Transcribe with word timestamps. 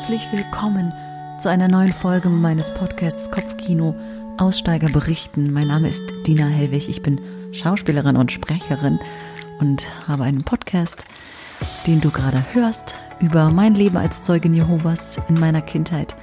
herzlich 0.00 0.32
willkommen 0.32 0.94
zu 1.38 1.50
einer 1.50 1.68
neuen 1.68 1.92
Folge 1.92 2.30
meines 2.30 2.72
Podcasts 2.72 3.30
Kopfkino 3.30 3.94
Aussteiger 4.38 4.88
berichten. 4.88 5.52
Mein 5.52 5.68
Name 5.68 5.88
ist 5.88 6.00
Dina 6.26 6.46
Hellwig, 6.46 6.88
ich 6.88 7.02
bin 7.02 7.20
Schauspielerin 7.52 8.16
und 8.16 8.32
Sprecherin 8.32 8.98
und 9.58 9.84
habe 10.08 10.24
einen 10.24 10.42
Podcast, 10.42 11.04
den 11.86 12.00
du 12.00 12.10
gerade 12.10 12.42
hörst, 12.54 12.94
über 13.20 13.50
mein 13.50 13.74
Leben 13.74 13.98
als 13.98 14.22
Zeugin 14.22 14.54
Jehovas 14.54 15.18
in 15.28 15.38
meiner 15.38 15.60
Kindheit 15.60 16.16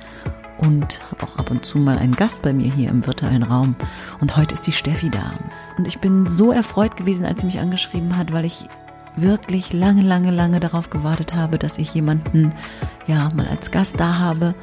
und 0.58 1.00
habe 1.12 1.28
auch 1.28 1.38
ab 1.38 1.52
und 1.52 1.64
zu 1.64 1.78
mal 1.78 2.00
einen 2.00 2.16
Gast 2.16 2.42
bei 2.42 2.54
mir 2.54 2.74
hier 2.74 2.90
im 2.90 3.06
virtuellen 3.06 3.44
Raum. 3.44 3.76
Und 4.20 4.36
heute 4.38 4.56
ist 4.56 4.66
die 4.66 4.72
Steffi 4.72 5.12
da. 5.12 5.34
Und 5.78 5.88
ich 5.88 6.00
bin 6.00 6.28
so 6.28 6.52
erfreut 6.52 6.98
gewesen, 6.98 7.26
als 7.26 7.42
sie 7.42 7.46
mich 7.46 7.60
angeschrieben 7.60 8.18
hat, 8.18 8.34
weil 8.34 8.46
ich 8.46 8.68
wirklich 9.18 9.74
lange, 9.74 10.02
lange, 10.02 10.32
lange 10.32 10.60
darauf 10.60 10.90
gewartet 10.90 11.34
habe, 11.34 11.58
dass 11.58 11.78
ich 11.78 11.94
jemanden 11.94 12.54
ja 13.08 13.30
mal 13.34 13.48
als 13.48 13.72
Gast 13.72 14.00
da 14.00 14.20
habe, 14.20 14.56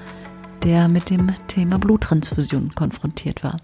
der 0.62 0.88
mit 0.88 1.10
dem 1.10 1.32
Thema 1.46 1.78
Bluttransfusion 1.78 2.74
konfrontiert 2.74 3.44
war. 3.44 3.58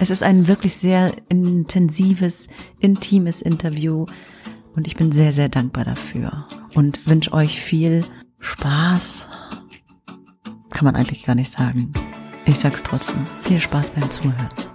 Es 0.00 0.10
ist 0.10 0.22
ein 0.22 0.48
wirklich 0.48 0.74
sehr 0.74 1.12
intensives, 1.28 2.48
intimes 2.80 3.42
Interview 3.42 4.06
und 4.74 4.86
ich 4.86 4.96
bin 4.96 5.12
sehr, 5.12 5.32
sehr 5.32 5.48
dankbar 5.48 5.84
dafür 5.84 6.46
und 6.74 7.06
wünsche 7.06 7.32
euch 7.32 7.60
viel 7.60 8.04
Spaß. 8.40 9.28
Kann 10.70 10.84
man 10.84 10.96
eigentlich 10.96 11.24
gar 11.24 11.36
nicht 11.36 11.52
sagen. 11.52 11.92
Ich 12.44 12.58
sag's 12.58 12.82
trotzdem. 12.82 13.26
Viel 13.42 13.60
Spaß 13.60 13.90
beim 13.90 14.10
Zuhören. 14.10 14.73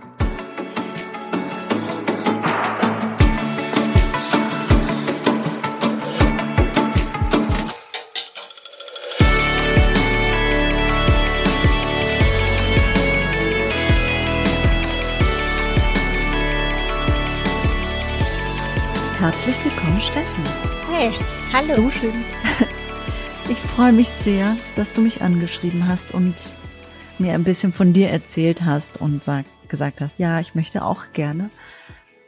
Herzlich 19.30 19.63
willkommen, 19.63 20.02
Steffen. 20.02 20.44
Hey, 20.91 21.12
hallo. 21.54 21.76
So 21.76 21.91
schön. 21.91 22.13
Ich 23.48 23.60
freue 23.60 23.91
mich 23.91 24.08
sehr, 24.08 24.58
dass 24.76 24.94
du 24.94 25.02
mich 25.02 25.21
angeschrieben 25.21 25.88
hast 25.88 26.16
und 26.16 26.34
mir 27.20 27.36
ein 27.36 27.44
bisschen 27.44 27.71
von 27.71 27.94
dir 27.94 28.10
erzählt 28.10 28.63
hast 28.66 28.99
und 28.99 29.24
sag, 29.24 29.46
gesagt 29.68 30.02
hast, 30.02 30.18
ja, 30.18 30.40
ich 30.40 30.55
möchte 30.55 30.84
auch 30.84 31.13
gerne 31.13 31.52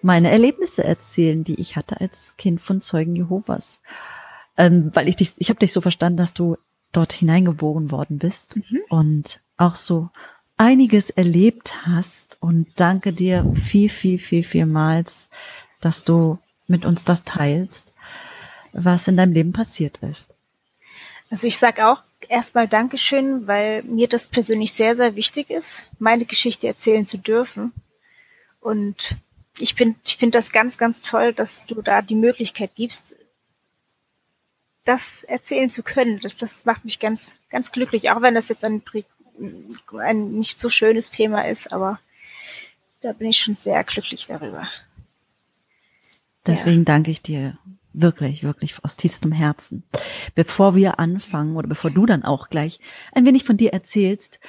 meine 0.04 0.30
Erlebnisse 0.30 0.84
erzählen, 0.84 1.44
die 1.44 1.60
ich 1.60 1.76
hatte 1.76 2.00
als 2.00 2.36
Kind 2.38 2.62
von 2.62 2.82
Zeugen 2.82 3.16
Jehovas. 3.16 3.82
Ähm, 4.56 4.92
weil 4.94 5.08
ich 5.08 5.16
dich, 5.16 5.34
ich 5.40 5.50
habe 5.50 5.60
dich 5.60 5.74
so 5.74 5.82
verstanden, 5.82 6.18
dass 6.18 6.36
du 6.36 6.56
dort 6.92 7.14
hineingeboren 7.14 7.90
worden 7.90 8.20
bist 8.20 8.58
mhm. 8.58 8.80
und 8.90 9.40
auch 9.58 9.76
so 9.76 10.10
einiges 10.56 11.10
erlebt 11.10 11.74
hast 11.84 12.38
und 12.42 12.68
danke 12.76 13.12
dir 13.12 13.52
viel, 13.56 13.90
viel, 13.90 14.20
viel, 14.20 14.44
vielmals, 14.44 15.30
dass 15.80 16.04
du 16.04 16.38
mit 16.72 16.86
uns 16.86 17.06
das 17.06 17.24
teilst, 17.24 17.94
was 18.74 19.08
in 19.08 19.18
deinem 19.18 19.34
Leben 19.34 19.54
passiert 19.54 19.98
ist. 19.98 20.28
Also 21.30 21.48
ich 21.48 21.58
sage 21.58 21.88
auch 21.88 22.02
erstmal 22.28 22.68
Dankeschön, 22.68 23.48
weil 23.48 23.84
mir 23.84 24.08
das 24.08 24.28
persönlich 24.28 24.74
sehr, 24.74 24.96
sehr 24.96 25.16
wichtig 25.16 25.50
ist, 25.50 25.90
meine 26.00 26.26
Geschichte 26.26 26.68
erzählen 26.68 27.06
zu 27.06 27.18
dürfen. 27.18 27.72
Und 28.60 29.16
ich 29.58 29.76
ich 29.80 30.18
finde 30.18 30.38
das 30.38 30.52
ganz, 30.52 30.78
ganz 30.78 31.00
toll, 31.02 31.34
dass 31.34 31.66
du 31.66 31.82
da 31.82 32.02
die 32.02 32.16
Möglichkeit 32.16 32.72
gibst, 32.76 33.16
das 34.86 35.24
erzählen 35.24 35.70
zu 35.70 35.84
können. 35.84 36.20
Das, 36.20 36.36
das 36.38 36.66
macht 36.66 36.86
mich 36.86 37.00
ganz, 37.00 37.36
ganz 37.50 37.72
glücklich, 37.72 38.10
auch 38.10 38.22
wenn 38.22 38.36
das 38.36 38.50
jetzt 38.50 38.64
ein, 38.64 38.82
ein 40.00 40.34
nicht 40.34 40.60
so 40.60 40.70
schönes 40.70 41.10
Thema 41.10 41.48
ist, 41.48 41.72
aber 41.72 42.00
da 43.02 43.14
bin 43.14 43.30
ich 43.30 43.40
schon 43.40 43.56
sehr 43.56 43.84
glücklich 43.84 44.28
darüber. 44.28 44.68
Deswegen 46.46 46.82
ja. 46.82 46.86
danke 46.86 47.12
ich 47.12 47.22
dir 47.22 47.58
wirklich, 47.94 48.44
wirklich 48.44 48.76
aus 48.84 48.96
tiefstem 48.96 49.32
Herzen. 49.32 49.84
Bevor 50.36 50.76
wir 50.76 51.00
anfangen 51.00 51.56
oder 51.56 51.68
bevor 51.68 51.92
du 51.92 52.06
dann 52.06 52.24
auch 52.24 52.50
gleich 52.50 52.80
ein 53.14 53.26
wenig 53.26 53.44
von 53.44 53.58
dir 53.58 53.74
erzählst, 53.74 54.40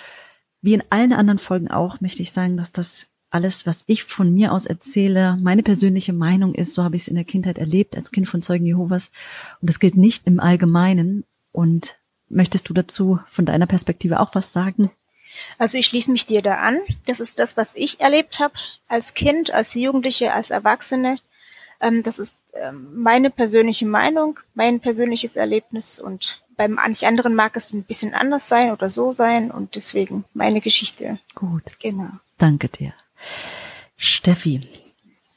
wie 0.60 0.74
in 0.74 0.84
allen 0.90 1.12
anderen 1.12 1.38
Folgen 1.38 1.70
auch, 1.70 2.00
möchte 2.00 2.22
ich 2.22 2.30
sagen, 2.30 2.56
dass 2.56 2.72
das 2.72 3.08
alles, 3.30 3.66
was 3.66 3.84
ich 3.86 4.04
von 4.04 4.32
mir 4.32 4.52
aus 4.52 4.66
erzähle, 4.66 5.38
meine 5.40 5.62
persönliche 5.62 6.12
Meinung 6.12 6.54
ist, 6.54 6.74
so 6.74 6.84
habe 6.84 6.96
ich 6.96 7.02
es 7.02 7.08
in 7.08 7.14
der 7.14 7.24
Kindheit 7.24 7.58
erlebt, 7.58 7.96
als 7.96 8.12
Kind 8.12 8.28
von 8.28 8.42
Zeugen 8.42 8.66
Jehovas. 8.66 9.10
Und 9.60 9.68
das 9.68 9.80
gilt 9.80 9.96
nicht 9.96 10.26
im 10.26 10.38
Allgemeinen. 10.38 11.24
Und 11.50 11.98
möchtest 12.28 12.68
du 12.68 12.74
dazu 12.74 13.18
von 13.28 13.46
deiner 13.46 13.66
Perspektive 13.66 14.20
auch 14.20 14.34
was 14.34 14.52
sagen? 14.52 14.90
Also 15.58 15.78
ich 15.78 15.86
schließe 15.86 16.10
mich 16.10 16.26
dir 16.26 16.42
da 16.42 16.56
an. 16.56 16.78
Das 17.06 17.20
ist 17.20 17.38
das, 17.38 17.56
was 17.56 17.74
ich 17.74 18.00
erlebt 18.00 18.38
habe 18.38 18.54
als 18.88 19.14
Kind, 19.14 19.52
als 19.52 19.74
Jugendliche, 19.74 20.32
als 20.32 20.50
Erwachsene. 20.50 21.18
Ähm, 21.82 22.02
das 22.02 22.18
ist 22.18 22.36
ähm, 22.54 22.88
meine 22.94 23.30
persönliche 23.30 23.86
Meinung, 23.86 24.38
mein 24.54 24.80
persönliches 24.80 25.36
Erlebnis 25.36 25.98
und 25.98 26.42
beim 26.56 26.72
manch 26.72 27.06
anderen 27.06 27.34
mag 27.34 27.56
es 27.56 27.72
ein 27.72 27.82
bisschen 27.82 28.14
anders 28.14 28.48
sein 28.48 28.70
oder 28.70 28.88
so 28.88 29.12
sein 29.12 29.50
und 29.50 29.74
deswegen 29.74 30.24
meine 30.32 30.60
Geschichte. 30.60 31.18
Gut. 31.34 31.64
Genau. 31.80 32.10
Danke 32.38 32.68
dir. 32.68 32.94
Steffi, 33.96 34.68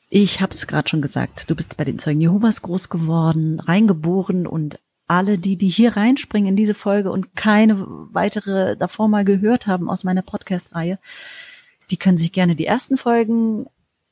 ich 0.10 0.40
habe 0.40 0.54
es 0.54 0.68
gerade 0.68 0.88
schon 0.88 1.02
gesagt, 1.02 1.50
du 1.50 1.56
bist 1.56 1.78
bei 1.78 1.84
den 1.84 2.00
Zeugen 2.00 2.22
Jehovas 2.22 2.62
groß 2.62 2.90
geworden, 2.90 3.60
reingeboren 3.60 4.46
und 4.46 4.80
alle, 5.08 5.38
die, 5.38 5.56
die 5.56 5.68
hier 5.68 5.98
reinspringen 5.98 6.50
in 6.50 6.56
diese 6.56 6.74
Folge 6.74 7.12
und 7.12 7.36
keine 7.36 7.86
weitere 8.12 8.76
davor 8.76 9.08
mal 9.08 9.26
gehört 9.26 9.68
haben 9.68 9.90
aus 9.90 10.04
meiner 10.04 10.24
Podcast-Reihe, 10.24 11.00
die 11.92 11.98
können 11.98 12.18
sich 12.18 12.32
gerne 12.32 12.56
die 12.56 12.66
ersten 12.66 12.98
Folgen 12.98 13.68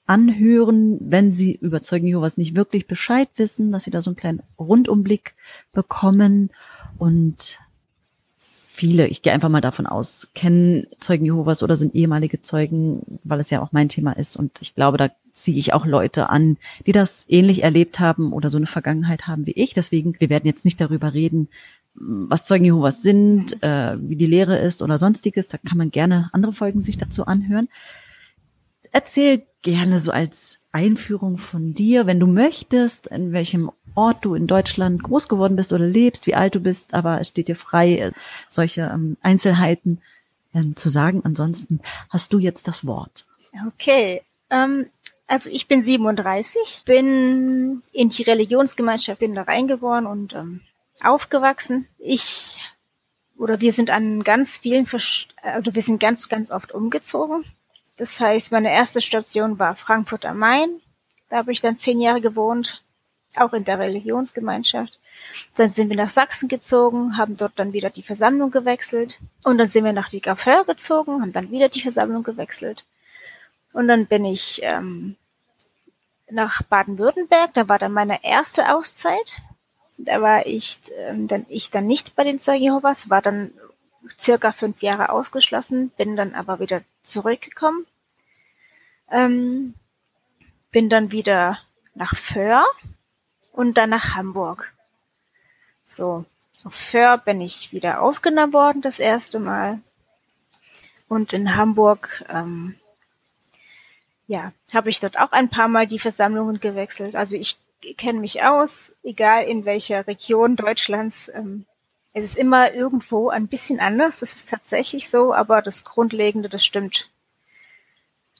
anhören, 0.05 0.97
wenn 0.99 1.31
sie 1.31 1.53
über 1.53 1.81
Zeugen 1.81 2.07
Jehovas 2.07 2.37
nicht 2.37 2.55
wirklich 2.55 2.87
Bescheid 2.87 3.29
wissen, 3.37 3.71
dass 3.71 3.85
sie 3.85 3.91
da 3.91 4.01
so 4.01 4.09
einen 4.09 4.17
kleinen 4.17 4.43
Rundumblick 4.59 5.35
bekommen 5.71 6.49
und 6.97 7.59
viele, 8.37 9.07
ich 9.07 9.21
gehe 9.21 9.31
einfach 9.31 9.49
mal 9.49 9.61
davon 9.61 9.85
aus, 9.85 10.29
kennen 10.33 10.87
Zeugen 10.99 11.25
Jehovas 11.25 11.63
oder 11.63 11.75
sind 11.75 11.95
ehemalige 11.95 12.41
Zeugen, 12.41 13.19
weil 13.23 13.39
es 13.39 13.49
ja 13.49 13.61
auch 13.61 13.71
mein 13.71 13.87
Thema 13.87 14.11
ist 14.13 14.35
und 14.35 14.61
ich 14.61 14.75
glaube, 14.75 14.97
da 14.97 15.09
ziehe 15.33 15.57
ich 15.57 15.73
auch 15.73 15.85
Leute 15.85 16.29
an, 16.29 16.57
die 16.85 16.91
das 16.91 17.25
ähnlich 17.27 17.63
erlebt 17.63 17.99
haben 17.99 18.33
oder 18.33 18.49
so 18.49 18.57
eine 18.57 18.67
Vergangenheit 18.67 19.27
haben 19.27 19.45
wie 19.45 19.51
ich. 19.51 19.73
Deswegen, 19.73 20.15
wir 20.19 20.29
werden 20.29 20.45
jetzt 20.45 20.65
nicht 20.65 20.79
darüber 20.79 21.13
reden, 21.13 21.49
was 21.95 22.45
Zeugen 22.45 22.65
Jehovas 22.65 23.01
sind, 23.01 23.61
äh, 23.63 23.97
wie 23.99 24.15
die 24.15 24.25
Lehre 24.25 24.57
ist 24.57 24.81
oder 24.81 24.97
sonstiges. 24.97 25.47
Da 25.47 25.57
kann 25.57 25.77
man 25.77 25.91
gerne 25.91 26.29
andere 26.33 26.53
Folgen 26.53 26.83
sich 26.83 26.97
dazu 26.97 27.25
anhören. 27.25 27.67
Erzähl 28.91 29.43
gerne 29.63 29.99
so 29.99 30.11
als 30.11 30.59
Einführung 30.71 31.37
von 31.37 31.73
dir, 31.73 32.05
wenn 32.07 32.19
du 32.19 32.27
möchtest, 32.27 33.07
in 33.07 33.31
welchem 33.31 33.71
Ort 33.95 34.25
du 34.25 34.35
in 34.35 34.47
Deutschland 34.47 35.03
groß 35.03 35.27
geworden 35.27 35.55
bist 35.55 35.73
oder 35.73 35.85
lebst, 35.85 36.27
wie 36.27 36.35
alt 36.35 36.55
du 36.55 36.59
bist, 36.59 36.93
aber 36.93 37.19
es 37.19 37.27
steht 37.27 37.47
dir 37.47 37.55
frei, 37.55 38.11
solche 38.49 38.81
ähm, 38.93 39.17
Einzelheiten 39.21 40.01
ähm, 40.53 40.75
zu 40.75 40.89
sagen. 40.89 41.21
Ansonsten 41.23 41.79
hast 42.09 42.33
du 42.33 42.39
jetzt 42.39 42.67
das 42.67 42.85
Wort. 42.85 43.25
Okay. 43.67 44.21
Ähm, 44.49 44.87
also 45.27 45.49
ich 45.49 45.67
bin 45.67 45.83
37, 45.83 46.83
bin 46.85 47.81
in 47.91 48.09
die 48.09 48.23
Religionsgemeinschaft 48.23 49.19
bin 49.19 49.35
da 49.35 49.43
reingeboren 49.43 50.05
und 50.05 50.33
ähm, 50.33 50.61
aufgewachsen. 51.03 51.87
Ich 51.99 52.57
oder 53.37 53.61
wir 53.61 53.73
sind 53.73 53.89
an 53.89 54.23
ganz 54.23 54.57
vielen, 54.57 54.87
also 55.41 55.73
wir 55.75 55.81
sind 55.81 55.99
ganz, 55.99 56.29
ganz 56.29 56.51
oft 56.51 56.71
umgezogen. 56.71 57.43
Das 57.97 58.19
heißt, 58.19 58.51
meine 58.51 58.71
erste 58.71 59.01
Station 59.01 59.59
war 59.59 59.75
Frankfurt 59.75 60.25
am 60.25 60.39
Main. 60.39 60.69
Da 61.29 61.37
habe 61.37 61.51
ich 61.51 61.61
dann 61.61 61.77
zehn 61.77 61.99
Jahre 61.99 62.21
gewohnt, 62.21 62.83
auch 63.35 63.53
in 63.53 63.65
der 63.65 63.79
Religionsgemeinschaft. 63.79 64.99
Dann 65.55 65.71
sind 65.71 65.89
wir 65.89 65.97
nach 65.97 66.09
Sachsen 66.09 66.49
gezogen, 66.49 67.17
haben 67.17 67.37
dort 67.37 67.53
dann 67.55 67.73
wieder 67.73 67.89
die 67.89 68.03
Versammlung 68.03 68.51
gewechselt. 68.51 69.19
Und 69.43 69.57
dann 69.57 69.69
sind 69.69 69.85
wir 69.85 69.93
nach 69.93 70.11
Wiegerfeuer 70.11 70.65
gezogen, 70.65 71.21
haben 71.21 71.33
dann 71.33 71.51
wieder 71.51 71.69
die 71.69 71.81
Versammlung 71.81 72.23
gewechselt. 72.23 72.83
Und 73.73 73.87
dann 73.87 74.05
bin 74.05 74.25
ich 74.25 74.59
ähm, 74.63 75.15
nach 76.29 76.61
Baden-Württemberg. 76.63 77.53
Da 77.53 77.69
war 77.69 77.79
dann 77.79 77.93
meine 77.93 78.23
erste 78.23 78.75
Auszeit. 78.75 79.41
Da 79.97 80.21
war 80.21 80.45
ich, 80.45 80.79
ähm, 80.97 81.27
dann, 81.27 81.45
ich 81.49 81.71
dann 81.71 81.87
nicht 81.87 82.15
bei 82.15 82.23
den 82.23 82.39
Zeugen 82.39 82.63
Jehovas, 82.63 83.09
war 83.09 83.21
dann 83.21 83.51
circa 84.19 84.51
fünf 84.51 84.81
Jahre 84.81 85.09
ausgeschlossen, 85.09 85.89
bin 85.91 86.15
dann 86.15 86.35
aber 86.35 86.59
wieder 86.59 86.81
zurückgekommen. 87.03 87.85
Ähm, 89.11 89.75
bin 90.71 90.89
dann 90.89 91.11
wieder 91.11 91.59
nach 91.93 92.15
Föhr 92.15 92.65
und 93.51 93.77
dann 93.77 93.91
nach 93.91 94.15
Hamburg. 94.15 94.73
So, 95.95 96.25
auf 96.63 96.73
Föhr 96.73 97.17
bin 97.17 97.41
ich 97.41 97.71
wieder 97.71 98.01
aufgenommen 98.01 98.53
worden 98.53 98.81
das 98.81 98.99
erste 98.99 99.39
Mal. 99.39 99.79
Und 101.07 101.33
in 101.33 101.55
Hamburg, 101.55 102.25
ähm, 102.29 102.75
ja, 104.25 104.51
habe 104.73 104.89
ich 104.89 104.99
dort 104.99 105.19
auch 105.19 105.31
ein 105.31 105.49
paar 105.49 105.67
Mal 105.67 105.85
die 105.85 105.99
Versammlungen 105.99 106.59
gewechselt. 106.59 107.15
Also 107.15 107.35
ich 107.35 107.57
kenne 107.97 108.19
mich 108.19 108.43
aus, 108.43 108.95
egal 109.03 109.43
in 109.43 109.65
welcher 109.65 110.07
Region 110.07 110.55
Deutschlands. 110.55 111.29
Ähm, 111.29 111.65
Es 112.13 112.23
ist 112.23 112.37
immer 112.37 112.73
irgendwo 112.73 113.29
ein 113.29 113.47
bisschen 113.47 113.79
anders, 113.79 114.19
das 114.19 114.35
ist 114.35 114.49
tatsächlich 114.49 115.09
so, 115.09 115.33
aber 115.33 115.61
das 115.61 115.83
Grundlegende, 115.83 116.47
das 116.47 116.63
stimmt 116.63 117.09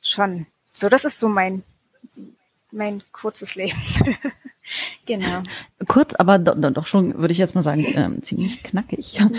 schon. 0.02 0.46
So, 0.74 0.90
das 0.90 1.06
ist 1.06 1.20
so 1.20 1.28
mein, 1.28 1.64
mein 2.72 3.02
kurzes 3.12 3.56
Leben. 3.56 3.80
genau. 5.06 5.42
Kurz, 5.88 6.14
aber 6.16 6.38
do, 6.38 6.54
do, 6.54 6.70
doch 6.70 6.86
schon, 6.86 7.18
würde 7.18 7.32
ich 7.32 7.38
jetzt 7.40 7.56
mal 7.56 7.64
sagen, 7.64 7.86
ähm, 7.96 8.22
ziemlich 8.22 8.62
knackig. 8.64 9.14
Ja. 9.14 9.30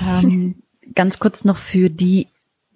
Ähm, 0.00 0.62
ganz 0.94 1.18
kurz 1.18 1.44
noch 1.44 1.58
für 1.58 1.90
die, 1.90 2.28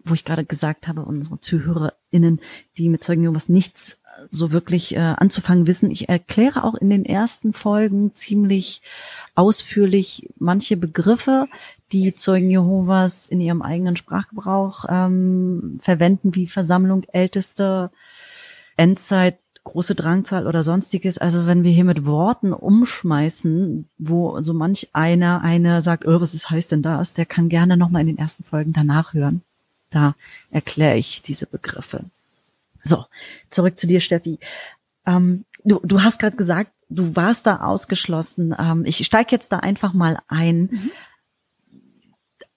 wo 0.05 0.15
ich 0.15 0.25
gerade 0.25 0.45
gesagt 0.45 0.89
habe, 0.89 1.03
unsere 1.03 1.41
ZuhörerInnen, 1.41 2.41
die 2.77 2.89
mit 2.89 3.03
Zeugen 3.03 3.23
Jehovas 3.23 3.49
nichts 3.49 3.99
so 4.31 4.53
wirklich 4.53 4.95
äh, 4.95 4.99
anzufangen 4.99 5.67
wissen. 5.67 5.91
Ich 5.91 6.09
erkläre 6.09 6.65
auch 6.65 6.75
in 6.75 6.91
den 6.91 7.05
ersten 7.05 7.53
Folgen 7.53 8.15
ziemlich 8.15 8.83
ausführlich 9.35 10.29
manche 10.39 10.77
Begriffe, 10.77 11.47
die 11.93 12.15
Zeugen 12.15 12.51
Jehovas 12.51 13.27
in 13.27 13.41
ihrem 13.41 13.63
eigenen 13.63 13.97
Sprachgebrauch 13.97 14.85
ähm, 14.89 15.79
verwenden, 15.81 16.35
wie 16.35 16.47
Versammlung, 16.47 17.05
Älteste, 17.13 17.91
Endzeit, 18.77 19.39
große 19.65 19.95
Drangzahl 19.95 20.47
oder 20.47 20.63
sonstiges. 20.63 21.19
Also 21.19 21.47
wenn 21.47 21.63
wir 21.63 21.73
hier 21.73 21.85
mit 21.85 22.07
Worten 22.07 22.53
umschmeißen, 22.53 23.89
wo 23.99 24.43
so 24.43 24.55
manch 24.55 24.89
einer 24.93 25.43
eine 25.43 25.83
sagt, 25.83 26.07
oh, 26.07 26.21
was 26.21 26.35
ist, 26.35 26.51
heißt 26.51 26.73
denn 26.73 26.83
das, 26.83 27.15
der 27.15 27.27
kann 27.27 27.49
gerne 27.49 27.77
nochmal 27.77 28.03
in 28.03 28.09
den 28.09 28.19
ersten 28.19 28.45
Folgen 28.45 28.73
danach 28.73 29.15
hören. 29.15 29.43
Da 29.91 30.15
erkläre 30.51 30.97
ich 30.97 31.23
diese 31.23 31.47
Begriffe. 31.47 32.05
So, 32.85 33.05
zurück 33.51 33.79
zu 33.79 33.87
dir, 33.87 34.01
Steffi. 34.01 34.39
Ähm, 35.07 35.45
du, 35.65 35.81
du 35.83 36.03
hast 36.03 36.19
gerade 36.19 36.37
gesagt, 36.37 36.73
du 36.89 37.17
warst 37.17 37.47
da 37.47 37.57
ausgeschlossen. 37.57 38.55
Ähm, 38.59 38.85
ich 38.87 39.05
steige 39.05 39.31
jetzt 39.31 39.53
da 39.53 39.59
einfach 39.59 39.93
mal 39.93 40.19
ein. 40.29 40.61
Mhm. 40.61 40.91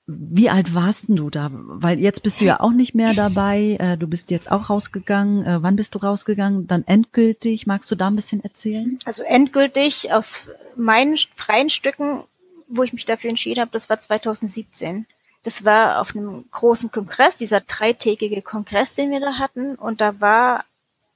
Wie 0.07 0.49
alt 0.49 0.73
warst 0.75 1.07
denn 1.07 1.15
du 1.15 1.29
da? 1.29 1.49
Weil 1.51 1.99
jetzt 1.99 2.23
bist 2.23 2.41
du 2.41 2.45
ja 2.45 2.59
auch 2.59 2.71
nicht 2.71 2.95
mehr 2.95 3.13
dabei. 3.13 3.77
Äh, 3.79 3.97
du 3.97 4.07
bist 4.07 4.31
jetzt 4.31 4.51
auch 4.51 4.69
rausgegangen. 4.69 5.45
Äh, 5.45 5.63
wann 5.63 5.75
bist 5.77 5.95
du 5.95 5.99
rausgegangen? 5.99 6.67
Dann 6.67 6.85
endgültig. 6.85 7.65
Magst 7.65 7.89
du 7.91 7.95
da 7.95 8.07
ein 8.07 8.15
bisschen 8.15 8.43
erzählen? 8.43 8.99
Also 9.05 9.23
endgültig 9.23 10.11
aus 10.11 10.49
meinen 10.75 11.17
freien 11.35 11.69
Stücken, 11.69 12.23
wo 12.67 12.83
ich 12.83 12.93
mich 12.93 13.05
dafür 13.05 13.29
entschieden 13.29 13.61
habe, 13.61 13.71
das 13.71 13.89
war 13.89 13.99
2017. 13.99 15.05
Das 15.43 15.65
war 15.65 15.99
auf 15.99 16.15
einem 16.15 16.45
großen 16.51 16.91
Kongress, 16.91 17.35
dieser 17.35 17.61
dreitägige 17.61 18.41
Kongress, 18.41 18.93
den 18.93 19.11
wir 19.11 19.19
da 19.19 19.39
hatten. 19.39 19.75
Und 19.75 20.01
da 20.01 20.19
war, 20.19 20.65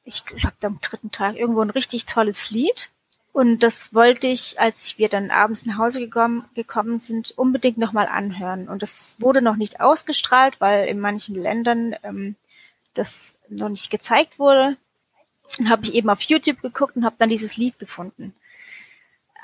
ich 0.03 0.25
glaube, 0.25 0.55
am 0.63 0.79
dritten 0.81 1.11
Tag 1.11 1.35
irgendwo 1.35 1.61
ein 1.61 1.69
richtig 1.69 2.05
tolles 2.05 2.49
Lied. 2.49 2.89
Und 3.33 3.63
das 3.63 3.93
wollte 3.93 4.27
ich, 4.27 4.59
als 4.61 4.97
wir 4.97 5.09
dann 5.09 5.29
abends 5.29 5.65
nach 5.65 5.77
Hause 5.77 5.99
gekommen, 5.99 6.45
gekommen 6.55 7.01
sind, 7.01 7.37
unbedingt 7.37 7.77
nochmal 7.77 8.07
anhören. 8.07 8.69
Und 8.69 8.81
das 8.81 9.17
wurde 9.19 9.41
noch 9.41 9.57
nicht 9.57 9.81
ausgestrahlt, 9.81 10.61
weil 10.61 10.87
in 10.87 10.99
manchen 10.99 11.35
Ländern 11.35 11.95
ähm, 12.03 12.35
das 12.93 13.35
noch 13.49 13.69
nicht 13.69 13.91
gezeigt 13.91 14.39
wurde. 14.39 14.77
Dann 15.57 15.69
habe 15.69 15.83
ich 15.83 15.93
eben 15.93 16.09
auf 16.09 16.21
YouTube 16.21 16.61
geguckt 16.61 16.95
und 16.95 17.05
habe 17.05 17.17
dann 17.19 17.29
dieses 17.29 17.57
Lied 17.57 17.77
gefunden. 17.77 18.33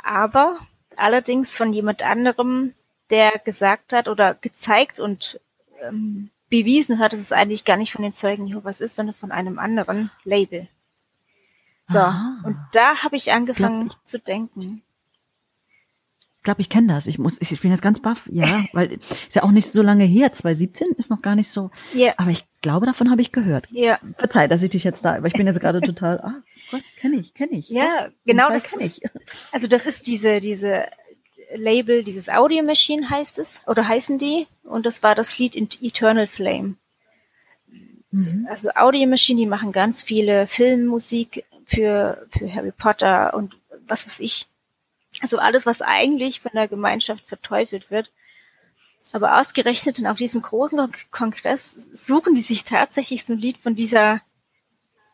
Aber 0.03 0.57
allerdings 0.95 1.55
von 1.55 1.73
jemand 1.73 2.01
anderem, 2.01 2.73
der 3.11 3.33
gesagt 3.39 3.93
hat 3.93 4.07
oder 4.07 4.33
gezeigt 4.33 4.99
und 4.99 5.39
ähm, 5.81 6.31
bewiesen 6.49 6.99
hat, 6.99 7.13
dass 7.13 7.19
es 7.19 7.31
eigentlich 7.31 7.65
gar 7.65 7.77
nicht 7.77 7.91
von 7.91 8.03
den 8.03 8.13
Zeugen 8.13 8.47
Jehovas 8.47 8.81
ist, 8.81 8.95
sondern 8.95 9.15
von 9.15 9.31
einem 9.31 9.59
anderen 9.59 10.11
Label. 10.23 10.67
So, 11.89 11.99
ah. 11.99 12.37
und 12.43 12.57
da 12.71 13.03
habe 13.03 13.15
ich 13.15 13.31
angefangen 13.31 13.87
glaub, 13.87 13.97
ich, 14.03 14.09
zu 14.09 14.19
denken. 14.19 14.81
Ich 16.37 16.43
glaube, 16.43 16.61
ich 16.61 16.69
kenne 16.69 16.93
das. 16.93 17.05
Ich 17.05 17.19
muss, 17.19 17.37
ich, 17.39 17.51
ich 17.51 17.61
bin 17.61 17.71
jetzt 17.71 17.81
ganz 17.81 17.99
baff, 17.99 18.27
ja, 18.31 18.65
weil 18.73 18.99
ist 19.27 19.35
ja 19.35 19.43
auch 19.43 19.51
nicht 19.51 19.67
so 19.67 19.81
lange 19.81 20.05
her. 20.05 20.31
2017 20.31 20.93
ist 20.97 21.09
noch 21.09 21.21
gar 21.21 21.35
nicht 21.35 21.49
so. 21.49 21.69
Ja. 21.93 21.99
Yeah. 21.99 22.13
Aber 22.17 22.31
ich 22.31 22.45
glaube, 22.61 22.85
davon 22.85 23.11
habe 23.11 23.21
ich 23.21 23.31
gehört. 23.31 23.67
Ja. 23.71 23.99
Verzeih, 24.17 24.47
dass 24.47 24.63
ich 24.63 24.69
dich 24.69 24.83
jetzt 24.83 25.05
da, 25.05 25.15
aber 25.15 25.27
ich 25.27 25.33
bin 25.33 25.47
jetzt 25.47 25.59
gerade 25.59 25.81
total. 25.81 26.19
Ah, 26.21 26.41
Gott, 26.71 26.83
kenne 26.99 27.17
ich, 27.17 27.33
kenne 27.33 27.53
ich. 27.53 27.69
Ja, 27.69 28.09
genau 28.25 28.49
das 28.49 28.63
kenne 28.63 28.85
ich. 28.85 29.01
Also 29.51 29.67
das 29.67 29.85
ist 29.85 30.07
diese 30.07 30.39
diese 30.39 30.85
Label, 31.55 32.03
dieses 32.03 32.29
Audio 32.29 32.63
Machine 32.63 33.09
heißt 33.09 33.39
es, 33.39 33.61
oder 33.67 33.87
heißen 33.87 34.17
die. 34.17 34.47
Und 34.63 34.85
das 34.85 35.03
war 35.03 35.15
das 35.15 35.37
Lied 35.37 35.55
Eternal 35.55 36.27
Flame. 36.27 36.75
Mhm. 38.11 38.47
Also 38.49 38.69
Audio 38.75 39.07
Machine, 39.07 39.39
die 39.39 39.47
machen 39.47 39.71
ganz 39.71 40.01
viele 40.03 40.47
Filmmusik 40.47 41.45
für, 41.65 42.27
für 42.29 42.53
Harry 42.53 42.71
Potter 42.71 43.33
und 43.33 43.57
was 43.87 44.05
weiß 44.05 44.19
ich. 44.19 44.47
Also 45.21 45.37
alles, 45.37 45.65
was 45.65 45.81
eigentlich 45.81 46.41
von 46.41 46.51
der 46.53 46.67
Gemeinschaft 46.67 47.25
verteufelt 47.25 47.91
wird. 47.91 48.11
Aber 49.13 49.39
ausgerechnet 49.39 50.05
auf 50.05 50.17
diesem 50.17 50.41
großen 50.41 50.91
Kongress 51.11 51.87
suchen 51.93 52.33
die 52.33 52.41
sich 52.41 52.63
tatsächlich 52.63 53.25
so 53.25 53.33
ein 53.33 53.39
Lied 53.39 53.57
von 53.57 53.75
dieser 53.75 54.21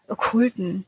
okkulten 0.08 0.86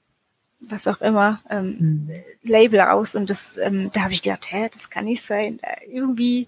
was 0.59 0.87
auch 0.87 1.01
immer, 1.01 1.41
ähm, 1.49 1.77
mhm. 1.79 2.11
Label 2.43 2.81
aus 2.81 3.15
und 3.15 3.29
das, 3.29 3.57
ähm, 3.57 3.89
da 3.93 4.01
habe 4.01 4.13
ich 4.13 4.21
gedacht, 4.21 4.51
hä, 4.51 4.69
das 4.71 4.89
kann 4.89 5.05
nicht 5.05 5.25
sein. 5.25 5.59
Äh, 5.61 5.85
irgendwie, 5.89 6.47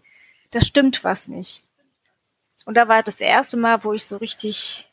da 0.52 0.62
stimmt 0.62 1.04
was 1.04 1.28
nicht. 1.28 1.64
Und 2.66 2.76
da 2.76 2.88
war 2.88 3.04
das 3.04 3.22
erste 3.22 3.58
Mal, 3.58 3.84
wo 3.84 3.94
ich 3.94 4.06
so 4.06 4.18
richtig 4.18 4.90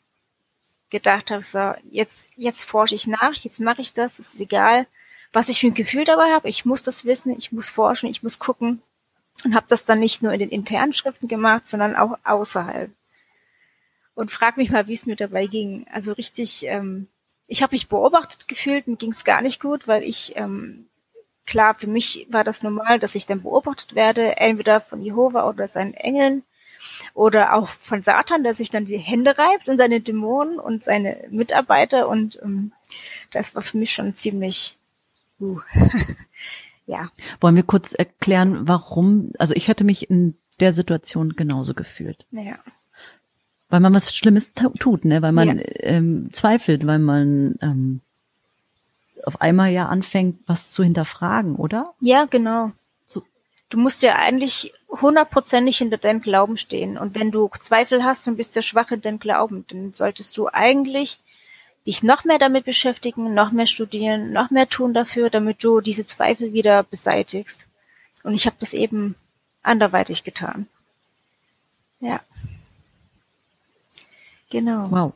gedacht 0.89 1.31
habe, 1.31 1.43
so, 1.43 1.73
jetzt, 1.91 2.29
jetzt 2.35 2.63
forsche 2.63 2.95
ich 2.95 3.07
nach, 3.07 3.35
jetzt 3.35 3.59
mache 3.59 3.81
ich 3.81 3.93
das, 3.93 4.19
es 4.19 4.33
ist 4.33 4.41
egal, 4.41 4.87
was 5.31 5.49
ich 5.49 5.59
für 5.59 5.67
ein 5.67 5.75
Gefühl 5.75 6.05
dabei 6.05 6.31
habe, 6.31 6.49
ich 6.49 6.65
muss 6.65 6.81
das 6.81 7.05
wissen, 7.05 7.37
ich 7.37 7.51
muss 7.51 7.69
forschen, 7.69 8.09
ich 8.09 8.23
muss 8.23 8.39
gucken 8.39 8.81
und 9.43 9.53
habe 9.53 9.67
das 9.69 9.85
dann 9.85 9.99
nicht 9.99 10.23
nur 10.23 10.33
in 10.33 10.39
den 10.39 10.49
internen 10.49 10.93
Schriften 10.93 11.27
gemacht, 11.27 11.67
sondern 11.67 11.95
auch 11.95 12.17
außerhalb. 12.23 12.89
Und 14.15 14.31
frag 14.31 14.57
mich 14.57 14.71
mal, 14.71 14.87
wie 14.87 14.93
es 14.93 15.05
mir 15.05 15.15
dabei 15.15 15.45
ging. 15.45 15.85
Also 15.91 16.13
richtig 16.13 16.65
ähm, 16.65 17.07
ich 17.49 17.63
habe 17.63 17.73
mich 17.73 17.89
beobachtet 17.89 18.47
gefühlt, 18.47 18.87
mir 18.87 18.95
ging 18.95 19.11
es 19.11 19.25
gar 19.25 19.41
nicht 19.41 19.59
gut, 19.59 19.87
weil 19.87 20.03
ich, 20.03 20.33
ähm, 20.35 20.85
klar, 21.45 21.75
für 21.75 21.87
mich 21.87 22.27
war 22.29 22.43
das 22.43 22.61
normal, 22.61 22.99
dass 22.99 23.15
ich 23.15 23.25
dann 23.25 23.41
beobachtet 23.41 23.95
werde, 23.95 24.37
entweder 24.37 24.79
von 24.79 25.01
Jehova 25.01 25.49
oder 25.49 25.67
seinen 25.67 25.95
Engeln 25.95 26.43
oder 27.15 27.55
auch 27.55 27.67
von 27.67 28.03
Satan, 28.03 28.43
der 28.43 28.53
sich 28.53 28.69
dann 28.69 28.85
die 28.85 28.97
Hände 28.97 29.37
reibt 29.37 29.67
und 29.67 29.79
seine 29.79 29.99
Dämonen 29.99 30.59
und 30.59 30.83
seine 30.83 31.25
Mitarbeiter 31.31 32.07
und 32.07 32.39
ähm, 32.43 32.71
das 33.31 33.55
war 33.55 33.63
für 33.63 33.77
mich 33.77 33.91
schon 33.91 34.15
ziemlich 34.15 34.77
uh, 35.41 35.59
ja. 36.85 37.11
Wollen 37.41 37.55
wir 37.55 37.63
kurz 37.63 37.93
erklären, 37.93 38.67
warum, 38.67 39.31
also 39.39 39.55
ich 39.55 39.67
hätte 39.67 39.83
mich 39.83 40.09
in 40.09 40.37
der 40.59 40.71
Situation 40.71 41.35
genauso 41.35 41.73
gefühlt. 41.73 42.27
Ja 42.31 42.59
weil 43.69 43.79
man 43.79 43.93
was 43.93 44.15
Schlimmes 44.15 44.51
tut, 44.79 45.05
ne? 45.05 45.21
Weil 45.21 45.31
man 45.31 45.57
ja. 45.59 45.63
ähm, 45.81 46.29
zweifelt, 46.31 46.85
weil 46.87 46.99
man 46.99 47.55
ähm, 47.61 48.01
auf 49.23 49.41
einmal 49.41 49.71
ja 49.71 49.87
anfängt, 49.87 50.39
was 50.47 50.71
zu 50.71 50.83
hinterfragen, 50.83 51.55
oder? 51.55 51.93
Ja, 51.99 52.25
genau. 52.25 52.71
So. 53.07 53.23
Du 53.69 53.77
musst 53.77 54.01
ja 54.01 54.15
eigentlich 54.15 54.73
hundertprozentig 54.89 55.77
hinter 55.77 55.97
deinem 55.97 56.21
Glauben 56.21 56.57
stehen. 56.57 56.97
Und 56.97 57.15
wenn 57.15 57.31
du 57.31 57.49
Zweifel 57.59 58.03
hast 58.03 58.27
und 58.27 58.37
bist 58.37 58.55
ja 58.55 58.61
schwach 58.61 58.91
in 58.91 59.01
deinem 59.01 59.19
Glauben, 59.19 59.65
dann 59.69 59.93
solltest 59.93 60.37
du 60.37 60.47
eigentlich 60.47 61.19
dich 61.85 62.03
noch 62.03 62.23
mehr 62.23 62.39
damit 62.39 62.65
beschäftigen, 62.65 63.33
noch 63.33 63.51
mehr 63.51 63.67
studieren, 63.67 64.31
noch 64.31 64.49
mehr 64.49 64.67
tun 64.67 64.93
dafür, 64.93 65.29
damit 65.29 65.63
du 65.63 65.81
diese 65.81 66.05
Zweifel 66.05 66.53
wieder 66.53 66.83
beseitigst. 66.83 67.67
Und 68.23 68.33
ich 68.33 68.45
habe 68.45 68.57
das 68.59 68.73
eben 68.73 69.15
anderweitig 69.61 70.23
getan. 70.23 70.67
Ja. 71.99 72.21
Genau. 74.49 74.87
Wow. 74.89 75.13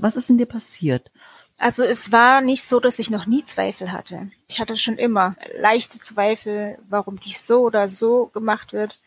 Was 0.00 0.16
ist 0.16 0.30
in 0.30 0.38
dir 0.38 0.46
passiert? 0.46 1.10
Also 1.56 1.82
es 1.82 2.12
war 2.12 2.40
nicht 2.40 2.62
so, 2.62 2.78
dass 2.78 3.00
ich 3.00 3.10
noch 3.10 3.26
nie 3.26 3.44
Zweifel 3.44 3.90
hatte. 3.90 4.30
Ich 4.46 4.60
hatte 4.60 4.76
schon 4.76 4.96
immer 4.96 5.34
leichte 5.58 5.98
Zweifel, 5.98 6.78
warum 6.88 7.18
dies 7.18 7.46
so 7.46 7.62
oder 7.62 7.88
so 7.88 8.26
gemacht 8.26 8.72
wird. 8.72 8.98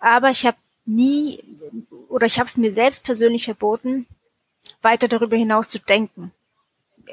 Aber 0.00 0.30
ich 0.30 0.46
habe 0.46 0.56
nie 0.86 1.42
oder 2.08 2.26
ich 2.26 2.38
habe 2.38 2.48
es 2.48 2.56
mir 2.56 2.72
selbst 2.72 3.04
persönlich 3.04 3.44
verboten, 3.44 4.06
weiter 4.82 5.08
darüber 5.08 5.36
hinaus 5.36 5.68
zu 5.68 5.78
denken. 5.78 6.32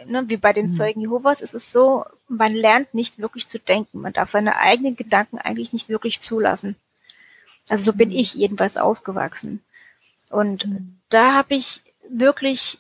Ne, 0.06 0.30
wie 0.30 0.38
bei 0.38 0.54
den 0.54 0.68
mhm. 0.68 0.72
Zeugen 0.72 1.02
Jehovas 1.02 1.42
ist 1.42 1.56
es 1.56 1.72
so, 1.72 2.06
man 2.28 2.54
lernt 2.54 2.94
nicht 2.94 3.18
wirklich 3.18 3.48
zu 3.48 3.58
denken. 3.58 4.00
Man 4.02 4.14
darf 4.14 4.30
seine 4.30 4.58
eigenen 4.58 4.96
Gedanken 4.96 5.40
eigentlich 5.40 5.74
nicht 5.74 5.90
wirklich 5.90 6.20
zulassen. 6.20 6.76
Also 7.68 7.86
so 7.86 7.94
bin 7.98 8.10
mhm. 8.10 8.16
ich 8.16 8.36
jedenfalls 8.36 8.78
aufgewachsen. 8.78 9.64
Und 10.30 10.68
mhm. 10.68 10.98
da 11.10 11.34
habe 11.34 11.56
ich 11.56 11.82
wirklich 12.10 12.80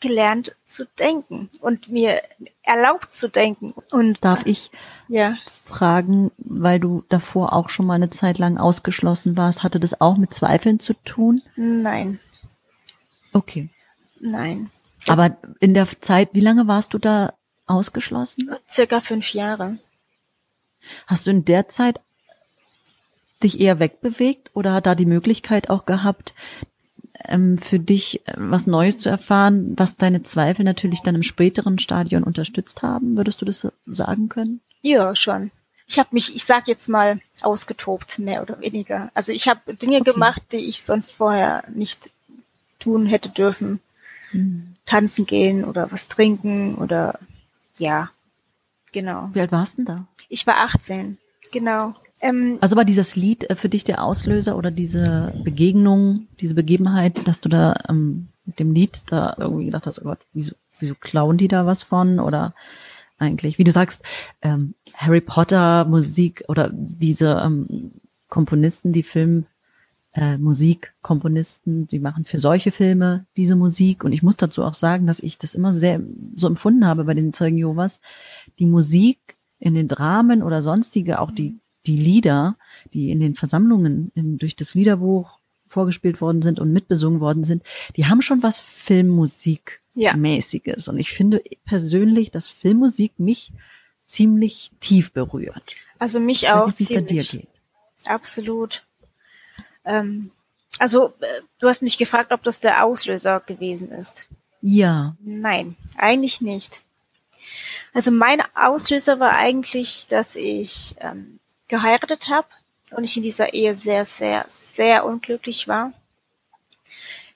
gelernt 0.00 0.54
zu 0.66 0.84
denken 0.98 1.48
und 1.60 1.88
mir 1.88 2.20
erlaubt 2.62 3.14
zu 3.14 3.28
denken. 3.28 3.74
Und 3.90 4.22
darf 4.22 4.44
ich 4.44 4.70
ja. 5.08 5.36
fragen, 5.64 6.30
weil 6.36 6.78
du 6.78 7.04
davor 7.08 7.54
auch 7.54 7.70
schon 7.70 7.86
mal 7.86 7.94
eine 7.94 8.10
Zeit 8.10 8.38
lang 8.38 8.58
ausgeschlossen 8.58 9.36
warst, 9.36 9.62
hatte 9.62 9.80
das 9.80 10.00
auch 10.00 10.18
mit 10.18 10.34
Zweifeln 10.34 10.78
zu 10.78 10.92
tun? 11.04 11.42
Nein. 11.56 12.20
Okay. 13.32 13.70
Nein. 14.20 14.70
Aber 15.08 15.36
in 15.60 15.74
der 15.74 15.86
Zeit, 16.00 16.30
wie 16.32 16.40
lange 16.40 16.66
warst 16.66 16.94
du 16.94 16.98
da 16.98 17.32
ausgeschlossen? 17.66 18.54
Circa 18.68 19.00
fünf 19.00 19.32
Jahre. 19.32 19.78
Hast 21.06 21.26
du 21.26 21.30
in 21.30 21.44
der 21.44 21.68
Zeit 21.68 22.00
dich 23.44 23.60
eher 23.60 23.78
wegbewegt 23.78 24.50
oder 24.54 24.80
da 24.80 24.94
die 24.94 25.06
Möglichkeit 25.06 25.70
auch 25.70 25.86
gehabt, 25.86 26.34
ähm, 27.26 27.58
für 27.58 27.78
dich 27.78 28.26
äh, 28.26 28.34
was 28.36 28.66
Neues 28.66 28.98
zu 28.98 29.08
erfahren, 29.08 29.74
was 29.76 29.96
deine 29.96 30.22
Zweifel 30.22 30.64
natürlich 30.64 31.02
dann 31.02 31.14
im 31.14 31.22
späteren 31.22 31.78
Stadion 31.78 32.24
unterstützt 32.24 32.82
haben? 32.82 33.16
Würdest 33.16 33.40
du 33.40 33.44
das 33.44 33.66
sagen 33.86 34.28
können? 34.28 34.60
Ja, 34.82 35.14
schon. 35.14 35.50
Ich 35.86 35.98
habe 35.98 36.08
mich, 36.12 36.34
ich 36.34 36.44
sag 36.44 36.66
jetzt 36.66 36.88
mal, 36.88 37.20
ausgetobt, 37.42 38.18
mehr 38.18 38.42
oder 38.42 38.60
weniger. 38.60 39.10
Also 39.14 39.32
ich 39.32 39.48
habe 39.48 39.74
Dinge 39.74 40.00
okay. 40.00 40.12
gemacht, 40.12 40.42
die 40.52 40.56
ich 40.56 40.82
sonst 40.82 41.12
vorher 41.12 41.64
nicht 41.74 42.10
tun 42.78 43.06
hätte 43.06 43.28
dürfen. 43.28 43.80
Hm. 44.30 44.74
Tanzen 44.86 45.26
gehen 45.26 45.64
oder 45.64 45.90
was 45.92 46.08
trinken 46.08 46.74
oder 46.74 47.18
ja, 47.78 48.10
genau. 48.92 49.30
Wie 49.32 49.40
alt 49.40 49.52
warst 49.52 49.74
du 49.74 49.76
denn 49.76 49.84
da? 49.86 50.06
Ich 50.28 50.46
war 50.46 50.58
18, 50.58 51.18
genau. 51.52 51.94
Ähm, 52.24 52.56
also 52.62 52.74
war 52.74 52.86
dieses 52.86 53.16
Lied 53.16 53.48
äh, 53.50 53.54
für 53.54 53.68
dich 53.68 53.84
der 53.84 54.02
Auslöser 54.02 54.56
oder 54.56 54.70
diese 54.70 55.34
Begegnung, 55.44 56.26
diese 56.40 56.54
Begebenheit, 56.54 57.28
dass 57.28 57.42
du 57.42 57.50
da 57.50 57.74
ähm, 57.88 58.28
mit 58.46 58.58
dem 58.58 58.72
Lied 58.72 59.02
da 59.06 59.36
irgendwie 59.38 59.66
gedacht 59.66 59.86
hast, 59.86 60.00
oh 60.00 60.04
Gott, 60.04 60.20
wieso, 60.32 60.54
wieso 60.78 60.94
klauen 60.94 61.36
die 61.36 61.48
da 61.48 61.66
was 61.66 61.82
von? 61.82 62.18
Oder 62.18 62.54
eigentlich, 63.18 63.58
wie 63.58 63.64
du 63.64 63.70
sagst, 63.70 64.02
ähm, 64.40 64.74
Harry 64.94 65.20
Potter 65.20 65.84
Musik 65.84 66.44
oder 66.48 66.70
diese 66.72 67.42
ähm, 67.44 67.92
Komponisten, 68.28 68.92
die 68.92 69.02
Film 69.02 69.44
äh, 70.14 70.38
Musikkomponisten, 70.38 71.88
die 71.88 71.98
machen 71.98 72.24
für 72.24 72.40
solche 72.40 72.70
Filme 72.70 73.26
diese 73.36 73.54
Musik. 73.54 74.02
Und 74.02 74.12
ich 74.12 74.22
muss 74.22 74.36
dazu 74.36 74.64
auch 74.64 74.74
sagen, 74.74 75.06
dass 75.06 75.20
ich 75.20 75.36
das 75.36 75.54
immer 75.54 75.74
sehr 75.74 76.00
so 76.34 76.46
empfunden 76.46 76.86
habe 76.86 77.04
bei 77.04 77.12
den 77.12 77.34
Zeugen 77.34 77.58
Jehovas. 77.58 78.00
Die 78.58 78.66
Musik 78.66 79.36
in 79.58 79.74
den 79.74 79.88
Dramen 79.88 80.42
oder 80.42 80.62
sonstige, 80.62 81.20
auch 81.20 81.30
die 81.30 81.58
die 81.86 81.96
Lieder, 81.96 82.56
die 82.92 83.10
in 83.10 83.20
den 83.20 83.34
Versammlungen 83.34 84.12
in, 84.14 84.36
durch 84.38 84.56
das 84.56 84.74
Liederbuch 84.74 85.38
vorgespielt 85.68 86.20
worden 86.20 86.42
sind 86.42 86.60
und 86.60 86.70
mitbesungen 86.72 87.20
worden 87.20 87.44
sind, 87.44 87.62
die 87.96 88.06
haben 88.06 88.22
schon 88.22 88.42
was 88.42 88.60
Filmmusik-mäßiges. 88.60 90.86
Ja. 90.86 90.92
Und 90.92 90.98
ich 90.98 91.12
finde 91.12 91.42
persönlich, 91.64 92.30
dass 92.30 92.48
Filmmusik 92.48 93.18
mich 93.18 93.52
ziemlich 94.06 94.70
tief 94.80 95.12
berührt. 95.12 95.74
Also 95.98 96.20
mich 96.20 96.48
auch. 96.48 96.66
Nicht, 96.66 96.88
ziemlich. 96.88 97.30
dir 97.30 97.40
geht. 97.40 97.48
Absolut. 98.04 98.84
Ähm, 99.84 100.30
also 100.78 101.14
äh, 101.20 101.40
du 101.58 101.68
hast 101.68 101.82
mich 101.82 101.98
gefragt, 101.98 102.32
ob 102.32 102.42
das 102.42 102.60
der 102.60 102.84
Auslöser 102.84 103.40
gewesen 103.40 103.90
ist. 103.90 104.28
Ja. 104.60 105.16
Nein, 105.20 105.76
eigentlich 105.96 106.40
nicht. 106.40 106.82
Also 107.92 108.10
mein 108.10 108.42
Auslöser 108.54 109.20
war 109.20 109.36
eigentlich, 109.36 110.06
dass 110.08 110.36
ich 110.36 110.96
ähm, 111.00 111.38
geheiratet 111.74 112.28
habe 112.28 112.46
und 112.92 113.02
ich 113.02 113.16
in 113.16 113.24
dieser 113.24 113.52
Ehe 113.52 113.74
sehr, 113.74 114.04
sehr, 114.04 114.44
sehr 114.46 115.04
unglücklich 115.04 115.66
war. 115.66 115.92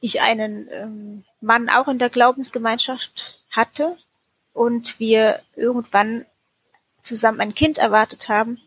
Ich 0.00 0.20
einen 0.20 0.68
ähm, 0.70 1.24
Mann 1.40 1.68
auch 1.68 1.88
in 1.88 1.98
der 1.98 2.08
Glaubensgemeinschaft 2.08 3.40
hatte 3.50 3.96
und 4.52 5.00
wir 5.00 5.42
irgendwann 5.56 6.24
zusammen 7.02 7.40
ein 7.40 7.54
Kind 7.54 7.78
erwartet 7.78 8.28
haben. 8.28 8.60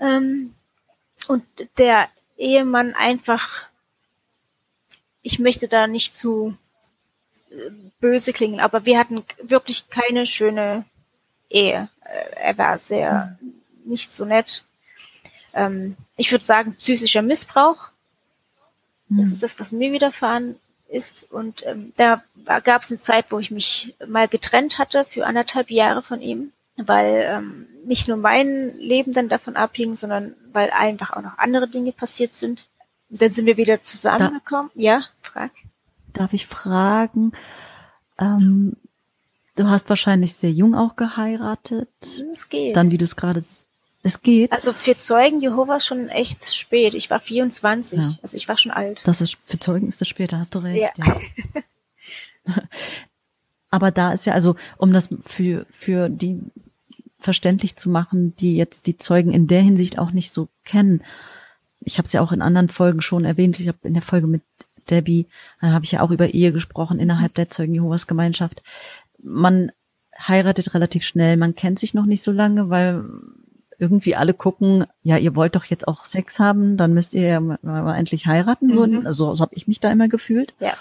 Ähm, 0.00 0.54
und 1.28 1.44
der 1.78 2.08
Ehemann 2.36 2.94
einfach, 2.94 3.68
ich 5.22 5.38
möchte 5.38 5.68
da 5.68 5.86
nicht 5.86 6.16
zu 6.16 6.56
äh, 7.50 7.70
böse 8.00 8.32
klingen, 8.32 8.58
aber 8.58 8.84
wir 8.84 8.98
hatten 8.98 9.22
wirklich 9.40 9.88
keine 9.90 10.26
schöne 10.26 10.84
Ehe. 11.48 11.88
Äh, 12.04 12.48
er 12.48 12.58
war 12.58 12.78
sehr 12.78 13.38
mhm 13.40 13.63
nicht 13.84 14.12
so 14.12 14.24
nett. 14.24 14.64
Ähm, 15.54 15.96
ich 16.16 16.30
würde 16.32 16.44
sagen, 16.44 16.74
psychischer 16.76 17.22
Missbrauch. 17.22 17.88
Mhm. 19.08 19.18
Das 19.20 19.30
ist 19.30 19.42
das, 19.42 19.58
was 19.58 19.72
mir 19.72 19.92
widerfahren 19.92 20.56
ist. 20.88 21.26
Und 21.30 21.64
ähm, 21.66 21.92
da 21.96 22.22
gab 22.60 22.82
es 22.82 22.90
eine 22.90 23.00
Zeit, 23.00 23.26
wo 23.30 23.38
ich 23.38 23.50
mich 23.50 23.94
mal 24.06 24.28
getrennt 24.28 24.78
hatte 24.78 25.04
für 25.04 25.26
anderthalb 25.26 25.70
Jahre 25.70 26.02
von 26.02 26.20
ihm, 26.20 26.52
weil 26.76 27.24
ähm, 27.28 27.66
nicht 27.86 28.08
nur 28.08 28.16
mein 28.16 28.76
Leben 28.78 29.12
dann 29.12 29.28
davon 29.28 29.56
abhing, 29.56 29.96
sondern 29.96 30.34
weil 30.52 30.70
einfach 30.70 31.12
auch 31.12 31.22
noch 31.22 31.38
andere 31.38 31.68
Dinge 31.68 31.92
passiert 31.92 32.34
sind. 32.34 32.66
Und 33.10 33.20
dann 33.20 33.32
sind 33.32 33.46
wir 33.46 33.56
wieder 33.56 33.82
zusammengekommen. 33.82 34.70
Da, 34.74 34.80
ja, 34.80 35.04
frag. 35.20 35.50
Darf 36.12 36.32
ich 36.32 36.46
fragen? 36.46 37.32
Ähm, 38.18 38.76
du 39.56 39.68
hast 39.68 39.88
wahrscheinlich 39.88 40.34
sehr 40.34 40.52
jung 40.52 40.74
auch 40.74 40.96
geheiratet. 40.96 41.88
Es 42.30 42.48
geht. 42.48 42.76
Dann, 42.76 42.90
wie 42.90 42.98
du 42.98 43.04
es 43.04 43.16
gerade 43.16 43.42
es 44.04 44.20
geht. 44.20 44.52
Also 44.52 44.72
für 44.74 44.98
Zeugen 44.98 45.40
Jehovas 45.40 45.84
schon 45.84 46.08
echt 46.08 46.54
spät. 46.54 46.94
Ich 46.94 47.10
war 47.10 47.20
24, 47.20 47.98
ja. 47.98 48.12
also 48.22 48.36
ich 48.36 48.46
war 48.48 48.58
schon 48.58 48.70
alt. 48.70 49.00
Das 49.04 49.22
ist 49.22 49.38
für 49.42 49.58
Zeugen 49.58 49.88
ist 49.88 50.00
es 50.00 50.08
später, 50.08 50.38
hast 50.38 50.54
du 50.54 50.58
recht. 50.58 50.92
Ja. 50.98 51.20
ja. 52.46 52.54
Aber 53.70 53.90
da 53.90 54.12
ist 54.12 54.26
ja 54.26 54.34
also, 54.34 54.56
um 54.76 54.92
das 54.92 55.08
für 55.24 55.66
für 55.70 56.10
die 56.10 56.38
verständlich 57.18 57.76
zu 57.76 57.88
machen, 57.88 58.36
die 58.36 58.56
jetzt 58.56 58.86
die 58.86 58.98
Zeugen 58.98 59.32
in 59.32 59.46
der 59.46 59.62
Hinsicht 59.62 59.98
auch 59.98 60.10
nicht 60.10 60.32
so 60.32 60.48
kennen. 60.64 61.02
Ich 61.80 61.96
habe 61.96 62.04
es 62.04 62.12
ja 62.12 62.20
auch 62.20 62.32
in 62.32 62.42
anderen 62.42 62.68
Folgen 62.68 63.00
schon 63.00 63.24
erwähnt. 63.24 63.58
Ich 63.58 63.68
habe 63.68 63.78
in 63.84 63.94
der 63.94 64.02
Folge 64.02 64.26
mit 64.26 64.42
Debbie, 64.90 65.26
da 65.62 65.68
habe 65.68 65.86
ich 65.86 65.92
ja 65.92 66.02
auch 66.02 66.10
über 66.10 66.34
Ehe 66.34 66.52
gesprochen 66.52 66.98
innerhalb 66.98 67.34
der 67.34 67.48
Zeugen 67.48 67.72
Jehovas 67.72 68.06
Gemeinschaft. 68.06 68.62
Man 69.22 69.72
heiratet 70.18 70.74
relativ 70.74 71.04
schnell, 71.04 71.38
man 71.38 71.54
kennt 71.54 71.78
sich 71.78 71.94
noch 71.94 72.04
nicht 72.04 72.22
so 72.22 72.32
lange, 72.32 72.68
weil 72.68 73.04
irgendwie 73.84 74.16
alle 74.16 74.34
gucken, 74.34 74.86
ja, 75.02 75.16
ihr 75.16 75.36
wollt 75.36 75.56
doch 75.56 75.64
jetzt 75.64 75.86
auch 75.86 76.04
Sex 76.04 76.40
haben, 76.40 76.76
dann 76.76 76.94
müsst 76.94 77.14
ihr 77.14 77.22
ja 77.22 77.94
endlich 77.94 78.26
heiraten. 78.26 78.72
So, 78.72 78.86
mhm. 78.86 79.12
so, 79.12 79.34
so 79.34 79.42
habe 79.42 79.54
ich 79.54 79.68
mich 79.68 79.80
da 79.80 79.90
immer 79.90 80.08
gefühlt. 80.08 80.54
Ja. 80.58 80.72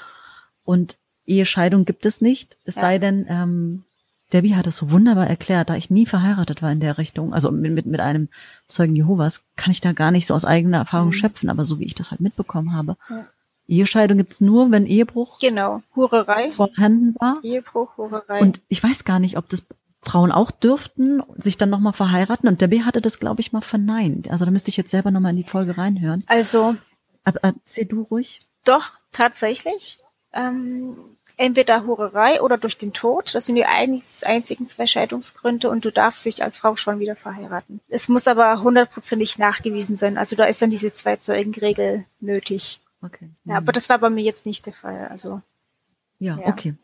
Und 0.63 0.97
Ehescheidung 1.25 1.85
gibt 1.85 2.05
es 2.05 2.21
nicht, 2.21 2.57
es 2.65 2.75
ja. 2.75 2.81
sei 2.81 2.99
denn, 2.99 3.25
ähm, 3.29 3.83
Debbie 4.31 4.55
hat 4.55 4.67
es 4.67 4.77
so 4.77 4.91
wunderbar 4.91 5.27
erklärt, 5.27 5.69
da 5.69 5.75
ich 5.75 5.89
nie 5.89 6.05
verheiratet 6.05 6.61
war 6.61 6.71
in 6.71 6.79
der 6.79 6.97
Richtung, 6.97 7.33
also 7.33 7.51
mit, 7.51 7.71
mit, 7.73 7.85
mit 7.85 7.99
einem 7.99 8.29
Zeugen 8.67 8.95
Jehovas, 8.95 9.43
kann 9.55 9.71
ich 9.71 9.81
da 9.81 9.93
gar 9.93 10.11
nicht 10.11 10.25
so 10.27 10.33
aus 10.33 10.45
eigener 10.45 10.77
Erfahrung 10.77 11.09
mhm. 11.09 11.13
schöpfen, 11.13 11.49
aber 11.49 11.65
so 11.65 11.79
wie 11.79 11.85
ich 11.85 11.95
das 11.95 12.11
halt 12.11 12.21
mitbekommen 12.21 12.73
habe. 12.73 12.97
Ja. 13.09 13.27
Ehescheidung 13.67 14.17
gibt's 14.17 14.41
nur, 14.41 14.71
wenn 14.71 14.85
Ehebruch 14.85 15.39
genau. 15.39 15.81
Hurerei. 15.95 16.49
vorhanden 16.49 17.15
war. 17.19 17.37
Ehebruch, 17.43 17.95
Hurerei. 17.97 18.41
Und 18.41 18.61
ich 18.67 18.83
weiß 18.83 19.05
gar 19.05 19.19
nicht, 19.19 19.37
ob 19.37 19.47
das 19.49 19.63
Frauen 20.03 20.31
auch 20.31 20.51
dürften 20.51 21.23
sich 21.37 21.57
dann 21.57 21.69
nochmal 21.69 21.93
verheiraten 21.93 22.47
und 22.47 22.61
der 22.61 22.67
B 22.67 22.83
hatte 22.83 23.01
das, 23.01 23.19
glaube 23.19 23.41
ich, 23.41 23.53
mal 23.53 23.61
verneint. 23.61 24.29
Also 24.29 24.45
da 24.45 24.51
müsste 24.51 24.69
ich 24.69 24.77
jetzt 24.77 24.91
selber 24.91 25.11
nochmal 25.11 25.31
in 25.31 25.37
die 25.37 25.43
Folge 25.43 25.77
reinhören. 25.77 26.23
Also. 26.27 26.75
Aber 27.23 27.39
erzähl 27.41 27.85
du 27.85 28.01
ruhig. 28.01 28.41
Doch, 28.65 28.91
tatsächlich. 29.11 29.99
Ähm, 30.33 30.97
entweder 31.37 31.85
Hurerei 31.85 32.41
oder 32.41 32.57
durch 32.57 32.77
den 32.77 32.93
Tod. 32.93 33.33
Das 33.33 33.45
sind 33.45 33.55
die 33.55 33.65
einzigen 33.65 34.67
zwei 34.67 34.85
Scheidungsgründe 34.85 35.69
und 35.69 35.85
du 35.85 35.91
darfst 35.91 36.25
dich 36.25 36.43
als 36.43 36.57
Frau 36.57 36.75
schon 36.75 36.99
wieder 36.99 37.15
verheiraten. 37.15 37.79
Es 37.89 38.09
muss 38.09 38.27
aber 38.27 38.61
hundertprozentig 38.61 39.37
nachgewiesen 39.37 39.95
sein. 39.95 40.17
Also 40.17 40.35
da 40.35 40.45
ist 40.45 40.61
dann 40.61 40.69
diese 40.69 40.91
Zwei-Zeugen-Regel 40.91 42.05
nötig. 42.19 42.81
Okay. 43.01 43.29
Ja, 43.45 43.57
aber 43.57 43.71
das 43.71 43.89
war 43.89 43.99
bei 43.99 44.09
mir 44.09 44.23
jetzt 44.23 44.45
nicht 44.45 44.65
der 44.65 44.73
Fall. 44.73 45.07
Also. 45.09 45.41
Ja, 46.19 46.37
ja. 46.37 46.47
okay. 46.47 46.75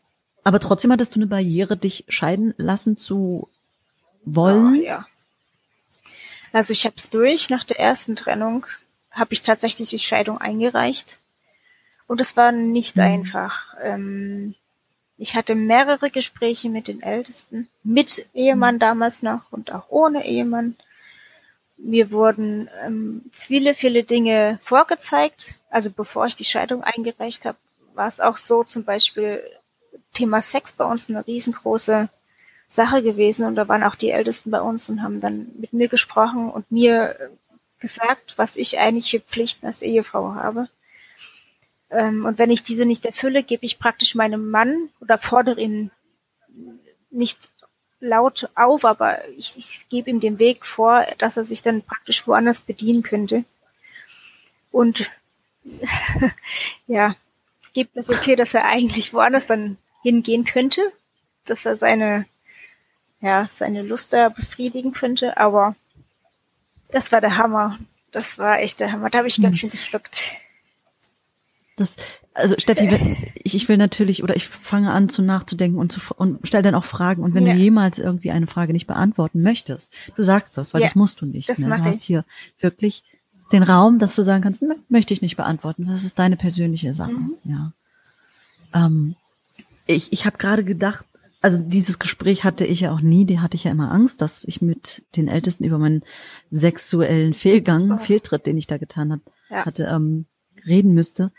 Aber 0.44 0.60
trotzdem 0.60 0.92
hattest 0.92 1.14
du 1.14 1.18
eine 1.18 1.26
Barriere, 1.26 1.76
dich 1.76 2.04
scheiden 2.08 2.54
lassen 2.56 2.96
zu 2.96 3.48
wollen? 4.24 4.80
Oh, 4.80 4.82
ja. 4.82 5.06
Also 6.52 6.72
ich 6.72 6.84
habe 6.84 6.96
es 6.96 7.10
durch. 7.10 7.50
Nach 7.50 7.64
der 7.64 7.78
ersten 7.78 8.16
Trennung 8.16 8.66
habe 9.10 9.34
ich 9.34 9.42
tatsächlich 9.42 9.90
die 9.90 9.98
Scheidung 9.98 10.38
eingereicht. 10.38 11.18
Und 12.06 12.20
es 12.20 12.36
war 12.36 12.52
nicht 12.52 12.96
mhm. 12.96 13.02
einfach. 13.02 13.74
Ähm, 13.82 14.54
ich 15.16 15.36
hatte 15.36 15.54
mehrere 15.54 16.10
Gespräche 16.10 16.68
mit 16.68 16.88
den 16.88 17.02
Ältesten, 17.02 17.68
mit 17.84 18.26
Ehemann 18.34 18.76
mhm. 18.76 18.80
damals 18.80 19.22
noch 19.22 19.52
und 19.52 19.72
auch 19.72 19.84
ohne 19.90 20.26
Ehemann. 20.26 20.76
Mir 21.76 22.10
wurden 22.10 22.68
ähm, 22.84 23.22
viele, 23.32 23.74
viele 23.74 24.02
Dinge 24.02 24.58
vorgezeigt. 24.62 25.60
Also 25.70 25.90
bevor 25.90 26.26
ich 26.26 26.36
die 26.36 26.44
Scheidung 26.44 26.82
eingereicht 26.82 27.44
habe, 27.44 27.58
war 27.94 28.08
es 28.08 28.20
auch 28.20 28.36
so 28.36 28.64
zum 28.64 28.84
Beispiel, 28.84 29.42
Thema 30.12 30.42
Sex 30.42 30.72
bei 30.72 30.84
uns 30.84 31.08
eine 31.08 31.26
riesengroße 31.26 32.08
Sache 32.68 33.02
gewesen 33.02 33.46
und 33.46 33.56
da 33.56 33.68
waren 33.68 33.82
auch 33.82 33.96
die 33.96 34.10
Ältesten 34.10 34.50
bei 34.50 34.60
uns 34.60 34.88
und 34.88 35.02
haben 35.02 35.20
dann 35.20 35.48
mit 35.58 35.72
mir 35.72 35.88
gesprochen 35.88 36.50
und 36.50 36.70
mir 36.70 37.16
gesagt, 37.80 38.34
was 38.36 38.56
ich 38.56 38.78
eigentlich 38.78 39.10
für 39.10 39.20
Pflichten 39.20 39.66
als 39.66 39.82
Ehefrau 39.82 40.34
habe. 40.34 40.68
Ähm, 41.90 42.24
und 42.24 42.38
wenn 42.38 42.50
ich 42.50 42.62
diese 42.62 42.84
nicht 42.84 43.06
erfülle, 43.06 43.42
gebe 43.42 43.66
ich 43.66 43.78
praktisch 43.78 44.14
meinem 44.14 44.50
Mann 44.50 44.90
oder 45.00 45.18
fordere 45.18 45.60
ihn 45.60 45.90
nicht 47.10 47.50
laut 47.98 48.48
auf, 48.54 48.84
aber 48.84 49.26
ich, 49.36 49.56
ich 49.58 49.88
gebe 49.88 50.10
ihm 50.10 50.20
den 50.20 50.38
Weg 50.38 50.64
vor, 50.64 51.06
dass 51.18 51.36
er 51.36 51.44
sich 51.44 51.62
dann 51.62 51.82
praktisch 51.82 52.26
woanders 52.26 52.60
bedienen 52.60 53.02
könnte. 53.02 53.44
Und 54.70 55.10
ja, 56.86 57.14
gibt 57.72 57.96
es 57.96 58.10
okay, 58.10 58.36
dass 58.36 58.54
er 58.54 58.66
eigentlich 58.66 59.12
woanders 59.12 59.46
dann 59.46 59.76
hingehen 60.02 60.44
könnte, 60.44 60.82
dass 61.44 61.66
er 61.66 61.76
seine, 61.76 62.26
ja, 63.20 63.48
seine 63.50 63.82
Lust 63.82 64.12
da 64.12 64.28
befriedigen 64.28 64.92
könnte, 64.92 65.36
aber 65.36 65.76
das 66.90 67.12
war 67.12 67.20
der 67.20 67.36
Hammer. 67.36 67.78
das 68.12 68.38
war 68.38 68.60
echt 68.60 68.80
der 68.80 68.92
Hammer. 68.92 69.10
Da 69.10 69.18
habe 69.18 69.28
ich 69.28 69.40
ganz 69.40 69.58
schön 69.58 69.70
geschluckt. 69.70 70.32
Das, 71.76 71.96
also 72.34 72.56
Steffi, 72.58 73.16
ich, 73.34 73.54
ich 73.54 73.68
will 73.68 73.76
natürlich 73.76 74.22
oder 74.22 74.36
ich 74.36 74.48
fange 74.48 74.90
an 74.90 75.08
zu 75.08 75.22
nachzudenken 75.22 75.78
und 75.78 75.90
zu 75.90 76.00
und 76.14 76.40
stell 76.42 76.62
dann 76.62 76.74
auch 76.74 76.84
Fragen 76.84 77.22
und 77.22 77.34
wenn 77.34 77.46
ja. 77.46 77.54
du 77.54 77.58
jemals 77.58 77.98
irgendwie 77.98 78.30
eine 78.30 78.46
Frage 78.46 78.72
nicht 78.72 78.86
beantworten 78.86 79.40
möchtest, 79.40 79.88
du 80.14 80.22
sagst 80.22 80.58
das, 80.58 80.74
weil 80.74 80.82
ja, 80.82 80.88
das 80.88 80.94
musst 80.94 81.20
du 81.20 81.26
nicht. 81.26 81.48
Das 81.48 81.60
ne? 81.60 81.74
Du 81.74 81.84
hast 81.84 82.04
hier 82.04 82.24
wirklich 82.58 83.02
den 83.52 83.62
Raum, 83.62 83.98
dass 83.98 84.14
du 84.14 84.22
sagen 84.22 84.42
kannst, 84.42 84.62
möchte 84.88 85.14
ich 85.14 85.22
nicht 85.22 85.36
beantworten. 85.36 85.86
Das 85.86 86.04
ist 86.04 86.18
deine 86.18 86.36
persönliche 86.36 86.94
Sache. 86.94 87.12
Mhm. 87.12 87.34
Ja. 87.44 87.72
Ähm, 88.74 89.16
ich 89.86 90.12
ich 90.12 90.26
habe 90.26 90.38
gerade 90.38 90.64
gedacht, 90.64 91.04
also 91.42 91.62
dieses 91.62 91.98
Gespräch 91.98 92.44
hatte 92.44 92.66
ich 92.66 92.80
ja 92.80 92.92
auch 92.92 93.00
nie, 93.00 93.24
die 93.24 93.40
hatte 93.40 93.56
ich 93.56 93.64
ja 93.64 93.70
immer 93.70 93.90
Angst, 93.90 94.20
dass 94.20 94.44
ich 94.44 94.60
mit 94.60 95.02
den 95.16 95.26
Ältesten 95.26 95.64
über 95.64 95.78
meinen 95.78 96.02
sexuellen 96.50 97.34
Fehlgang, 97.34 97.92
oh. 97.92 97.98
Fehltritt, 97.98 98.46
den 98.46 98.58
ich 98.58 98.66
da 98.66 98.76
getan 98.76 99.12
hat, 99.12 99.20
ja. 99.48 99.64
hatte, 99.64 99.84
ähm, 99.84 100.26
reden 100.66 100.92
müsste. 100.92 101.32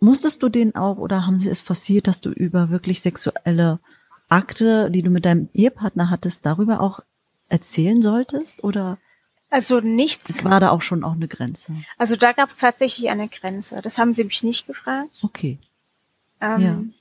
Musstest 0.00 0.42
du 0.42 0.48
den 0.48 0.74
auch 0.74 0.98
oder 0.98 1.26
haben 1.26 1.38
sie 1.38 1.50
es 1.50 1.60
forciert, 1.60 2.06
dass 2.06 2.20
du 2.20 2.30
über 2.30 2.70
wirklich 2.70 3.00
sexuelle 3.00 3.80
Akte, 4.28 4.90
die 4.90 5.02
du 5.02 5.10
mit 5.10 5.24
deinem 5.24 5.48
Ehepartner 5.52 6.10
hattest, 6.10 6.46
darüber 6.46 6.80
auch 6.80 7.00
erzählen 7.48 8.00
solltest? 8.00 8.64
Oder 8.64 8.98
also 9.54 9.78
nichts. 9.78 10.42
War 10.42 10.58
da 10.58 10.70
auch 10.70 10.82
schon 10.82 11.04
auch 11.04 11.12
eine 11.12 11.28
Grenze? 11.28 11.76
Also 11.96 12.16
da 12.16 12.32
gab 12.32 12.50
es 12.50 12.56
tatsächlich 12.56 13.08
eine 13.08 13.28
Grenze. 13.28 13.80
Das 13.82 13.98
haben 13.98 14.12
sie 14.12 14.24
mich 14.24 14.42
nicht 14.42 14.66
gefragt. 14.66 15.16
Okay. 15.22 15.58
Ähm, 16.40 16.92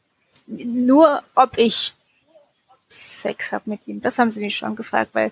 ja. 0.46 0.64
Nur 0.64 1.24
ob 1.34 1.58
ich 1.58 1.96
Sex 2.90 3.52
habe 3.54 3.72
mit 3.72 3.88
ihm. 3.88 4.04
Das 4.04 4.20
haben 4.20 4.30
sie 4.30 4.40
mich 4.40 4.56
schon 4.56 4.76
gefragt, 4.76 5.10
weil 5.14 5.32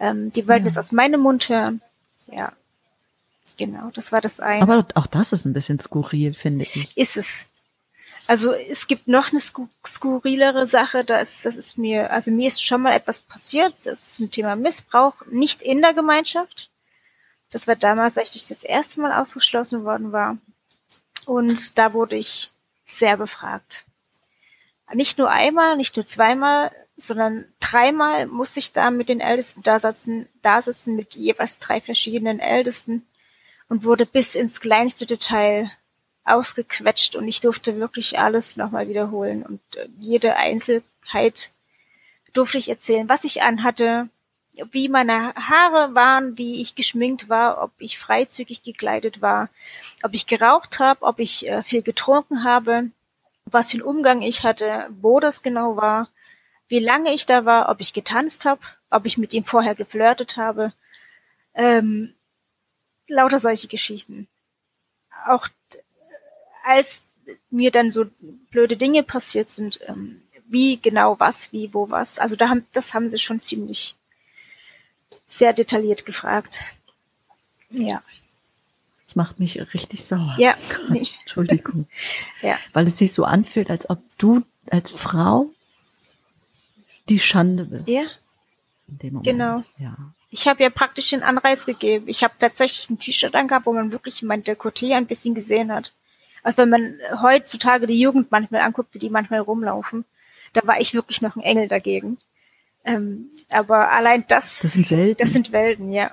ähm, 0.00 0.32
die 0.32 0.48
wollten 0.48 0.64
ja. 0.64 0.70
es 0.70 0.78
aus 0.78 0.90
meinem 0.90 1.20
Mund 1.20 1.48
hören. 1.48 1.80
Ja. 2.26 2.52
Genau, 3.56 3.90
das 3.94 4.10
war 4.10 4.20
das 4.20 4.40
eine. 4.40 4.60
Aber 4.62 4.84
auch 4.96 5.06
das 5.06 5.32
ist 5.32 5.44
ein 5.44 5.52
bisschen 5.52 5.78
skurril, 5.78 6.34
finde 6.34 6.64
ich. 6.64 6.96
Ist 6.96 7.16
es. 7.16 7.46
Also 8.28 8.52
es 8.52 8.88
gibt 8.88 9.08
noch 9.08 9.32
eine 9.32 9.40
skurrilere 9.40 10.66
Sache, 10.66 11.02
das, 11.02 11.40
das 11.42 11.56
ist 11.56 11.78
mir, 11.78 12.10
also 12.10 12.30
mir 12.30 12.48
ist 12.48 12.62
schon 12.62 12.82
mal 12.82 12.92
etwas 12.92 13.20
passiert, 13.20 13.74
das 13.84 14.00
ist 14.00 14.14
zum 14.16 14.30
Thema 14.30 14.54
Missbrauch, 14.54 15.14
nicht 15.30 15.62
in 15.62 15.80
der 15.80 15.94
Gemeinschaft. 15.94 16.68
Das 17.50 17.66
war 17.66 17.74
damals, 17.74 18.18
als 18.18 18.36
ich 18.36 18.44
das 18.44 18.64
erste 18.64 19.00
Mal 19.00 19.18
ausgeschlossen 19.18 19.84
worden 19.84 20.12
war. 20.12 20.36
Und 21.24 21.78
da 21.78 21.94
wurde 21.94 22.16
ich 22.16 22.50
sehr 22.84 23.16
befragt. 23.16 23.86
Nicht 24.92 25.16
nur 25.16 25.30
einmal, 25.30 25.78
nicht 25.78 25.96
nur 25.96 26.04
zweimal, 26.04 26.70
sondern 26.98 27.46
dreimal 27.60 28.26
musste 28.26 28.58
ich 28.58 28.74
da 28.74 28.90
mit 28.90 29.08
den 29.08 29.20
Ältesten 29.20 29.62
da 29.62 29.78
sitzen, 29.78 30.28
da 30.42 30.60
sitzen 30.60 30.96
mit 30.96 31.16
jeweils 31.16 31.60
drei 31.60 31.80
verschiedenen 31.80 32.40
Ältesten 32.40 33.06
und 33.70 33.84
wurde 33.84 34.04
bis 34.04 34.34
ins 34.34 34.60
kleinste 34.60 35.06
Detail 35.06 35.70
ausgequetscht 36.28 37.16
und 37.16 37.26
ich 37.28 37.40
durfte 37.40 37.78
wirklich 37.78 38.18
alles 38.18 38.56
nochmal 38.56 38.88
wiederholen 38.88 39.42
und 39.42 39.60
äh, 39.76 39.88
jede 39.98 40.36
Einzelheit 40.36 41.50
durfte 42.32 42.58
ich 42.58 42.68
erzählen, 42.68 43.08
was 43.08 43.24
ich 43.24 43.42
anhatte, 43.42 44.08
wie 44.72 44.88
meine 44.88 45.34
Haare 45.34 45.94
waren, 45.94 46.36
wie 46.36 46.60
ich 46.60 46.74
geschminkt 46.74 47.28
war, 47.28 47.62
ob 47.62 47.70
ich 47.78 47.98
freizügig 47.98 48.62
gekleidet 48.62 49.20
war, 49.22 49.48
ob 50.02 50.14
ich 50.14 50.26
geraucht 50.26 50.80
habe, 50.80 51.02
ob 51.04 51.18
ich 51.18 51.48
äh, 51.48 51.62
viel 51.62 51.82
getrunken 51.82 52.44
habe, 52.44 52.90
was 53.44 53.70
für 53.70 53.76
einen 53.76 53.86
Umgang 53.86 54.22
ich 54.22 54.42
hatte, 54.42 54.88
wo 55.00 55.20
das 55.20 55.42
genau 55.42 55.76
war, 55.76 56.08
wie 56.68 56.80
lange 56.80 57.14
ich 57.14 57.26
da 57.26 57.44
war, 57.44 57.68
ob 57.68 57.80
ich 57.80 57.92
getanzt 57.92 58.44
habe, 58.44 58.60
ob 58.90 59.06
ich 59.06 59.18
mit 59.18 59.32
ihm 59.32 59.44
vorher 59.44 59.74
geflirtet 59.74 60.36
habe. 60.36 60.72
Ähm, 61.54 62.14
lauter 63.06 63.38
solche 63.38 63.68
Geschichten. 63.68 64.28
Auch 65.26 65.48
als 66.68 67.02
mir 67.50 67.70
dann 67.70 67.90
so 67.90 68.06
blöde 68.50 68.76
Dinge 68.76 69.02
passiert 69.02 69.48
sind, 69.48 69.80
ähm, 69.86 70.22
wie 70.46 70.78
genau 70.80 71.18
was, 71.18 71.52
wie, 71.52 71.72
wo 71.74 71.90
was. 71.90 72.18
Also 72.18 72.36
da 72.36 72.48
haben, 72.48 72.66
das 72.72 72.94
haben 72.94 73.10
sie 73.10 73.18
schon 73.18 73.40
ziemlich 73.40 73.96
sehr 75.26 75.52
detailliert 75.52 76.06
gefragt. 76.06 76.64
Ja. 77.70 78.02
Das 79.06 79.16
macht 79.16 79.40
mich 79.40 79.60
richtig 79.74 80.04
sauer. 80.04 80.34
Ja. 80.38 80.56
Entschuldigung. 81.20 81.86
ja. 82.42 82.58
Weil 82.72 82.86
es 82.86 82.98
sich 82.98 83.12
so 83.12 83.24
anfühlt, 83.24 83.70
als 83.70 83.88
ob 83.88 84.00
du 84.18 84.42
als 84.70 84.90
Frau 84.90 85.50
die 87.08 87.18
Schande 87.18 87.64
bist. 87.64 87.88
Ja. 87.88 88.02
In 88.88 88.98
dem 88.98 89.14
Moment. 89.14 89.26
Genau. 89.26 89.64
Ja. 89.78 89.96
Ich 90.30 90.46
habe 90.46 90.62
ja 90.62 90.70
praktisch 90.70 91.10
den 91.10 91.22
Anreiz 91.22 91.64
gegeben. 91.64 92.06
Ich 92.08 92.22
habe 92.22 92.34
tatsächlich 92.38 92.90
ein 92.90 92.98
T-Shirt 92.98 93.34
angehabt, 93.34 93.64
wo 93.64 93.72
man 93.72 93.92
wirklich 93.92 94.22
mein 94.22 94.44
Dekolleté 94.44 94.94
ein 94.94 95.06
bisschen 95.06 95.34
gesehen 95.34 95.72
hat. 95.72 95.92
Also 96.48 96.62
wenn 96.62 96.70
man 96.70 96.94
heutzutage 97.20 97.86
die 97.86 98.00
Jugend 98.00 98.30
manchmal 98.30 98.62
anguckt, 98.62 98.94
wie 98.94 98.98
die 98.98 99.10
manchmal 99.10 99.40
rumlaufen, 99.40 100.06
da 100.54 100.62
war 100.64 100.80
ich 100.80 100.94
wirklich 100.94 101.20
noch 101.20 101.36
ein 101.36 101.42
Engel 101.42 101.68
dagegen. 101.68 102.16
Ähm, 102.86 103.26
aber 103.50 103.92
allein 103.92 104.24
das, 104.28 104.60
das 104.60 104.72
sind 104.72 104.90
Welten. 104.90 105.22
Das 105.22 105.34
sind 105.34 105.52
Welten, 105.52 105.92
ja. 105.92 106.10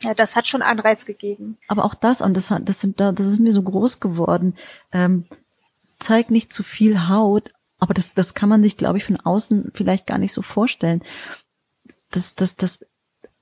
Ja, 0.00 0.14
das 0.14 0.36
hat 0.36 0.48
schon 0.48 0.62
Anreiz 0.62 1.04
gegeben. 1.04 1.58
Aber 1.68 1.84
auch 1.84 1.94
das, 1.94 2.22
und 2.22 2.34
das, 2.34 2.50
hat, 2.50 2.66
das 2.66 2.80
sind 2.80 2.98
da, 2.98 3.12
das 3.12 3.26
ist 3.26 3.40
mir 3.40 3.52
so 3.52 3.60
groß 3.60 4.00
geworden. 4.00 4.56
Ähm, 4.90 5.26
zeig 5.98 6.30
nicht 6.30 6.50
zu 6.50 6.62
viel 6.62 7.10
Haut, 7.10 7.52
aber 7.78 7.92
das, 7.92 8.14
das 8.14 8.32
kann 8.32 8.48
man 8.48 8.62
sich, 8.62 8.78
glaube 8.78 8.96
ich, 8.96 9.04
von 9.04 9.20
außen 9.20 9.72
vielleicht 9.74 10.06
gar 10.06 10.16
nicht 10.16 10.32
so 10.32 10.40
vorstellen. 10.40 11.02
Das, 12.10 12.34
das, 12.34 12.56
das 12.56 12.86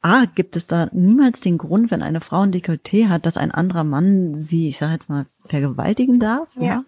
A, 0.03 0.25
gibt 0.25 0.57
es 0.57 0.67
da 0.67 0.89
niemals 0.93 1.41
den 1.41 1.59
Grund, 1.59 1.91
wenn 1.91 2.03
eine 2.03 2.21
Frau 2.21 2.41
ein 2.41 2.53
Dekolleté 2.53 3.09
hat, 3.09 3.27
dass 3.27 3.37
ein 3.37 3.51
anderer 3.51 3.85
Mann 3.85 4.43
sie, 4.43 4.69
ich 4.69 4.79
sage 4.79 4.95
jetzt 4.95 5.09
mal, 5.09 5.27
vergewaltigen 5.45 6.19
darf 6.21 6.49
ja. 6.57 6.63
ja. 6.63 6.85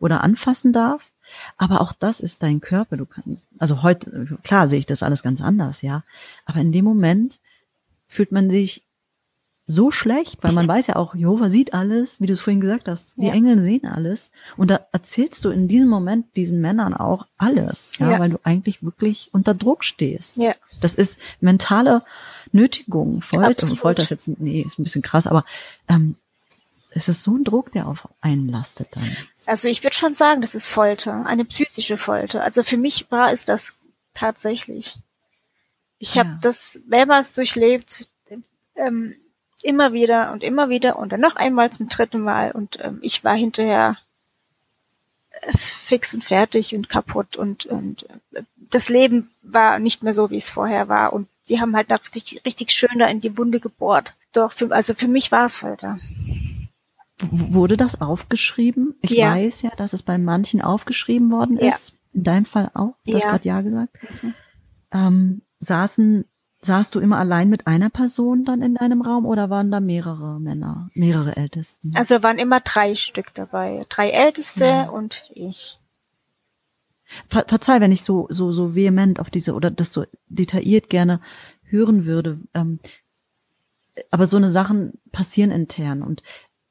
oder 0.00 0.22
anfassen 0.22 0.72
darf. 0.72 1.12
Aber 1.56 1.80
auch 1.80 1.92
das 1.92 2.20
ist 2.20 2.42
dein 2.42 2.60
Körper. 2.60 2.96
Du 2.96 3.06
kannst, 3.06 3.42
also 3.58 3.82
heute, 3.82 4.38
klar 4.42 4.68
sehe 4.68 4.78
ich 4.78 4.86
das 4.86 5.02
alles 5.02 5.22
ganz 5.22 5.40
anders, 5.40 5.82
ja. 5.82 6.04
Aber 6.46 6.60
in 6.60 6.72
dem 6.72 6.84
Moment 6.84 7.38
fühlt 8.08 8.32
man 8.32 8.50
sich 8.50 8.82
so 9.66 9.90
schlecht, 9.90 10.44
weil 10.44 10.52
man 10.52 10.68
weiß 10.68 10.88
ja 10.88 10.96
auch, 10.96 11.14
Jehova 11.14 11.48
sieht 11.48 11.72
alles, 11.72 12.20
wie 12.20 12.26
du 12.26 12.34
es 12.34 12.42
vorhin 12.42 12.60
gesagt 12.60 12.86
hast. 12.86 13.14
Die 13.16 13.26
ja. 13.26 13.32
Engel 13.32 13.62
sehen 13.62 13.86
alles. 13.86 14.30
Und 14.58 14.70
da 14.70 14.86
erzählst 14.92 15.44
du 15.44 15.50
in 15.50 15.68
diesem 15.68 15.88
Moment 15.88 16.36
diesen 16.36 16.60
Männern 16.60 16.92
auch 16.92 17.26
alles, 17.38 17.92
ja, 17.98 18.10
ja. 18.10 18.18
weil 18.18 18.30
du 18.30 18.40
eigentlich 18.44 18.82
wirklich 18.82 19.30
unter 19.32 19.54
Druck 19.54 19.82
stehst. 19.82 20.36
Ja. 20.36 20.54
Das 20.82 20.94
ist 20.94 21.18
mentale 21.40 22.02
Nötigung. 22.52 23.22
Folter, 23.22 23.48
Absolut. 23.48 23.78
Folter 23.78 24.02
ist 24.02 24.10
jetzt, 24.10 24.28
nee, 24.28 24.60
ist 24.60 24.78
ein 24.78 24.84
bisschen 24.84 25.02
krass, 25.02 25.26
aber 25.26 25.46
ähm, 25.88 26.16
es 26.90 27.08
ist 27.08 27.22
so 27.22 27.34
ein 27.34 27.44
Druck, 27.44 27.72
der 27.72 27.88
auf 27.88 28.06
einen 28.20 28.48
lastet 28.48 28.94
dann. 28.94 29.16
Also 29.46 29.66
ich 29.68 29.82
würde 29.82 29.96
schon 29.96 30.12
sagen, 30.12 30.42
das 30.42 30.54
ist 30.54 30.68
Folter, 30.68 31.24
eine 31.24 31.46
psychische 31.46 31.96
Folter. 31.96 32.44
Also 32.44 32.62
für 32.62 32.76
mich 32.76 33.10
war 33.10 33.32
es 33.32 33.46
das 33.46 33.74
tatsächlich. 34.12 34.96
Ich 35.98 36.16
ja. 36.16 36.24
habe 36.24 36.38
das 36.42 36.80
mehrmals 36.86 37.32
durchlebt. 37.32 38.08
Ähm, 38.76 39.14
immer 39.64 39.92
wieder 39.92 40.30
und 40.32 40.42
immer 40.42 40.68
wieder 40.68 40.98
und 40.98 41.12
dann 41.12 41.20
noch 41.20 41.36
einmal 41.36 41.70
zum 41.70 41.88
dritten 41.88 42.20
Mal 42.20 42.52
und 42.52 42.78
ähm, 42.82 42.98
ich 43.00 43.24
war 43.24 43.34
hinterher 43.34 43.96
äh, 45.30 45.52
fix 45.56 46.12
und 46.14 46.22
fertig 46.22 46.74
und 46.74 46.88
kaputt 46.88 47.36
und, 47.36 47.66
und 47.66 48.08
äh, 48.32 48.42
das 48.70 48.88
Leben 48.88 49.30
war 49.42 49.78
nicht 49.78 50.02
mehr 50.02 50.14
so, 50.14 50.30
wie 50.30 50.36
es 50.36 50.50
vorher 50.50 50.88
war 50.88 51.12
und 51.12 51.28
die 51.48 51.60
haben 51.60 51.74
halt 51.76 51.90
richtig, 51.90 52.42
richtig 52.44 52.72
schön 52.72 52.98
da 52.98 53.06
in 53.06 53.20
die 53.20 53.36
Wunde 53.36 53.60
gebohrt. 53.60 54.16
Doch, 54.32 54.52
für, 54.52 54.70
also 54.70 54.94
für 54.94 55.08
mich 55.08 55.30
war 55.30 55.46
es 55.46 55.56
Folter. 55.56 55.98
Wurde 57.20 57.76
das 57.76 58.00
aufgeschrieben? 58.00 58.94
Ich 59.02 59.10
ja. 59.10 59.34
weiß 59.34 59.62
ja, 59.62 59.70
dass 59.76 59.92
es 59.92 60.02
bei 60.02 60.18
manchen 60.18 60.62
aufgeschrieben 60.62 61.30
worden 61.30 61.58
ist. 61.58 61.90
Ja. 61.90 61.96
In 62.12 62.24
deinem 62.24 62.44
Fall 62.44 62.70
auch? 62.74 62.94
Du 63.04 63.12
ja. 63.12 63.16
hast 63.16 63.28
gerade 63.28 63.48
ja 63.48 63.60
gesagt. 63.60 63.96
Mhm. 64.22 64.34
Ähm, 64.92 65.42
saßen 65.60 66.24
Saßt 66.64 66.94
du 66.94 67.00
immer 67.00 67.18
allein 67.18 67.50
mit 67.50 67.66
einer 67.66 67.90
Person 67.90 68.44
dann 68.44 68.62
in 68.62 68.76
deinem 68.76 69.02
Raum 69.02 69.26
oder 69.26 69.50
waren 69.50 69.70
da 69.70 69.80
mehrere 69.80 70.40
Männer, 70.40 70.88
mehrere 70.94 71.36
Ältesten? 71.36 71.94
Also 71.94 72.22
waren 72.22 72.38
immer 72.38 72.60
drei 72.60 72.94
Stück 72.94 73.34
dabei. 73.34 73.84
Drei 73.90 74.08
Älteste 74.08 74.64
ja. 74.64 74.88
und 74.88 75.22
ich. 75.34 75.78
Ver 77.28 77.44
verzeih, 77.46 77.80
wenn 77.80 77.92
ich 77.92 78.02
so, 78.02 78.28
so, 78.30 78.50
so 78.50 78.74
vehement 78.74 79.20
auf 79.20 79.28
diese 79.28 79.52
oder 79.52 79.70
das 79.70 79.92
so 79.92 80.06
detailliert 80.28 80.88
gerne 80.88 81.20
hören 81.64 82.06
würde. 82.06 82.40
Ähm, 82.54 82.78
aber 84.10 84.24
so 84.24 84.38
eine 84.38 84.48
Sachen 84.48 84.94
passieren 85.12 85.50
intern 85.50 86.02
und 86.02 86.22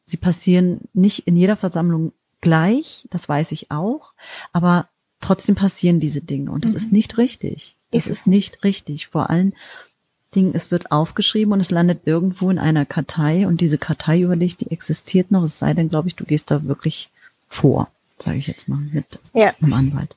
sie 0.05 0.17
passieren 0.17 0.81
nicht 0.93 1.27
in 1.27 1.37
jeder 1.37 1.55
Versammlung 1.55 2.13
gleich, 2.41 3.07
das 3.11 3.29
weiß 3.29 3.51
ich 3.51 3.69
auch, 3.69 4.13
aber 4.51 4.89
trotzdem 5.21 5.55
passieren 5.55 5.99
diese 5.99 6.21
Dinge 6.21 6.51
und 6.51 6.65
das 6.65 6.71
mhm. 6.71 6.77
ist 6.77 6.91
nicht 6.91 7.17
richtig. 7.19 7.77
Das 7.93 8.07
ist 8.07 8.27
nicht 8.27 8.63
richtig. 8.63 9.07
Vor 9.07 9.29
allen 9.29 9.53
Dingen, 10.35 10.53
es 10.55 10.71
wird 10.71 10.91
aufgeschrieben 10.91 11.53
und 11.53 11.59
es 11.59 11.71
landet 11.71 12.01
irgendwo 12.05 12.49
in 12.49 12.59
einer 12.59 12.85
Kartei 12.85 13.47
und 13.47 13.61
diese 13.61 13.77
Kartei 13.77 14.21
über 14.21 14.35
dich, 14.35 14.57
die 14.57 14.71
existiert 14.71 15.31
noch, 15.31 15.43
es 15.43 15.59
sei 15.59 15.73
denn, 15.73 15.89
glaube 15.89 16.07
ich, 16.07 16.15
du 16.15 16.25
gehst 16.25 16.51
da 16.51 16.63
wirklich 16.63 17.09
vor, 17.47 17.89
sage 18.17 18.37
ich 18.37 18.47
jetzt 18.47 18.67
mal, 18.67 18.79
mit 18.79 19.19
ja. 19.33 19.53
einem 19.61 19.73
Anwalt. 19.73 20.15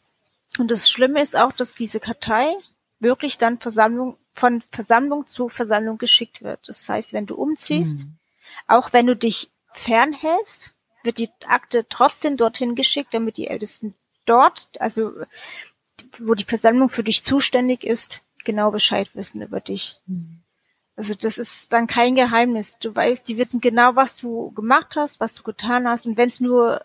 Und 0.59 0.71
das 0.71 0.91
Schlimme 0.91 1.21
ist 1.21 1.37
auch, 1.37 1.53
dass 1.53 1.75
diese 1.75 2.01
Kartei 2.01 2.55
wirklich 2.99 3.37
dann 3.37 3.59
Versammlung, 3.59 4.17
von 4.33 4.63
Versammlung 4.73 5.27
zu 5.27 5.49
Versammlung 5.51 5.99
geschickt 5.99 6.43
wird. 6.43 6.61
Das 6.67 6.89
heißt, 6.89 7.13
wenn 7.13 7.27
du 7.27 7.35
umziehst, 7.35 8.01
hm. 8.01 8.17
Auch 8.67 8.93
wenn 8.93 9.07
du 9.07 9.17
dich 9.17 9.51
fernhältst, 9.73 10.73
wird 11.03 11.19
die 11.19 11.31
Akte 11.47 11.87
trotzdem 11.89 12.37
dorthin 12.37 12.75
geschickt, 12.75 13.15
damit 13.15 13.37
die 13.37 13.49
Ältesten 13.49 13.95
dort, 14.25 14.69
also 14.81 15.13
wo 16.21 16.35
die 16.35 16.45
Versammlung 16.45 16.89
für 16.89 17.05
dich 17.05 17.25
zuständig 17.25 17.85
ist, 17.85 18.23
genau 18.45 18.71
Bescheid 18.71 19.09
wissen 19.15 19.43
über 19.43 19.61
dich. 19.61 19.99
Mhm. 20.07 20.41
Also 20.97 21.15
das 21.15 21.37
ist 21.37 21.73
dann 21.73 21.87
kein 21.87 22.15
Geheimnis. 22.15 22.77
Du 22.81 22.95
weißt, 22.95 23.29
die 23.29 23.37
wissen 23.37 23.61
genau, 23.61 23.97
was 23.97 24.17
du 24.17 24.53
gemacht 24.53 24.97
hast, 24.97 25.21
was 25.21 25.35
du 25.35 25.43
getan 25.43 25.87
hast. 25.87 26.07
Und 26.07 26.17
wenn 26.17 26.29
es 26.29 26.41
nur 26.41 26.83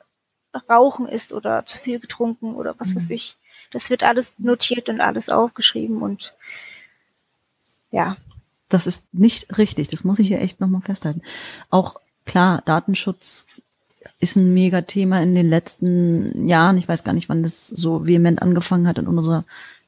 Rauchen 0.69 1.07
ist 1.07 1.31
oder 1.31 1.65
zu 1.65 1.77
viel 1.77 1.99
getrunken 1.99 2.55
oder 2.55 2.75
was 2.77 2.91
mhm. 2.91 2.97
weiß 2.97 3.09
ich, 3.11 3.37
das 3.71 3.89
wird 3.89 4.03
alles 4.03 4.33
notiert 4.37 4.89
und 4.89 4.99
alles 4.99 5.29
aufgeschrieben 5.29 6.01
und 6.01 6.35
ja. 7.89 8.17
Das 8.67 8.87
ist 8.87 9.13
nicht 9.13 9.57
richtig. 9.57 9.89
Das 9.89 10.03
muss 10.03 10.19
ich 10.19 10.27
hier 10.27 10.41
echt 10.41 10.61
nochmal 10.61 10.81
festhalten. 10.81 11.21
Auch 11.69 11.97
klar, 12.25 12.61
Datenschutz 12.65 13.45
ist 14.19 14.35
ein 14.35 14.53
Mega-Thema 14.53 15.21
in 15.21 15.35
den 15.35 15.49
letzten 15.49 16.47
Jahren. 16.47 16.77
Ich 16.77 16.87
weiß 16.87 17.03
gar 17.03 17.13
nicht, 17.13 17.29
wann 17.29 17.43
das 17.43 17.67
so 17.67 18.05
vehement 18.05 18.41
angefangen 18.41 18.87
hat 18.87 18.97
in 18.97 19.07
unserer 19.07 19.45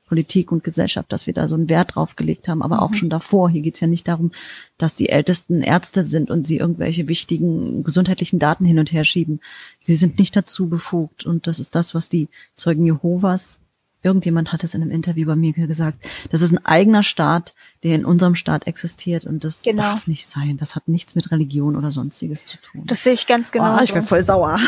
Politik 0.07 0.51
und 0.51 0.63
Gesellschaft, 0.63 1.11
dass 1.11 1.25
wir 1.25 1.33
da 1.33 1.47
so 1.47 1.55
einen 1.55 1.69
Wert 1.69 1.95
drauf 1.95 2.15
gelegt 2.15 2.47
haben, 2.47 2.61
aber 2.61 2.75
mhm. 2.75 2.81
auch 2.81 2.93
schon 2.93 3.09
davor. 3.09 3.49
Hier 3.49 3.61
geht's 3.61 3.79
ja 3.79 3.87
nicht 3.87 4.07
darum, 4.07 4.31
dass 4.77 4.93
die 4.93 5.09
Ältesten 5.09 5.63
Ärzte 5.63 6.03
sind 6.03 6.29
und 6.29 6.45
sie 6.45 6.57
irgendwelche 6.57 7.07
wichtigen 7.07 7.83
gesundheitlichen 7.83 8.37
Daten 8.37 8.65
hin 8.65 8.77
und 8.79 8.91
her 8.91 9.05
schieben. 9.05 9.39
Sie 9.81 9.95
sind 9.95 10.19
nicht 10.19 10.35
dazu 10.35 10.69
befugt 10.69 11.25
und 11.25 11.47
das 11.47 11.59
ist 11.59 11.73
das, 11.73 11.95
was 11.95 12.09
die 12.09 12.27
Zeugen 12.55 12.85
Jehovas 12.85 13.59
irgendjemand 14.03 14.51
hat 14.51 14.63
es 14.63 14.73
in 14.75 14.81
einem 14.81 14.91
Interview 14.91 15.25
bei 15.25 15.35
mir 15.35 15.53
gesagt, 15.53 15.97
das 16.29 16.41
ist 16.41 16.51
ein 16.51 16.63
eigener 16.65 17.03
Staat, 17.03 17.55
der 17.83 17.95
in 17.95 18.05
unserem 18.05 18.35
Staat 18.35 18.67
existiert 18.67 19.25
und 19.25 19.43
das 19.43 19.63
genau. 19.63 19.83
darf 19.83 20.07
nicht 20.07 20.27
sein. 20.29 20.57
Das 20.57 20.75
hat 20.75 20.87
nichts 20.87 21.15
mit 21.15 21.31
Religion 21.31 21.75
oder 21.75 21.91
sonstiges 21.91 22.45
zu 22.45 22.57
tun. 22.57 22.83
Das 22.85 23.03
sehe 23.03 23.13
ich 23.13 23.25
ganz 23.25 23.51
genau. 23.51 23.77
Oh, 23.77 23.81
ich 23.81 23.93
bin 23.93 24.03
voll 24.03 24.21
sauer. 24.21 24.59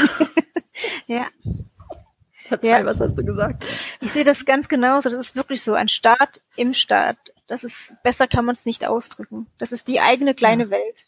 ja. 1.07 1.27
Verzeih, 2.47 2.79
ja. 2.79 2.85
was 2.85 2.99
hast 2.99 3.15
du 3.15 3.25
gesagt? 3.25 3.65
Ich 4.01 4.11
sehe 4.11 4.23
das 4.23 4.45
ganz 4.45 4.69
genauso. 4.69 5.09
Das 5.09 5.19
ist 5.19 5.35
wirklich 5.35 5.61
so 5.61 5.73
ein 5.73 5.89
Staat 5.89 6.41
im 6.55 6.73
Staat. 6.73 7.17
Das 7.47 7.63
ist 7.63 7.95
besser 8.03 8.27
kann 8.27 8.45
man 8.45 8.55
es 8.55 8.65
nicht 8.65 8.85
ausdrücken. 8.85 9.47
Das 9.57 9.71
ist 9.71 9.87
die 9.87 9.99
eigene 9.99 10.33
kleine 10.33 10.65
ja. 10.65 10.69
Welt. 10.71 11.05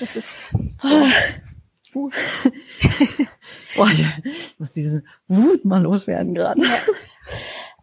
Das 0.00 0.16
ist. 0.16 0.54
Boah, 3.76 3.90
ich 3.90 4.04
muss 4.58 4.72
diese 4.72 5.02
Wut 5.26 5.64
mal 5.64 5.82
loswerden 5.82 6.34
gerade. 6.34 6.62
Ja. 6.62 6.78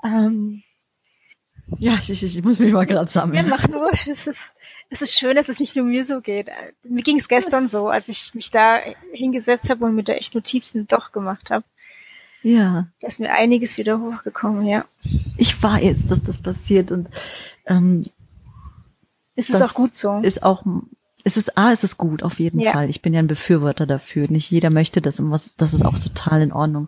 ähm, 0.04 0.63
ja, 1.80 1.97
ich, 1.99 2.23
ich, 2.23 2.43
muss 2.43 2.60
mich 2.60 2.73
mal 2.73 2.86
gerade 2.86 3.10
sammeln. 3.10 3.43
Ja, 3.43 3.49
mach 3.49 3.67
nur. 3.67 3.91
Es 3.93 4.28
ist, 4.28 4.51
es 4.89 5.01
ist 5.01 5.17
schön, 5.17 5.36
dass 5.36 5.49
es 5.49 5.60
nicht 5.60 5.75
nur 5.75 5.86
mir 5.86 6.06
so 6.06 6.21
geht. 6.21 6.49
Mir 6.84 7.04
ging 7.04 7.17
es 7.17 7.28
gestern 7.28 7.67
so, 7.67 7.88
als 7.88 8.08
ich 8.08 8.34
mich 8.36 8.51
da 8.51 8.80
hingesetzt 9.12 9.69
habe 9.69 9.86
und 9.86 9.95
mit 9.95 10.08
der 10.08 10.17
echt 10.17 10.36
Notizen 10.36 10.88
doch 10.88 11.12
gemacht 11.12 11.49
habe. 11.49 11.65
Ja. 12.43 12.88
Da 13.01 13.08
ist 13.08 13.19
mir 13.19 13.32
einiges 13.32 13.78
wieder 13.78 13.99
hochgekommen, 13.99 14.67
ja. 14.67 14.86
Ich 15.38 15.62
weiß, 15.62 16.06
dass 16.06 16.21
das 16.21 16.38
passiert 16.38 16.91
und 16.91 17.10
ähm, 17.65 18.06
es 19.36 19.49
ist 19.49 19.62
auch 19.62 19.73
gut 19.73 19.95
so. 19.95 20.19
Ist 20.19 20.43
auch 20.43 20.63
es 21.25 21.35
ist 21.35 21.57
A, 21.57 21.73
es 21.73 21.83
ist 21.83 21.97
gut, 21.97 22.23
auf 22.23 22.39
jeden 22.39 22.61
ja. 22.61 22.71
Fall. 22.71 22.89
Ich 22.89 23.01
bin 23.01 23.13
ja 23.13 23.19
ein 23.19 23.27
Befürworter 23.27 23.85
dafür. 23.85 24.27
Nicht 24.29 24.49
jeder 24.51 24.69
möchte 24.69 25.01
das 25.01 25.19
und 25.19 25.31
was, 25.31 25.51
das 25.57 25.73
ist 25.73 25.83
auch 25.83 25.99
total 25.99 26.41
in 26.41 26.53
Ordnung. 26.53 26.88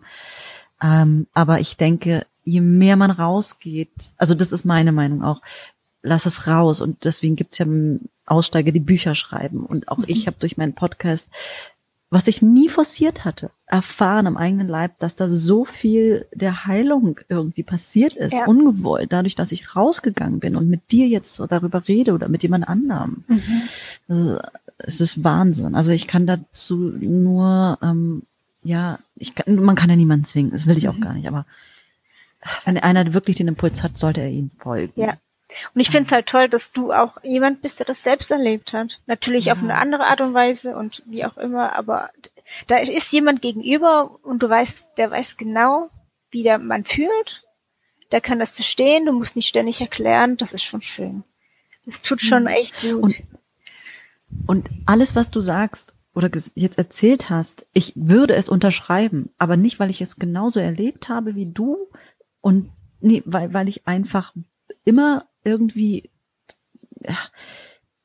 Ähm, 0.80 1.26
aber 1.34 1.60
ich 1.60 1.76
denke, 1.76 2.24
je 2.44 2.60
mehr 2.60 2.96
man 2.96 3.10
rausgeht, 3.10 4.10
also 4.16 4.34
das 4.34 4.52
ist 4.52 4.64
meine 4.64 4.92
Meinung 4.92 5.22
auch, 5.22 5.42
lass 6.02 6.24
es 6.24 6.46
raus. 6.46 6.80
Und 6.80 7.04
deswegen 7.04 7.36
gibt's 7.36 7.58
ja 7.58 7.66
Aussteiger, 8.24 8.72
die 8.72 8.80
Bücher 8.80 9.14
schreiben. 9.14 9.66
Und 9.66 9.88
auch 9.88 9.98
mhm. 9.98 10.04
ich 10.06 10.26
habe 10.26 10.38
durch 10.40 10.56
meinen 10.56 10.74
Podcast 10.74 11.28
was 12.10 12.26
ich 12.26 12.42
nie 12.42 12.68
forciert 12.68 13.24
hatte, 13.24 13.50
erfahren 13.68 14.26
am 14.26 14.36
eigenen 14.36 14.66
Leib, 14.66 14.98
dass 14.98 15.14
da 15.14 15.28
so 15.28 15.64
viel 15.64 16.26
der 16.32 16.64
Heilung 16.64 17.20
irgendwie 17.28 17.62
passiert 17.62 18.14
ist, 18.14 18.32
ja. 18.32 18.46
ungewollt, 18.46 19.12
dadurch, 19.12 19.34
dass 19.34 19.52
ich 19.52 19.76
rausgegangen 19.76 20.40
bin 20.40 20.56
und 20.56 20.70
mit 20.70 20.90
dir 20.90 21.06
jetzt 21.06 21.34
so 21.34 21.46
darüber 21.46 21.86
rede 21.86 22.14
oder 22.14 22.28
mit 22.28 22.42
jemand 22.42 22.66
anderem. 22.66 23.24
Mhm. 23.28 24.38
es 24.78 25.00
ist 25.00 25.22
Wahnsinn. 25.22 25.74
Also 25.74 25.92
ich 25.92 26.06
kann 26.06 26.26
dazu 26.26 26.76
nur, 26.76 27.78
ähm, 27.82 28.22
ja, 28.62 28.98
ich 29.16 29.34
kann, 29.34 29.56
man 29.56 29.76
kann 29.76 29.90
ja 29.90 29.96
niemanden 29.96 30.24
zwingen, 30.24 30.50
das 30.50 30.66
will 30.66 30.78
ich 30.78 30.88
auch 30.88 30.96
mhm. 30.96 31.02
gar 31.02 31.12
nicht, 31.12 31.28
aber 31.28 31.44
wenn 32.64 32.78
einer 32.78 33.12
wirklich 33.12 33.36
den 33.36 33.48
Impuls 33.48 33.82
hat, 33.82 33.98
sollte 33.98 34.22
er 34.22 34.30
ihm 34.30 34.50
folgen. 34.58 34.98
Ja. 34.98 35.18
Und 35.74 35.80
ich 35.80 35.90
finde 35.90 36.04
es 36.04 36.12
halt 36.12 36.26
toll, 36.26 36.48
dass 36.48 36.72
du 36.72 36.92
auch 36.92 37.22
jemand 37.22 37.62
bist, 37.62 37.78
der 37.78 37.86
das 37.86 38.02
selbst 38.02 38.30
erlebt 38.30 38.72
hat. 38.72 39.00
Natürlich 39.06 39.46
ja. 39.46 39.54
auf 39.54 39.62
eine 39.62 39.76
andere 39.76 40.06
Art 40.06 40.20
und 40.20 40.34
Weise 40.34 40.76
und 40.76 41.02
wie 41.06 41.24
auch 41.24 41.36
immer, 41.38 41.76
aber 41.76 42.10
da 42.66 42.78
ist 42.78 43.12
jemand 43.12 43.42
gegenüber 43.42 44.18
und 44.22 44.42
du 44.42 44.48
weißt, 44.48 44.96
der 44.96 45.10
weiß 45.10 45.36
genau, 45.36 45.90
wie 46.30 46.42
der 46.42 46.58
man 46.58 46.84
fühlt. 46.84 47.44
Der 48.10 48.20
kann 48.20 48.38
das 48.38 48.52
verstehen, 48.52 49.06
du 49.06 49.12
musst 49.12 49.36
nicht 49.36 49.48
ständig 49.48 49.80
erklären, 49.80 50.36
das 50.36 50.52
ist 50.52 50.64
schon 50.64 50.82
schön. 50.82 51.24
Das 51.84 52.02
tut 52.02 52.22
schon 52.22 52.42
mhm. 52.42 52.48
echt 52.48 52.80
gut. 52.80 53.02
Und, 53.02 53.16
und 54.46 54.70
alles, 54.86 55.14
was 55.14 55.30
du 55.30 55.40
sagst 55.40 55.94
oder 56.14 56.30
jetzt 56.54 56.78
erzählt 56.78 57.30
hast, 57.30 57.66
ich 57.72 57.92
würde 57.94 58.34
es 58.34 58.48
unterschreiben, 58.48 59.30
aber 59.38 59.56
nicht, 59.56 59.78
weil 59.78 59.90
ich 59.90 60.00
es 60.00 60.16
genauso 60.16 60.60
erlebt 60.60 61.08
habe 61.08 61.34
wie 61.34 61.46
du 61.46 61.88
und 62.40 62.70
nee, 63.00 63.22
weil, 63.24 63.52
weil 63.52 63.68
ich 63.68 63.86
einfach 63.86 64.34
immer 64.84 65.28
irgendwie, 65.44 66.10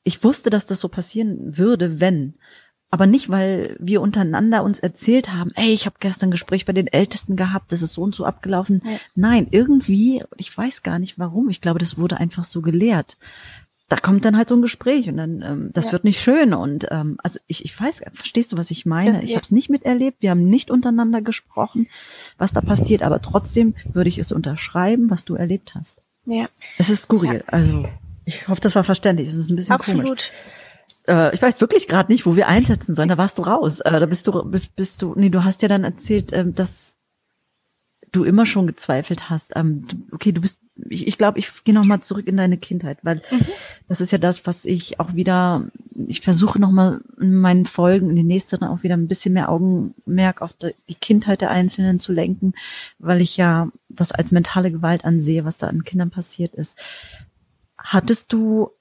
ich 0.04 0.24
wusste, 0.24 0.50
dass 0.50 0.66
das 0.66 0.80
so 0.80 0.90
passieren 0.90 1.58
würde, 1.58 2.00
wenn. 2.00 2.36
Aber 2.94 3.08
nicht, 3.08 3.28
weil 3.30 3.76
wir 3.80 4.02
untereinander 4.02 4.64
uns 4.64 4.78
erzählt 4.78 5.34
haben, 5.34 5.50
ey, 5.56 5.72
ich 5.72 5.88
habe 5.88 5.96
gestern 6.00 6.28
ein 6.28 6.32
Gespräch 6.32 6.66
bei 6.66 6.74
den 6.74 6.86
Ältesten 6.86 7.36
gehabt, 7.36 7.72
das 7.72 7.82
ist 7.82 7.96
so 7.96 8.04
und 8.04 8.14
so 8.14 8.24
abgelaufen. 8.24 8.84
Ja. 8.86 8.98
Nein, 9.16 9.48
irgendwie, 9.50 10.24
ich 10.38 10.56
weiß 10.56 10.84
gar 10.84 11.00
nicht 11.00 11.18
warum, 11.18 11.50
ich 11.50 11.60
glaube, 11.60 11.80
das 11.80 11.98
wurde 11.98 12.18
einfach 12.18 12.44
so 12.44 12.62
gelehrt. 12.62 13.18
Da 13.90 13.96
kommt 13.96 14.26
dann 14.26 14.38
halt 14.38 14.48
so 14.48 14.56
ein 14.56 14.62
Gespräch 14.62 15.10
und 15.10 15.18
dann, 15.18 15.42
ähm, 15.42 15.70
das 15.74 15.88
ja. 15.88 15.94
wird 15.94 16.04
nicht 16.04 16.22
schön. 16.22 16.54
Und 16.54 16.86
ähm, 16.92 17.18
also 17.24 17.40
ich, 17.48 17.66
ich 17.66 17.82
weiß, 17.82 18.04
verstehst 18.14 18.52
du, 18.52 18.58
was 18.58 18.70
ich 18.70 18.86
meine? 18.86 19.14
Das, 19.14 19.24
ich 19.24 19.32
ja. 19.32 19.38
habe 19.38 19.44
es 19.44 19.50
nicht 19.50 19.72
miterlebt, 19.72 20.22
wir 20.22 20.30
haben 20.30 20.48
nicht 20.48 20.70
untereinander 20.70 21.24
gesprochen, 21.24 21.88
was 22.38 22.54
da 22.54 22.62
passiert, 22.62 23.02
aber 23.02 23.24
trotzdem 23.24 23.74
würde 23.92 24.10
ich 24.10 24.20
es 24.20 24.32
unterschreiben, 24.32 25.10
was 25.10 25.26
du 25.26 25.34
erlebt 25.34 25.74
hast. 25.74 25.98
Ja. 26.28 26.46
Es 26.78 26.92
ist 26.92 27.02
skurril. 27.02 27.38
Ja. 27.38 27.44
Also 27.48 27.88
ich 28.24 28.48
hoffe, 28.48 28.62
das 28.62 28.76
war 28.76 28.84
verständlich. 28.84 29.30
Es 29.30 29.34
ist 29.34 29.50
ein 29.50 29.56
bisschen 29.56 29.74
Absolut. 29.74 30.06
komisch. 30.06 30.32
Äh, 31.08 31.34
ich 31.34 31.42
weiß 31.42 31.60
wirklich 31.62 31.88
gerade 31.88 32.12
nicht, 32.12 32.26
wo 32.26 32.36
wir 32.36 32.48
einsetzen 32.48 32.96
sollen. 32.96 33.10
Da 33.10 33.18
warst 33.18 33.38
du 33.38 33.44
raus. 33.44 33.80
Äh, 33.80 34.00
da 34.00 34.06
bist 34.06 34.28
du, 34.28 34.44
bist, 34.44 34.76
bist 34.76 35.02
du. 35.02 35.14
Nee, 35.16 35.30
du 35.30 35.44
hast 35.44 35.62
ja 35.62 35.68
dann 35.68 35.84
erzählt, 35.84 36.32
ähm, 36.34 36.54
dass 36.54 36.96
du 38.12 38.24
immer 38.24 38.46
schon 38.46 38.68
gezweifelt 38.68 39.30
hast. 39.30 39.54
Ähm, 39.56 39.88
okay, 40.12 40.32
du 40.32 40.42
bist 40.42 40.60
ich, 40.90 41.08
ich 41.08 41.18
glaube, 41.18 41.40
ich 41.40 41.64
gehe 41.64 41.74
noch 41.74 41.86
mal 41.86 42.02
zurück 42.02 42.28
in 42.28 42.38
deine 42.38 42.58
Kindheit, 42.58 42.98
weil 43.04 43.18
mhm. 43.32 43.46
das 43.88 44.02
ist 44.02 44.12
ja 44.12 44.18
das, 44.18 44.46
was 44.46 44.66
ich 44.66 45.00
auch 45.00 45.14
wieder, 45.14 45.68
ich 46.08 46.22
versuche 46.22 46.60
noch 46.60 46.72
mal 46.72 47.02
in 47.20 47.36
meinen 47.36 47.66
Folgen, 47.66 48.10
in 48.10 48.16
den 48.16 48.28
nächsten 48.28 48.64
auch 48.64 48.84
wieder 48.84 48.96
ein 48.96 49.08
bisschen 49.08 49.34
mehr 49.34 49.50
Augenmerk 49.50 50.42
auf 50.42 50.54
die 50.54 50.96
Kindheit 50.96 51.42
der 51.42 51.52
Einzelnen 51.52 52.00
zu 52.00 52.12
lenken, 52.12 52.54
weil 52.98 53.22
ich 53.22 53.38
ja 53.38 53.70
das 53.90 54.12
als 54.12 54.32
mentale 54.32 54.72
Gewalt 54.72 55.06
ansehe, 55.06 55.46
was 55.46 55.58
da 55.58 55.68
an 55.68 55.84
Kindern 55.84 56.10
passiert 56.10 56.56
ist. 56.56 56.76
Hattest 57.78 58.34
du 58.34 58.72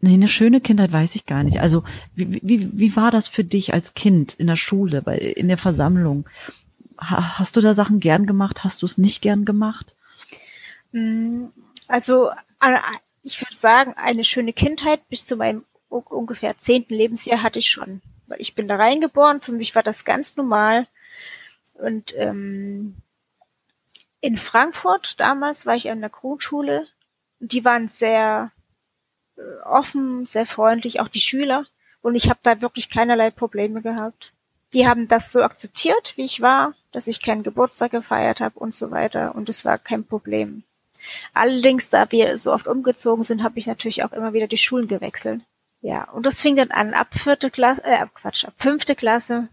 Nee, 0.00 0.14
eine 0.14 0.28
schöne 0.28 0.60
Kindheit 0.60 0.92
weiß 0.92 1.16
ich 1.16 1.26
gar 1.26 1.42
nicht. 1.42 1.60
Also 1.60 1.82
wie, 2.14 2.40
wie, 2.42 2.78
wie 2.78 2.96
war 2.96 3.10
das 3.10 3.26
für 3.26 3.42
dich 3.42 3.74
als 3.74 3.94
Kind 3.94 4.34
in 4.34 4.46
der 4.46 4.56
Schule, 4.56 5.02
bei, 5.02 5.18
in 5.18 5.48
der 5.48 5.58
Versammlung? 5.58 6.28
Hast 6.96 7.56
du 7.56 7.60
da 7.60 7.74
Sachen 7.74 7.98
gern 7.98 8.26
gemacht? 8.26 8.64
Hast 8.64 8.82
du 8.82 8.86
es 8.86 8.98
nicht 8.98 9.22
gern 9.22 9.44
gemacht? 9.44 9.96
Mm, 10.92 11.46
also 11.88 12.30
ich 13.22 13.40
würde 13.40 13.54
sagen, 13.54 13.94
eine 13.94 14.24
schöne 14.24 14.52
Kindheit 14.52 15.08
bis 15.08 15.26
zu 15.26 15.36
meinem 15.36 15.64
ungefähr 15.88 16.56
zehnten 16.58 16.94
Lebensjahr 16.94 17.42
hatte 17.42 17.58
ich 17.58 17.70
schon. 17.70 18.00
Weil 18.26 18.40
ich 18.40 18.54
bin 18.54 18.68
da 18.68 18.76
reingeboren, 18.76 19.40
für 19.40 19.52
mich 19.52 19.74
war 19.74 19.82
das 19.82 20.04
ganz 20.04 20.36
normal. 20.36 20.86
Und 21.74 22.14
ähm, 22.16 22.96
in 24.20 24.36
Frankfurt 24.36 25.18
damals 25.18 25.66
war 25.66 25.76
ich 25.76 25.90
an 25.90 26.00
der 26.00 26.10
Grundschule 26.10 26.86
und 27.40 27.52
die 27.52 27.64
waren 27.64 27.88
sehr 27.88 28.52
offen, 29.64 30.26
sehr 30.26 30.46
freundlich, 30.46 31.00
auch 31.00 31.08
die 31.08 31.20
Schüler. 31.20 31.64
Und 32.02 32.14
ich 32.14 32.28
habe 32.28 32.40
da 32.42 32.60
wirklich 32.60 32.90
keinerlei 32.90 33.30
Probleme 33.30 33.82
gehabt. 33.82 34.32
Die 34.74 34.86
haben 34.86 35.08
das 35.08 35.32
so 35.32 35.42
akzeptiert, 35.42 36.14
wie 36.16 36.24
ich 36.24 36.40
war, 36.40 36.74
dass 36.92 37.06
ich 37.06 37.22
keinen 37.22 37.42
Geburtstag 37.42 37.90
gefeiert 37.90 38.40
habe 38.40 38.58
und 38.58 38.74
so 38.74 38.90
weiter. 38.90 39.34
Und 39.34 39.48
es 39.48 39.64
war 39.64 39.78
kein 39.78 40.04
Problem. 40.04 40.62
Allerdings, 41.32 41.90
da 41.90 42.10
wir 42.10 42.38
so 42.38 42.52
oft 42.52 42.66
umgezogen 42.66 43.24
sind, 43.24 43.42
habe 43.42 43.58
ich 43.58 43.66
natürlich 43.66 44.04
auch 44.04 44.12
immer 44.12 44.32
wieder 44.32 44.46
die 44.46 44.58
Schulen 44.58 44.88
gewechselt. 44.88 45.42
Ja, 45.80 46.10
und 46.10 46.26
das 46.26 46.40
fing 46.40 46.56
dann 46.56 46.70
an. 46.70 46.92
Ab 46.92 47.14
vierte 47.14 47.50
Klasse, 47.50 47.84
äh, 47.84 48.04
Quatsch, 48.14 48.44
ab 48.44 48.54
fünfte 48.56 48.94
Klasse 48.94 49.48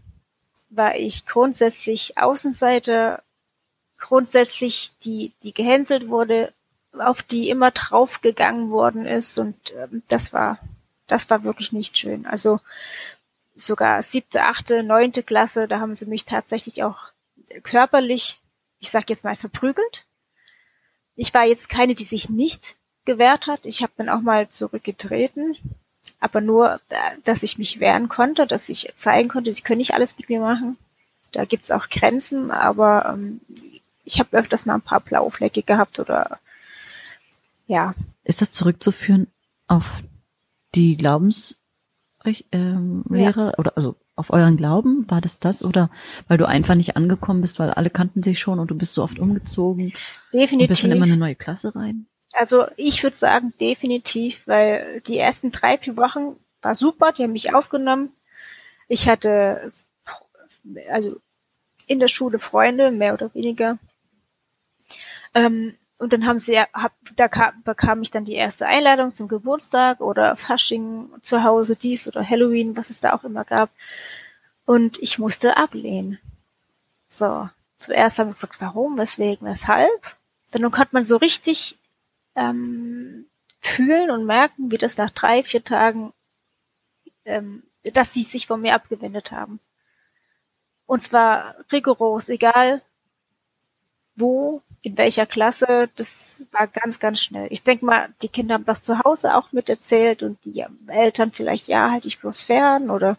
war 0.69 0.95
ich 0.95 1.25
grundsätzlich 1.25 2.17
Außenseite, 2.17 3.21
grundsätzlich 3.99 4.91
die, 4.99 5.33
die 5.43 5.53
gehänselt 5.53 6.09
wurde, 6.09 6.51
auf 6.99 7.23
die 7.23 7.49
immer 7.49 7.71
draufgegangen 7.71 8.69
worden 8.69 9.05
ist 9.05 9.37
und 9.37 9.55
ähm, 9.75 10.03
das 10.07 10.33
war 10.33 10.59
das 11.07 11.29
war 11.29 11.43
wirklich 11.43 11.71
nicht 11.71 11.97
schön. 11.97 12.25
Also 12.25 12.59
sogar 13.55 14.01
siebte, 14.01 14.43
achte, 14.43 14.83
neunte 14.83 15.23
Klasse, 15.23 15.67
da 15.67 15.79
haben 15.79 15.95
sie 15.95 16.05
mich 16.05 16.25
tatsächlich 16.25 16.83
auch 16.83 16.97
körperlich, 17.63 18.41
ich 18.79 18.89
sag 18.89 19.09
jetzt 19.09 19.23
mal, 19.23 19.35
verprügelt. 19.35 20.05
Ich 21.15 21.33
war 21.33 21.45
jetzt 21.45 21.69
keine, 21.69 21.95
die 21.95 22.03
sich 22.03 22.29
nicht 22.29 22.75
gewehrt 23.05 23.47
hat. 23.47 23.61
Ich 23.63 23.81
habe 23.81 23.93
dann 23.97 24.09
auch 24.09 24.21
mal 24.21 24.49
zurückgetreten, 24.49 25.55
aber 26.19 26.41
nur, 26.41 26.81
äh, 26.89 26.97
dass 27.23 27.43
ich 27.43 27.57
mich 27.57 27.79
wehren 27.79 28.09
konnte, 28.09 28.47
dass 28.47 28.67
ich 28.69 28.91
zeigen 28.97 29.29
konnte, 29.29 29.53
sie 29.53 29.61
können 29.61 29.77
nicht 29.77 29.93
alles 29.93 30.17
mit 30.17 30.29
mir 30.29 30.39
machen. 30.39 30.77
Da 31.31 31.45
gibt's 31.45 31.71
auch 31.71 31.89
Grenzen, 31.89 32.51
aber 32.51 33.13
ähm, 33.13 33.41
ich 34.03 34.19
habe 34.19 34.37
öfters 34.37 34.65
mal 34.65 34.75
ein 34.75 34.81
paar 34.81 34.99
blaue 34.99 35.31
Flecke 35.31 35.63
gehabt 35.63 35.99
oder 35.99 36.39
ja. 37.67 37.95
Ist 38.23 38.41
das 38.41 38.51
zurückzuführen 38.51 39.27
auf 39.67 40.03
die 40.73 40.97
Glaubenslehre 40.97 41.57
ähm, 42.51 43.03
ja. 43.11 43.53
oder 43.57 43.75
also 43.75 43.95
auf 44.15 44.31
euren 44.31 44.57
Glauben? 44.57 45.09
War 45.09 45.21
das 45.21 45.39
das 45.39 45.63
oder 45.63 45.89
weil 46.27 46.37
du 46.37 46.47
einfach 46.47 46.75
nicht 46.75 46.95
angekommen 46.95 47.41
bist, 47.41 47.59
weil 47.59 47.71
alle 47.71 47.89
kannten 47.89 48.23
sich 48.23 48.39
schon 48.39 48.59
und 48.59 48.71
du 48.71 48.75
bist 48.75 48.93
so 48.93 49.03
oft 49.03 49.19
umgezogen? 49.19 49.93
Definitiv. 50.33 50.61
Und 50.61 50.67
bist 50.67 50.83
dann 50.83 50.91
immer 50.91 51.05
eine 51.05 51.17
neue 51.17 51.35
Klasse 51.35 51.75
rein? 51.75 52.07
Also 52.33 52.65
ich 52.75 53.01
würde 53.03 53.15
sagen 53.15 53.53
definitiv, 53.59 54.45
weil 54.45 55.01
die 55.07 55.17
ersten 55.17 55.51
drei, 55.51 55.77
vier 55.77 55.95
Wochen 55.95 56.35
war 56.61 56.75
super, 56.75 57.11
die 57.11 57.23
haben 57.23 57.31
mich 57.31 57.53
aufgenommen. 57.53 58.11
Ich 58.87 59.07
hatte 59.07 59.71
also 60.89 61.17
in 61.87 61.99
der 61.99 62.07
Schule 62.07 62.39
Freunde, 62.39 62.91
mehr 62.91 63.13
oder 63.13 63.33
weniger. 63.33 63.77
Ähm, 65.33 65.75
und 65.97 66.11
dann 66.11 66.25
haben 66.25 66.39
sie, 66.39 66.59
hab, 66.59 66.91
da 67.15 67.27
kam, 67.27 67.63
bekam 67.63 68.01
ich 68.01 68.11
dann 68.11 68.25
die 68.25 68.33
erste 68.33 68.65
Einladung 68.65 69.15
zum 69.15 69.27
Geburtstag 69.27 70.01
oder 70.01 70.35
Fasching 70.35 71.09
zu 71.21 71.43
Hause, 71.43 71.75
dies 71.75 72.07
oder 72.07 72.27
Halloween, 72.27 72.75
was 72.75 72.89
es 72.89 72.99
da 72.99 73.13
auch 73.13 73.23
immer 73.23 73.45
gab. 73.45 73.69
Und 74.65 74.99
ich 74.99 75.19
musste 75.19 75.55
ablehnen. 75.55 76.19
So, 77.07 77.49
zuerst 77.77 78.19
haben 78.19 78.27
wir 78.29 78.33
gesagt, 78.33 78.59
warum, 78.59 78.97
weswegen, 78.97 79.47
weshalb. 79.47 80.17
Dann 80.51 80.69
konnte 80.71 80.93
man 80.93 81.05
so 81.05 81.15
richtig 81.15 81.77
ähm, 82.35 83.27
fühlen 83.61 84.11
und 84.11 84.25
merken, 84.25 84.71
wie 84.71 84.77
das 84.77 84.97
nach 84.97 85.11
drei, 85.11 85.43
vier 85.43 85.63
Tagen, 85.63 86.11
ähm, 87.23 87.63
dass 87.83 88.13
sie 88.13 88.23
sich 88.23 88.47
von 88.47 88.59
mir 88.59 88.75
abgewendet 88.75 89.31
haben. 89.31 89.59
Und 90.85 91.03
zwar 91.03 91.55
rigoros, 91.71 92.27
egal 92.29 92.81
wo, 94.15 94.61
in 94.85 94.99
welcher 94.99 95.25
Klasse, 95.25 95.89
das 95.95 96.45
war 96.51 96.67
ganz, 96.67 96.99
ganz 96.99 97.19
schnell. 97.19 97.47
Ich 97.49 97.63
denke 97.63 97.85
mal, 97.85 98.09
die 98.21 98.27
Kinder 98.27 98.53
haben 98.53 98.65
das 98.65 98.83
zu 98.83 98.99
Hause 98.99 99.35
auch 99.35 99.51
miterzählt 99.51 100.21
und 100.21 100.37
die 100.45 100.63
Eltern 100.87 101.31
vielleicht, 101.31 101.67
ja, 101.67 101.89
halt 101.89 102.05
ich 102.05 102.19
bloß 102.19 102.43
fern 102.43 102.91
oder 102.91 103.17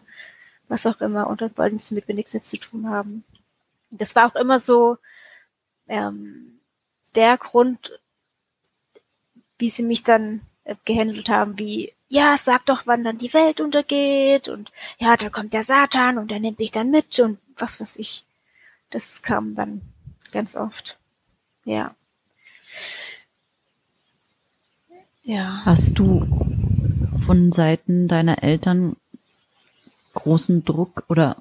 was 0.69 0.85
auch 0.85 1.01
immer 1.01 1.27
und 1.27 1.41
dann 1.41 1.57
wollten 1.57 1.77
sie 1.77 1.93
mit 1.93 2.07
mir 2.07 2.13
nichts 2.13 2.31
mehr 2.31 2.43
zu 2.43 2.55
tun 2.55 2.89
haben. 2.89 3.25
Das 3.91 4.15
war 4.15 4.31
auch 4.31 4.35
immer 4.37 4.61
so 4.61 4.97
ähm, 5.89 6.61
der 7.15 7.37
Grund, 7.37 7.99
wie 9.57 9.69
sie 9.69 9.83
mich 9.83 10.03
dann 10.03 10.39
äh, 10.63 10.75
gehandelt 10.85 11.27
haben, 11.27 11.59
wie, 11.59 11.91
ja, 12.07 12.37
sag 12.37 12.65
doch, 12.65 12.83
wann 12.85 13.03
dann 13.03 13.17
die 13.17 13.33
Welt 13.33 13.59
untergeht 13.59 14.47
und 14.47 14.71
ja, 14.99 15.17
da 15.17 15.29
kommt 15.29 15.51
der 15.51 15.63
Satan 15.63 16.17
und 16.17 16.31
der 16.31 16.39
nimmt 16.39 16.61
dich 16.61 16.71
dann 16.71 16.91
mit 16.91 17.19
und 17.19 17.39
was 17.57 17.81
weiß 17.81 17.97
ich. 17.97 18.23
Das 18.89 19.21
kam 19.21 19.53
dann 19.53 19.81
ganz 20.31 20.55
oft. 20.55 20.97
Ja. 21.67 21.93
Ja. 25.23 25.61
Hast 25.65 25.99
du 25.99 26.25
von 27.25 27.51
Seiten 27.51 28.07
deiner 28.07 28.41
Eltern 28.41 28.95
großen 30.13 30.63
Druck 30.63 31.03
oder 31.09 31.35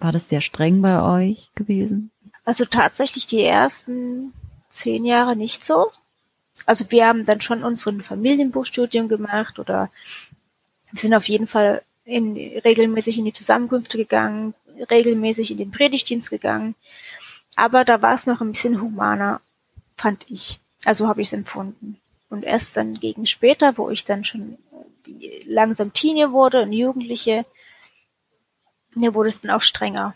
war 0.00 0.10
das 0.10 0.30
sehr 0.30 0.40
streng 0.40 0.80
bei 0.80 1.02
euch 1.02 1.50
gewesen? 1.54 2.10
Also 2.46 2.64
tatsächlich 2.64 3.26
die 3.26 3.42
ersten 3.42 4.32
zehn 4.70 5.04
Jahre 5.04 5.36
nicht 5.36 5.66
so. 5.66 5.92
Also 6.64 6.90
wir 6.90 7.06
haben 7.06 7.26
dann 7.26 7.42
schon 7.42 7.62
unseren 7.62 8.00
Familienbuchstudium 8.00 9.06
gemacht 9.06 9.58
oder 9.58 9.90
wir 10.90 10.98
sind 10.98 11.12
auf 11.12 11.28
jeden 11.28 11.46
Fall 11.46 11.82
in, 12.06 12.38
regelmäßig 12.64 13.18
in 13.18 13.26
die 13.26 13.34
Zusammenkünfte 13.34 13.98
gegangen, 13.98 14.54
regelmäßig 14.90 15.50
in 15.50 15.58
den 15.58 15.72
Predigtdienst 15.72 16.30
gegangen. 16.30 16.74
Aber 17.54 17.84
da 17.84 18.00
war 18.00 18.14
es 18.14 18.24
noch 18.24 18.40
ein 18.40 18.52
bisschen 18.52 18.80
humaner 18.80 19.42
fand 19.98 20.30
ich. 20.30 20.58
Also 20.84 21.08
habe 21.08 21.20
ich 21.20 21.28
es 21.28 21.32
empfunden. 21.32 22.00
Und 22.30 22.44
erst 22.44 22.76
dann 22.76 22.94
gegen 22.94 23.26
später, 23.26 23.76
wo 23.76 23.90
ich 23.90 24.04
dann 24.04 24.24
schon 24.24 24.58
äh, 25.06 25.42
langsam 25.44 25.92
Teenie 25.92 26.30
wurde 26.30 26.62
und 26.62 26.72
Jugendliche, 26.72 27.44
ja, 28.94 29.14
wurde 29.14 29.28
es 29.28 29.40
dann 29.40 29.50
auch 29.50 29.62
strenger. 29.62 30.14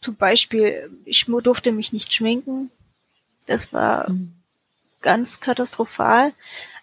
Zum 0.00 0.16
Beispiel, 0.16 0.90
ich 1.04 1.26
durfte 1.26 1.72
mich 1.72 1.92
nicht 1.92 2.12
schminken. 2.12 2.70
Das 3.46 3.72
war 3.72 4.10
mhm. 4.10 4.34
ganz 5.00 5.40
katastrophal. 5.40 6.32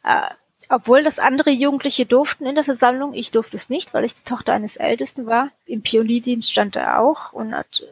Äh, 0.04 0.30
obwohl 0.70 1.04
das 1.04 1.18
andere 1.18 1.50
Jugendliche 1.50 2.06
durften 2.06 2.46
in 2.46 2.54
der 2.56 2.64
Versammlung, 2.64 3.14
ich 3.14 3.32
durfte 3.32 3.58
es 3.58 3.70
nicht, 3.70 3.94
weil 3.94 4.06
ich 4.06 4.14
die 4.14 4.24
Tochter 4.24 4.54
eines 4.54 4.78
Ältesten 4.78 5.26
war. 5.26 5.50
Im 5.66 5.82
Pionierdienst 5.82 6.52
stand 6.52 6.76
er 6.76 7.00
auch 7.00 7.34
und 7.34 7.56
hat 7.56 7.84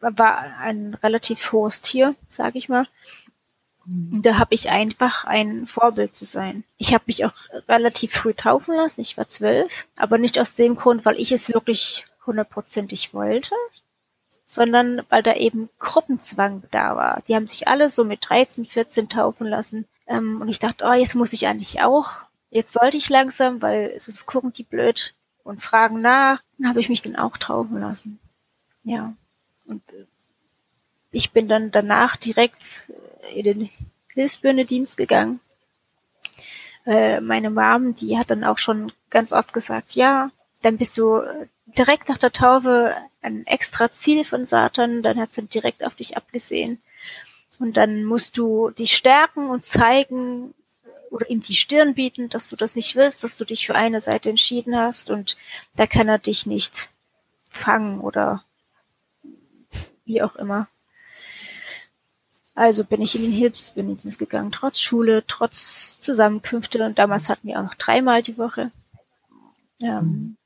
war 0.00 0.58
ein 0.58 0.94
relativ 1.02 1.52
hohes 1.52 1.82
Tier, 1.82 2.14
sage 2.28 2.58
ich 2.58 2.68
mal. 2.68 2.86
Und 3.86 4.22
da 4.24 4.38
habe 4.38 4.54
ich 4.54 4.70
einfach 4.70 5.24
ein 5.24 5.66
Vorbild 5.66 6.14
zu 6.14 6.24
sein. 6.24 6.64
Ich 6.76 6.94
habe 6.94 7.04
mich 7.06 7.24
auch 7.24 7.32
relativ 7.68 8.12
früh 8.12 8.34
taufen 8.34 8.74
lassen. 8.74 9.00
Ich 9.00 9.16
war 9.16 9.26
zwölf, 9.26 9.88
aber 9.96 10.18
nicht 10.18 10.38
aus 10.38 10.54
dem 10.54 10.76
Grund, 10.76 11.04
weil 11.04 11.18
ich 11.18 11.32
es 11.32 11.52
wirklich 11.52 12.06
hundertprozentig 12.24 13.14
wollte, 13.14 13.54
sondern 14.46 15.02
weil 15.08 15.22
da 15.22 15.34
eben 15.34 15.70
Gruppenzwang 15.78 16.62
da 16.70 16.94
war. 16.94 17.22
Die 17.26 17.34
haben 17.34 17.48
sich 17.48 17.68
alle 17.68 17.90
so 17.90 18.04
mit 18.04 18.28
13, 18.28 18.66
14 18.66 19.08
taufen 19.08 19.46
lassen. 19.46 19.86
Ähm, 20.06 20.40
und 20.40 20.48
ich 20.48 20.58
dachte, 20.58 20.84
oh, 20.86 20.92
jetzt 20.92 21.14
muss 21.14 21.32
ich 21.32 21.46
eigentlich 21.48 21.82
auch. 21.82 22.10
Jetzt 22.50 22.72
sollte 22.72 22.96
ich 22.96 23.08
langsam, 23.08 23.62
weil 23.62 23.98
sonst 23.98 24.26
gucken 24.26 24.52
die 24.52 24.64
blöd 24.64 25.14
und 25.42 25.62
fragen 25.62 26.00
nach. 26.00 26.42
Dann 26.58 26.68
habe 26.68 26.80
ich 26.80 26.88
mich 26.88 27.02
dann 27.02 27.16
auch 27.16 27.36
taufen 27.36 27.80
lassen. 27.80 28.20
Ja. 28.82 29.14
Und 29.66 29.82
äh, 29.92 30.06
ich 31.10 31.32
bin 31.32 31.48
dann 31.48 31.70
danach 31.70 32.16
direkt 32.16 32.90
äh, 33.22 33.38
in 33.40 33.44
den 33.44 33.70
Hilfsbündedienst 34.14 34.96
gegangen. 34.96 35.40
Äh, 36.86 37.20
meine 37.20 37.50
Mom, 37.50 37.94
die 37.94 38.18
hat 38.18 38.30
dann 38.30 38.44
auch 38.44 38.58
schon 38.58 38.92
ganz 39.10 39.32
oft 39.32 39.52
gesagt, 39.52 39.94
ja, 39.94 40.30
dann 40.62 40.76
bist 40.76 40.98
du 40.98 41.22
direkt 41.66 42.08
nach 42.08 42.18
der 42.18 42.32
Taufe 42.32 42.94
ein 43.22 43.46
extra 43.46 43.90
Ziel 43.90 44.24
von 44.24 44.44
Satan, 44.44 45.02
dann 45.02 45.18
hat 45.18 45.32
sie 45.32 45.42
direkt 45.42 45.84
auf 45.84 45.94
dich 45.94 46.16
abgesehen. 46.16 46.80
Und 47.58 47.76
dann 47.76 48.04
musst 48.04 48.38
du 48.38 48.70
dich 48.70 48.96
stärken 48.96 49.48
und 49.50 49.64
zeigen 49.64 50.54
oder 51.10 51.28
ihm 51.28 51.42
die 51.42 51.54
Stirn 51.54 51.94
bieten, 51.94 52.28
dass 52.28 52.48
du 52.48 52.56
das 52.56 52.76
nicht 52.76 52.96
willst, 52.96 53.24
dass 53.24 53.36
du 53.36 53.44
dich 53.44 53.66
für 53.66 53.74
eine 53.74 54.00
Seite 54.00 54.30
entschieden 54.30 54.76
hast 54.76 55.10
und 55.10 55.36
da 55.76 55.86
kann 55.86 56.08
er 56.08 56.18
dich 56.18 56.46
nicht 56.46 56.90
fangen 57.50 58.00
oder 58.00 58.44
wie 60.10 60.22
auch 60.22 60.36
immer. 60.36 60.66
Also 62.54 62.84
bin 62.84 63.00
ich 63.00 63.14
in 63.14 63.22
den 63.22 63.32
Hilfsbündnis 63.32 64.18
gegangen, 64.18 64.52
trotz 64.52 64.80
Schule, 64.80 65.24
trotz 65.26 65.98
Zusammenkünfte 66.00 66.84
und 66.84 66.98
damals 66.98 67.28
hatten 67.28 67.48
wir 67.48 67.58
auch 67.58 67.64
noch 67.64 67.74
dreimal 67.74 68.22
die 68.22 68.36
Woche. 68.36 68.70
Ähm, 69.80 70.36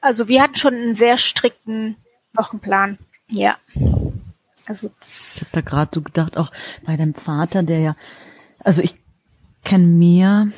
also 0.00 0.28
wir 0.28 0.42
hatten 0.42 0.56
schon 0.56 0.74
einen 0.74 0.94
sehr 0.94 1.16
strikten 1.18 1.96
Wochenplan. 2.34 2.98
Ja. 3.28 3.56
Also 4.66 4.90
ich 5.00 5.42
habe 5.42 5.50
da 5.52 5.60
gerade 5.60 5.90
so 5.94 6.02
gedacht, 6.02 6.36
auch 6.36 6.50
bei 6.84 6.96
deinem 6.96 7.14
Vater, 7.14 7.62
der 7.62 7.78
ja, 7.78 7.96
also 8.58 8.82
ich 8.82 8.96
kenne 9.64 9.86
mehr 9.86 10.48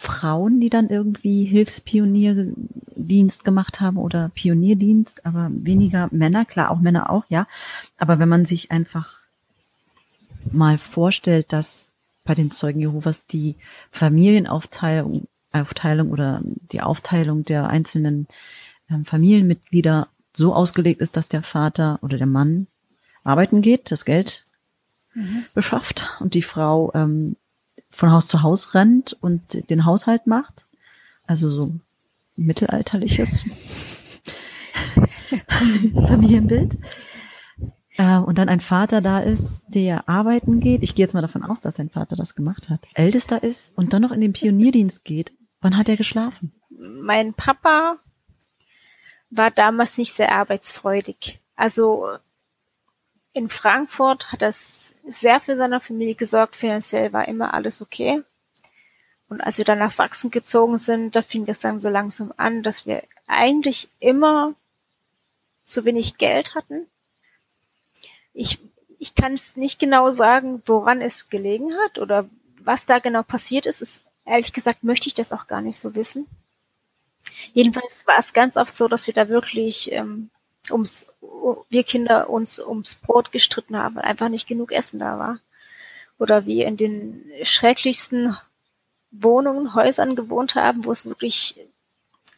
Frauen, 0.00 0.60
die 0.60 0.70
dann 0.70 0.88
irgendwie 0.88 1.44
Hilfspionierdienst 1.44 3.44
gemacht 3.44 3.82
haben 3.82 3.98
oder 3.98 4.30
Pionierdienst, 4.34 5.26
aber 5.26 5.50
weniger 5.52 6.08
Männer, 6.10 6.46
klar, 6.46 6.70
auch 6.70 6.80
Männer 6.80 7.10
auch, 7.10 7.24
ja. 7.28 7.46
Aber 7.98 8.18
wenn 8.18 8.30
man 8.30 8.46
sich 8.46 8.70
einfach 8.70 9.18
mal 10.50 10.78
vorstellt, 10.78 11.52
dass 11.52 11.84
bei 12.24 12.34
den 12.34 12.50
Zeugen 12.50 12.80
Jehovas 12.80 13.26
die 13.26 13.56
Familienaufteilung 13.90 15.28
Aufteilung 15.52 16.12
oder 16.12 16.40
die 16.44 16.80
Aufteilung 16.80 17.44
der 17.44 17.68
einzelnen 17.68 18.26
ähm, 18.88 19.04
Familienmitglieder 19.04 20.08
so 20.32 20.54
ausgelegt 20.54 21.02
ist, 21.02 21.18
dass 21.18 21.28
der 21.28 21.42
Vater 21.42 21.98
oder 22.00 22.16
der 22.16 22.26
Mann 22.26 22.68
arbeiten 23.24 23.60
geht, 23.60 23.90
das 23.90 24.04
Geld 24.04 24.44
mhm. 25.12 25.44
beschafft 25.52 26.08
und 26.20 26.34
die 26.34 26.42
Frau 26.42 26.92
ähm, 26.94 27.36
von 27.90 28.10
Haus 28.10 28.26
zu 28.26 28.42
Haus 28.42 28.74
rennt 28.74 29.16
und 29.20 29.70
den 29.70 29.84
Haushalt 29.84 30.26
macht. 30.26 30.66
Also 31.26 31.50
so 31.50 31.74
mittelalterliches 32.36 33.44
Familienbild. 36.06 36.78
Äh, 37.96 38.16
und 38.18 38.38
dann 38.38 38.48
ein 38.48 38.60
Vater 38.60 39.00
da 39.00 39.20
ist, 39.20 39.62
der 39.68 40.08
arbeiten 40.08 40.60
geht. 40.60 40.82
Ich 40.82 40.94
gehe 40.94 41.04
jetzt 41.04 41.14
mal 41.14 41.20
davon 41.20 41.42
aus, 41.42 41.60
dass 41.60 41.74
dein 41.74 41.90
Vater 41.90 42.16
das 42.16 42.34
gemacht 42.34 42.68
hat. 42.68 42.80
Ältester 42.94 43.42
ist 43.42 43.72
und 43.76 43.92
dann 43.92 44.02
noch 44.02 44.12
in 44.12 44.20
den 44.20 44.32
Pionierdienst 44.32 45.04
geht 45.04 45.32
Wann 45.60 45.76
hat 45.76 45.88
er 45.88 45.96
geschlafen? 45.96 46.52
Mein 46.70 47.34
Papa 47.34 47.98
war 49.30 49.50
damals 49.50 49.98
nicht 49.98 50.12
sehr 50.12 50.32
arbeitsfreudig. 50.32 51.40
Also 51.54 52.08
in 53.32 53.48
Frankfurt 53.48 54.32
hat 54.32 54.42
er 54.42 54.52
sehr 54.52 55.40
für 55.40 55.56
seine 55.56 55.80
Familie 55.80 56.14
gesorgt, 56.14 56.56
finanziell 56.56 57.12
war 57.12 57.28
immer 57.28 57.54
alles 57.54 57.80
okay. 57.80 58.22
Und 59.28 59.40
als 59.40 59.58
wir 59.58 59.64
dann 59.64 59.78
nach 59.78 59.92
Sachsen 59.92 60.30
gezogen 60.32 60.78
sind, 60.78 61.14
da 61.14 61.22
fing 61.22 61.44
es 61.46 61.60
dann 61.60 61.78
so 61.78 61.88
langsam 61.88 62.34
an, 62.36 62.64
dass 62.64 62.86
wir 62.86 63.04
eigentlich 63.28 63.88
immer 64.00 64.54
zu 65.64 65.84
wenig 65.84 66.18
Geld 66.18 66.56
hatten. 66.56 66.86
Ich, 68.34 68.58
ich 68.98 69.14
kann 69.14 69.34
es 69.34 69.56
nicht 69.56 69.78
genau 69.78 70.10
sagen, 70.10 70.62
woran 70.66 71.00
es 71.00 71.28
gelegen 71.28 71.72
hat 71.84 71.98
oder 71.98 72.28
was 72.58 72.86
da 72.86 72.98
genau 72.98 73.22
passiert 73.22 73.66
ist. 73.66 73.82
ist. 73.82 74.02
Ehrlich 74.24 74.52
gesagt 74.52 74.82
möchte 74.82 75.06
ich 75.06 75.14
das 75.14 75.32
auch 75.32 75.46
gar 75.46 75.62
nicht 75.62 75.78
so 75.78 75.94
wissen. 75.94 76.26
Jedenfalls 77.52 78.06
war 78.08 78.18
es 78.18 78.32
ganz 78.32 78.56
oft 78.56 78.74
so, 78.74 78.88
dass 78.88 79.06
wir 79.06 79.14
da 79.14 79.28
wirklich 79.28 79.92
ähm, 79.92 80.30
ums 80.72 81.06
wir 81.68 81.84
Kinder 81.84 82.28
uns 82.28 82.58
ums 82.58 82.94
Brot 82.94 83.32
gestritten 83.32 83.76
haben, 83.76 83.96
weil 83.96 84.04
einfach 84.04 84.28
nicht 84.28 84.46
genug 84.46 84.72
Essen 84.72 85.00
da 85.00 85.18
war. 85.18 85.38
Oder 86.18 86.46
wir 86.46 86.66
in 86.66 86.76
den 86.76 87.24
schrecklichsten 87.42 88.36
Wohnungen, 89.10 89.74
Häusern 89.74 90.16
gewohnt 90.16 90.54
haben, 90.54 90.84
wo 90.84 90.92
es 90.92 91.06
wirklich 91.06 91.58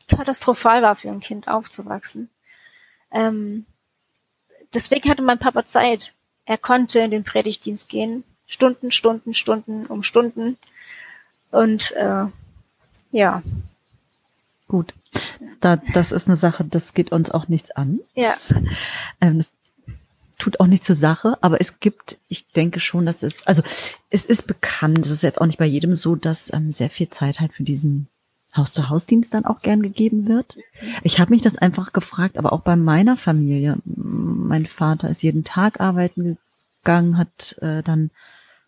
katastrophal 0.08 0.82
war 0.82 0.96
für 0.96 1.08
ein 1.08 1.20
Kind 1.20 1.48
aufzuwachsen. 1.48 2.30
Ähm, 3.10 3.66
deswegen 4.72 5.10
hatte 5.10 5.22
mein 5.22 5.38
Papa 5.38 5.64
Zeit. 5.64 6.14
Er 6.44 6.58
konnte 6.58 7.00
in 7.00 7.10
den 7.10 7.24
Predigtdienst 7.24 7.88
gehen, 7.88 8.24
Stunden, 8.46 8.90
Stunden, 8.90 9.34
Stunden 9.34 9.86
um 9.86 10.02
Stunden. 10.02 10.56
Und 11.50 11.92
äh, 11.92 12.26
ja. 13.10 13.42
Gut. 14.72 14.94
Da, 15.60 15.76
das 15.76 16.12
ist 16.12 16.28
eine 16.28 16.36
Sache, 16.36 16.64
das 16.64 16.94
geht 16.94 17.12
uns 17.12 17.30
auch 17.30 17.46
nichts 17.46 17.70
an. 17.72 18.00
Ja. 18.14 18.38
Ähm, 19.20 19.36
das 19.36 19.52
tut 20.38 20.60
auch 20.60 20.66
nicht 20.66 20.82
zur 20.82 20.96
Sache, 20.96 21.36
aber 21.42 21.60
es 21.60 21.78
gibt, 21.78 22.16
ich 22.28 22.48
denke 22.52 22.80
schon, 22.80 23.04
dass 23.04 23.22
es, 23.22 23.46
also 23.46 23.62
es 24.08 24.24
ist 24.24 24.46
bekannt, 24.46 25.00
es 25.00 25.10
ist 25.10 25.22
jetzt 25.22 25.42
auch 25.42 25.46
nicht 25.46 25.58
bei 25.58 25.66
jedem 25.66 25.94
so, 25.94 26.16
dass 26.16 26.50
ähm, 26.54 26.72
sehr 26.72 26.88
viel 26.88 27.10
Zeit 27.10 27.38
halt 27.38 27.52
für 27.52 27.64
diesen 27.64 28.08
Haus-zu-Haus-Dienst 28.56 29.34
dann 29.34 29.44
auch 29.44 29.60
gern 29.60 29.82
gegeben 29.82 30.26
wird. 30.26 30.56
Ich 31.02 31.20
habe 31.20 31.32
mich 31.32 31.42
das 31.42 31.58
einfach 31.58 31.92
gefragt, 31.92 32.38
aber 32.38 32.54
auch 32.54 32.62
bei 32.62 32.76
meiner 32.76 33.18
Familie. 33.18 33.76
Mein 33.84 34.64
Vater 34.64 35.10
ist 35.10 35.22
jeden 35.22 35.44
Tag 35.44 35.82
arbeiten 35.82 36.38
gegangen, 36.82 37.18
hat 37.18 37.58
äh, 37.60 37.82
dann 37.82 38.10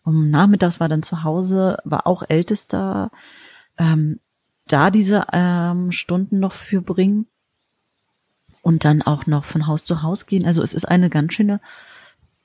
um 0.03 0.29
nachmittags 0.29 0.79
war 0.79 0.87
dann 0.87 1.01
zu 1.01 1.23
Hause, 1.23 1.79
war 1.83 2.05
auch 2.05 2.21
ältester. 2.29 3.09
Ähm, 3.79 4.19
da 4.67 4.89
diese 4.89 5.27
ähm, 5.31 5.91
Stunden 5.91 6.39
noch 6.39 6.53
für 6.53 6.81
bringen 6.81 7.27
und 8.61 8.83
dann 8.83 9.01
auch 9.01 9.27
noch 9.27 9.45
von 9.45 9.67
Haus 9.67 9.85
zu 9.85 10.01
Haus 10.01 10.25
gehen. 10.25 10.45
Also 10.45 10.63
es 10.63 10.73
ist 10.73 10.85
eine 10.85 11.09
ganz 11.09 11.33
schöne 11.33 11.61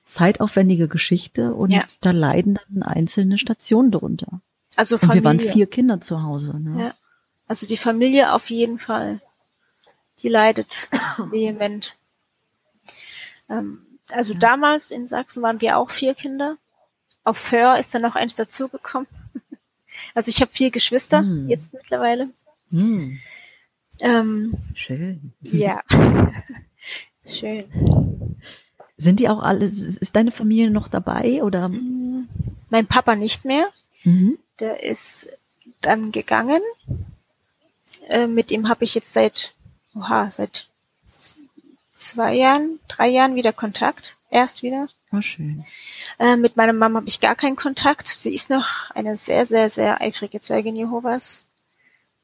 zeitaufwendige 0.04 0.88
Geschichte 0.88 1.54
und 1.54 1.70
ja. 1.70 1.84
da 2.00 2.10
leiden 2.10 2.58
dann 2.68 2.82
einzelne 2.82 3.38
Stationen 3.38 3.90
drunter. 3.90 4.40
Also 4.76 4.98
Familie. 4.98 5.12
Und 5.12 5.14
wir 5.14 5.24
waren 5.24 5.40
vier 5.40 5.66
Kinder 5.66 6.00
zu 6.00 6.22
Hause. 6.22 6.58
Ne? 6.60 6.84
Ja. 6.84 6.94
Also 7.46 7.66
die 7.66 7.76
Familie 7.76 8.32
auf 8.32 8.50
jeden 8.50 8.78
Fall. 8.78 9.20
Die 10.20 10.28
leidet 10.28 10.90
vehement. 11.18 11.96
Ähm, 13.48 13.86
also 14.10 14.34
ja. 14.34 14.38
damals 14.38 14.90
in 14.90 15.06
Sachsen 15.06 15.42
waren 15.42 15.60
wir 15.60 15.78
auch 15.78 15.90
vier 15.90 16.14
Kinder. 16.14 16.56
Auf 17.24 17.38
Föhr 17.38 17.78
ist 17.78 17.94
dann 17.94 18.02
noch 18.02 18.16
eins 18.16 18.36
dazugekommen. 18.36 19.08
Also 20.14 20.28
ich 20.28 20.40
habe 20.40 20.50
vier 20.52 20.70
Geschwister 20.70 21.22
mm. 21.22 21.48
jetzt 21.48 21.72
mittlerweile. 21.72 22.30
Mm. 22.70 23.18
Ähm, 24.00 24.54
Schön. 24.74 25.32
Ja. 25.42 25.82
Schön. 27.26 27.64
Sind 28.96 29.20
die 29.20 29.28
auch 29.28 29.42
alle, 29.42 29.64
ist 29.64 30.14
deine 30.16 30.30
Familie 30.30 30.70
noch 30.70 30.88
dabei 30.88 31.42
oder? 31.42 31.68
Mm, 31.68 32.28
mein 32.70 32.86
Papa 32.86 33.16
nicht 33.16 33.44
mehr. 33.44 33.68
Mhm. 34.04 34.38
Der 34.58 34.82
ist 34.82 35.28
dann 35.80 36.12
gegangen. 36.12 36.60
Äh, 38.08 38.26
mit 38.26 38.50
dem 38.50 38.68
habe 38.68 38.84
ich 38.84 38.94
jetzt 38.94 39.12
seit, 39.12 39.54
oha, 39.94 40.30
seit 40.30 40.68
zwei 41.94 42.34
Jahren, 42.34 42.80
drei 42.88 43.08
Jahren 43.08 43.34
wieder 43.34 43.52
Kontakt. 43.52 44.16
Erst 44.30 44.62
wieder. 44.62 44.88
Oh, 45.12 45.20
schön. 45.20 45.64
Äh, 46.18 46.36
mit 46.36 46.56
meiner 46.56 46.72
Mama 46.72 46.98
habe 46.98 47.08
ich 47.08 47.20
gar 47.20 47.34
keinen 47.34 47.56
Kontakt. 47.56 48.06
Sie 48.06 48.32
ist 48.32 48.48
noch 48.48 48.90
eine 48.94 49.16
sehr, 49.16 49.44
sehr, 49.44 49.68
sehr 49.68 50.00
eifrige 50.00 50.40
Zeugin 50.40 50.76
Jehovas. 50.76 51.44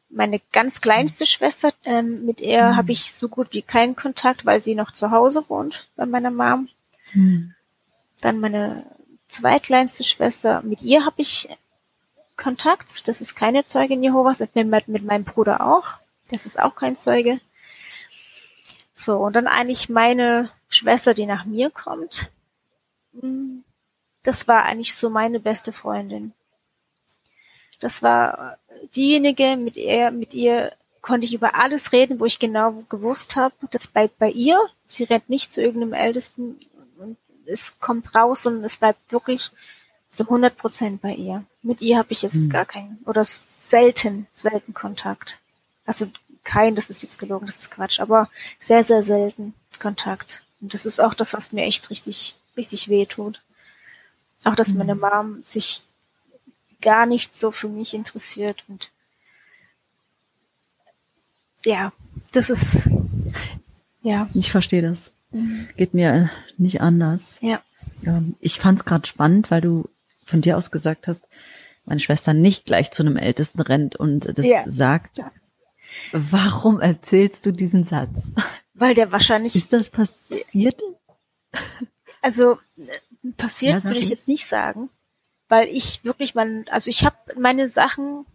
Meine 0.08 0.40
ganz 0.52 0.80
kleinste 0.80 1.24
mhm. 1.24 1.26
Schwester, 1.26 1.72
ähm, 1.84 2.24
mit 2.24 2.40
ihr 2.40 2.62
mhm. 2.62 2.76
habe 2.76 2.92
ich 2.92 3.12
so 3.12 3.28
gut 3.28 3.48
wie 3.50 3.62
keinen 3.62 3.96
Kontakt, 3.96 4.46
weil 4.46 4.60
sie 4.60 4.76
noch 4.76 4.92
zu 4.92 5.10
Hause 5.10 5.44
wohnt 5.48 5.88
bei 5.96 6.06
meiner 6.06 6.30
Mom. 6.30 6.68
Mhm. 7.12 7.54
Dann 8.20 8.38
meine 8.38 8.84
zweitkleinste 9.28 10.04
Schwester, 10.04 10.62
mit 10.62 10.82
ihr 10.82 11.04
habe 11.04 11.20
ich 11.20 11.48
Kontakt. 12.36 13.08
Das 13.08 13.20
ist 13.20 13.34
keine 13.34 13.64
Zeugin 13.64 14.02
Jehovas. 14.02 14.38
Mit, 14.38 14.54
mit, 14.54 14.88
mit 14.88 15.04
meinem 15.04 15.24
Bruder 15.24 15.66
auch. 15.66 15.86
Das 16.30 16.46
ist 16.46 16.60
auch 16.60 16.76
kein 16.76 16.96
Zeuge. 16.96 17.40
So, 18.94 19.18
und 19.18 19.34
dann 19.34 19.46
eigentlich 19.46 19.88
meine 19.88 20.50
Schwester, 20.68 21.14
die 21.14 21.26
nach 21.26 21.44
mir 21.44 21.70
kommt. 21.70 22.30
Das 24.22 24.48
war 24.48 24.64
eigentlich 24.64 24.94
so 24.94 25.10
meine 25.10 25.40
beste 25.40 25.72
Freundin. 25.72 26.32
Das 27.80 28.02
war 28.02 28.58
diejenige, 28.94 29.56
mit 29.56 29.76
ihr, 29.76 30.10
mit 30.10 30.34
ihr 30.34 30.72
konnte 31.02 31.26
ich 31.26 31.34
über 31.34 31.54
alles 31.54 31.92
reden, 31.92 32.18
wo 32.18 32.24
ich 32.24 32.38
genau 32.38 32.84
gewusst 32.88 33.36
habe, 33.36 33.54
das 33.70 33.86
bleibt 33.86 34.18
bei 34.18 34.30
ihr. 34.30 34.58
Sie 34.86 35.04
rennt 35.04 35.28
nicht 35.28 35.52
zu 35.52 35.62
irgendeinem 35.62 35.92
Ältesten 35.92 36.58
und 36.98 37.16
es 37.46 37.78
kommt 37.78 38.16
raus 38.16 38.46
und 38.46 38.64
es 38.64 38.76
bleibt 38.76 39.12
wirklich 39.12 39.50
zu 40.10 40.24
100 40.24 40.56
Prozent 40.56 41.02
bei 41.02 41.14
ihr. 41.14 41.44
Mit 41.62 41.80
ihr 41.80 41.98
habe 41.98 42.12
ich 42.12 42.22
jetzt 42.22 42.42
hm. 42.42 42.48
gar 42.48 42.64
keinen 42.64 42.98
oder 43.04 43.22
selten, 43.22 44.26
selten 44.34 44.74
Kontakt. 44.74 45.38
Also 45.84 46.10
kein, 46.42 46.74
das 46.74 46.90
ist 46.90 47.02
jetzt 47.02 47.18
gelogen, 47.18 47.46
das 47.46 47.58
ist 47.58 47.70
Quatsch, 47.70 48.00
aber 48.00 48.28
sehr, 48.58 48.82
sehr 48.82 49.02
selten 49.02 49.54
Kontakt. 49.78 50.42
Und 50.60 50.74
das 50.74 50.86
ist 50.86 51.00
auch 51.00 51.14
das, 51.14 51.34
was 51.34 51.52
mir 51.52 51.64
echt 51.64 51.90
richtig, 51.90 52.36
richtig 52.56 52.88
weh 52.88 53.06
tut. 53.06 53.42
Auch, 54.44 54.54
dass 54.54 54.68
mhm. 54.68 54.78
meine 54.78 54.94
Mom 54.94 55.42
sich 55.46 55.82
gar 56.80 57.06
nicht 57.06 57.36
so 57.36 57.50
für 57.50 57.68
mich 57.68 57.94
interessiert 57.94 58.64
und 58.68 58.90
ja, 61.64 61.92
das 62.30 62.48
ist, 62.48 62.88
ja. 64.02 64.28
Ich 64.34 64.52
verstehe 64.52 64.82
das. 64.82 65.12
Mhm. 65.32 65.68
Geht 65.76 65.94
mir 65.94 66.14
äh, 66.14 66.28
nicht 66.58 66.80
anders. 66.80 67.38
Ja. 67.40 67.60
Ähm, 68.04 68.36
ich 68.40 68.60
fand 68.60 68.78
es 68.78 68.84
gerade 68.84 69.06
spannend, 69.06 69.50
weil 69.50 69.60
du 69.60 69.88
von 70.24 70.40
dir 70.40 70.56
aus 70.56 70.70
gesagt 70.70 71.08
hast, 71.08 71.22
meine 71.84 72.00
Schwester 72.00 72.34
nicht 72.34 72.66
gleich 72.66 72.92
zu 72.92 73.02
einem 73.02 73.16
Ältesten 73.16 73.60
rennt 73.60 73.96
und 73.96 74.38
das 74.38 74.46
ja. 74.46 74.62
sagt. 74.66 75.18
Ja. 75.18 75.32
Warum 76.12 76.80
erzählst 76.80 77.46
du 77.46 77.52
diesen 77.52 77.84
Satz? 77.84 78.30
Weil 78.74 78.94
der 78.94 79.10
wahrscheinlich. 79.12 79.56
Ist 79.56 79.72
das 79.72 79.88
passiert? 79.88 80.80
Also 82.26 82.58
passiert 83.36 83.74
ja, 83.74 83.84
würde 83.84 84.00
ich 84.00 84.08
jetzt 84.08 84.26
nicht 84.26 84.48
sagen, 84.48 84.90
weil 85.48 85.68
ich 85.68 86.04
wirklich 86.04 86.34
mein, 86.34 86.66
also 86.70 86.90
ich 86.90 87.04
habe 87.04 87.16
meine 87.38 87.68
Sachen, 87.68 88.26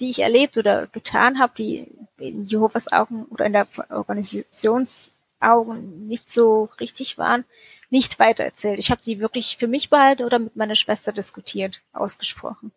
die 0.00 0.10
ich 0.10 0.18
erlebt 0.18 0.58
oder 0.58 0.88
getan 0.88 1.38
habe, 1.38 1.52
die 1.56 1.86
in 2.18 2.42
Jehovas 2.42 2.90
Augen 2.90 3.26
oder 3.26 3.46
in 3.46 3.52
der 3.52 3.68
Organisationsaugen 3.88 6.08
nicht 6.08 6.28
so 6.28 6.70
richtig 6.80 7.18
waren, 7.18 7.44
nicht 7.88 8.18
weitererzählt. 8.18 8.80
Ich 8.80 8.90
habe 8.90 9.00
die 9.00 9.20
wirklich 9.20 9.58
für 9.58 9.68
mich 9.68 9.90
behalten 9.90 10.24
oder 10.24 10.40
mit 10.40 10.56
meiner 10.56 10.74
Schwester 10.74 11.12
diskutiert, 11.12 11.82
ausgesprochen. 11.92 12.72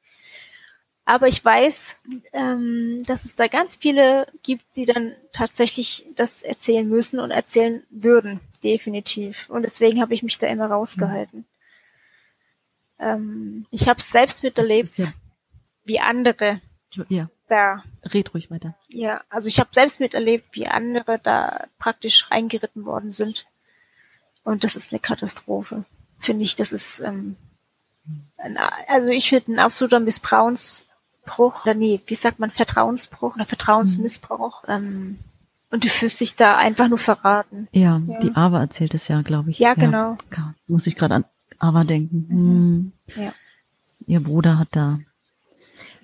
Aber 1.04 1.28
ich 1.28 1.44
weiß, 1.44 1.96
ähm, 2.32 3.02
dass 3.08 3.26
es 3.26 3.36
da 3.36 3.48
ganz 3.48 3.78
viele 3.78 4.28
gibt, 4.44 4.66
die 4.76 4.86
dann 4.86 5.16
tatsächlich 5.32 6.06
das 6.16 6.44
erzählen 6.44 6.88
müssen 6.88 7.20
und 7.20 7.32
erzählen 7.32 7.82
würden, 7.90 8.40
definitiv. 8.64 9.50
Und 9.50 9.64
deswegen 9.64 10.02
habe 10.02 10.14
ich 10.14 10.24
mich 10.24 10.38
da 10.38 10.48
immer 10.48 10.68
rausgehalten. 10.68 11.40
Mhm. 11.40 11.46
Ähm, 13.00 13.66
ich 13.72 13.88
habe 13.88 14.02
selbst 14.02 14.44
miterlebt, 14.44 14.98
ja 14.98 15.14
wie 15.86 16.00
andere 16.00 16.62
ja. 17.10 17.30
da. 17.48 17.84
Red 18.04 18.34
ruhig 18.34 18.52
weiter. 18.52 18.76
Ja, 18.88 19.22
also 19.30 19.48
ich 19.48 19.60
habe 19.60 19.70
selbst 19.72 20.00
miterlebt, 20.00 20.48
wie 20.52 20.68
andere 20.68 21.20
da 21.20 21.68
praktisch 21.80 22.30
reingeritten 22.32 22.86
worden 22.86 23.12
sind. 23.12 23.46
Und 24.44 24.64
das 24.64 24.76
ist 24.76 24.92
eine 24.92 25.00
Katastrophe. 25.00 25.86
Finde 26.20 26.44
ich, 26.44 26.56
das 26.56 26.72
ist 26.72 27.00
ähm, 27.00 27.36
ein, 28.38 28.58
also 28.88 29.10
ich 29.10 29.30
finde 29.30 29.54
ein 29.54 29.60
absoluter 29.60 30.00
Missbrauchs 30.00 30.86
Bruch, 31.26 31.64
oder 31.64 31.74
nee, 31.74 32.02
wie 32.06 32.16
sagt 32.16 32.40
man, 32.40 32.52
Vertrauensbruch 32.52 33.36
oder 33.36 33.46
Vertrauensmissbrauch. 33.46 34.64
Mhm. 34.64 34.70
Ähm, 34.70 35.20
und 35.74 35.84
du 35.84 35.90
fühlst 35.90 36.22
dich 36.22 36.36
da 36.36 36.56
einfach 36.56 36.88
nur 36.88 37.00
verraten. 37.00 37.68
Ja, 37.72 38.00
ja. 38.08 38.20
die 38.20 38.36
Ava 38.36 38.62
erzählt 38.62 38.94
es 38.94 39.08
ja, 39.08 39.24
glaube 39.24 39.50
ich. 39.50 39.58
Ja, 39.58 39.74
genau. 39.74 40.18
Ja, 40.32 40.54
muss 40.68 40.86
ich 40.86 40.96
gerade 40.96 41.16
an 41.16 41.26
Ava 41.58 41.84
denken. 41.84 42.28
Mhm. 42.30 42.92
Hm. 43.16 43.24
Ja. 43.24 43.34
Ihr 44.06 44.20
Bruder 44.20 44.60
hat 44.60 44.68
da 44.72 45.00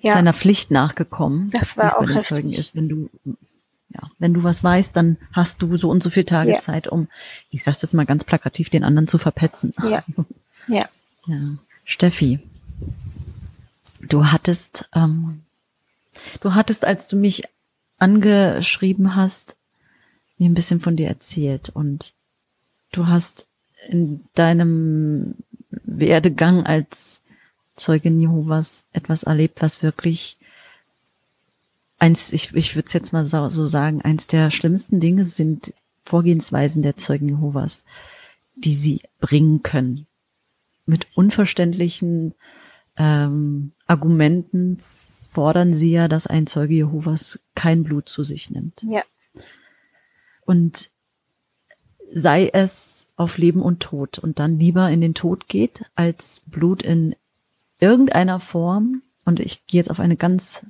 ja. 0.00 0.14
seiner 0.14 0.32
Pflicht 0.32 0.72
nachgekommen. 0.72 1.50
Das 1.52 1.76
war 1.76 1.96
auch 1.96 2.00
bei 2.00 2.06
den 2.06 2.22
Zeugen 2.22 2.52
ist, 2.52 2.74
wenn 2.74 2.88
du 2.88 3.10
ja, 3.90 4.10
wenn 4.18 4.34
du 4.34 4.42
was 4.42 4.64
weißt, 4.64 4.96
dann 4.96 5.18
hast 5.32 5.62
du 5.62 5.76
so 5.76 5.88
und 5.88 6.02
so 6.02 6.10
viele 6.10 6.26
Tage 6.26 6.50
ja. 6.52 6.58
Zeit, 6.58 6.88
um, 6.88 7.06
ich 7.50 7.62
sag's 7.62 7.82
jetzt 7.82 7.94
mal 7.94 8.06
ganz 8.06 8.24
plakativ, 8.24 8.70
den 8.70 8.82
anderen 8.82 9.06
zu 9.06 9.18
verpetzen. 9.18 9.72
Ja. 9.88 10.04
Ja. 10.68 10.84
ja. 11.26 11.38
Steffi, 11.84 12.38
du 14.02 14.26
hattest, 14.26 14.90
ähm, 14.94 15.40
du 16.42 16.54
hattest, 16.54 16.84
als 16.84 17.08
du 17.08 17.16
mich 17.16 17.44
angeschrieben 17.98 19.16
hast, 19.16 19.56
mir 20.40 20.48
ein 20.48 20.54
bisschen 20.54 20.80
von 20.80 20.96
dir 20.96 21.08
erzählt 21.08 21.68
und 21.68 22.14
du 22.92 23.06
hast 23.06 23.46
in 23.88 24.24
deinem 24.34 25.36
Werdegang 25.84 26.66
als 26.66 27.20
Zeugin 27.76 28.20
Jehovas 28.20 28.84
etwas 28.92 29.22
erlebt, 29.22 29.62
was 29.62 29.82
wirklich 29.82 30.38
eins, 31.98 32.32
ich, 32.32 32.54
ich 32.54 32.74
würde 32.74 32.86
es 32.86 32.92
jetzt 32.92 33.12
mal 33.12 33.24
so, 33.24 33.48
so 33.48 33.66
sagen, 33.66 34.02
eins 34.02 34.26
der 34.26 34.50
schlimmsten 34.50 35.00
Dinge 35.00 35.24
sind 35.24 35.72
Vorgehensweisen 36.04 36.82
der 36.82 36.96
Zeugen 36.96 37.28
Jehovas, 37.28 37.84
die 38.56 38.74
sie 38.74 39.02
bringen 39.20 39.62
können. 39.62 40.06
Mit 40.86 41.06
unverständlichen 41.14 42.34
ähm, 42.96 43.72
Argumenten 43.86 44.78
fordern 45.30 45.74
sie 45.74 45.92
ja, 45.92 46.08
dass 46.08 46.26
ein 46.26 46.46
Zeuge 46.46 46.74
Jehovas 46.74 47.38
kein 47.54 47.84
Blut 47.84 48.08
zu 48.08 48.24
sich 48.24 48.50
nimmt. 48.50 48.82
Ja. 48.82 49.02
Und 50.50 50.90
sei 52.12 52.48
es 52.52 53.06
auf 53.14 53.38
Leben 53.38 53.62
und 53.62 53.78
Tod 53.78 54.18
und 54.18 54.40
dann 54.40 54.58
lieber 54.58 54.90
in 54.90 55.00
den 55.00 55.14
Tod 55.14 55.46
geht, 55.46 55.84
als 55.94 56.42
Blut 56.44 56.82
in 56.82 57.14
irgendeiner 57.78 58.40
Form, 58.40 59.02
und 59.24 59.38
ich 59.38 59.64
gehe 59.68 59.78
jetzt 59.78 59.92
auf 59.92 60.00
eine 60.00 60.16
ganz 60.16 60.66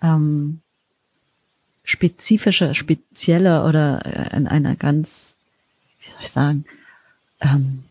ähm, 0.00 0.60
spezifische, 1.82 2.72
spezielle 2.72 3.64
oder 3.64 4.06
äh, 4.06 4.36
in 4.36 4.46
einer 4.46 4.76
ganz, 4.76 5.34
wie 5.98 6.10
soll 6.10 6.20
ich 6.22 6.30
sagen, 6.30 6.64
ähm, 7.40 7.82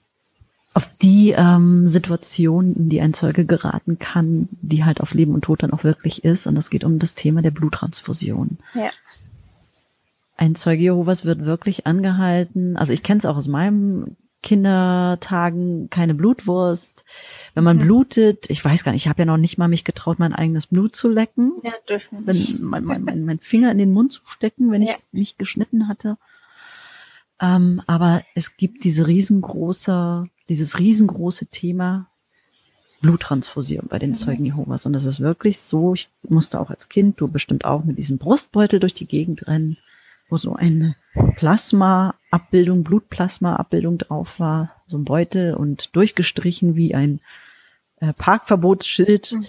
auf 0.73 0.89
die 1.01 1.31
ähm, 1.31 1.85
Situation, 1.85 2.77
in 2.77 2.87
die 2.87 3.01
ein 3.01 3.13
Zeuge 3.13 3.43
geraten 3.43 3.99
kann, 3.99 4.47
die 4.61 4.85
halt 4.85 5.01
auf 5.01 5.13
Leben 5.13 5.33
und 5.33 5.43
Tod 5.43 5.63
dann 5.63 5.73
auch 5.73 5.83
wirklich 5.83 6.23
ist. 6.23 6.47
Und 6.47 6.55
es 6.55 6.69
geht 6.69 6.85
um 6.85 6.97
das 6.97 7.13
Thema 7.13 7.41
der 7.41 7.51
Bluttransfusion. 7.51 8.57
Ja. 8.73 8.89
Ein 10.39 10.55
Zeuge 10.55 10.83
Jehovas 10.83 11.25
wird 11.25 11.43
wirklich 11.43 11.85
angehalten. 11.85 12.77
Also 12.77 12.93
ich 12.93 13.03
kenne 13.03 13.17
es 13.17 13.25
auch 13.25 13.35
aus 13.35 13.49
meinem 13.49 14.15
Kindertagen 14.41 15.89
keine 15.89 16.13
Blutwurst. 16.13 17.03
Wenn 17.55 17.65
man 17.65 17.75
mhm. 17.75 17.81
blutet, 17.81 18.49
ich 18.49 18.63
weiß 18.63 18.85
gar 18.85 18.93
nicht, 18.93 19.03
ich 19.03 19.09
habe 19.09 19.23
ja 19.23 19.25
noch 19.25 19.35
nicht 19.35 19.57
mal 19.57 19.67
mich 19.67 19.83
getraut, 19.83 20.17
mein 20.17 20.31
eigenes 20.31 20.67
Blut 20.67 20.95
zu 20.95 21.09
lecken. 21.09 21.51
Ja, 21.65 21.73
dürfen 21.89 22.25
wenn, 22.25 22.37
mein, 22.61 22.85
mein, 22.85 23.03
mein, 23.03 23.25
mein 23.25 23.39
Finger 23.39 23.69
in 23.69 23.79
den 23.79 23.91
Mund 23.91 24.13
zu 24.13 24.21
stecken, 24.27 24.71
wenn 24.71 24.81
ja. 24.81 24.93
ich 24.93 25.03
mich 25.11 25.37
geschnitten 25.37 25.89
hatte. 25.89 26.17
Ähm, 27.41 27.81
aber 27.85 28.23
es 28.33 28.55
gibt 28.55 28.85
diese 28.85 29.07
riesengroße, 29.07 30.25
dieses 30.47 30.79
riesengroße 30.79 31.47
Thema 31.47 32.07
Bluttransfusion 33.01 33.87
bei 33.89 33.99
den 33.99 34.11
mhm. 34.11 34.15
Zeugen 34.15 34.45
Jehovas. 34.45 34.85
Und 34.85 34.93
das 34.93 35.03
ist 35.03 35.19
wirklich 35.19 35.59
so, 35.59 35.95
ich 35.95 36.07
musste 36.23 36.61
auch 36.61 36.69
als 36.69 36.87
Kind, 36.87 37.19
du 37.19 37.27
bestimmt 37.27 37.65
auch 37.65 37.83
mit 37.83 37.97
diesem 37.97 38.19
Brustbeutel 38.19 38.79
durch 38.79 38.93
die 38.93 39.05
Gegend 39.05 39.45
rennen 39.45 39.75
wo 40.29 40.37
so 40.37 40.53
eine 40.55 40.95
Plasma-Abbildung, 41.35 42.83
Blutplasma-Abbildung 42.83 43.97
drauf 43.97 44.39
war, 44.39 44.81
so 44.87 44.97
ein 44.97 45.05
Beutel 45.05 45.53
und 45.53 45.95
durchgestrichen 45.95 46.75
wie 46.75 46.95
ein 46.95 47.19
äh, 47.97 48.13
Parkverbotsschild 48.13 49.33
mhm. 49.33 49.45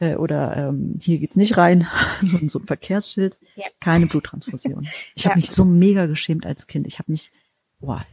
äh, 0.00 0.16
oder 0.16 0.56
ähm, 0.56 0.98
hier 1.00 1.18
geht's 1.18 1.36
nicht 1.36 1.56
rein, 1.56 1.86
so, 2.22 2.38
so 2.48 2.58
ein 2.58 2.66
Verkehrsschild, 2.66 3.38
ja. 3.56 3.66
keine 3.80 4.06
Bluttransfusion. 4.06 4.88
Ich 5.14 5.24
ja. 5.24 5.30
habe 5.30 5.38
mich 5.38 5.50
so 5.50 5.64
mega 5.64 6.06
geschämt 6.06 6.46
als 6.46 6.66
Kind. 6.66 6.86
Ich 6.86 6.98
habe 6.98 7.12
mich 7.12 7.30
boah, 7.80 8.04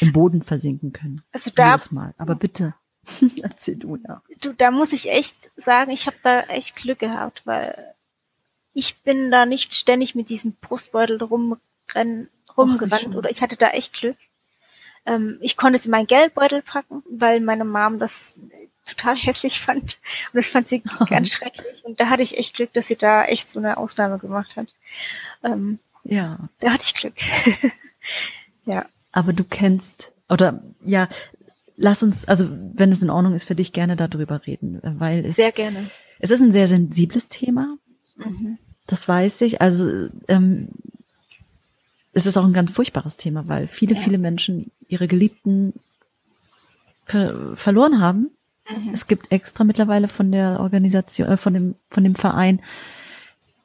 im 0.00 0.12
Boden 0.12 0.42
versinken 0.42 0.92
können. 0.92 1.22
Also 1.32 1.50
da 1.54 1.76
Mal. 1.90 2.14
Aber 2.18 2.34
bitte. 2.34 2.74
Erzähl 3.42 3.76
du, 3.76 3.96
ja. 3.96 4.22
Du, 4.40 4.52
da 4.52 4.70
muss 4.70 4.92
ich 4.92 5.10
echt 5.10 5.50
sagen, 5.56 5.90
ich 5.90 6.06
habe 6.06 6.16
da 6.22 6.40
echt 6.42 6.76
Glück 6.76 7.00
gehabt, 7.00 7.42
weil 7.44 7.94
ich 8.74 8.98
bin 9.02 9.30
da 9.30 9.46
nicht 9.46 9.74
ständig 9.74 10.14
mit 10.14 10.30
diesem 10.30 10.54
Brustbeutel 10.54 11.22
rumrennen, 11.22 12.28
rumgerannt 12.56 13.08
Och, 13.08 13.16
oder 13.16 13.30
ich 13.30 13.42
hatte 13.42 13.56
da 13.56 13.70
echt 13.70 13.94
Glück. 13.94 14.16
Ähm, 15.04 15.38
ich 15.40 15.56
konnte 15.56 15.76
es 15.76 15.84
in 15.84 15.90
meinen 15.90 16.06
Geldbeutel 16.06 16.62
packen, 16.62 17.02
weil 17.08 17.40
meine 17.40 17.64
Mom 17.64 17.98
das 17.98 18.36
total 18.86 19.16
hässlich 19.16 19.60
fand 19.60 19.82
und 19.82 20.34
das 20.34 20.48
fand 20.48 20.68
sie 20.68 20.82
oh. 21.00 21.04
ganz 21.08 21.30
schrecklich 21.30 21.84
und 21.84 22.00
da 22.00 22.08
hatte 22.08 22.22
ich 22.22 22.38
echt 22.38 22.56
Glück, 22.56 22.72
dass 22.72 22.88
sie 22.88 22.96
da 22.96 23.24
echt 23.24 23.50
so 23.50 23.58
eine 23.58 23.76
Ausnahme 23.76 24.18
gemacht 24.18 24.56
hat. 24.56 24.68
Ähm, 25.42 25.78
ja. 26.04 26.48
Da 26.60 26.72
hatte 26.72 26.84
ich 26.84 26.94
Glück. 26.94 27.14
ja. 28.64 28.86
Aber 29.12 29.32
du 29.32 29.44
kennst 29.44 30.12
oder 30.28 30.62
ja, 30.84 31.08
lass 31.76 32.02
uns, 32.02 32.26
also 32.26 32.48
wenn 32.50 32.90
es 32.90 33.02
in 33.02 33.10
Ordnung 33.10 33.34
ist 33.34 33.44
für 33.44 33.54
dich, 33.54 33.72
gerne 33.72 33.96
darüber 33.96 34.46
reden, 34.46 34.80
weil 34.82 35.26
es 35.26 35.36
sehr 35.36 35.52
gerne. 35.52 35.90
Es 36.18 36.30
ist 36.30 36.40
ein 36.40 36.52
sehr 36.52 36.68
sensibles 36.68 37.28
Thema. 37.28 37.76
Mhm. 38.16 38.58
Das 38.86 39.06
weiß 39.08 39.42
ich. 39.42 39.60
Also 39.60 40.08
ähm, 40.28 40.68
es 42.12 42.26
ist 42.26 42.36
auch 42.36 42.44
ein 42.44 42.52
ganz 42.52 42.70
furchtbares 42.70 43.16
Thema, 43.16 43.48
weil 43.48 43.68
viele, 43.68 43.94
ja. 43.94 44.00
viele 44.00 44.18
Menschen 44.18 44.70
ihre 44.88 45.08
Geliebten 45.08 45.74
ver 47.06 47.56
verloren 47.56 48.00
haben. 48.00 48.30
Mhm. 48.68 48.90
Es 48.92 49.06
gibt 49.06 49.32
extra 49.32 49.64
mittlerweile 49.64 50.08
von 50.08 50.30
der 50.30 50.60
Organisation, 50.60 51.28
äh, 51.28 51.36
von 51.36 51.54
dem, 51.54 51.74
von 51.90 52.04
dem 52.04 52.14
Verein 52.14 52.60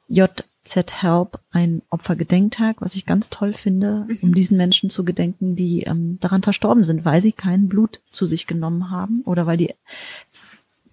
JZ 0.08 1.02
Help 1.02 1.40
ein 1.50 1.82
Opfergedenktag, 1.90 2.80
was 2.80 2.94
ich 2.94 3.06
ganz 3.06 3.28
toll 3.30 3.52
finde, 3.52 4.06
mhm. 4.08 4.18
um 4.22 4.34
diesen 4.34 4.56
Menschen 4.56 4.90
zu 4.90 5.04
gedenken, 5.04 5.54
die 5.54 5.82
ähm, 5.82 6.18
daran 6.20 6.42
verstorben 6.42 6.84
sind, 6.84 7.04
weil 7.04 7.20
sie 7.20 7.32
kein 7.32 7.68
Blut 7.68 8.00
zu 8.10 8.26
sich 8.26 8.46
genommen 8.46 8.90
haben 8.90 9.22
oder 9.24 9.46
weil 9.46 9.58
die 9.58 9.74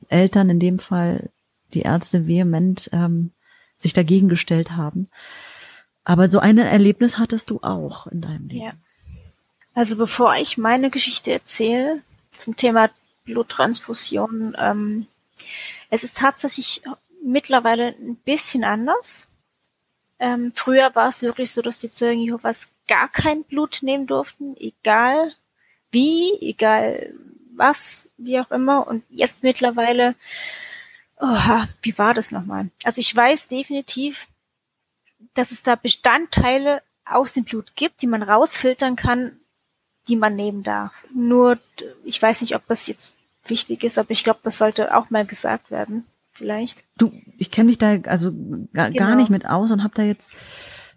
Eltern 0.09 0.49
in 0.49 0.59
dem 0.59 0.79
Fall 0.79 1.29
die 1.73 1.81
Ärzte 1.81 2.27
vehement 2.27 2.89
ähm, 2.93 3.31
sich 3.77 3.93
dagegen 3.93 4.29
gestellt 4.29 4.71
haben. 4.71 5.09
Aber 6.03 6.29
so 6.29 6.39
ein 6.39 6.57
Erlebnis 6.57 7.17
hattest 7.17 7.49
du 7.49 7.59
auch 7.61 8.07
in 8.07 8.21
deinem 8.21 8.47
Leben. 8.47 8.65
Ja. 8.65 8.73
Also 9.73 9.97
bevor 9.97 10.35
ich 10.37 10.57
meine 10.57 10.89
Geschichte 10.89 11.31
erzähle 11.31 12.01
zum 12.31 12.55
Thema 12.55 12.89
Bluttransfusion, 13.25 14.55
ähm, 14.57 15.07
es 15.89 16.03
ist 16.03 16.17
tatsächlich 16.17 16.81
mittlerweile 17.23 17.87
ein 17.87 18.15
bisschen 18.17 18.63
anders. 18.63 19.27
Ähm, 20.19 20.53
früher 20.55 20.93
war 20.95 21.09
es 21.09 21.23
wirklich 21.23 21.51
so, 21.51 21.61
dass 21.61 21.79
die 21.79 21.89
Zeugen 21.89 22.21
Jehovas 22.21 22.69
gar 22.87 23.09
kein 23.09 23.43
Blut 23.43 23.79
nehmen 23.81 24.07
durften, 24.07 24.55
egal 24.57 25.33
wie, 25.91 26.33
egal 26.41 27.13
was, 27.55 28.09
wie 28.17 28.39
auch 28.39 28.51
immer. 28.51 28.87
Und 28.87 29.03
jetzt 29.09 29.43
mittlerweile 29.43 30.15
Oha, 31.19 31.67
wie 31.81 31.97
war 31.97 32.13
das 32.13 32.31
nochmal? 32.31 32.69
Also 32.83 32.99
ich 32.99 33.15
weiß 33.15 33.47
definitiv, 33.47 34.27
dass 35.33 35.51
es 35.51 35.63
da 35.63 35.75
Bestandteile 35.75 36.81
aus 37.05 37.33
dem 37.33 37.43
Blut 37.43 37.75
gibt, 37.75 38.01
die 38.01 38.07
man 38.07 38.23
rausfiltern 38.23 38.95
kann, 38.95 39.33
die 40.07 40.15
man 40.15 40.35
nehmen 40.35 40.63
darf. 40.63 40.91
Nur, 41.13 41.57
ich 42.03 42.21
weiß 42.21 42.41
nicht, 42.41 42.55
ob 42.55 42.67
das 42.67 42.87
jetzt 42.87 43.15
wichtig 43.45 43.83
ist, 43.83 43.97
aber 43.97 44.11
ich 44.11 44.23
glaube, 44.23 44.39
das 44.43 44.57
sollte 44.57 44.95
auch 44.95 45.09
mal 45.09 45.25
gesagt 45.25 45.71
werden, 45.71 46.05
vielleicht. 46.33 46.83
Du, 46.97 47.11
ich 47.37 47.51
kenne 47.51 47.67
mich 47.67 47.77
da 47.77 47.97
also 48.03 48.31
gar, 48.73 48.89
genau. 48.89 49.05
gar 49.05 49.15
nicht 49.15 49.29
mit 49.29 49.45
aus 49.45 49.71
und 49.71 49.83
habe 49.83 49.93
da 49.95 50.03
jetzt 50.03 50.29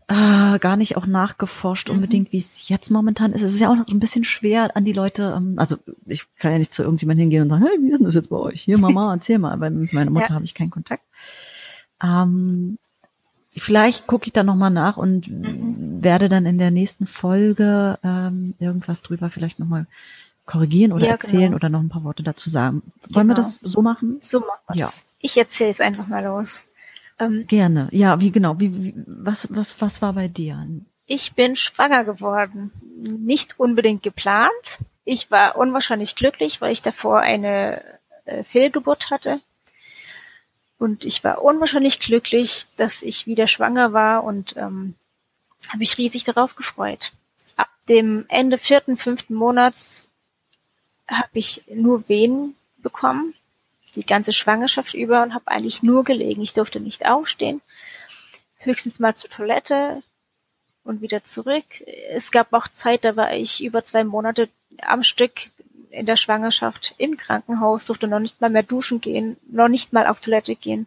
äh, 0.09 0.59
gar 0.59 0.77
nicht 0.77 0.97
auch 0.97 1.07
nachgeforscht 1.07 1.89
mhm. 1.89 1.97
unbedingt, 1.97 2.33
wie 2.33 2.39
es 2.39 2.69
jetzt 2.69 2.91
momentan 2.91 3.33
ist. 3.33 3.43
Es 3.43 3.53
ist 3.53 3.61
ja 3.61 3.71
auch 3.71 3.77
noch 3.77 3.89
ein 3.89 4.01
bisschen 4.01 4.25
schwer 4.25 4.75
an 4.75 4.87
die 4.87 4.95
Leute, 4.95 5.35
ähm, 5.37 5.55
also 5.59 5.77
ich 6.07 6.25
kann 6.39 6.53
ja 6.53 6.59
nicht 6.59 6.73
zu 6.73 6.83
irgendjemandem 6.83 7.25
hingehen 7.25 7.43
und 7.43 7.51
sagen, 7.51 7.67
hey, 7.67 7.79
wie 7.83 7.91
ist 7.91 7.99
denn 7.99 8.07
das 8.07 8.15
jetzt 8.15 8.31
bei 8.31 8.37
euch? 8.37 8.63
Hier, 8.63 8.79
Mama, 8.79 9.13
erzähl 9.15 9.39
mal, 9.39 9.61
weil 9.61 9.71
mit 9.71 9.93
meiner 9.93 10.11
Mutter 10.11 10.31
ja. 10.31 10.35
habe 10.35 10.47
ich 10.47 10.55
keinen 10.55 10.71
Kontakt. 10.71 11.05
Ähm, 12.03 12.79
vielleicht 13.53 14.07
gucke 14.07 14.27
ich 14.27 14.33
da 14.33 14.43
nochmal 14.43 14.71
nach 14.71 14.97
und 14.97 15.29
mhm. 15.29 16.03
werde 16.03 16.31
dann 16.31 16.47
in 16.47 16.57
der 16.57 16.71
nächsten 16.71 17.07
Folge 17.07 17.99
ähm, 18.03 18.55
irgendwas 18.59 19.03
drüber 19.03 19.29
vielleicht 19.29 19.59
nochmal 19.59 19.87
korrigieren 20.47 20.93
oder 20.93 21.05
ja, 21.05 21.13
erzählen 21.13 21.43
genau. 21.43 21.57
oder 21.57 21.69
noch 21.69 21.81
ein 21.81 21.91
paar 21.91 22.05
Worte 22.05 22.23
dazu 22.23 22.49
sagen. 22.49 22.83
Wollen 23.11 23.29
genau. 23.29 23.29
wir 23.29 23.35
das 23.35 23.57
so 23.57 23.83
machen? 23.83 24.19
So 24.23 24.41
machen 24.41 24.61
wir 24.69 24.77
ja. 24.77 24.89
Ich 25.21 25.37
erzähle 25.37 25.71
es 25.71 25.81
einfach 25.83 26.07
mal 26.07 26.25
los. 26.25 26.65
Ähm, 27.19 27.47
Gerne. 27.47 27.89
Ja, 27.91 28.21
wie 28.21 28.31
genau? 28.31 28.59
Wie, 28.61 28.85
wie, 28.85 28.95
was, 29.07 29.49
was, 29.51 29.81
was 29.81 30.03
war 30.03 30.13
bei 30.13 30.29
dir? 30.29 30.67
Ich 31.07 31.35
bin 31.35 31.57
schwanger 31.57 32.05
geworden. 32.05 32.71
Nicht 32.97 33.59
unbedingt 33.59 34.03
geplant. 34.03 34.79
Ich 35.05 35.31
war 35.31 35.57
unwahrscheinlich 35.57 36.15
glücklich, 36.15 36.61
weil 36.61 36.73
ich 36.73 36.83
davor 36.83 37.21
eine 37.21 37.83
äh, 38.25 38.45
Fehlgeburt 38.45 39.11
hatte. 39.11 39.41
Und 40.79 41.05
ich 41.05 41.25
war 41.25 41.43
unwahrscheinlich 41.43 41.99
glücklich, 41.99 42.67
dass 42.77 43.03
ich 43.03 43.27
wieder 43.27 43.49
schwanger 43.49 43.93
war 43.93 44.23
und 44.23 44.57
ähm, 44.57 44.95
habe 45.69 45.79
mich 45.79 45.99
riesig 45.99 46.25
darauf 46.25 46.55
gefreut. 46.55 47.13
Ab 47.57 47.69
dem 47.89 48.27
Ende 48.29 48.59
vierten, 48.59 48.97
fünften 48.97 49.35
Monats 49.35 50.09
habe 51.09 51.31
ich 51.33 51.65
nur 51.75 52.09
Wehen 52.09 52.55
bekommen 52.79 53.35
die 53.99 54.07
ganze 54.07 54.33
Schwangerschaft 54.33 54.95
über 54.95 55.23
und 55.23 55.35
habe 55.35 55.49
eigentlich 55.49 55.83
nur 55.83 56.05
gelegen. 56.05 56.41
Ich 56.41 56.55
durfte 56.55 56.79
nicht 56.79 57.05
aufstehen, 57.05 57.61
höchstens 58.59 59.01
mal 59.01 59.17
zur 59.17 59.29
Toilette 59.29 60.03
und 60.85 61.03
wieder 61.03 61.25
zurück. 61.25 61.65
Es 62.11 62.31
gab 62.31 62.53
auch 62.53 62.69
Zeit, 62.69 63.05
da 63.05 63.17
war 63.17 63.35
ich 63.35 63.63
über 63.63 63.83
zwei 63.85 64.05
Monate 64.05 64.49
am 64.83 65.03
Stück 65.03 65.51
in 65.91 66.07
der 66.07 66.17
Schwangerschaft 66.17 66.95
im 66.99 67.17
Krankenhaus, 67.17 67.87
durfte 67.87 68.07
noch 68.07 68.21
nicht 68.21 68.41
mal 68.41 68.51
mehr 68.51 68.63
duschen 68.63 69.01
gehen, 69.01 69.37
noch 69.51 69.69
nicht 69.69 69.93
mal 69.93 70.07
auf 70.07 70.21
Toilette 70.21 70.55
gehen. 70.55 70.87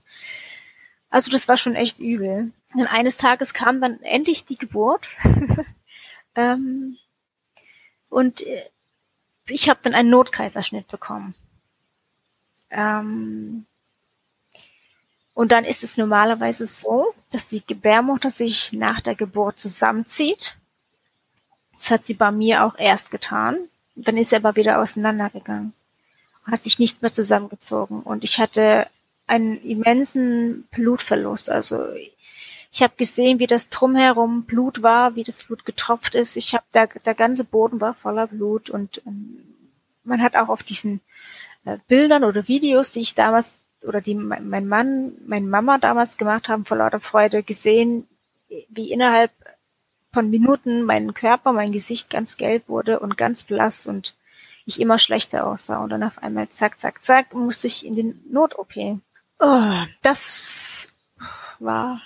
Also 1.10 1.30
das 1.32 1.50
war 1.50 1.58
schon 1.58 1.76
echt 1.76 2.00
übel. 2.00 2.52
Und 2.74 2.88
eines 2.88 3.18
Tages 3.18 3.54
kam 3.54 3.82
dann 3.82 4.02
endlich 4.04 4.46
die 4.46 4.56
Geburt. 4.56 5.10
ähm, 6.36 6.98
und 8.10 8.40
äh, 8.42 8.70
ich 9.48 9.70
habe 9.70 9.82
dann 9.84 9.94
einen 9.94 10.10
Notkaiserschnitt 10.10 10.88
bekommen. 10.88 11.36
Ähm, 12.72 13.66
und 15.34 15.52
dann 15.52 15.66
ist 15.66 15.84
es 15.84 15.98
normalerweise 15.98 16.66
so, 16.66 17.14
dass 17.32 17.48
die 17.48 17.66
Gebärmutter 17.66 18.30
sich 18.30 18.74
nach 18.74 19.00
der 19.00 19.16
Geburt 19.16 19.60
zusammenzieht. 19.60 20.56
Das 21.74 21.92
hat 21.92 22.06
sie 22.06 22.14
bei 22.14 22.32
mir 22.32 22.66
auch 22.66 22.78
erst 22.78 23.12
getan. 23.12 23.58
Dann 23.96 24.18
ist 24.18 24.30
sie 24.30 24.36
aber 24.36 24.56
wieder 24.56 24.80
auseinandergegangen. 24.80 25.74
Hat 26.46 26.64
sich 26.64 26.80
nicht 26.80 27.02
mehr 27.02 27.12
zusammengezogen. 27.12 28.02
Und 28.02 28.24
ich 28.24 28.40
hatte 28.40 28.88
einen 29.28 29.62
immensen 29.64 30.64
Blutverlust. 30.72 31.50
Also 31.50 31.88
ich 32.72 32.82
habe 32.82 32.94
gesehen, 32.98 33.40
wie 33.40 33.48
das 33.48 33.70
drumherum 33.70 34.44
Blut 34.44 34.82
war, 34.82 35.16
wie 35.16 35.24
das 35.24 35.44
Blut 35.44 35.66
getropft 35.66 36.16
ist. 36.16 36.36
Ich 36.38 36.54
habe 36.54 36.64
der, 36.74 36.88
der 36.88 37.16
ganze 37.16 37.44
Boden 37.44 37.82
war 37.82 37.94
voller 37.94 38.28
Blut 38.28 38.70
und 38.70 39.02
ähm, 39.06 39.40
man 40.04 40.22
hat 40.22 40.36
auch 40.36 40.50
auf 40.50 40.64
diesen 40.64 41.02
äh, 41.66 41.78
Bildern 41.88 42.24
oder 42.24 42.48
Videos, 42.48 42.92
die 42.92 43.02
ich 43.02 43.16
damals 43.16 43.60
oder 43.84 44.02
die 44.02 44.16
mein, 44.16 44.68
Mann, 44.68 45.14
meine 45.26 45.48
Mama 45.48 45.78
damals 45.78 46.18
gemacht 46.18 46.50
haben, 46.50 46.66
vor 46.66 46.78
lauter 46.78 47.00
Freude 47.00 47.44
gesehen, 47.44 48.08
wie 48.70 48.92
innerhalb 48.92 49.32
von 50.14 50.30
Minuten 50.30 50.84
mein 50.84 51.14
Körper, 51.14 51.54
mein 51.54 51.72
Gesicht 51.72 52.10
ganz 52.10 52.38
gelb 52.38 52.68
wurde 52.68 53.00
und 53.00 53.18
ganz 53.18 53.44
blass 53.44 53.88
und 53.88 54.14
ich 54.66 54.80
immer 54.80 55.00
schlechter 55.00 55.48
aussah. 55.48 55.84
Und 55.84 55.90
dann 55.90 56.04
auf 56.04 56.22
einmal 56.22 56.50
zack, 56.50 56.80
zack, 56.80 57.04
zack, 57.04 57.34
musste 57.34 57.68
ich 57.68 57.86
in 57.86 57.96
den 57.96 58.24
Not-OP. 58.30 59.00
Oh, 59.40 59.74
das 60.02 60.90
war 61.60 62.02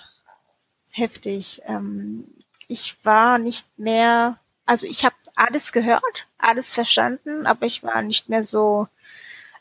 heftig. 0.92 1.62
Ähm, 1.66 2.26
ich 2.68 2.96
war 3.04 3.38
nicht 3.38 3.68
mehr, 3.78 4.40
also 4.66 4.86
ich 4.86 5.04
habe 5.04 5.16
alles 5.36 5.74
gehört, 5.74 6.28
alles 6.38 6.72
verstanden, 6.72 7.46
aber 7.46 7.66
ich 7.66 7.84
war 7.84 8.02
nicht 8.02 8.30
mehr 8.30 8.44
so, 8.44 8.88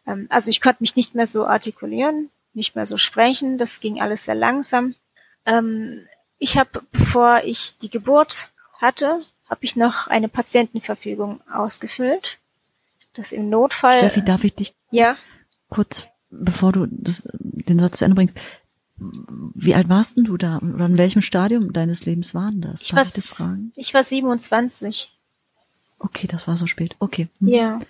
ähm, 0.06 0.26
also 0.30 0.50
ich 0.50 0.60
konnte 0.60 0.82
mich 0.82 0.96
nicht 0.96 1.14
mehr 1.14 1.26
so 1.26 1.46
artikulieren, 1.46 2.30
nicht 2.52 2.76
mehr 2.76 2.86
so 2.86 2.96
sprechen. 2.96 3.58
Das 3.58 3.80
ging 3.80 4.00
alles 4.00 4.24
sehr 4.24 4.34
langsam. 4.34 4.94
Ähm, 5.46 6.06
ich 6.38 6.58
habe, 6.58 6.82
bevor 6.92 7.42
ich 7.44 7.78
die 7.78 7.90
Geburt 7.90 8.50
hatte, 8.80 9.22
habe 9.48 9.60
ich 9.62 9.76
noch 9.76 10.06
eine 10.06 10.28
Patientenverfügung 10.28 11.40
ausgefüllt. 11.50 12.38
Das 13.14 13.32
im 13.32 13.48
Notfall. 13.48 13.98
Steffi, 13.98 14.24
darf 14.24 14.44
ich 14.44 14.54
dich 14.54 14.74
ja? 14.90 15.16
kurz 15.68 16.02
bevor 16.30 16.72
du 16.72 16.86
das, 16.90 17.28
den 17.32 17.78
Satz 17.78 17.98
zu 17.98 18.04
Ende 18.04 18.16
bringst, 18.16 18.36
wie 18.96 19.74
alt 19.74 19.88
warst 19.88 20.16
denn 20.16 20.24
du 20.24 20.36
da 20.36 20.58
oder 20.58 20.86
in 20.86 20.98
welchem 20.98 21.22
Stadium 21.22 21.72
deines 21.72 22.04
Lebens 22.06 22.34
waren 22.34 22.60
das? 22.60 22.82
Ich, 22.82 22.94
war, 22.94 23.02
ich, 23.02 23.12
das 23.12 23.52
ich 23.74 23.94
war 23.94 24.04
27. 24.04 25.12
Okay, 25.98 26.26
das 26.26 26.46
war 26.46 26.56
so 26.56 26.66
spät. 26.66 26.94
Okay. 26.98 27.28
Hm. 27.40 27.48
Ja. 27.48 27.80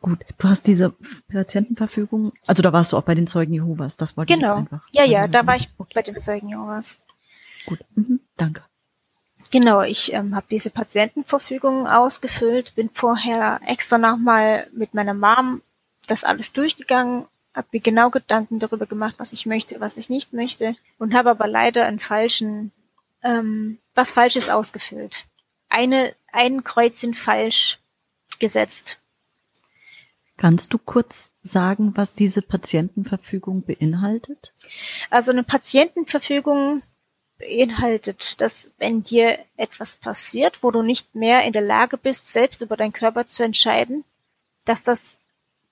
Gut, 0.00 0.24
du 0.38 0.48
hast 0.48 0.66
diese 0.66 0.94
Patientenverfügung, 1.28 2.32
also 2.46 2.62
da 2.62 2.72
warst 2.72 2.92
du 2.92 2.96
auch 2.96 3.02
bei 3.02 3.14
den 3.14 3.26
Zeugen 3.26 3.52
Jehovas, 3.52 3.96
das 3.96 4.16
wollte 4.16 4.34
genau. 4.34 4.54
ich 4.54 4.58
einfach. 4.58 4.88
Ja, 4.92 5.04
ja, 5.04 5.26
da 5.26 5.46
war 5.46 5.56
ich 5.56 5.68
okay. 5.76 5.92
bei 5.94 6.02
den 6.02 6.18
Zeugen 6.20 6.48
Jehovas. 6.48 7.00
Gut, 7.66 7.80
mhm. 7.94 8.20
danke. 8.36 8.62
Genau, 9.50 9.82
ich 9.82 10.12
ähm, 10.12 10.34
habe 10.34 10.46
diese 10.50 10.70
Patientenverfügung 10.70 11.86
ausgefüllt, 11.86 12.74
bin 12.74 12.90
vorher 12.90 13.60
extra 13.66 13.98
nochmal 13.98 14.66
mit 14.72 14.94
meiner 14.94 15.14
Mom 15.14 15.62
das 16.06 16.24
alles 16.24 16.52
durchgegangen, 16.52 17.26
habe 17.54 17.68
mir 17.72 17.80
genau 17.80 18.10
Gedanken 18.10 18.58
darüber 18.58 18.86
gemacht, 18.86 19.14
was 19.18 19.32
ich 19.32 19.46
möchte, 19.46 19.80
was 19.80 19.96
ich 19.96 20.08
nicht 20.08 20.32
möchte 20.32 20.76
und 20.98 21.14
habe 21.14 21.30
aber 21.30 21.46
leider 21.46 21.86
einen 21.86 21.98
falschen, 21.98 22.72
ähm, 23.22 23.78
was 23.94 24.12
Falsches 24.12 24.48
ausgefüllt. 24.48 25.26
Eine, 25.68 26.14
ein 26.32 26.64
Kreuzchen 26.64 27.14
falsch 27.14 27.78
gesetzt. 28.38 28.98
Kannst 30.38 30.72
du 30.72 30.78
kurz 30.78 31.30
sagen, 31.42 31.96
was 31.96 32.14
diese 32.14 32.42
Patientenverfügung 32.42 33.62
beinhaltet? 33.62 34.54
Also 35.10 35.32
eine 35.32 35.42
Patientenverfügung 35.42 36.82
beinhaltet, 37.38 38.40
dass 38.40 38.70
wenn 38.78 39.02
dir 39.02 39.40
etwas 39.56 39.96
passiert, 39.96 40.62
wo 40.62 40.70
du 40.70 40.82
nicht 40.82 41.16
mehr 41.16 41.42
in 41.42 41.52
der 41.52 41.62
Lage 41.62 41.96
bist, 41.96 42.32
selbst 42.32 42.60
über 42.60 42.76
deinen 42.76 42.92
Körper 42.92 43.26
zu 43.26 43.42
entscheiden, 43.42 44.04
dass 44.64 44.84
das 44.84 45.18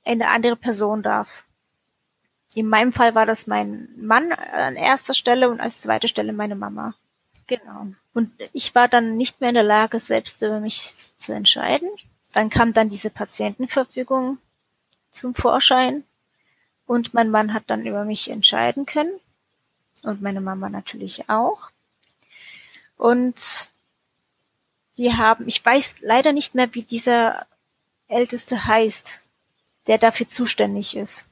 eine 0.04 0.28
andere 0.28 0.56
Person 0.56 1.02
darf. 1.02 1.44
In 2.54 2.68
meinem 2.68 2.92
Fall 2.92 3.14
war 3.14 3.24
das 3.24 3.46
mein 3.46 3.88
Mann 3.96 4.32
an 4.32 4.74
erster 4.74 5.14
Stelle 5.14 5.48
und 5.48 5.60
als 5.60 5.80
zweite 5.80 6.08
Stelle 6.08 6.32
meine 6.32 6.56
Mama. 6.56 6.94
Genau. 7.46 7.86
Und 8.14 8.32
ich 8.52 8.74
war 8.74 8.88
dann 8.88 9.16
nicht 9.16 9.40
mehr 9.40 9.50
in 9.50 9.54
der 9.54 9.62
Lage, 9.62 10.00
selbst 10.00 10.42
über 10.42 10.58
mich 10.58 10.92
zu 11.18 11.32
entscheiden. 11.32 11.88
Dann 12.32 12.50
kam 12.50 12.72
dann 12.72 12.88
diese 12.88 13.10
Patientenverfügung 13.10 14.38
zum 15.16 15.34
Vorschein 15.34 16.04
und 16.86 17.14
mein 17.14 17.30
Mann 17.30 17.52
hat 17.52 17.64
dann 17.66 17.86
über 17.86 18.04
mich 18.04 18.30
entscheiden 18.30 18.86
können 18.86 19.12
und 20.02 20.22
meine 20.22 20.40
Mama 20.40 20.68
natürlich 20.68 21.28
auch. 21.28 21.70
Und 22.96 23.68
die 24.96 25.12
haben, 25.12 25.48
ich 25.48 25.64
weiß 25.64 25.96
leider 26.00 26.32
nicht 26.32 26.54
mehr, 26.54 26.74
wie 26.74 26.82
dieser 26.82 27.46
Älteste 28.08 28.66
heißt, 28.66 29.20
der 29.86 29.98
dafür 29.98 30.28
zuständig 30.28 30.96
ist. 30.96 31.26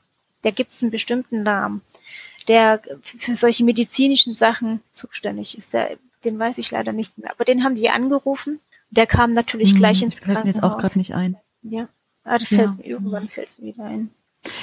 Der 0.44 0.52
gibt 0.52 0.72
es 0.72 0.82
einen 0.82 0.90
bestimmten 0.90 1.42
Namen, 1.42 1.82
der 2.48 2.82
für 3.18 3.34
solche 3.34 3.64
medizinischen 3.64 4.34
Sachen 4.34 4.80
zuständig 4.92 5.56
ist. 5.56 5.72
Der, 5.72 5.96
den 6.24 6.38
weiß 6.38 6.58
ich 6.58 6.70
leider 6.70 6.92
nicht 6.92 7.16
mehr. 7.16 7.30
Aber 7.30 7.44
den 7.44 7.64
haben 7.64 7.76
die 7.76 7.88
angerufen. 7.90 8.60
Der 8.90 9.06
kam 9.06 9.32
natürlich 9.32 9.70
hm, 9.70 9.78
gleich 9.78 10.02
ins 10.02 10.20
Krankenhaus. 10.20 10.42
Fällt 10.42 10.44
mir 10.44 10.50
jetzt 10.50 10.62
auch 10.62 10.78
gerade 10.78 10.98
nicht 10.98 11.14
ein. 11.14 11.36
Ja, 11.62 11.88
ah, 12.24 12.38
das 12.38 12.50
ja. 12.50 12.58
fällt 12.58 12.78
mir 12.78 12.86
irgendwann 12.86 13.28
fällt 13.28 13.58
mir 13.58 13.74
wieder 13.74 13.84
ein. 13.84 14.10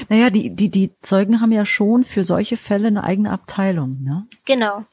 Naja, 0.10 0.30
die, 0.30 0.52
die, 0.52 0.70
die 0.70 0.92
Zeugen 1.02 1.42
haben 1.42 1.52
ja 1.52 1.66
schon 1.66 2.04
für 2.04 2.24
solche 2.24 2.58
Fälle 2.58 2.88
eine 2.88 3.04
eigene 3.04 3.32
Abteilung, 3.32 4.04
ne? 4.04 4.28
Genau. 4.46 4.86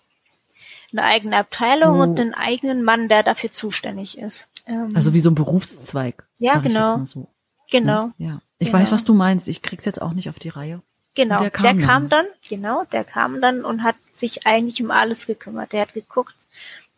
Eine 0.93 1.05
eigene 1.05 1.37
Abteilung 1.37 1.99
oh. 1.99 2.03
und 2.03 2.19
einen 2.19 2.33
eigenen 2.33 2.83
Mann, 2.83 3.09
der 3.09 3.23
dafür 3.23 3.53
zuständig 3.53 4.17
ist. 4.17 4.49
Ähm, 4.67 4.93
also 4.95 5.13
wie 5.13 5.21
so 5.21 5.31
ein 5.31 5.35
Berufszweig. 5.35 6.27
Ja, 6.39 6.59
genau. 6.59 7.05
So. 7.05 7.29
Genau. 7.71 8.13
Ja. 8.17 8.41
Ich 8.59 8.69
genau. 8.69 8.79
weiß, 8.79 8.93
was 8.93 9.05
du 9.05 9.13
meinst. 9.13 9.49
Ich 9.49 9.61
krieg's 9.61 9.85
jetzt 9.85 10.01
auch 10.01 10.15
nicht 10.15 10.31
auf 10.31 10.39
die 10.39 10.49
Reihe. 10.49 10.83
Genau. 11.15 11.41
Der 11.41 11.51
kam, 11.51 11.63
der 11.65 11.87
kam 11.87 12.09
dann. 12.09 12.27
dann, 12.27 12.35
genau, 12.49 12.85
der 12.85 13.05
kam 13.05 13.41
dann 13.41 13.65
und 13.65 13.83
hat 13.83 13.97
sich 14.13 14.47
eigentlich 14.47 14.83
um 14.83 14.91
alles 14.91 15.27
gekümmert. 15.27 15.73
Der 15.73 15.83
hat 15.83 15.93
geguckt, 15.93 16.35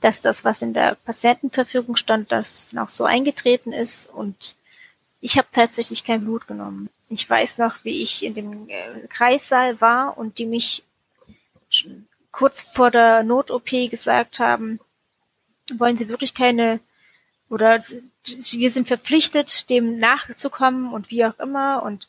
dass 0.01 0.21
das, 0.21 0.45
was 0.45 0.63
in 0.63 0.73
der 0.73 0.97
Patientenverfügung 1.05 1.97
stand, 1.97 2.31
dass 2.31 2.69
es 2.73 2.77
auch 2.77 2.89
so 2.89 3.05
eingetreten 3.05 3.73
ist 3.73 4.07
und 4.07 4.55
ich 5.21 5.39
habe 5.39 5.49
tatsächlich 5.53 6.05
kein 6.05 6.25
Blut 6.25 6.47
genommen. 6.47 6.89
Ich 7.09 7.29
weiß 7.29 7.59
noch, 7.59 7.85
wie 7.85 8.03
ich 8.03 8.25
in 8.25 8.35
dem 8.35 8.69
äh, 8.69 9.07
Kreissaal 9.09 9.81
war 9.81 10.17
und 10.17 10.39
die 10.39 10.47
mich 10.47 10.83
kurz 12.33 12.63
vor 12.63 12.91
der 12.91 13.23
Not-OP 13.23 13.71
gesagt 13.91 14.39
haben, 14.39 14.81
wollen 15.77 15.97
Sie 15.97 16.09
wirklich 16.09 16.35
keine 16.35 16.81
oder 17.49 17.81
wir 17.81 18.71
sind 18.71 18.87
verpflichtet, 18.87 19.69
dem 19.71 19.99
nachzukommen 19.99 20.93
und 20.93 21.11
wie 21.11 21.25
auch 21.25 21.39
immer 21.39 21.83
und 21.83 22.07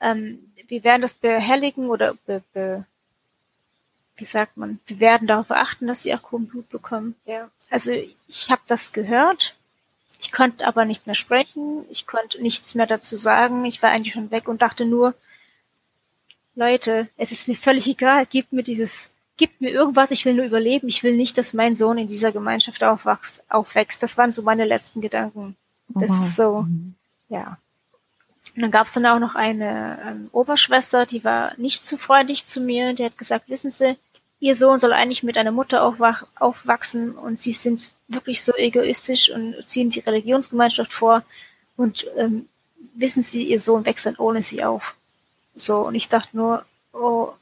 ähm, 0.00 0.52
wir 0.68 0.84
werden 0.84 1.02
das 1.02 1.14
behelligen 1.14 1.88
oder 1.88 2.14
be, 2.26 2.42
be, 2.52 2.84
wie 4.16 4.24
sagt 4.24 4.56
man, 4.56 4.78
wir 4.86 5.00
werden 5.00 5.26
darauf 5.26 5.50
achten, 5.50 5.86
dass 5.86 6.02
sie 6.02 6.14
auch 6.14 6.22
kein 6.22 6.46
Blut 6.46 6.68
bekommen. 6.68 7.16
Ja. 7.26 7.50
Also 7.70 7.92
ich 8.28 8.50
habe 8.50 8.62
das 8.66 8.92
gehört, 8.92 9.54
ich 10.24 10.32
konnte 10.32 10.66
aber 10.66 10.86
nicht 10.86 11.06
mehr 11.06 11.14
sprechen, 11.14 11.84
ich 11.90 12.06
konnte 12.06 12.40
nichts 12.40 12.74
mehr 12.74 12.86
dazu 12.86 13.18
sagen, 13.18 13.66
ich 13.66 13.82
war 13.82 13.90
eigentlich 13.90 14.14
schon 14.14 14.30
weg 14.30 14.48
und 14.48 14.62
dachte 14.62 14.86
nur, 14.86 15.12
Leute, 16.54 17.08
es 17.18 17.30
ist 17.30 17.46
mir 17.46 17.56
völlig 17.56 17.86
egal, 17.88 18.24
gebt 18.24 18.52
mir 18.52 18.62
dieses 18.62 19.12
Gib 19.36 19.60
mir 19.60 19.70
irgendwas, 19.70 20.12
ich 20.12 20.24
will 20.24 20.34
nur 20.34 20.44
überleben, 20.44 20.86
ich 20.86 21.02
will 21.02 21.16
nicht, 21.16 21.36
dass 21.36 21.54
mein 21.54 21.74
Sohn 21.74 21.98
in 21.98 22.06
dieser 22.06 22.30
Gemeinschaft 22.30 22.84
aufwachst, 22.84 23.42
aufwächst. 23.48 24.00
Das 24.00 24.16
waren 24.16 24.30
so 24.30 24.42
meine 24.42 24.64
letzten 24.64 25.00
Gedanken. 25.00 25.56
Das 25.88 26.08
wow. 26.08 26.20
ist 26.20 26.36
so, 26.36 26.66
ja. 27.28 27.58
Und 28.54 28.62
dann 28.62 28.70
gab 28.70 28.86
es 28.86 28.92
dann 28.92 29.06
auch 29.06 29.18
noch 29.18 29.34
eine 29.34 29.98
ähm, 30.06 30.28
Oberschwester, 30.30 31.04
die 31.04 31.24
war 31.24 31.52
nicht 31.56 31.84
zu 31.84 31.98
freundlich 31.98 32.46
zu 32.46 32.60
mir. 32.60 32.92
Die 32.92 33.04
hat 33.04 33.18
gesagt, 33.18 33.48
wissen 33.48 33.72
Sie, 33.72 33.96
Ihr 34.38 34.54
Sohn 34.54 34.78
soll 34.78 34.92
eigentlich 34.92 35.24
mit 35.24 35.36
einer 35.36 35.50
Mutter 35.50 35.82
aufwach, 35.82 36.28
aufwachsen 36.38 37.10
und 37.10 37.42
Sie 37.42 37.50
sind 37.50 37.90
wirklich 38.08 38.42
so 38.42 38.54
egoistisch 38.54 39.30
und 39.30 39.56
ziehen 39.66 39.90
die 39.90 40.00
Religionsgemeinschaft 40.00 40.92
vor 40.92 41.22
und 41.76 42.06
ähm, 42.16 42.48
wissen 42.94 43.22
Sie, 43.22 43.44
Ihr 43.44 43.60
Sohn 43.60 43.84
dann 43.84 44.16
ohne 44.16 44.42
Sie 44.42 44.64
auf. 44.64 44.94
So, 45.54 45.78
und 45.86 45.94
ich 45.94 46.08
dachte 46.08 46.36
nur, 46.36 46.64
oh, 46.92 47.32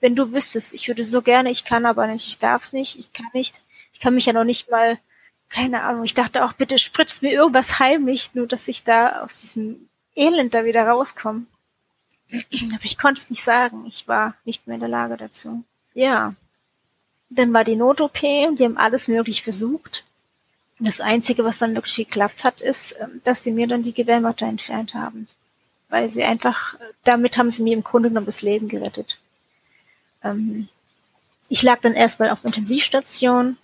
wenn 0.00 0.14
du 0.14 0.32
wüsstest, 0.32 0.74
ich 0.74 0.88
würde 0.88 1.04
so 1.04 1.22
gerne, 1.22 1.50
ich 1.50 1.64
kann 1.64 1.86
aber 1.86 2.06
nicht, 2.06 2.26
ich 2.26 2.38
darf's 2.38 2.72
nicht, 2.72 2.98
ich 2.98 3.12
kann 3.12 3.26
nicht, 3.32 3.62
ich 3.92 4.00
kann 4.00 4.14
mich 4.14 4.26
ja 4.26 4.32
noch 4.32 4.44
nicht 4.44 4.70
mal, 4.70 4.98
keine 5.48 5.82
Ahnung, 5.82 6.04
ich 6.04 6.14
dachte 6.14 6.44
auch, 6.44 6.52
bitte 6.52 6.78
spritzt 6.78 7.22
mir 7.22 7.32
irgendwas 7.32 7.78
heimlich, 7.78 8.34
nur 8.34 8.46
dass 8.46 8.68
ich 8.68 8.84
da 8.84 9.22
aus 9.22 9.38
diesem 9.38 9.88
Elend 10.14 10.54
da 10.54 10.64
wieder 10.64 10.86
rauskomme. 10.86 11.46
Aber 12.30 12.84
ich 12.84 12.98
konnte 12.98 13.20
es 13.20 13.30
nicht 13.30 13.44
sagen, 13.44 13.84
ich 13.86 14.08
war 14.08 14.34
nicht 14.44 14.66
mehr 14.66 14.74
in 14.74 14.80
der 14.80 14.88
Lage 14.88 15.16
dazu. 15.16 15.64
Ja. 15.94 16.34
Dann 17.30 17.52
war 17.52 17.64
die 17.64 17.76
Not-OP, 17.76 18.20
die 18.20 18.64
haben 18.64 18.76
alles 18.76 19.08
möglich 19.08 19.42
versucht. 19.42 20.04
Das 20.78 21.00
Einzige, 21.00 21.44
was 21.44 21.58
dann 21.58 21.74
wirklich 21.74 21.96
geklappt 21.96 22.44
hat, 22.44 22.60
ist, 22.60 22.96
ähm, 23.00 23.20
dass 23.24 23.42
sie 23.42 23.50
mir 23.50 23.66
dann 23.66 23.82
die 23.82 23.94
Gebärmutter 23.94 24.46
entfernt 24.46 24.94
haben. 24.94 25.26
Weil 25.88 26.10
sie 26.10 26.24
einfach, 26.24 26.76
damit 27.04 27.38
haben 27.38 27.50
sie 27.50 27.62
mir 27.62 27.74
im 27.74 27.84
Grunde 27.84 28.08
genommen 28.10 28.26
das 28.26 28.42
Leben 28.42 28.68
gerettet. 28.68 29.18
Ähm, 30.22 30.68
ich 31.48 31.62
lag 31.62 31.80
dann 31.80 31.94
erstmal 31.94 32.30
auf 32.30 32.44
Intensivstation. 32.44 33.56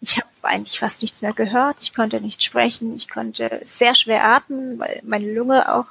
Ich 0.00 0.16
habe 0.16 0.28
eigentlich 0.42 0.78
fast 0.78 1.02
nichts 1.02 1.20
mehr 1.20 1.32
gehört. 1.32 1.78
Ich 1.82 1.94
konnte 1.94 2.20
nicht 2.20 2.42
sprechen. 2.42 2.94
Ich 2.94 3.08
konnte 3.08 3.60
sehr 3.64 3.94
schwer 3.94 4.24
atmen, 4.24 4.78
weil 4.78 5.00
meine 5.04 5.30
Lunge 5.32 5.72
auch 5.72 5.86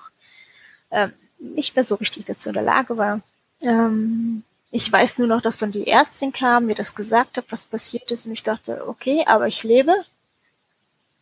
äh, 0.89 1.09
nicht 1.37 1.75
mehr 1.75 1.83
so 1.83 1.95
richtig 1.95 2.25
dazu 2.25 2.49
in 2.49 2.53
der 2.53 2.63
Lage 2.63 2.97
war. 2.97 3.21
Ähm, 3.61 4.43
ich 4.71 4.91
weiß 4.91 5.17
nur 5.17 5.27
noch, 5.27 5.41
dass 5.41 5.57
dann 5.57 5.71
die 5.71 5.87
Ärztin 5.87 6.31
kam, 6.31 6.67
mir 6.67 6.75
das 6.75 6.93
gesagt 6.93 7.37
hat, 7.37 7.45
was 7.49 7.63
passiert 7.63 8.11
ist. 8.11 8.25
Und 8.25 8.33
ich 8.33 8.43
dachte, 8.43 8.87
okay, 8.87 9.23
aber 9.25 9.47
ich 9.47 9.63
lebe. 9.63 9.93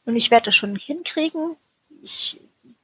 Und 0.06 0.16
ich 0.16 0.32
werde 0.32 0.46
das 0.46 0.56
schon 0.56 0.76
hinkriegen. 0.76 1.56
Ich, 2.04 2.40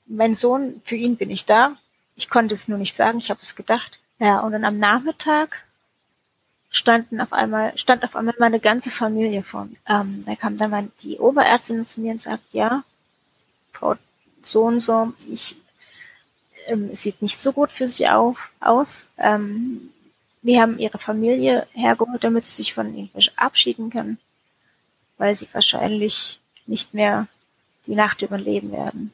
mein 0.05 0.36
Sohn, 0.36 0.82
für 0.86 0.95
ihn 0.95 1.18
bin 1.18 1.30
ich 1.30 1.45
da. 1.45 1.76
Ich 2.16 2.30
konnte 2.30 2.53
es 2.53 2.68
nur 2.68 2.78
nicht 2.78 2.95
sagen, 2.95 3.18
ich 3.18 3.30
habe 3.30 3.41
es 3.41 3.55
gedacht. 3.55 3.99
Ja, 4.20 4.39
und 4.39 4.53
dann 4.53 4.64
am 4.64 4.78
Nachmittag 4.78 5.66
standen 6.70 7.20
auf 7.22 7.34
einmal, 7.34 7.78
stand 7.78 8.03
auf 8.03 8.16
einmal 8.16 8.36
meine 8.39 8.59
ganze 8.59 8.89
Familie 8.89 9.43
vor 9.43 9.66
mir. 9.66 9.78
Ähm, 9.88 10.24
da 10.26 10.36
kam 10.36 10.57
dann 10.57 10.72
mal 10.72 10.89
die 11.01 11.18
Oberärztin 11.20 11.86
zu 11.86 12.01
mir 12.01 12.14
und 12.14 12.22
sagt, 12.22 12.53
ja, 12.53 12.84
Frau 13.74 13.95
so 14.41 14.64
und 14.64 14.80
so, 14.80 15.14
ich, 15.30 15.55
ähm, 16.68 16.93
sieht 16.93 17.22
nicht 17.22 17.39
so 17.39 17.53
gut 17.53 17.72
für 17.72 17.88
sie 17.88 18.07
auf, 18.07 18.49
aus. 18.59 19.07
Ähm, 19.18 19.92
wir 20.43 20.61
haben 20.61 20.77
ihre 20.77 20.99
Familie 20.99 21.67
hergeholt, 21.73 22.23
damit 22.23 22.45
sie 22.45 22.57
sich 22.57 22.73
von 22.73 22.95
ihnen 22.95 23.09
verabschieden 23.09 23.89
können, 23.89 24.19
weil 25.17 25.33
sie 25.35 25.47
wahrscheinlich 25.51 26.39
nicht 26.67 26.93
mehr 26.93 27.27
die 27.87 27.95
Nacht 27.95 28.21
überleben 28.21 28.71
werden. 28.71 29.13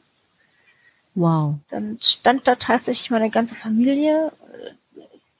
Wow. 1.14 1.54
Dann 1.70 1.98
stand 2.02 2.46
da 2.46 2.54
tatsächlich 2.54 3.10
meine 3.10 3.30
ganze 3.30 3.54
Familie 3.56 4.32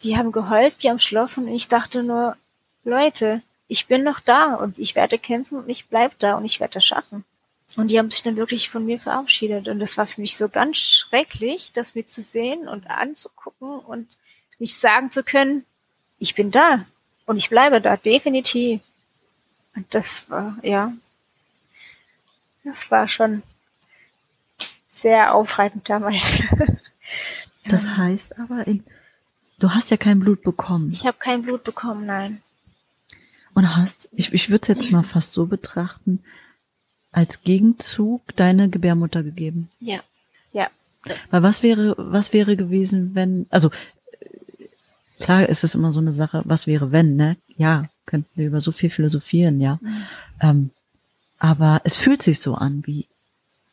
die 0.02 0.16
haben 0.16 0.32
geheult 0.32 0.74
wie 0.80 0.90
am 0.90 0.98
Schloss 0.98 1.36
und 1.36 1.48
ich 1.48 1.68
dachte 1.68 2.02
nur, 2.02 2.36
Leute, 2.84 3.42
ich 3.68 3.86
bin 3.86 4.02
noch 4.02 4.20
da 4.20 4.54
und 4.54 4.78
ich 4.78 4.94
werde 4.94 5.18
kämpfen 5.18 5.58
und 5.58 5.68
ich 5.68 5.86
bleib 5.86 6.18
da 6.18 6.34
und 6.34 6.44
ich 6.44 6.60
werde 6.60 6.74
das 6.74 6.84
schaffen. 6.84 7.24
Und 7.76 7.88
die 7.88 7.98
haben 7.98 8.10
sich 8.10 8.22
dann 8.22 8.36
wirklich 8.36 8.68
von 8.68 8.84
mir 8.84 8.98
verabschiedet. 8.98 9.68
Und 9.68 9.78
das 9.78 9.96
war 9.96 10.06
für 10.06 10.20
mich 10.20 10.36
so 10.36 10.48
ganz 10.48 10.78
schrecklich, 10.78 11.72
das 11.72 11.94
mir 11.94 12.04
zu 12.04 12.20
sehen 12.20 12.66
und 12.66 12.90
anzugucken 12.90 13.78
und 13.78 14.08
nicht 14.58 14.80
sagen 14.80 15.12
zu 15.12 15.22
können, 15.22 15.64
ich 16.20 16.36
bin 16.36 16.52
da 16.52 16.84
und 17.26 17.36
ich 17.36 17.50
bleibe 17.50 17.80
da, 17.80 17.96
definitiv. 17.96 18.80
Und 19.74 19.92
das 19.92 20.30
war, 20.30 20.56
ja, 20.62 20.92
das 22.62 22.90
war 22.92 23.08
schon 23.08 23.42
sehr 25.00 25.34
aufreibend 25.34 25.88
damals. 25.88 26.42
das 27.64 27.86
heißt 27.88 28.38
aber, 28.38 28.64
Du 29.60 29.70
hast 29.70 29.90
ja 29.90 29.98
kein 29.98 30.20
Blut 30.20 30.42
bekommen. 30.42 30.90
Ich 30.90 31.06
habe 31.06 31.18
kein 31.18 31.42
Blut 31.42 31.64
bekommen, 31.64 32.06
nein. 32.06 32.40
Und 33.52 33.76
hast, 33.76 34.08
ich, 34.12 34.32
ich 34.32 34.48
würde 34.48 34.62
es 34.62 34.68
jetzt 34.68 34.90
mal 34.90 35.02
fast 35.02 35.34
so 35.34 35.46
betrachten, 35.46 36.24
als 37.12 37.42
Gegenzug 37.42 38.22
deine 38.36 38.70
Gebärmutter 38.70 39.22
gegeben. 39.22 39.70
Ja, 39.78 40.00
ja. 40.52 40.68
Weil 41.30 41.42
was 41.42 41.62
wäre, 41.62 41.94
was 41.98 42.32
wäre 42.32 42.56
gewesen, 42.56 43.14
wenn, 43.14 43.46
also 43.50 43.70
klar 45.20 45.48
ist 45.48 45.64
es 45.64 45.74
immer 45.74 45.92
so 45.92 46.00
eine 46.00 46.12
Sache, 46.12 46.42
was 46.44 46.66
wäre, 46.66 46.90
wenn, 46.92 47.16
ne? 47.16 47.36
Ja, 47.56 47.84
könnten 48.06 48.30
wir 48.34 48.46
über 48.46 48.60
so 48.60 48.72
viel 48.72 48.90
philosophieren, 48.90 49.60
ja. 49.60 49.78
Mhm. 49.80 50.06
Ähm, 50.40 50.70
aber 51.38 51.80
es 51.84 51.96
fühlt 51.96 52.22
sich 52.22 52.40
so 52.40 52.54
an, 52.54 52.82
wie 52.86 53.06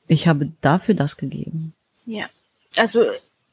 ich 0.07 0.27
habe 0.27 0.51
dafür 0.61 0.95
das 0.95 1.17
gegeben. 1.17 1.73
Ja. 2.05 2.25
Also 2.75 3.03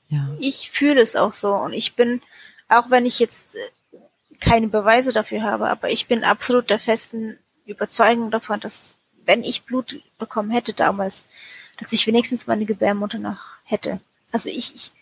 ja. 0.08 0.28
Ich 0.38 0.70
fühle 0.70 1.00
es 1.00 1.16
auch 1.16 1.32
so 1.32 1.54
und 1.54 1.72
ich 1.72 1.94
bin, 1.94 2.20
auch 2.68 2.90
wenn 2.90 3.06
ich 3.06 3.18
jetzt 3.18 3.54
äh, 3.54 3.98
keine 4.40 4.68
Beweise 4.68 5.12
dafür 5.12 5.42
habe, 5.42 5.68
aber 5.68 5.90
ich 5.90 6.06
bin 6.06 6.24
absolut 6.24 6.70
der 6.70 6.78
festen 6.78 7.38
Überzeugung 7.66 8.30
davon, 8.30 8.60
dass 8.60 8.94
wenn 9.24 9.42
ich 9.42 9.64
Blut 9.64 10.00
bekommen 10.18 10.50
hätte 10.50 10.74
damals, 10.74 11.26
dass 11.80 11.92
ich 11.92 12.06
wenigstens 12.06 12.46
meine 12.46 12.66
Gebärmutter 12.66 13.18
noch 13.18 13.40
hätte. 13.64 14.00
Also 14.32 14.50
ich, 14.50 14.74
ich 14.74 14.92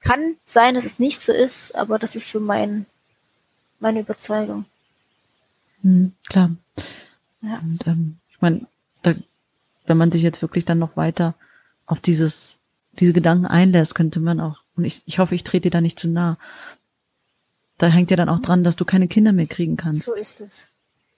kann 0.00 0.36
sein, 0.44 0.74
dass 0.74 0.84
es 0.84 0.98
nicht 0.98 1.20
so 1.20 1.32
ist, 1.32 1.74
aber 1.74 1.98
das 1.98 2.16
ist 2.16 2.30
so 2.30 2.40
mein 2.40 2.86
meine 3.78 4.00
Überzeugung. 4.00 4.66
Hm, 5.82 6.12
klar. 6.28 6.50
Ja. 7.42 7.58
Und 7.58 7.86
ähm, 7.86 8.18
ich 8.30 8.40
meine, 8.40 8.66
wenn 9.02 9.96
man 9.96 10.12
sich 10.12 10.22
jetzt 10.22 10.42
wirklich 10.42 10.64
dann 10.64 10.78
noch 10.78 10.96
weiter 10.96 11.34
auf 11.86 12.00
dieses 12.00 12.58
diese 12.92 13.12
Gedanken 13.12 13.46
einlässt, 13.46 13.94
könnte 13.94 14.20
man 14.20 14.40
auch, 14.40 14.58
und 14.76 14.84
ich, 14.84 15.02
ich 15.06 15.18
hoffe, 15.18 15.34
ich 15.34 15.44
trete 15.44 15.62
dir 15.62 15.70
da 15.70 15.80
nicht 15.80 15.98
zu 15.98 16.08
nah. 16.08 16.38
Da 17.78 17.86
hängt 17.86 18.10
ja 18.10 18.16
dann 18.16 18.28
auch 18.28 18.40
dran, 18.40 18.64
dass 18.64 18.76
du 18.76 18.84
keine 18.84 19.08
Kinder 19.08 19.32
mehr 19.32 19.46
kriegen 19.46 19.76
kannst. 19.76 20.02
So 20.02 20.14
ist 20.14 20.40
es. 20.40 20.68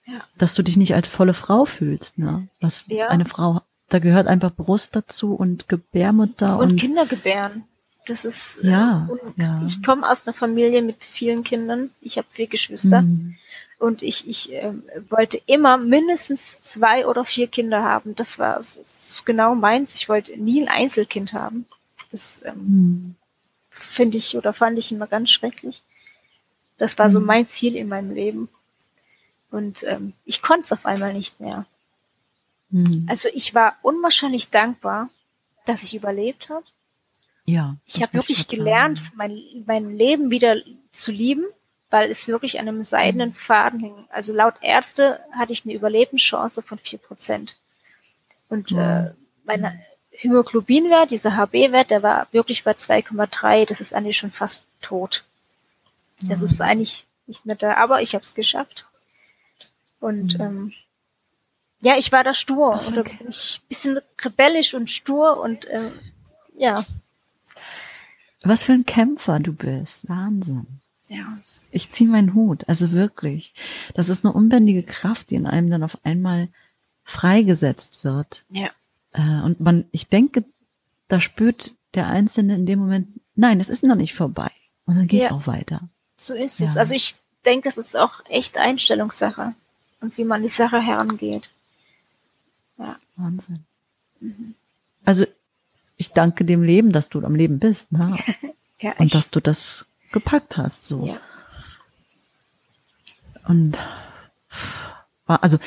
Ja. 0.05 0.21
Dass 0.37 0.53
du 0.53 0.63
dich 0.63 0.77
nicht 0.77 0.95
als 0.95 1.07
volle 1.07 1.33
Frau 1.33 1.65
fühlst, 1.65 2.17
ne? 2.17 2.47
Was 2.61 2.85
ja. 2.87 3.07
eine 3.07 3.25
Frau, 3.25 3.61
da 3.89 3.99
gehört 3.99 4.27
einfach 4.27 4.53
Brust 4.53 4.95
dazu 4.95 5.33
und 5.33 5.67
Gebärmutter 5.67 6.57
und, 6.57 6.71
und 6.71 6.79
Kinder 6.79 7.05
gebären. 7.05 7.65
Das 8.05 8.25
ist 8.25 8.57
äh, 8.63 8.69
ja, 8.69 9.09
äh, 9.37 9.41
ja. 9.41 9.63
ich 9.65 9.81
komme 9.81 10.09
aus 10.09 10.27
einer 10.27 10.33
Familie 10.33 10.81
mit 10.81 11.03
vielen 11.03 11.43
Kindern. 11.43 11.89
Ich 12.01 12.17
habe 12.17 12.27
vier 12.29 12.47
Geschwister. 12.47 13.03
Mhm. 13.03 13.35
Und 13.79 14.01
ich, 14.01 14.27
ich 14.27 14.53
äh, 14.53 14.73
wollte 15.09 15.41
immer 15.45 15.77
mindestens 15.77 16.61
zwei 16.61 17.05
oder 17.05 17.25
vier 17.25 17.47
Kinder 17.47 17.83
haben. 17.83 18.15
Das 18.15 18.39
war 18.39 18.55
das 18.55 19.23
genau 19.25 19.55
meins. 19.55 19.95
Ich 19.95 20.09
wollte 20.09 20.37
nie 20.37 20.61
ein 20.61 20.69
Einzelkind 20.69 21.33
haben. 21.33 21.65
Das 22.11 22.41
ähm, 22.45 22.55
mhm. 22.55 23.15
finde 23.69 24.17
ich 24.17 24.37
oder 24.37 24.53
fand 24.53 24.77
ich 24.77 24.91
immer 24.91 25.07
ganz 25.07 25.31
schrecklich. 25.31 25.83
Das 26.77 26.97
war 26.97 27.07
mhm. 27.07 27.11
so 27.11 27.19
mein 27.19 27.45
Ziel 27.45 27.75
in 27.75 27.87
meinem 27.87 28.13
Leben. 28.13 28.49
Und 29.51 29.83
ähm, 29.83 30.13
ich 30.25 30.41
konnte 30.41 30.63
es 30.63 30.71
auf 30.71 30.85
einmal 30.85 31.13
nicht 31.13 31.39
mehr. 31.39 31.65
Mhm. 32.69 33.05
Also 33.09 33.29
ich 33.33 33.53
war 33.53 33.77
unwahrscheinlich 33.81 34.49
dankbar, 34.49 35.09
dass 35.65 35.83
ich 35.83 35.95
überlebt 35.95 36.49
habe. 36.49 36.65
Ja. 37.45 37.75
Ich 37.85 38.01
habe 38.01 38.13
wirklich 38.13 38.47
gelernt, 38.47 39.11
mein, 39.15 39.37
mein 39.65 39.95
Leben 39.97 40.31
wieder 40.31 40.55
zu 40.91 41.11
lieben 41.11 41.45
weil 41.93 42.09
es 42.09 42.27
wirklich 42.27 42.59
an 42.59 42.67
einem 42.67 42.83
seidenen 42.83 43.29
mhm. 43.29 43.35
Faden 43.35 43.79
hing. 43.79 43.93
Also 44.09 44.33
laut 44.33 44.55
Ärzte 44.61 45.19
hatte 45.31 45.53
ich 45.53 45.63
eine 45.63 45.75
Überlebenschance 45.75 46.63
von 46.63 46.79
vier 46.79 46.97
Prozent. 46.97 47.55
Und 48.49 48.71
mhm. 48.71 48.79
äh, 48.79 49.11
mein 49.43 49.79
Hämoglobinwert, 50.09 51.11
dieser 51.11 51.37
HB-Wert, 51.37 51.91
der 51.91 52.01
war 52.01 52.25
wirklich 52.31 52.63
bei 52.63 52.71
2,3. 52.71 53.67
Das 53.67 53.79
ist 53.79 53.93
eigentlich 53.93 54.17
schon 54.17 54.31
fast 54.31 54.63
tot. 54.81 55.23
Das 56.23 56.39
mhm. 56.39 56.45
ist 56.45 56.61
eigentlich 56.61 57.05
nicht 57.27 57.45
mehr 57.45 57.57
da, 57.57 57.75
aber 57.75 58.01
ich 58.01 58.15
habe 58.15 58.25
es 58.25 58.33
geschafft. 58.33 58.87
Und 59.99 60.39
mhm. 60.39 60.43
ähm, 60.43 60.73
ja, 61.79 61.95
ich 61.99 62.11
war 62.11 62.23
da 62.23 62.33
stur 62.33 62.81
und 62.87 62.97
da 62.97 63.03
bin 63.03 63.19
ich 63.29 63.61
bisschen 63.69 63.99
rebellisch 64.19 64.73
und 64.73 64.89
stur 64.89 65.39
und 65.39 65.65
äh, 65.65 65.91
ja. 66.57 66.83
Was 68.43 68.63
für 68.63 68.73
ein 68.73 68.85
Kämpfer 68.85 69.39
du 69.39 69.53
bist. 69.53 70.07
Wahnsinn. 70.09 70.67
Ja 71.07 71.37
ich 71.73 71.89
ziehe 71.89 72.09
meinen 72.09 72.33
Hut, 72.33 72.69
also 72.69 72.91
wirklich. 72.91 73.53
Das 73.95 74.07
ist 74.07 74.23
eine 74.23 74.33
unbändige 74.33 74.83
Kraft, 74.83 75.31
die 75.31 75.35
in 75.35 75.47
einem 75.47 75.69
dann 75.71 75.83
auf 75.83 75.97
einmal 76.05 76.49
freigesetzt 77.03 78.03
wird. 78.03 78.45
Ja. 78.49 78.69
Äh, 79.11 79.41
und 79.41 79.59
man, 79.59 79.85
ich 79.91 80.07
denke, 80.07 80.45
da 81.07 81.19
spürt 81.19 81.73
der 81.95 82.07
Einzelne 82.07 82.55
in 82.55 82.65
dem 82.65 82.79
Moment, 82.79 83.07
nein, 83.35 83.59
es 83.59 83.69
ist 83.69 83.83
noch 83.83 83.95
nicht 83.95 84.13
vorbei. 84.13 84.51
Und 84.85 84.95
dann 84.95 85.07
geht's 85.07 85.29
ja. 85.29 85.35
auch 85.35 85.47
weiter. 85.47 85.89
So 86.15 86.35
ist 86.35 86.59
ja. 86.59 86.67
es. 86.67 86.77
Also 86.77 86.93
ich 86.93 87.15
denke, 87.43 87.69
es 87.69 87.77
ist 87.77 87.97
auch 87.97 88.23
echt 88.29 88.57
Einstellungssache 88.57 89.55
und 89.99 90.17
wie 90.17 90.25
man 90.25 90.43
die 90.43 90.49
Sache 90.49 90.79
herangeht. 90.79 91.49
Ja. 92.77 92.97
Wahnsinn. 93.15 93.65
Mhm. 94.19 94.53
Also 95.05 95.25
ich 95.97 96.11
danke 96.11 96.45
dem 96.45 96.63
Leben, 96.63 96.91
dass 96.91 97.09
du 97.09 97.23
am 97.23 97.35
Leben 97.35 97.59
bist, 97.59 97.91
ne? 97.91 98.17
ja, 98.79 98.93
und 98.97 99.13
dass 99.13 99.29
du 99.29 99.39
das 99.39 99.85
gepackt 100.11 100.57
hast, 100.57 100.85
so. 100.85 101.05
Ja. 101.05 101.17
Und 103.47 103.79
also 105.25 105.57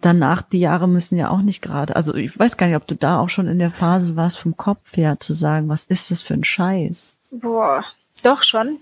danach, 0.00 0.42
die 0.42 0.60
Jahre 0.60 0.88
müssen 0.88 1.16
ja 1.16 1.30
auch 1.30 1.42
nicht 1.42 1.62
gerade, 1.62 1.96
also 1.96 2.14
ich 2.14 2.38
weiß 2.38 2.56
gar 2.56 2.66
nicht, 2.66 2.76
ob 2.76 2.86
du 2.86 2.94
da 2.94 3.18
auch 3.18 3.28
schon 3.28 3.48
in 3.48 3.58
der 3.58 3.70
Phase 3.70 4.16
warst, 4.16 4.38
vom 4.38 4.56
Kopf 4.56 4.96
her 4.96 5.18
zu 5.20 5.34
sagen, 5.34 5.68
was 5.68 5.84
ist 5.84 6.10
das 6.10 6.22
für 6.22 6.34
ein 6.34 6.44
Scheiß? 6.44 7.16
Boah, 7.30 7.84
doch 8.22 8.42
schon. 8.42 8.78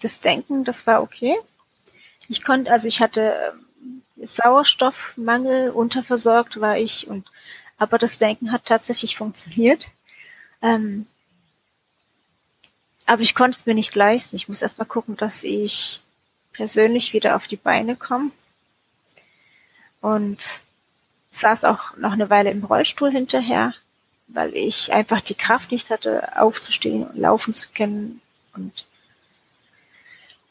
Das 0.00 0.20
Denken, 0.20 0.64
das 0.64 0.86
war 0.86 1.02
okay. 1.02 1.36
Ich 2.28 2.42
konnte, 2.42 2.70
also 2.70 2.88
ich 2.88 3.00
hatte 3.00 3.34
ähm, 3.52 4.02
Sauerstoffmangel, 4.26 5.70
unterversorgt 5.70 6.60
war 6.60 6.78
ich 6.78 7.06
und 7.08 7.26
aber 7.84 7.98
das 7.98 8.18
Denken 8.18 8.50
hat 8.50 8.64
tatsächlich 8.64 9.16
funktioniert. 9.16 9.86
Ähm, 10.62 11.06
aber 13.06 13.22
ich 13.22 13.34
konnte 13.34 13.56
es 13.56 13.66
mir 13.66 13.74
nicht 13.74 13.94
leisten. 13.94 14.34
Ich 14.34 14.48
muss 14.48 14.62
erst 14.62 14.78
mal 14.78 14.84
gucken, 14.86 15.16
dass 15.16 15.44
ich 15.44 16.02
persönlich 16.52 17.12
wieder 17.12 17.36
auf 17.36 17.46
die 17.46 17.56
Beine 17.56 17.94
komme. 17.94 18.30
Und 20.00 20.60
saß 21.30 21.64
auch 21.64 21.96
noch 21.96 22.12
eine 22.12 22.30
Weile 22.30 22.50
im 22.50 22.64
Rollstuhl 22.64 23.10
hinterher, 23.10 23.74
weil 24.28 24.54
ich 24.56 24.92
einfach 24.92 25.20
die 25.20 25.34
Kraft 25.34 25.70
nicht 25.70 25.90
hatte, 25.90 26.40
aufzustehen 26.40 27.06
und 27.06 27.16
laufen 27.16 27.52
zu 27.54 27.68
können. 27.74 28.20
Und 28.54 28.86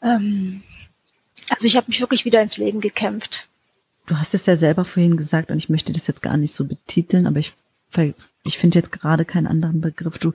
ähm, 0.02 0.62
also 1.50 1.66
ich 1.66 1.76
habe 1.76 1.88
mich 1.88 2.00
wirklich 2.00 2.24
wieder 2.24 2.42
ins 2.42 2.56
Leben 2.56 2.80
gekämpft. 2.80 3.46
Du 4.06 4.18
hast 4.18 4.34
es 4.34 4.46
ja 4.46 4.56
selber 4.56 4.84
vorhin 4.84 5.16
gesagt 5.16 5.50
und 5.50 5.56
ich 5.56 5.70
möchte 5.70 5.92
das 5.92 6.06
jetzt 6.06 6.22
gar 6.22 6.36
nicht 6.36 6.52
so 6.52 6.66
betiteln, 6.66 7.26
aber 7.26 7.38
ich, 7.38 7.52
ich 8.44 8.58
finde 8.58 8.78
jetzt 8.78 8.92
gerade 8.92 9.24
keinen 9.24 9.46
anderen 9.46 9.80
Begriff. 9.80 10.18
Du, 10.18 10.32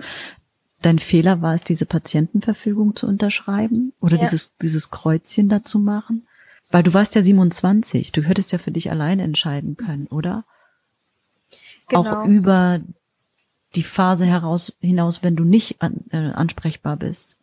dein 0.82 1.00
Fehler 1.00 1.42
war 1.42 1.54
es, 1.54 1.64
diese 1.64 1.86
Patientenverfügung 1.86 2.96
zu 2.96 3.08
unterschreiben 3.08 3.94
oder 4.02 4.16
ja. 4.16 4.22
dieses, 4.22 4.56
dieses 4.58 4.90
Kreuzchen 4.90 5.50
da 5.50 5.64
zu 5.64 5.80
machen? 5.80 6.26
Weil 6.72 6.84
du 6.84 6.94
warst 6.94 7.16
ja 7.16 7.24
27, 7.24 8.12
du 8.12 8.22
hättest 8.24 8.52
ja 8.52 8.60
für 8.60 8.72
dich 8.72 8.92
alleine 8.92 9.24
entscheiden 9.24 9.76
können, 9.76 10.08
oder? 10.08 10.46
Genau. 11.88 12.02
Auch 12.02 12.26
über 12.26 12.80
die 13.76 13.84
Phase 13.84 14.26
heraus, 14.26 14.74
hinaus, 14.80 15.24
wenn 15.24 15.36
du 15.36 15.44
nicht 15.44 15.82
an, 15.82 16.06
äh, 16.12 16.32
ansprechbar 16.32 16.98
bist. 16.98 17.38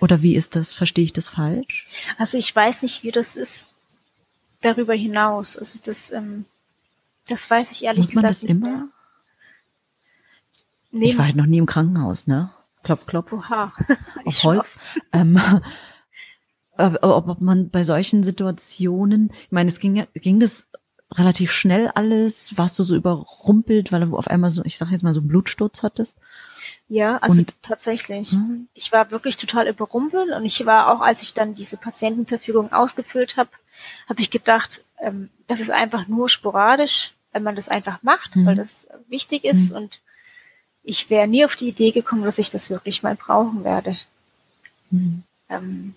Oder 0.00 0.22
wie 0.22 0.34
ist 0.34 0.56
das? 0.56 0.74
Verstehe 0.74 1.04
ich 1.04 1.12
das 1.12 1.30
falsch? 1.30 1.86
Also 2.18 2.36
ich 2.36 2.54
weiß 2.54 2.82
nicht, 2.82 3.02
wie 3.04 3.10
das 3.10 3.36
ist 3.36 3.66
darüber 4.64 4.94
hinaus. 4.94 5.56
Also 5.56 5.78
das, 5.84 6.10
ähm, 6.10 6.44
das 7.28 7.50
weiß 7.50 7.72
ich 7.72 7.84
ehrlich 7.84 8.06
Muss 8.06 8.14
man 8.14 8.22
gesagt 8.22 8.42
das 8.42 8.50
immer? 8.50 8.88
Nee, 10.90 11.10
ich 11.10 11.18
war 11.18 11.26
halt 11.26 11.36
noch 11.36 11.46
nie 11.46 11.58
im 11.58 11.66
Krankenhaus, 11.66 12.26
ne? 12.26 12.50
Klopf, 12.82 13.06
klopf. 13.06 13.32
Oha. 13.32 13.72
Auf 14.24 14.44
Holz. 14.44 14.76
Ähm, 15.12 15.40
ob, 16.76 16.98
ob 17.02 17.40
man 17.40 17.70
bei 17.70 17.82
solchen 17.82 18.22
Situationen, 18.22 19.30
ich 19.32 19.52
meine, 19.52 19.70
es 19.70 19.80
ging 19.80 20.06
ging 20.14 20.38
das 20.38 20.66
relativ 21.12 21.52
schnell 21.52 21.88
alles? 21.88 22.56
Warst 22.56 22.78
du 22.78 22.82
so 22.82 22.94
überrumpelt, 22.94 23.92
weil 23.92 24.06
du 24.06 24.16
auf 24.16 24.28
einmal 24.28 24.50
so, 24.50 24.64
ich 24.64 24.78
sag 24.78 24.90
jetzt 24.90 25.02
mal 25.02 25.14
so 25.14 25.20
einen 25.20 25.28
Blutsturz 25.28 25.82
hattest? 25.82 26.16
Ja, 26.88 27.18
also 27.18 27.40
und, 27.40 27.54
tatsächlich. 27.62 28.32
Hm? 28.32 28.68
Ich 28.74 28.92
war 28.92 29.10
wirklich 29.10 29.36
total 29.36 29.68
überrumpelt 29.68 30.30
und 30.30 30.44
ich 30.44 30.64
war 30.66 30.92
auch, 30.94 31.00
als 31.00 31.22
ich 31.22 31.34
dann 31.34 31.54
diese 31.54 31.76
Patientenverfügung 31.76 32.72
ausgefüllt 32.72 33.36
habe, 33.36 33.50
habe 34.08 34.20
ich 34.20 34.30
gedacht, 34.30 34.84
ähm, 35.00 35.30
das 35.46 35.60
ist 35.60 35.70
einfach 35.70 36.08
nur 36.08 36.28
sporadisch, 36.28 37.12
wenn 37.32 37.42
man 37.42 37.56
das 37.56 37.68
einfach 37.68 38.02
macht, 38.02 38.36
mhm. 38.36 38.46
weil 38.46 38.56
das 38.56 38.86
wichtig 39.08 39.44
ist 39.44 39.70
mhm. 39.70 39.76
und 39.76 40.00
ich 40.82 41.10
wäre 41.10 41.26
nie 41.26 41.44
auf 41.44 41.56
die 41.56 41.68
Idee 41.68 41.90
gekommen, 41.90 42.24
dass 42.24 42.38
ich 42.38 42.50
das 42.50 42.70
wirklich 42.70 43.02
mal 43.02 43.14
brauchen 43.14 43.64
werde. 43.64 43.96
Mhm. 44.90 45.22
Ähm, 45.48 45.94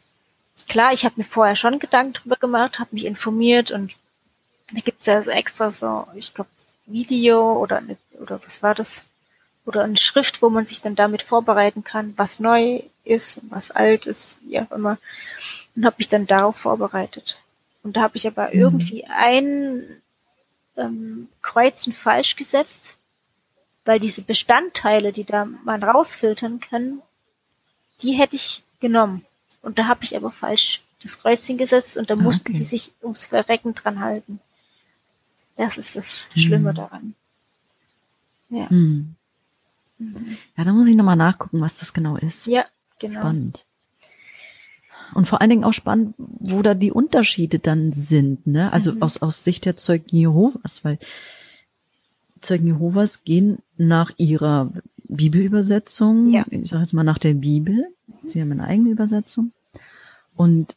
klar, 0.67 0.93
ich 0.93 1.05
habe 1.05 1.15
mir 1.17 1.25
vorher 1.25 1.55
schon 1.55 1.79
Gedanken 1.79 2.13
drüber 2.13 2.37
gemacht, 2.37 2.79
habe 2.79 2.95
mich 2.95 3.05
informiert 3.05 3.71
und 3.71 3.95
da 4.71 4.79
gibt's 4.79 5.05
ja 5.05 5.21
extra 5.21 5.71
so, 5.71 6.07
ich 6.15 6.33
glaube, 6.33 6.49
Video 6.85 7.53
oder 7.53 7.77
eine, 7.77 7.97
oder 8.19 8.39
was 8.45 8.63
war 8.63 8.75
das? 8.75 9.05
Oder 9.65 9.83
eine 9.83 9.97
Schrift, 9.97 10.41
wo 10.41 10.49
man 10.49 10.65
sich 10.65 10.81
dann 10.81 10.95
damit 10.95 11.21
vorbereiten 11.21 11.83
kann, 11.83 12.13
was 12.15 12.39
neu 12.39 12.81
ist, 13.03 13.41
was 13.49 13.71
alt 13.71 14.05
ist, 14.05 14.37
wie 14.43 14.59
auch 14.59 14.71
immer. 14.71 14.97
Und 15.75 15.85
habe 15.85 15.97
mich 15.97 16.07
dann 16.07 16.25
darauf 16.25 16.55
vorbereitet. 16.55 17.37
Und 17.87 17.93
da 17.93 18.01
habe 18.01 18.17
ich 18.17 18.27
aber 18.27 18.49
mhm. 18.49 18.59
irgendwie 18.59 19.05
ein 19.05 19.81
ähm, 20.75 21.29
Kreuzen 21.41 21.93
falsch 21.93 22.35
gesetzt, 22.35 22.97
weil 23.85 23.97
diese 23.97 24.23
Bestandteile, 24.23 25.13
die 25.13 25.23
da 25.23 25.45
man 25.45 25.81
rausfiltern 25.81 26.59
kann, 26.59 27.01
die 28.01 28.11
hätte 28.11 28.35
ich 28.35 28.61
genommen. 28.81 29.25
Und 29.61 29.79
da 29.79 29.87
habe 29.87 30.03
ich 30.03 30.17
aber 30.17 30.31
falsch 30.31 30.81
das 31.01 31.17
Kreuzchen 31.17 31.57
gesetzt 31.57 31.95
und 31.95 32.09
da 32.09 32.15
ah, 32.15 32.17
mussten 32.17 32.49
okay. 32.49 32.57
die 32.57 32.65
sich 32.65 32.91
ums 33.01 33.27
Verrecken 33.27 33.73
dran 33.73 34.01
halten. 34.01 34.41
Das 35.55 35.77
ist 35.77 35.95
das 35.95 36.29
Schlimme 36.35 36.73
mhm. 36.73 36.75
daran. 36.75 37.15
Ja. 38.49 38.67
Mhm. 38.69 39.15
Mhm. 39.97 40.37
Ja, 40.57 40.65
da 40.65 40.73
muss 40.73 40.87
ich 40.87 40.97
nochmal 40.97 41.15
nachgucken, 41.15 41.61
was 41.61 41.79
das 41.79 41.93
genau 41.93 42.17
ist. 42.17 42.47
Ja, 42.47 42.65
genau. 42.99 43.21
Spannend. 43.21 43.65
Und 45.13 45.27
vor 45.27 45.41
allen 45.41 45.49
Dingen 45.49 45.63
auch 45.63 45.73
spannend, 45.73 46.15
wo 46.17 46.61
da 46.61 46.73
die 46.73 46.91
Unterschiede 46.91 47.59
dann 47.59 47.93
sind, 47.93 48.45
ne? 48.47 48.71
Also 48.73 48.93
mhm. 48.93 49.01
aus, 49.01 49.21
aus 49.21 49.43
Sicht 49.43 49.65
der 49.65 49.77
Zeugen 49.77 50.15
Jehovas, 50.15 50.83
weil 50.83 50.99
Zeugen 52.41 52.67
Jehovas 52.67 53.23
gehen 53.23 53.59
nach 53.77 54.11
ihrer 54.17 54.71
Bibelübersetzung, 55.07 56.33
ja. 56.33 56.45
ich 56.49 56.67
sage 56.67 56.83
jetzt 56.83 56.93
mal 56.93 57.03
nach 57.03 57.17
der 57.17 57.33
Bibel, 57.33 57.87
sie 58.25 58.41
haben 58.41 58.51
eine 58.51 58.65
eigene 58.65 58.89
Übersetzung. 58.89 59.51
Und 60.35 60.75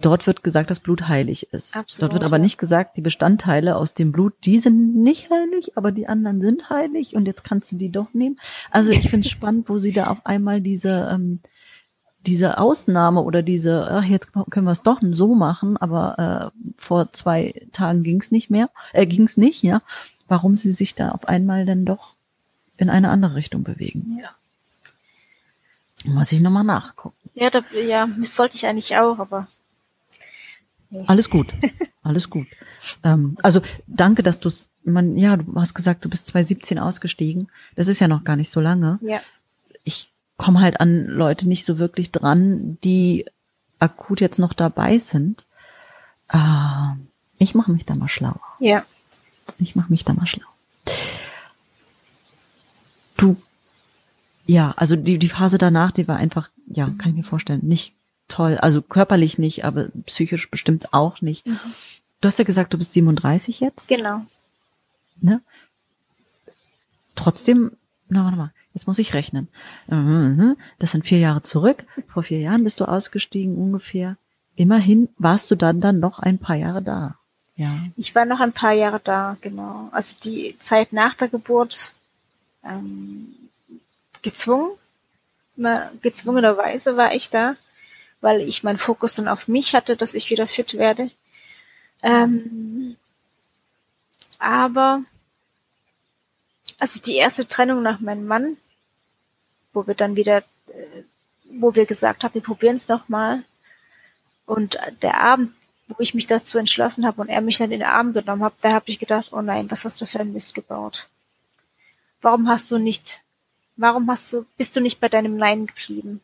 dort 0.00 0.26
wird 0.26 0.42
gesagt, 0.42 0.70
dass 0.70 0.80
Blut 0.80 1.08
heilig 1.08 1.52
ist. 1.52 1.76
Absolut, 1.76 2.02
dort 2.02 2.14
wird 2.14 2.24
aber 2.24 2.38
nicht 2.38 2.58
gesagt, 2.58 2.96
die 2.96 3.02
Bestandteile 3.02 3.76
aus 3.76 3.94
dem 3.94 4.12
Blut, 4.12 4.34
die 4.44 4.58
sind 4.58 4.96
nicht 4.96 5.30
heilig, 5.30 5.76
aber 5.76 5.92
die 5.92 6.06
anderen 6.08 6.40
sind 6.40 6.70
heilig 6.70 7.14
und 7.16 7.26
jetzt 7.26 7.44
kannst 7.44 7.72
du 7.72 7.76
die 7.76 7.90
doch 7.90 8.14
nehmen. 8.14 8.36
Also 8.70 8.90
ich 8.90 9.10
finde 9.10 9.26
es 9.26 9.30
spannend, 9.30 9.68
wo 9.68 9.78
sie 9.78 9.92
da 9.92 10.06
auf 10.08 10.24
einmal 10.24 10.60
diese 10.60 11.08
ähm, 11.12 11.40
diese 12.26 12.58
Ausnahme 12.58 13.22
oder 13.22 13.42
diese, 13.42 13.88
ach, 13.90 14.04
jetzt 14.04 14.32
können 14.50 14.66
wir 14.66 14.72
es 14.72 14.82
doch 14.82 15.00
so 15.12 15.34
machen, 15.34 15.76
aber 15.76 16.52
äh, 16.54 16.60
vor 16.76 17.12
zwei 17.12 17.54
Tagen 17.72 18.02
ging 18.02 18.20
es 18.20 18.30
nicht 18.30 18.50
mehr, 18.50 18.70
äh, 18.92 19.06
ging 19.06 19.24
es 19.24 19.36
nicht, 19.36 19.62
ja. 19.62 19.82
Warum 20.26 20.54
sie 20.54 20.72
sich 20.72 20.94
da 20.94 21.10
auf 21.10 21.26
einmal 21.26 21.64
dann 21.64 21.84
doch 21.84 22.14
in 22.76 22.90
eine 22.90 23.10
andere 23.10 23.34
Richtung 23.34 23.62
bewegen. 23.62 24.20
Ja. 24.20 24.30
Muss 26.04 26.32
ich 26.32 26.40
nochmal 26.40 26.64
nachgucken. 26.64 27.16
Ja, 27.34 27.50
da, 27.50 27.60
ja, 27.86 28.08
sollte 28.22 28.56
ich 28.56 28.66
eigentlich 28.66 28.96
auch, 28.96 29.18
aber. 29.18 29.48
Nee. 30.90 31.04
Alles 31.06 31.30
gut. 31.30 31.48
Alles 32.02 32.30
gut. 32.30 32.46
ähm, 33.04 33.36
also 33.42 33.60
danke, 33.86 34.22
dass 34.22 34.40
du 34.40 34.48
es, 34.48 34.68
man, 34.84 35.16
ja, 35.16 35.36
du 35.36 35.54
hast 35.56 35.74
gesagt, 35.74 36.04
du 36.04 36.08
bist 36.08 36.26
2017 36.28 36.78
ausgestiegen. 36.78 37.50
Das 37.76 37.88
ist 37.88 38.00
ja 38.00 38.08
noch 38.08 38.24
gar 38.24 38.36
nicht 38.36 38.50
so 38.50 38.60
lange. 38.60 38.98
Ja. 39.02 39.20
Ich 39.84 40.10
komme 40.38 40.60
halt 40.60 40.80
an 40.80 41.06
Leute 41.06 41.46
nicht 41.46 41.66
so 41.66 41.78
wirklich 41.78 42.10
dran, 42.10 42.78
die 42.82 43.26
akut 43.78 44.22
jetzt 44.22 44.38
noch 44.38 44.54
dabei 44.54 44.98
sind. 44.98 45.44
Äh, 46.28 46.38
ich 47.38 47.54
mache 47.54 47.72
mich 47.72 47.84
da 47.84 47.94
mal 47.94 48.08
schlau. 48.08 48.40
Ja. 48.58 48.86
Ich 49.58 49.76
mache 49.76 49.90
mich 49.90 50.04
da 50.04 50.14
mal 50.14 50.26
schlau. 50.26 50.46
Du, 53.16 53.36
ja, 54.46 54.72
also 54.76 54.96
die, 54.96 55.18
die 55.18 55.28
Phase 55.28 55.58
danach, 55.58 55.92
die 55.92 56.08
war 56.08 56.16
einfach, 56.16 56.50
ja, 56.66 56.86
kann 56.98 57.10
ich 57.10 57.16
mir 57.16 57.24
vorstellen, 57.24 57.60
nicht 57.64 57.94
toll. 58.28 58.56
Also 58.58 58.80
körperlich 58.80 59.38
nicht, 59.38 59.64
aber 59.64 59.88
psychisch 60.06 60.50
bestimmt 60.50 60.94
auch 60.94 61.20
nicht. 61.20 61.46
Mhm. 61.46 61.58
Du 62.20 62.28
hast 62.28 62.38
ja 62.38 62.44
gesagt, 62.44 62.72
du 62.72 62.78
bist 62.78 62.92
37 62.92 63.60
jetzt. 63.60 63.88
Genau. 63.88 64.22
Ne? 65.20 65.40
Trotzdem, 67.14 67.72
na, 68.08 68.24
warte 68.24 68.36
mal. 68.36 68.52
Jetzt 68.74 68.86
muss 68.86 68.98
ich 68.98 69.14
rechnen. 69.14 69.48
Mhm, 69.88 70.56
das 70.78 70.92
sind 70.92 71.04
vier 71.04 71.18
Jahre 71.18 71.42
zurück. 71.42 71.84
Vor 72.06 72.22
vier 72.22 72.38
Jahren 72.38 72.64
bist 72.64 72.80
du 72.80 72.84
ausgestiegen 72.84 73.56
ungefähr. 73.56 74.16
Immerhin 74.56 75.08
warst 75.18 75.50
du 75.50 75.54
dann 75.54 75.80
dann 75.80 76.00
noch 76.00 76.18
ein 76.18 76.38
paar 76.38 76.56
Jahre 76.56 76.82
da. 76.82 77.16
Ja. 77.56 77.76
Ich 77.96 78.14
war 78.14 78.24
noch 78.24 78.40
ein 78.40 78.52
paar 78.52 78.72
Jahre 78.72 79.00
da, 79.02 79.36
genau. 79.40 79.88
Also 79.90 80.14
die 80.22 80.56
Zeit 80.58 80.92
nach 80.92 81.14
der 81.14 81.28
Geburt 81.28 81.92
ähm, 82.64 83.34
gezwungen, 84.22 84.70
gezwungenerweise 86.02 86.96
war 86.96 87.14
ich 87.14 87.30
da, 87.30 87.56
weil 88.20 88.42
ich 88.42 88.62
meinen 88.62 88.78
Fokus 88.78 89.14
dann 89.14 89.28
auf 89.28 89.48
mich 89.48 89.74
hatte, 89.74 89.96
dass 89.96 90.14
ich 90.14 90.30
wieder 90.30 90.46
fit 90.46 90.74
werde. 90.74 91.10
Ähm, 92.02 92.96
aber 94.38 95.02
also 96.78 97.00
die 97.00 97.16
erste 97.16 97.46
Trennung 97.46 97.82
nach 97.82 98.00
meinem 98.00 98.26
Mann, 98.26 98.56
wo 99.72 99.86
wir 99.86 99.94
dann 99.94 100.16
wieder, 100.16 100.38
äh, 100.68 101.02
wo 101.44 101.74
wir 101.74 101.86
gesagt 101.86 102.22
haben, 102.22 102.34
wir 102.34 102.42
probieren 102.42 102.76
es 102.76 102.88
nochmal. 102.88 103.44
Und 104.46 104.78
der 105.02 105.20
Abend, 105.20 105.52
wo 105.88 105.96
ich 105.98 106.14
mich 106.14 106.26
dazu 106.26 106.58
entschlossen 106.58 107.06
habe 107.06 107.20
und 107.20 107.28
er 107.28 107.40
mich 107.40 107.58
dann 107.58 107.72
in 107.72 107.80
den 107.80 107.88
Arm 107.88 108.12
genommen 108.12 108.44
hat, 108.44 108.54
da 108.60 108.72
habe 108.72 108.88
ich 108.88 108.98
gedacht, 108.98 109.32
oh 109.32 109.42
nein, 109.42 109.70
was 109.70 109.84
hast 109.84 110.00
du 110.00 110.06
für 110.06 110.20
einen 110.20 110.32
Mist 110.32 110.54
gebaut? 110.54 111.08
Warum 112.20 112.48
hast 112.48 112.70
du 112.70 112.78
nicht, 112.78 113.20
warum 113.76 114.10
hast 114.10 114.32
du, 114.32 114.44
bist 114.56 114.74
du 114.76 114.80
nicht 114.80 115.00
bei 115.00 115.08
deinem 115.08 115.36
Nein 115.36 115.66
geblieben? 115.66 116.20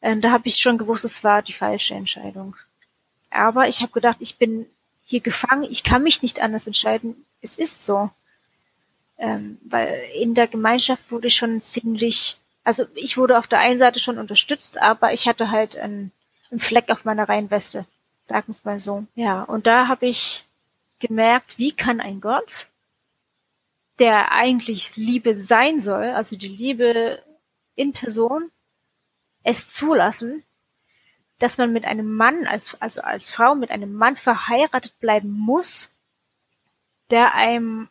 Äh, 0.00 0.16
da 0.18 0.30
habe 0.30 0.48
ich 0.48 0.56
schon 0.56 0.78
gewusst, 0.78 1.04
es 1.04 1.24
war 1.24 1.42
die 1.42 1.52
falsche 1.52 1.94
Entscheidung. 1.94 2.56
Aber 3.30 3.68
ich 3.68 3.80
habe 3.80 3.92
gedacht, 3.92 4.18
ich 4.20 4.36
bin 4.36 4.66
hier 5.04 5.20
gefangen, 5.20 5.64
ich 5.64 5.82
kann 5.82 6.02
mich 6.02 6.22
nicht 6.22 6.40
anders 6.40 6.66
entscheiden. 6.66 7.24
Es 7.40 7.58
ist 7.58 7.84
so 7.84 8.10
ähm, 9.18 9.58
weil 9.64 10.04
in 10.14 10.34
der 10.34 10.46
Gemeinschaft 10.46 11.10
wurde 11.10 11.30
schon 11.30 11.60
ziemlich 11.60 12.36
Also 12.64 12.86
ich 12.94 13.16
wurde 13.16 13.38
auf 13.38 13.46
der 13.46 13.60
einen 13.60 13.78
Seite 13.78 14.00
schon 14.00 14.18
unterstützt, 14.18 14.78
aber 14.80 15.12
ich 15.12 15.26
hatte 15.26 15.50
halt 15.50 15.76
einen, 15.76 16.12
einen 16.50 16.60
Fleck 16.60 16.90
auf 16.90 17.04
meiner 17.04 17.28
Reihenweste, 17.28 17.86
sagen 18.28 18.54
wir 18.54 18.72
mal 18.72 18.80
so. 18.80 19.04
Ja, 19.14 19.42
und 19.42 19.66
da 19.66 19.88
habe 19.88 20.06
ich 20.06 20.44
gemerkt, 20.98 21.58
wie 21.58 21.72
kann 21.72 22.00
ein 22.00 22.20
Gott, 22.20 22.66
der 23.98 24.32
eigentlich 24.32 24.96
Liebe 24.96 25.34
sein 25.34 25.80
soll, 25.80 26.06
also 26.10 26.36
die 26.36 26.48
Liebe 26.48 27.22
in 27.74 27.92
Person, 27.92 28.50
es 29.42 29.68
zulassen, 29.72 30.42
dass 31.38 31.58
man 31.58 31.72
mit 31.72 31.84
einem 31.84 32.14
Mann, 32.14 32.46
als, 32.46 32.80
also 32.80 33.02
als 33.02 33.30
Frau 33.30 33.54
mit 33.54 33.70
einem 33.70 33.94
Mann 33.94 34.16
verheiratet 34.16 34.98
bleiben 35.00 35.30
muss, 35.30 35.90
der 37.10 37.34
einem, 37.34 37.88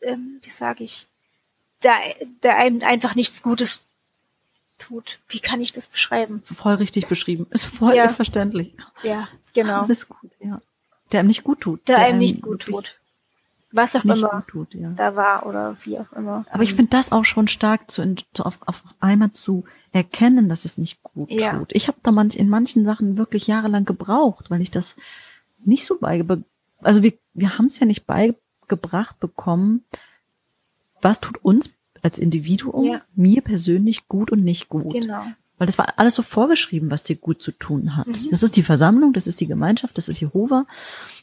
ähm, 0.00 0.40
wie 0.42 0.50
sage 0.50 0.84
ich, 0.84 1.06
der, 1.82 1.94
der 2.42 2.56
einem 2.56 2.82
einfach 2.82 3.14
nichts 3.14 3.42
Gutes 3.42 3.82
tut. 4.78 5.20
Wie 5.28 5.40
kann 5.40 5.60
ich 5.60 5.72
das 5.72 5.86
beschreiben? 5.86 6.42
Voll 6.44 6.74
richtig 6.74 7.06
beschrieben. 7.06 7.46
Ist 7.50 7.64
voll 7.64 7.94
ja. 7.94 8.08
verständlich. 8.08 8.74
Ja, 9.02 9.28
genau. 9.52 9.82
Alles 9.82 10.08
gut, 10.08 10.30
ja. 10.40 10.60
Der 11.12 11.20
einem 11.20 11.28
nicht 11.28 11.44
gut 11.44 11.60
tut. 11.60 11.86
Der, 11.86 11.98
der 11.98 12.06
einem 12.06 12.18
nicht 12.18 12.42
gut 12.42 12.62
tut 12.62 12.98
was 13.74 13.96
auch 13.96 14.04
immer 14.04 14.44
tut, 14.46 14.72
ja. 14.72 14.90
da 14.90 15.16
war 15.16 15.46
oder 15.46 15.76
wie 15.82 15.98
auch 15.98 16.12
immer. 16.12 16.44
Aber 16.50 16.62
ich 16.62 16.74
finde 16.74 16.90
das 16.90 17.10
auch 17.10 17.24
schon 17.24 17.48
stark 17.48 17.90
zu, 17.90 18.14
zu 18.32 18.44
auf, 18.44 18.60
auf 18.66 18.84
einmal 19.00 19.32
zu 19.32 19.64
erkennen, 19.90 20.48
dass 20.48 20.64
es 20.64 20.78
nicht 20.78 21.02
gut 21.02 21.30
ja. 21.32 21.58
tut. 21.58 21.72
Ich 21.72 21.88
habe 21.88 21.98
da 22.04 22.12
manch, 22.12 22.36
in 22.36 22.48
manchen 22.48 22.84
Sachen 22.84 23.18
wirklich 23.18 23.48
jahrelang 23.48 23.84
gebraucht, 23.84 24.48
weil 24.50 24.60
ich 24.60 24.70
das 24.70 24.94
nicht 25.64 25.86
so 25.86 25.98
beigebracht, 25.98 26.42
also 26.82 27.02
wir, 27.02 27.14
wir 27.32 27.58
haben 27.58 27.66
es 27.66 27.80
ja 27.80 27.86
nicht 27.86 28.06
beigebracht 28.06 28.43
bekommen, 29.20 29.84
was 31.02 31.20
tut 31.20 31.42
uns 31.44 31.72
als 32.02 32.18
Individuum, 32.18 32.86
ja. 32.86 33.02
mir 33.14 33.40
persönlich 33.40 34.08
gut 34.08 34.30
und 34.30 34.44
nicht 34.44 34.68
gut. 34.68 34.92
Genau. 34.92 35.24
Weil 35.56 35.66
das 35.66 35.78
war 35.78 35.94
alles 35.96 36.16
so 36.16 36.22
vorgeschrieben, 36.22 36.90
was 36.90 37.04
dir 37.04 37.14
gut 37.14 37.40
zu 37.40 37.52
tun 37.52 37.96
hat. 37.96 38.08
Mhm. 38.08 38.30
Das 38.30 38.42
ist 38.42 38.56
die 38.56 38.64
Versammlung, 38.64 39.12
das 39.12 39.28
ist 39.28 39.40
die 39.40 39.46
Gemeinschaft, 39.46 39.96
das 39.96 40.08
ist 40.08 40.18
Jehova, 40.18 40.66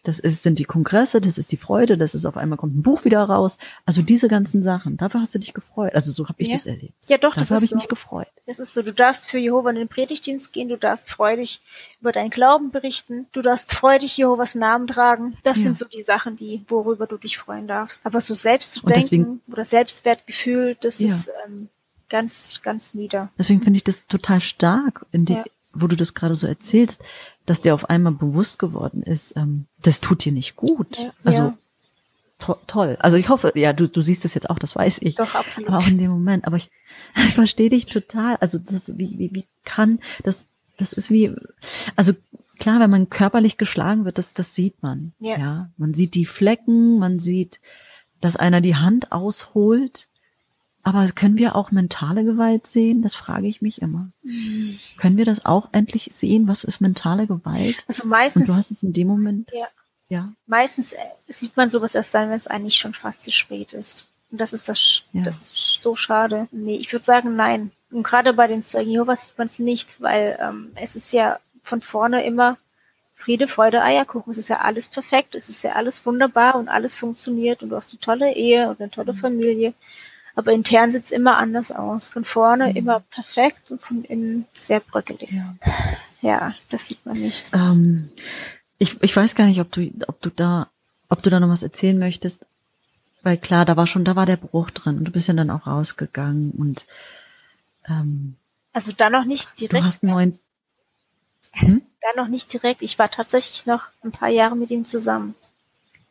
das 0.03 0.19
ist, 0.19 0.41
sind 0.41 0.57
die 0.57 0.63
Kongresse, 0.63 1.19
das 1.19 1.37
ist 1.37 1.51
die 1.51 1.57
Freude, 1.57 1.97
das 1.97 2.15
ist 2.15 2.25
auf 2.25 2.37
einmal 2.37 2.57
kommt 2.57 2.77
ein 2.77 2.81
Buch 2.81 3.03
wieder 3.03 3.21
raus. 3.21 3.57
Also 3.85 4.01
diese 4.01 4.29
ganzen 4.29 4.63
Sachen, 4.63 4.95
dafür 4.95 5.19
hast 5.19 5.35
du 5.35 5.39
dich 5.39 5.53
gefreut. 5.53 5.93
Also 5.95 6.13
so 6.13 6.29
habe 6.29 6.41
ich 6.41 6.47
ja. 6.47 6.55
das 6.55 6.65
erlebt. 6.65 6.93
Ja, 7.07 7.17
doch, 7.17 7.31
dafür 7.31 7.41
das 7.41 7.51
habe 7.51 7.63
ich 7.65 7.71
so. 7.71 7.75
mich 7.75 7.89
gefreut. 7.89 8.27
Das 8.47 8.59
ist 8.59 8.73
so. 8.73 8.81
Du 8.83 8.93
darfst 8.93 9.25
für 9.25 9.37
Jehova 9.37 9.69
in 9.69 9.75
den 9.75 9.89
Predigtdienst 9.89 10.53
gehen, 10.53 10.69
du 10.69 10.77
darfst 10.77 11.09
freudig 11.09 11.61
über 11.99 12.13
deinen 12.13 12.29
Glauben 12.29 12.71
berichten, 12.71 13.27
du 13.33 13.41
darfst 13.41 13.73
freudig 13.73 14.15
Jehovas 14.15 14.55
Namen 14.55 14.87
tragen. 14.87 15.35
Das 15.43 15.57
ja. 15.57 15.63
sind 15.63 15.77
so 15.77 15.85
die 15.85 16.03
Sachen, 16.03 16.37
die, 16.37 16.63
worüber 16.67 17.05
du 17.05 17.17
dich 17.17 17.37
freuen 17.37 17.67
darfst. 17.67 18.05
Aber 18.05 18.21
so 18.21 18.33
selbst 18.33 18.71
zu 18.71 18.85
denken 18.85 19.01
deswegen, 19.01 19.41
oder 19.51 19.65
Selbstwertgefühl, 19.65 20.77
das 20.79 20.99
ja. 20.99 21.07
ist 21.07 21.29
ähm, 21.45 21.67
ganz, 22.11 22.61
ganz 22.61 22.93
nieder. 22.93 23.29
Deswegen 23.37 23.63
finde 23.63 23.77
ich 23.77 23.83
das 23.83 24.05
total 24.05 24.41
stark, 24.41 25.05
in 25.11 25.25
die, 25.25 25.33
ja. 25.33 25.45
wo 25.73 25.87
du 25.87 25.95
das 25.95 26.13
gerade 26.13 26.35
so 26.35 26.45
erzählst, 26.45 27.01
dass 27.45 27.61
dir 27.61 27.73
auf 27.73 27.89
einmal 27.89 28.11
bewusst 28.11 28.59
geworden 28.59 29.01
ist, 29.01 29.35
ähm, 29.37 29.65
das 29.81 30.01
tut 30.01 30.25
dir 30.25 30.33
nicht 30.33 30.55
gut. 30.55 30.99
Ja. 30.99 31.13
Also. 31.23 31.53
To 32.39 32.57
toll. 32.67 32.97
Also 32.99 33.17
ich 33.17 33.29
hoffe, 33.29 33.53
ja, 33.55 33.71
du, 33.71 33.87
du 33.87 34.01
siehst 34.01 34.25
das 34.25 34.33
jetzt 34.33 34.49
auch, 34.49 34.57
das 34.57 34.75
weiß 34.75 34.97
ich. 35.01 35.15
Doch, 35.15 35.35
absolut. 35.35 35.69
Aber 35.69 35.77
auch 35.77 35.87
in 35.87 35.99
dem 35.99 36.11
Moment. 36.11 36.45
Aber 36.45 36.57
ich, 36.57 36.69
ich 37.15 37.33
verstehe 37.33 37.69
dich 37.69 37.85
total. 37.85 38.35
Also 38.37 38.59
das, 38.59 38.97
wie, 38.97 39.17
wie, 39.17 39.31
wie 39.33 39.45
kann, 39.63 39.99
das, 40.23 40.45
das 40.77 40.91
ist 40.91 41.11
wie, 41.11 41.33
also 41.95 42.13
klar, 42.59 42.79
wenn 42.79 42.89
man 42.89 43.09
körperlich 43.09 43.57
geschlagen 43.57 44.05
wird, 44.05 44.17
das, 44.17 44.33
das 44.33 44.53
sieht 44.53 44.83
man. 44.83 45.13
Ja. 45.19 45.37
ja. 45.37 45.69
Man 45.77 45.93
sieht 45.93 46.15
die 46.15 46.25
Flecken, 46.25 46.97
man 46.99 47.19
sieht, 47.19 47.61
dass 48.21 48.35
einer 48.35 48.59
die 48.59 48.75
Hand 48.75 49.11
ausholt. 49.11 50.07
Aber 50.83 51.05
können 51.09 51.37
wir 51.37 51.55
auch 51.55 51.71
mentale 51.71 52.23
Gewalt 52.23 52.65
sehen? 52.67 53.01
Das 53.01 53.15
frage 53.15 53.47
ich 53.47 53.61
mich 53.61 53.81
immer. 53.81 54.11
Mhm. 54.23 54.79
Können 54.97 55.17
wir 55.17 55.25
das 55.25 55.45
auch 55.45 55.69
endlich 55.71 56.09
sehen? 56.13 56.47
Was 56.47 56.63
ist 56.63 56.81
mentale 56.81 57.27
Gewalt? 57.27 57.83
Also 57.87 58.07
meistens. 58.07 58.49
Und 58.49 58.55
du 58.55 58.59
hast 58.59 58.71
es 58.71 58.83
in 58.83 58.93
dem 58.93 59.07
Moment. 59.07 59.51
Ja. 59.53 59.67
ja. 60.09 60.33
Meistens 60.47 60.93
äh, 60.93 60.97
sieht 61.27 61.55
man 61.55 61.69
sowas 61.69 61.93
erst 61.95 62.13
dann, 62.15 62.29
wenn 62.29 62.37
es 62.37 62.47
eigentlich 62.47 62.75
schon 62.75 62.93
fast 62.93 63.23
zu 63.23 63.31
spät 63.31 63.73
ist. 63.73 64.05
Und 64.31 64.39
das 64.41 64.53
ist 64.53 64.69
das, 64.69 65.03
ja. 65.13 65.23
das 65.23 65.41
ist 65.41 65.79
so 65.81 65.95
schade. 65.95 66.47
Nee, 66.51 66.77
ich 66.77 66.91
würde 66.91 67.05
sagen, 67.05 67.35
nein. 67.35 67.71
Und 67.91 68.03
gerade 68.03 68.33
bei 68.33 68.47
den 68.47 68.63
Zeugen 68.63 68.91
Jehovas 68.91 69.25
sieht 69.25 69.37
man 69.37 69.47
es 69.47 69.59
nicht, 69.59 70.01
weil 70.01 70.39
ähm, 70.41 70.71
es 70.75 70.95
ist 70.95 71.13
ja 71.13 71.39
von 71.63 71.81
vorne 71.81 72.25
immer 72.25 72.57
Friede, 73.15 73.47
Freude, 73.47 73.83
Eierkuchen. 73.83 74.31
Es 74.31 74.37
ist 74.37 74.49
ja 74.49 74.61
alles 74.61 74.87
perfekt, 74.87 75.35
es 75.35 75.47
ist 75.47 75.63
ja 75.63 75.73
alles 75.73 76.05
wunderbar 76.05 76.55
und 76.55 76.69
alles 76.69 76.97
funktioniert 76.97 77.61
und 77.61 77.69
du 77.69 77.75
hast 77.75 77.91
eine 77.91 77.99
tolle 77.99 78.33
Ehe 78.33 78.69
und 78.69 78.81
eine 78.81 78.89
tolle 78.89 79.13
mhm. 79.13 79.17
Familie. 79.17 79.73
Aber 80.35 80.51
intern 80.51 80.91
sieht's 80.91 81.11
immer 81.11 81.37
anders 81.37 81.71
aus. 81.71 82.09
Von 82.09 82.23
vorne 82.23 82.69
mhm. 82.69 82.75
immer 82.75 82.99
perfekt 82.99 83.71
und 83.71 83.81
von 83.81 84.03
innen 84.03 84.45
sehr 84.53 84.79
bröckelig. 84.79 85.31
Ja, 85.31 85.55
ja 86.21 86.53
das 86.69 86.87
sieht 86.87 87.05
man 87.05 87.19
nicht. 87.19 87.51
Ähm, 87.53 88.09
ich, 88.77 89.01
ich 89.03 89.15
weiß 89.15 89.35
gar 89.35 89.45
nicht, 89.45 89.59
ob 89.59 89.71
du, 89.71 89.91
ob 90.07 90.21
du 90.21 90.29
da, 90.29 90.69
ob 91.09 91.21
du 91.21 91.29
da 91.29 91.39
noch 91.39 91.49
was 91.49 91.63
erzählen 91.63 91.97
möchtest. 91.97 92.45
Weil 93.23 93.37
klar, 93.37 93.65
da 93.65 93.77
war 93.77 93.85
schon, 93.85 94.05
da 94.05 94.15
war 94.15 94.25
der 94.25 94.37
Bruch 94.37 94.71
drin 94.71 94.97
und 94.97 95.05
du 95.05 95.11
bist 95.11 95.27
ja 95.27 95.33
dann 95.33 95.51
auch 95.51 95.67
rausgegangen 95.67 96.51
und 96.51 96.85
ähm, 97.87 98.35
also 98.73 98.91
da 98.95 99.09
noch 99.09 99.25
nicht 99.25 99.59
direkt. 99.59 99.83
Du 99.83 99.85
hast 99.85 100.03
neuen. 100.03 100.37
Hm? 101.53 101.81
Da 102.01 102.21
noch 102.21 102.29
nicht 102.29 102.51
direkt. 102.53 102.81
Ich 102.81 102.97
war 102.97 103.09
tatsächlich 103.09 103.65
noch 103.65 103.83
ein 104.03 104.11
paar 104.11 104.29
Jahre 104.29 104.55
mit 104.55 104.71
ihm 104.71 104.85
zusammen. 104.85 105.35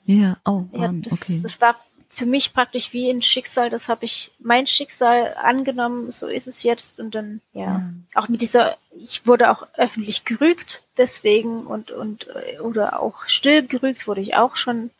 Ja, 0.04 0.36
oh, 0.44 0.64
Mann, 0.72 1.02
ja, 1.02 1.10
das, 1.10 1.22
okay. 1.22 1.40
Das 1.42 1.60
war 1.60 1.76
für 2.12 2.26
mich 2.26 2.52
praktisch 2.52 2.92
wie 2.92 3.08
ein 3.08 3.22
Schicksal, 3.22 3.70
das 3.70 3.88
habe 3.88 4.04
ich 4.04 4.32
mein 4.40 4.66
Schicksal 4.66 5.34
angenommen, 5.36 6.10
so 6.10 6.26
ist 6.26 6.48
es 6.48 6.64
jetzt. 6.64 6.98
Und 6.98 7.14
dann 7.14 7.40
ja, 7.54 7.62
ja. 7.62 7.92
auch 8.14 8.28
mit 8.28 8.42
dieser 8.42 8.76
ich 8.96 9.26
wurde 9.26 9.50
auch 9.50 9.66
öffentlich 9.76 10.24
gerügt 10.24 10.82
deswegen 10.98 11.66
und 11.66 11.92
und 11.92 12.26
oder 12.60 13.00
auch 13.00 13.26
still 13.26 13.66
gerügt 13.66 14.08
wurde 14.08 14.20
ich 14.20 14.34
auch 14.34 14.56
schon. 14.56 14.90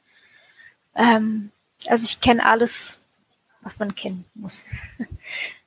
Ähm, 0.94 1.50
also 1.86 2.04
ich 2.04 2.20
kenne 2.20 2.46
alles 2.46 3.00
was 3.60 3.78
man 3.78 3.94
kennen 3.94 4.24
muss. 4.34 4.66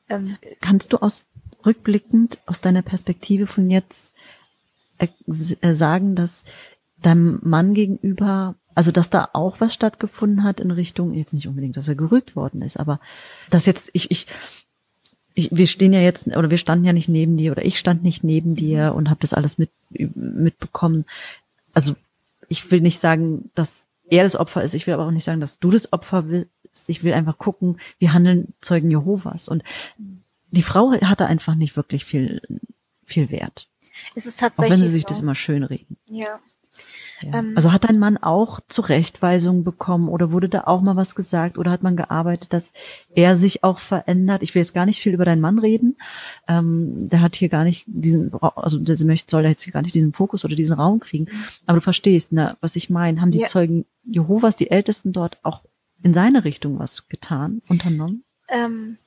Ähm, 0.10 0.38
kannst 0.60 0.92
du 0.92 0.98
aus 0.98 1.28
rückblickend 1.66 2.40
aus 2.46 2.60
deiner 2.60 2.82
Perspektive 2.82 3.48
von 3.48 3.70
jetzt 3.70 4.12
äh, 4.98 5.08
äh 5.62 5.74
sagen 5.74 6.14
dass 6.14 6.44
deinem 6.98 7.40
Mann 7.42 7.74
gegenüber 7.74 8.56
also, 8.76 8.92
dass 8.92 9.10
da 9.10 9.30
auch 9.34 9.60
was 9.60 9.74
stattgefunden 9.74 10.44
hat 10.44 10.60
in 10.60 10.72
Richtung, 10.72 11.14
jetzt 11.14 11.34
nicht 11.34 11.48
unbedingt, 11.48 11.78
dass 11.78 11.88
er 11.88 11.96
gerügt 11.96 12.36
worden 12.36 12.62
ist, 12.62 12.78
aber 12.78 13.00
dass 13.50 13.66
jetzt, 13.66 13.90
ich, 13.94 14.10
ich, 14.12 14.28
ich, 15.34 15.50
wir 15.52 15.68
stehen 15.68 15.94
ja 15.94 16.00
jetzt, 16.00 16.28
oder 16.28 16.50
wir 16.50 16.58
standen 16.58 16.86
ja 16.86 16.94
nicht 16.94 17.10
neben 17.10 17.38
dir, 17.38 17.52
oder 17.52 17.66
ich 17.66 17.80
stand 17.80 18.04
nicht 18.04 18.24
neben 18.24 18.56
dir 18.56 18.94
und 18.96 19.10
habe 19.10 19.20
das 19.22 19.34
alles 19.34 19.58
mit, 19.58 19.70
mitbekommen. 19.90 21.06
Also, 21.74 21.96
ich 22.50 22.70
will 22.72 22.82
nicht 22.82 23.00
sagen, 23.00 23.50
dass 23.56 23.84
er 24.10 24.24
das 24.24 24.36
Opfer 24.36 24.64
ist, 24.64 24.74
ich 24.74 24.88
will 24.88 24.94
aber 24.94 25.08
auch 25.08 25.12
nicht 25.12 25.24
sagen, 25.24 25.42
dass 25.42 25.60
du 25.60 25.72
das 25.72 25.92
Opfer 25.94 26.24
bist. 26.24 26.50
Ich 26.88 27.04
will 27.04 27.14
einfach 27.14 27.38
gucken, 27.38 27.80
wie 28.00 28.10
handeln 28.10 28.54
Zeugen 28.62 28.90
Jehovas. 28.90 29.48
Und 29.48 29.64
die 30.52 30.64
Frau 30.64 30.92
hatte 30.92 31.28
einfach 31.28 31.56
nicht 31.56 31.76
wirklich 31.76 32.06
viel, 32.06 32.42
viel 33.06 33.32
Wert. 33.32 33.68
Es 34.16 34.26
ist 34.26 34.40
tatsächlich. 34.40 34.74
Auch 34.74 34.78
wenn 34.78 34.84
sie 34.84 34.92
sich 34.92 35.04
so. 35.04 35.10
das 35.10 35.22
immer 35.22 35.36
schön 35.36 35.64
reden. 35.64 35.98
Ja. 36.08 36.40
Ja. 37.22 37.40
Ähm, 37.40 37.54
also 37.56 37.72
hat 37.72 37.84
dein 37.86 38.00
Mann 38.00 38.18
auch 38.18 38.60
Zurechtweisungen 38.68 39.64
bekommen 39.64 40.10
oder 40.10 40.32
wurde 40.32 40.50
da 40.50 40.64
auch 40.66 40.82
mal 40.82 40.96
was 40.96 41.16
gesagt 41.16 41.58
oder 41.58 41.72
hat 41.72 41.84
man 41.84 41.96
gearbeitet, 41.96 42.54
dass 42.54 42.72
er 43.16 43.36
sich 43.36 43.64
auch 43.64 43.80
verändert? 43.80 44.44
Ich 44.44 44.54
will 44.56 44.62
jetzt 44.62 44.74
gar 44.74 44.86
nicht 44.86 45.02
viel 45.02 45.14
über 45.14 45.26
deinen 45.26 45.42
Mann 45.42 45.60
reden. 45.60 45.98
Ähm, 46.48 47.10
der 47.10 47.22
hat 47.22 47.36
hier 47.36 47.50
gar 47.50 47.64
nicht 47.64 47.86
diesen, 47.88 48.34
also 48.34 48.80
der 48.80 48.98
möchte, 49.06 49.32
soll 49.32 49.46
jetzt 49.46 49.64
hier 49.64 49.74
gar 49.74 49.82
nicht 49.82 49.96
diesen 49.96 50.14
Fokus 50.14 50.46
oder 50.46 50.56
diesen 50.56 50.76
Raum 50.76 51.00
kriegen. 51.00 51.28
Aber 51.66 51.78
du 51.78 51.82
verstehst, 51.82 52.32
ne, 52.32 52.58
was 52.62 52.76
ich 52.76 52.90
meine. 52.90 53.22
Haben 53.22 53.32
die 53.32 53.40
ja. 53.40 53.48
Zeugen 53.48 53.86
Jehovas, 54.04 54.56
die 54.56 54.72
Ältesten 54.72 55.14
dort 55.14 55.38
auch 55.44 55.64
in 56.02 56.14
seine 56.14 56.44
Richtung 56.44 56.80
was 56.80 57.08
getan, 57.08 57.62
unternommen? 57.70 58.24
Ähm, 58.50 58.98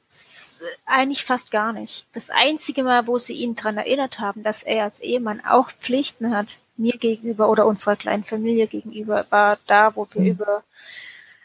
eigentlich 0.85 1.25
fast 1.25 1.51
gar 1.51 1.73
nicht. 1.73 2.07
Das 2.13 2.31
einzige 2.31 2.83
Mal, 2.83 3.07
wo 3.07 3.19
sie 3.19 3.35
ihn 3.35 3.55
daran 3.55 3.79
erinnert 3.79 4.19
haben, 4.19 4.43
dass 4.43 4.63
er 4.63 4.85
als 4.85 5.01
Ehemann 5.01 5.45
auch 5.45 5.71
Pflichten 5.71 6.35
hat, 6.35 6.59
mir 6.77 6.99
gegenüber 6.99 7.49
oder 7.49 7.67
unserer 7.67 7.97
kleinen 7.97 8.25
Familie 8.25 8.67
gegenüber, 8.67 9.27
war 9.31 9.59
da, 9.67 9.95
wo 9.95 10.07
wir 10.13 10.23
mhm. 10.23 10.29
über, 10.29 10.65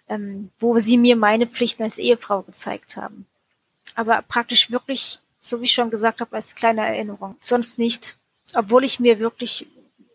ähm, 0.09 0.51
wo 0.59 0.79
sie 0.79 0.97
mir 0.97 1.15
meine 1.15 1.47
Pflichten 1.47 1.83
als 1.83 1.97
Ehefrau 1.97 2.41
gezeigt 2.41 2.97
haben. 2.97 3.25
Aber 3.95 4.21
praktisch 4.21 4.71
wirklich, 4.71 5.19
so 5.41 5.61
wie 5.61 5.65
ich 5.65 5.73
schon 5.73 5.89
gesagt 5.89 6.21
habe, 6.21 6.35
als 6.35 6.55
kleine 6.55 6.85
Erinnerung. 6.85 7.35
Sonst 7.41 7.77
nicht. 7.77 8.15
Obwohl 8.53 8.83
ich 8.83 8.99
mir 8.99 9.19
wirklich 9.19 9.67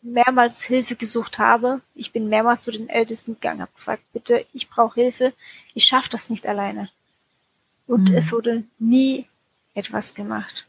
mehrmals 0.07 0.63
Hilfe 0.63 0.97
gesucht 0.97 1.39
habe. 1.39 1.81
Ich 1.95 2.13
bin 2.13 2.29
mehrmals 2.29 2.63
zu 2.63 2.71
den 2.71 2.89
Ältesten 2.89 3.35
gegangen, 3.35 3.61
habe 3.61 3.73
gefragt, 3.75 4.03
bitte, 4.13 4.47
ich 4.53 4.69
brauche 4.69 5.01
Hilfe. 5.01 5.33
Ich 5.75 5.85
schaffe 5.85 6.11
das 6.11 6.31
nicht 6.31 6.47
alleine. 6.47 6.91
Und 7.87 8.11
mhm. 8.11 8.17
es 8.17 8.33
wurde 8.33 8.65
nie 8.79 9.27
etwas 9.75 10.15
gemacht. 10.15 10.67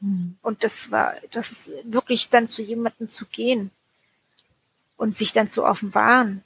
Mhm. 0.00 0.36
Und 0.42 0.64
das 0.64 0.90
war, 0.90 1.14
das 1.30 1.52
ist 1.52 1.70
wirklich 1.84 2.28
dann 2.30 2.48
zu 2.48 2.62
jemandem 2.62 3.08
zu 3.10 3.26
gehen 3.26 3.70
und 4.96 5.16
sich 5.16 5.32
dann 5.32 5.48
zu 5.48 5.64
offenbaren. 5.64 6.42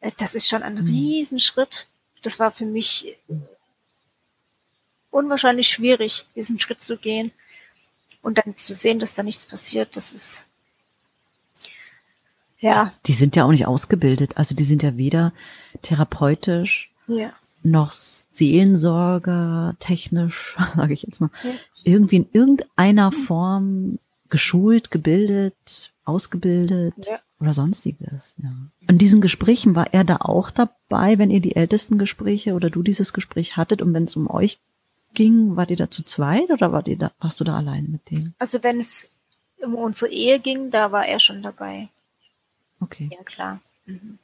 Äh, 0.00 0.12
das 0.18 0.34
ist 0.34 0.48
schon 0.48 0.62
ein 0.62 0.74
mhm. 0.74 0.86
Riesenschritt. 0.86 1.86
Das 2.22 2.38
war 2.38 2.50
für 2.50 2.66
mich 2.66 3.16
unwahrscheinlich 5.10 5.68
schwierig, 5.68 6.26
diesen 6.34 6.60
Schritt 6.60 6.82
zu 6.82 6.96
gehen 6.96 7.32
und 8.22 8.38
dann 8.38 8.56
zu 8.56 8.74
sehen, 8.74 8.98
dass 8.98 9.14
da 9.14 9.22
nichts 9.22 9.46
passiert. 9.46 9.96
Das 9.96 10.12
ist 10.12 10.44
ja. 12.60 12.92
Die 13.06 13.12
sind 13.12 13.34
ja 13.34 13.44
auch 13.44 13.50
nicht 13.50 13.66
ausgebildet. 13.66 14.36
Also 14.36 14.54
die 14.54 14.64
sind 14.64 14.84
ja 14.84 14.96
weder 14.96 15.32
therapeutisch 15.82 16.90
ja. 17.08 17.32
Noch 17.62 17.92
Seelensorger 18.72 19.76
technisch, 19.80 20.56
sage 20.76 20.92
ich 20.94 21.02
jetzt 21.02 21.20
mal, 21.20 21.30
Ja. 21.44 21.50
irgendwie 21.84 22.16
in 22.16 22.28
irgendeiner 22.32 23.12
Form 23.12 23.98
geschult, 24.30 24.90
gebildet, 24.90 25.92
ausgebildet 26.04 26.94
Ja. 27.06 27.18
oder 27.40 27.54
sonstiges. 27.54 28.34
Ja. 28.42 28.50
In 28.88 28.98
diesen 28.98 29.20
Gesprächen 29.20 29.74
war 29.74 29.92
er 29.92 30.04
da 30.04 30.16
auch 30.20 30.50
dabei, 30.50 31.18
wenn 31.18 31.30
ihr 31.30 31.40
die 31.40 31.54
ältesten 31.56 31.98
Gespräche 31.98 32.54
oder 32.54 32.70
du 32.70 32.82
dieses 32.82 33.12
Gespräch 33.12 33.56
hattet 33.56 33.82
und 33.82 33.92
wenn 33.94 34.04
es 34.04 34.16
um 34.16 34.28
euch 34.30 34.58
ging, 35.14 35.56
wart 35.56 35.70
ihr 35.70 35.76
da 35.76 35.90
zu 35.90 36.02
zweit 36.04 36.50
oder 36.50 36.72
wart 36.72 36.88
ihr 36.88 36.96
da, 36.96 37.12
warst 37.20 37.38
du 37.40 37.44
da 37.44 37.56
allein 37.56 37.90
mit 37.90 38.10
denen? 38.10 38.34
Also 38.38 38.62
wenn 38.62 38.78
es 38.80 39.08
um 39.62 39.74
unsere 39.74 40.10
Ehe 40.10 40.40
ging, 40.40 40.70
da 40.70 40.90
war 40.90 41.06
er 41.06 41.20
schon 41.20 41.42
dabei. 41.42 41.88
Okay. 42.80 43.10
Ja, 43.12 43.22
klar. 43.22 43.60
Mhm. 43.86 44.18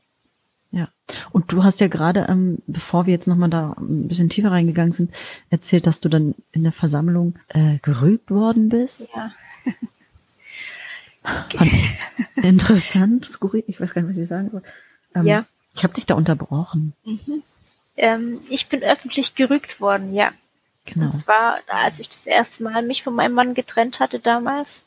Ja. 0.71 0.89
Und 1.31 1.51
du 1.53 1.65
hast 1.65 1.81
ja 1.81 1.89
gerade, 1.89 2.27
ähm, 2.29 2.59
bevor 2.67 3.07
wir 3.07 3.13
jetzt 3.13 3.27
nochmal 3.27 3.49
da 3.49 3.75
ein 3.79 4.09
bisschen 4.09 4.29
tiefer 4.29 4.51
reingegangen 4.51 4.93
sind, 4.93 5.15
erzählt, 5.51 5.87
dass 5.87 6.01
du 6.01 6.09
dann 6.09 6.35
in 6.53 6.63
der 6.63 6.73
Versammlung 6.73 7.39
äh, 7.49 7.79
gerügt 7.79 8.31
worden 8.31 8.69
bist. 8.69 9.09
Ja. 9.15 9.33
Ich 11.53 11.95
interessant, 12.43 13.27
skurril, 13.27 13.65
ich 13.67 13.81
weiß 13.81 13.93
gar 13.93 14.01
nicht, 14.01 14.13
was 14.13 14.19
ich 14.19 14.29
sagen 14.29 14.49
soll. 14.49 14.63
Ähm, 15.15 15.27
Ja. 15.27 15.47
Ich 15.75 15.85
habe 15.85 15.95
dich 15.95 16.07
da 16.07 16.15
unterbrochen. 16.15 16.95
Ähm, 17.97 18.41
ich 18.49 18.69
bin 18.69 18.83
öffentlich 18.83 19.35
gerügt 19.35 19.81
worden, 19.81 20.15
ja. 20.15 20.33
Genau. 20.87 21.07
Und 21.07 21.13
zwar, 21.13 21.59
als 21.67 22.01
ich 22.01 22.09
das 22.09 22.27
erste 22.27 22.63
Mal 22.63 22.83
mich 22.83 23.03
von 23.03 23.15
meinem 23.15 23.35
Mann 23.35 23.55
getrennt 23.55 24.01
hatte 24.01 24.19
damals, 24.21 24.85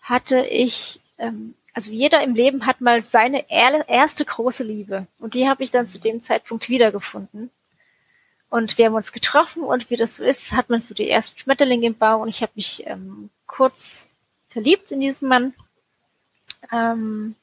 hatte 0.00 0.46
ich, 0.46 1.00
ähm, 1.18 1.54
also 1.76 1.92
jeder 1.92 2.22
im 2.22 2.34
Leben 2.34 2.64
hat 2.64 2.80
mal 2.80 3.02
seine 3.02 3.50
er 3.50 3.86
erste 3.86 4.24
große 4.24 4.64
Liebe. 4.64 5.06
Und 5.18 5.34
die 5.34 5.46
habe 5.46 5.62
ich 5.62 5.70
dann 5.70 5.86
zu 5.86 5.98
dem 6.00 6.22
Zeitpunkt 6.22 6.70
wiedergefunden. 6.70 7.50
Und 8.48 8.78
wir 8.78 8.86
haben 8.86 8.94
uns 8.94 9.12
getroffen 9.12 9.62
und 9.62 9.90
wie 9.90 9.96
das 9.96 10.16
so 10.16 10.24
ist, 10.24 10.52
hat 10.52 10.70
man 10.70 10.80
so 10.80 10.94
die 10.94 11.10
ersten 11.10 11.38
Schmetterlinge 11.38 11.86
im 11.88 11.94
Bau 11.94 12.22
und 12.22 12.28
ich 12.28 12.40
habe 12.40 12.52
mich 12.54 12.86
ähm, 12.86 13.28
kurz 13.46 14.08
verliebt 14.48 14.90
in 14.90 15.00
diesen 15.00 15.28
Mann. 15.28 15.52
Ähm, 16.72 17.34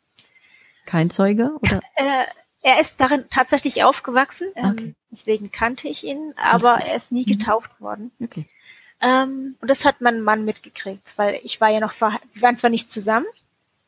Kein 0.88 1.11
Zeuge? 1.11 1.51
Oder? 1.61 1.81
äh, 1.95 2.25
er 2.63 2.79
ist 2.79 2.99
darin 2.99 3.25
tatsächlich 3.29 3.84
aufgewachsen, 3.84 4.47
ähm, 4.55 4.71
Okay. 4.71 4.95
deswegen 5.11 5.51
kannte 5.51 5.88
ich 5.88 6.05
ihn, 6.05 6.34
aber 6.38 6.79
er 6.84 6.95
ist 6.95 7.11
nie 7.11 7.21
Mhm. 7.27 7.38
getauft 7.38 7.79
worden. 7.79 8.09
Okay. 8.19 8.47
Ähm, 8.99 9.57
und 9.61 9.67
das 9.67 9.86
hat 9.86 10.01
mein 10.01 10.21
Mann 10.21 10.43
mitgekriegt, 10.43 11.13
weil 11.17 11.39
ich 11.43 11.61
war 11.61 11.69
ja 11.69 11.79
noch 11.81 11.93
wir 12.01 12.19
waren 12.41 12.57
zwar 12.57 12.71
nicht 12.71 12.91
zusammen, 12.91 13.27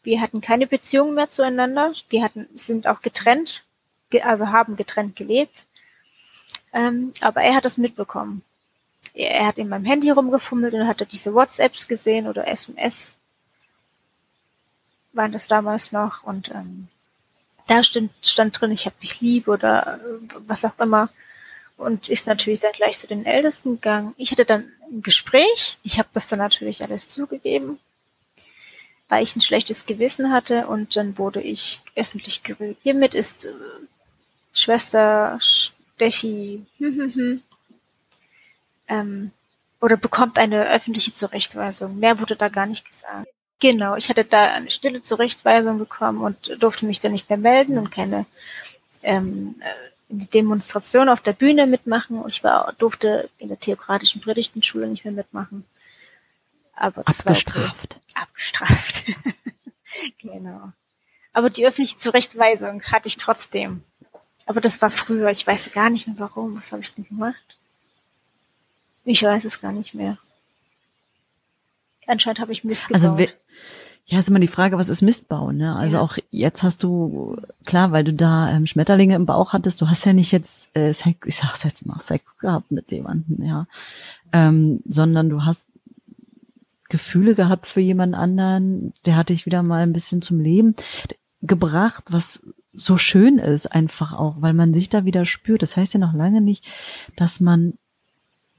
wir 0.05 0.21
hatten 0.21 0.41
keine 0.41 0.67
Beziehung 0.67 1.13
mehr 1.13 1.29
zueinander, 1.29 1.93
wir 2.09 2.23
hatten 2.23 2.47
sind 2.55 2.87
auch 2.87 3.01
getrennt, 3.01 3.63
ge 4.09 4.21
also 4.21 4.47
haben 4.47 4.75
getrennt 4.75 5.15
gelebt, 5.15 5.65
ähm, 6.73 7.13
aber 7.21 7.41
er 7.41 7.55
hat 7.55 7.65
das 7.65 7.77
mitbekommen. 7.77 8.43
Er, 9.13 9.31
er 9.31 9.47
hat 9.47 9.57
in 9.57 9.69
meinem 9.69 9.85
Handy 9.85 10.09
rumgefummelt 10.11 10.73
und 10.73 10.87
hat 10.87 11.05
diese 11.11 11.33
WhatsApps 11.33 11.87
gesehen 11.87 12.27
oder 12.27 12.47
SMS 12.47 13.15
waren 15.13 15.31
das 15.31 15.47
damals 15.47 15.91
noch 15.91 16.23
und 16.23 16.51
ähm, 16.51 16.89
da 17.67 17.83
stand, 17.83 18.11
stand 18.21 18.59
drin, 18.59 18.71
ich 18.71 18.85
habe 18.85 18.95
dich 19.01 19.21
lieb 19.21 19.47
oder 19.47 19.99
äh, 20.03 20.33
was 20.47 20.65
auch 20.65 20.77
immer. 20.79 21.09
Und 21.77 22.07
ist 22.07 22.27
natürlich 22.27 22.61
dann 22.61 22.71
gleich 22.71 22.97
zu 22.97 23.07
den 23.07 23.25
Ältesten 23.25 23.75
gegangen. 23.75 24.13
Ich 24.15 24.31
hatte 24.31 24.45
dann 24.45 24.71
ein 24.89 25.01
Gespräch, 25.01 25.77
ich 25.83 25.99
habe 25.99 26.07
das 26.13 26.29
dann 26.29 26.39
natürlich 26.39 26.81
alles 26.83 27.09
zugegeben, 27.09 27.79
weil 29.09 29.23
ich 29.23 29.35
ein 29.35 29.41
schlechtes 29.41 29.85
Gewissen 29.85 30.31
hatte 30.31 30.67
und 30.67 30.95
dann 30.95 31.17
wurde 31.17 31.41
ich 31.41 31.81
öffentlich 31.95 32.43
gerügt. 32.43 32.81
Hiermit 32.83 33.13
ist 33.13 33.45
äh, 33.45 33.49
Schwester 34.53 35.37
Steffi 35.41 36.65
hm, 36.77 36.97
hm, 36.97 37.13
hm, 37.13 37.41
ähm, 38.87 39.31
oder 39.81 39.97
bekommt 39.97 40.39
eine 40.39 40.69
öffentliche 40.69 41.13
Zurechtweisung. 41.13 41.99
Mehr 41.99 42.19
wurde 42.19 42.35
da 42.35 42.49
gar 42.49 42.65
nicht 42.65 42.85
gesagt. 42.87 43.27
Genau, 43.59 43.95
ich 43.95 44.09
hatte 44.09 44.25
da 44.25 44.53
eine 44.53 44.69
stille 44.69 45.01
Zurechtweisung 45.01 45.77
bekommen 45.77 46.21
und 46.21 46.61
durfte 46.61 46.85
mich 46.85 46.99
dann 46.99 47.13
nicht 47.13 47.29
mehr 47.29 47.37
melden 47.37 47.77
und 47.77 47.91
keine 47.91 48.25
ähm, 49.03 49.55
äh, 49.59 49.65
Demonstration 50.09 51.09
auf 51.09 51.21
der 51.21 51.33
Bühne 51.33 51.65
mitmachen 51.65 52.19
und 52.19 52.29
ich 52.29 52.43
war 52.43 52.73
durfte 52.77 53.29
in 53.37 53.47
der 53.47 53.59
theokratischen 53.59 54.21
Predigtenschule 54.21 54.87
nicht 54.87 55.05
mehr 55.05 55.13
mitmachen. 55.13 55.65
Aber 56.75 57.03
Abgestraft. 57.07 57.95
Okay. 57.95 58.01
Abgestraft. 58.15 59.03
genau. 60.21 60.71
Aber 61.33 61.49
die 61.49 61.65
öffentliche 61.65 61.97
Zurechtweisung 61.97 62.81
hatte 62.83 63.07
ich 63.07 63.17
trotzdem. 63.17 63.83
Aber 64.45 64.61
das 64.61 64.81
war 64.81 64.89
früher. 64.89 65.29
Ich 65.31 65.45
weiß 65.45 65.71
gar 65.71 65.89
nicht 65.89 66.07
mehr 66.07 66.15
warum. 66.19 66.57
Was 66.57 66.71
habe 66.71 66.81
ich 66.81 66.93
denn 66.93 67.07
gemacht? 67.07 67.35
Ich 69.03 69.21
weiß 69.23 69.45
es 69.45 69.61
gar 69.61 69.71
nicht 69.71 69.93
mehr. 69.93 70.17
Anscheinend 72.07 72.39
habe 72.39 72.51
ich 72.51 72.63
Mist 72.63 72.87
gebaut. 72.87 73.03
Also 73.03 73.17
ja, 74.07 74.19
ist 74.19 74.29
immer 74.29 74.39
die 74.39 74.47
Frage, 74.47 74.77
was 74.77 74.89
ist 74.89 75.01
Mistbau, 75.01 75.51
ne? 75.51 75.75
Also 75.75 75.97
Ja. 75.97 76.01
auch 76.03 76.17
jetzt 76.29 76.61
hast 76.61 76.83
du, 76.83 77.41
klar, 77.65 77.91
weil 77.91 78.03
du 78.03 78.13
da 78.13 78.51
ähm, 78.51 78.67
Schmetterlinge 78.67 79.15
im 79.15 79.25
Bauch 79.25 79.51
hattest, 79.53 79.81
du 79.81 79.89
hast 79.89 80.05
ja 80.05 80.13
nicht 80.13 80.31
jetzt 80.31 80.69
äh, 80.75 80.93
Sex, 80.93 81.27
ich 81.27 81.37
sag's 81.37 81.63
jetzt 81.63 81.87
mal, 81.87 81.99
Sex 81.99 82.23
gehabt 82.37 82.69
mit 82.69 82.91
jemandem, 82.91 83.43
ja. 83.43 83.65
Ähm, 84.31 84.81
sondern 84.87 85.29
du 85.29 85.43
hast 85.43 85.65
Gefühle 86.89 87.35
gehabt 87.35 87.67
für 87.67 87.81
jemand 87.81 88.15
anderen, 88.15 88.93
der 89.05 89.15
hat 89.15 89.29
dich 89.29 89.45
wieder 89.45 89.63
mal 89.63 89.83
ein 89.83 89.93
bisschen 89.93 90.21
zum 90.21 90.39
Leben 90.39 90.75
gebracht, 91.41 92.03
was 92.09 92.41
so 92.73 92.97
schön 92.97 93.39
ist 93.39 93.67
einfach 93.67 94.13
auch, 94.13 94.41
weil 94.41 94.53
man 94.53 94.73
sich 94.73 94.89
da 94.89 95.05
wieder 95.05 95.25
spürt. 95.25 95.61
Das 95.61 95.77
heißt 95.77 95.93
ja 95.93 95.99
noch 95.99 96.13
lange 96.13 96.41
nicht, 96.41 96.65
dass 97.15 97.39
man 97.39 97.77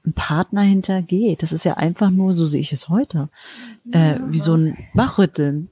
einen 0.03 0.13
Partner 0.13 0.61
hintergeht. 0.61 1.43
Das 1.43 1.51
ist 1.51 1.65
ja 1.65 1.75
einfach 1.75 2.09
nur, 2.09 2.35
so 2.35 2.45
sehe 2.45 2.61
ich 2.61 2.71
es 2.71 2.89
heute, 2.89 3.29
äh, 3.91 4.19
wie 4.27 4.39
so 4.39 4.55
ein 4.55 4.77
Wachrütteln. 4.93 5.69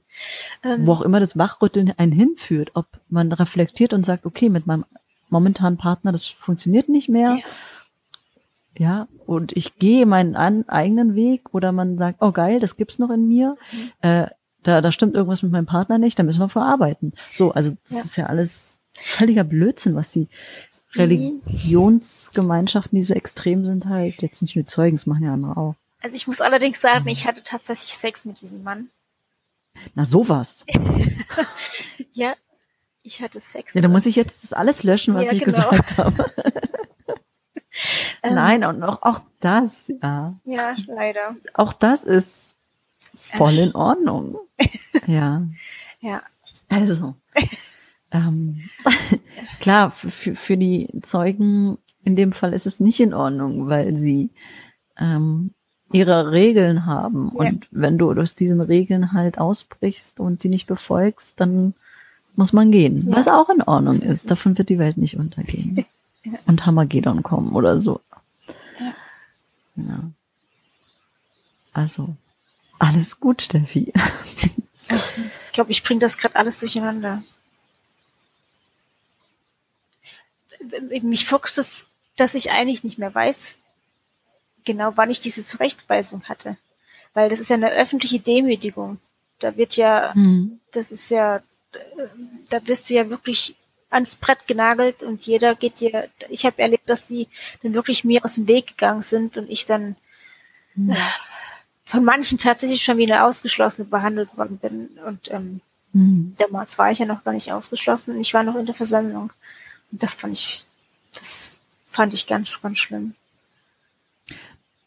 Ähm, 0.62 0.86
Wo 0.86 0.92
auch 0.92 1.02
immer 1.02 1.20
das 1.20 1.36
Wachrütteln 1.36 1.92
einen 1.96 2.12
hinführt, 2.12 2.70
ob 2.74 2.86
man 3.08 3.32
reflektiert 3.32 3.92
und 3.92 4.04
sagt, 4.04 4.26
okay, 4.26 4.48
mit 4.48 4.66
meinem 4.66 4.84
momentanen 5.28 5.78
Partner, 5.78 6.12
das 6.12 6.26
funktioniert 6.26 6.88
nicht 6.88 7.08
mehr. 7.08 7.36
Ja, 7.36 7.44
und 9.26 9.52
ich 9.56 9.76
gehe 9.78 10.06
meinen 10.06 10.36
an, 10.36 10.68
eigenen 10.68 11.14
Weg 11.14 11.42
oder 11.54 11.72
man 11.72 11.98
sagt, 11.98 12.18
oh 12.20 12.32
geil, 12.32 12.60
das 12.60 12.76
gibt's 12.76 12.98
noch 12.98 13.10
in 13.10 13.28
mir. 13.28 13.56
Mhm. 13.72 13.90
Äh, 14.02 14.26
da, 14.62 14.80
da 14.80 14.90
stimmt 14.92 15.14
irgendwas 15.14 15.42
mit 15.42 15.52
meinem 15.52 15.66
Partner 15.66 15.98
nicht, 15.98 16.18
da 16.18 16.22
müssen 16.24 16.40
wir 16.40 16.48
verarbeiten. 16.48 17.12
So, 17.32 17.52
also 17.52 17.76
das 17.88 17.98
Ja. 17.98 18.04
ist 18.04 18.16
ja 18.16 18.26
alles 18.26 18.78
völliger 18.94 19.44
Blödsinn, 19.44 19.94
was 19.94 20.10
die 20.10 20.28
Religionsgemeinschaften, 20.94 22.96
die 22.96 23.02
so 23.02 23.14
extrem 23.14 23.64
sind, 23.64 23.86
halt 23.86 24.22
jetzt 24.22 24.42
nicht 24.42 24.56
nur 24.56 24.66
Zeugen, 24.66 24.96
das 24.96 25.06
machen 25.06 25.24
ja 25.24 25.32
andere 25.32 25.56
auch. 25.56 25.74
also 26.02 26.14
ich 26.14 26.26
muss 26.26 26.40
allerdings 26.40 26.80
sagen, 26.80 27.08
ich 27.08 27.26
hatte 27.26 27.42
tatsächlich 27.44 27.94
Sex 27.94 28.24
mit 28.24 28.40
diesem 28.40 28.62
Mann. 28.62 28.88
Na 29.94 30.04
sowas. 30.04 30.64
Ja, 32.12 32.34
ich 33.02 33.20
hatte 33.20 33.40
Sex. 33.40 33.74
Ja, 33.74 33.82
da 33.82 33.88
muss 33.88 34.06
ich 34.06 34.16
jetzt 34.16 34.42
das 34.42 34.54
alles 34.54 34.82
löschen, 34.84 35.12
was 35.14 35.26
Ja, 35.26 35.32
ich 35.32 35.44
genau. 35.44 35.68
gesagt 35.70 35.98
habe. 35.98 36.24
Ähm, 38.22 38.34
Nein, 38.34 38.64
und 38.64 38.82
auch, 38.82 39.02
auch 39.02 39.20
das, 39.40 39.92
ja. 40.02 40.34
Ja, 40.44 40.74
leider. 40.86 41.36
Auch 41.54 41.72
das 41.72 42.04
ist 42.04 42.56
voll 43.14 43.58
in 43.58 43.74
Ordnung. 43.74 44.38
Ja. 45.06 45.46
Ja. 46.00 46.22
Also. 46.68 47.14
ähm, 48.10 48.70
klar, 49.60 49.90
für, 49.90 50.34
für, 50.34 50.56
die 50.56 50.88
Zeugen 51.02 51.78
in 52.02 52.16
dem 52.16 52.32
Fall 52.32 52.54
ist 52.54 52.66
es 52.66 52.80
nicht 52.80 52.98
in 52.98 53.14
Ordnung, 53.14 53.68
weil 53.68 53.94
sie 53.94 54.30
ähm, 54.98 55.52
ihre 55.92 56.32
Regeln 56.32 56.86
haben. 56.86 57.30
Ja. 57.34 57.40
Und 57.40 57.68
wenn 57.70 57.98
du 57.98 58.10
aus 58.12 58.34
diesen 58.34 58.60
Regeln 58.60 59.12
halt 59.12 59.38
ausbrichst 59.38 60.18
und 60.18 60.42
die 60.42 60.48
nicht 60.48 60.66
befolgst, 60.66 61.34
dann 61.36 61.74
muss 62.34 62.52
man 62.52 62.70
gehen. 62.70 63.08
Ja. 63.08 63.16
Was 63.16 63.28
auch 63.28 63.48
in 63.48 63.62
Ordnung 63.62 63.94
So 63.94 64.02
ist 64.02 64.10
ist. 64.10 64.30
Davon 64.30 64.56
wird 64.58 64.68
die 64.68 64.78
Welt 64.78 64.96
nicht 64.96 65.16
untergehen. 65.18 65.84
Ja. 66.26 66.38
Und 66.46 66.66
Hammergedon 66.66 67.22
kommen 67.22 67.52
oder 67.54 67.80
so. 67.80 68.00
Ja. 68.80 68.94
ja. 69.76 70.10
Also, 71.72 72.16
alles 72.78 73.20
gut, 73.20 73.42
Steffi. 73.42 73.92
Ich 74.88 75.52
glaube, 75.52 75.70
ich 75.70 75.82
bringe 75.82 76.00
das 76.00 76.18
gerade 76.18 76.36
alles 76.36 76.58
durcheinander. 76.60 77.22
Mich 81.02 81.26
fuchst 81.26 81.58
es, 81.58 81.86
dass 82.16 82.34
ich 82.34 82.50
eigentlich 82.50 82.82
nicht 82.82 82.98
mehr 82.98 83.14
weiß, 83.14 83.56
genau 84.64 84.92
wann 84.96 85.10
ich 85.10 85.20
diese 85.20 85.44
Zurechtweisung 85.44 86.24
hatte. 86.24 86.56
Weil 87.14 87.28
das 87.28 87.40
ist 87.40 87.50
ja 87.50 87.56
eine 87.56 87.70
öffentliche 87.70 88.20
Demütigung. 88.20 88.98
Da 89.38 89.56
wird 89.56 89.76
ja, 89.76 90.12
Hm. 90.14 90.60
das 90.72 90.90
ist 90.90 91.10
ja, 91.10 91.42
da 92.48 92.66
wirst 92.66 92.90
du 92.90 92.94
ja 92.94 93.08
wirklich 93.10 93.54
ans 93.96 94.14
Brett 94.14 94.46
genagelt 94.46 95.02
und 95.02 95.26
jeder 95.26 95.54
geht 95.54 95.80
dir, 95.80 96.08
ich 96.28 96.46
habe 96.46 96.62
erlebt, 96.62 96.88
dass 96.88 97.06
die 97.06 97.26
dann 97.62 97.74
wirklich 97.74 98.04
mir 98.04 98.24
aus 98.24 98.34
dem 98.34 98.46
Weg 98.46 98.68
gegangen 98.68 99.02
sind 99.02 99.36
und 99.36 99.50
ich 99.50 99.66
dann 99.66 99.96
mhm. 100.74 100.94
von 101.84 102.04
manchen 102.04 102.38
tatsächlich 102.38 102.82
schon 102.82 102.98
wieder 102.98 103.26
ausgeschlossen 103.26 103.90
behandelt 103.90 104.36
worden 104.36 104.58
bin. 104.58 104.90
Und 105.04 105.30
ähm, 105.32 105.60
mhm. 105.92 106.34
damals 106.38 106.78
war 106.78 106.90
ich 106.92 107.00
ja 107.00 107.06
noch 107.06 107.24
gar 107.24 107.32
nicht 107.32 107.52
ausgeschlossen 107.52 108.14
und 108.14 108.20
ich 108.20 108.34
war 108.34 108.44
noch 108.44 108.54
in 108.54 108.66
der 108.66 108.74
Versammlung. 108.74 109.32
Und 109.90 110.02
das 110.02 110.14
fand 110.14 110.34
ich, 110.34 110.64
das 111.14 111.56
fand 111.90 112.14
ich 112.14 112.26
ganz, 112.26 112.60
ganz 112.62 112.78
schlimm. 112.78 113.14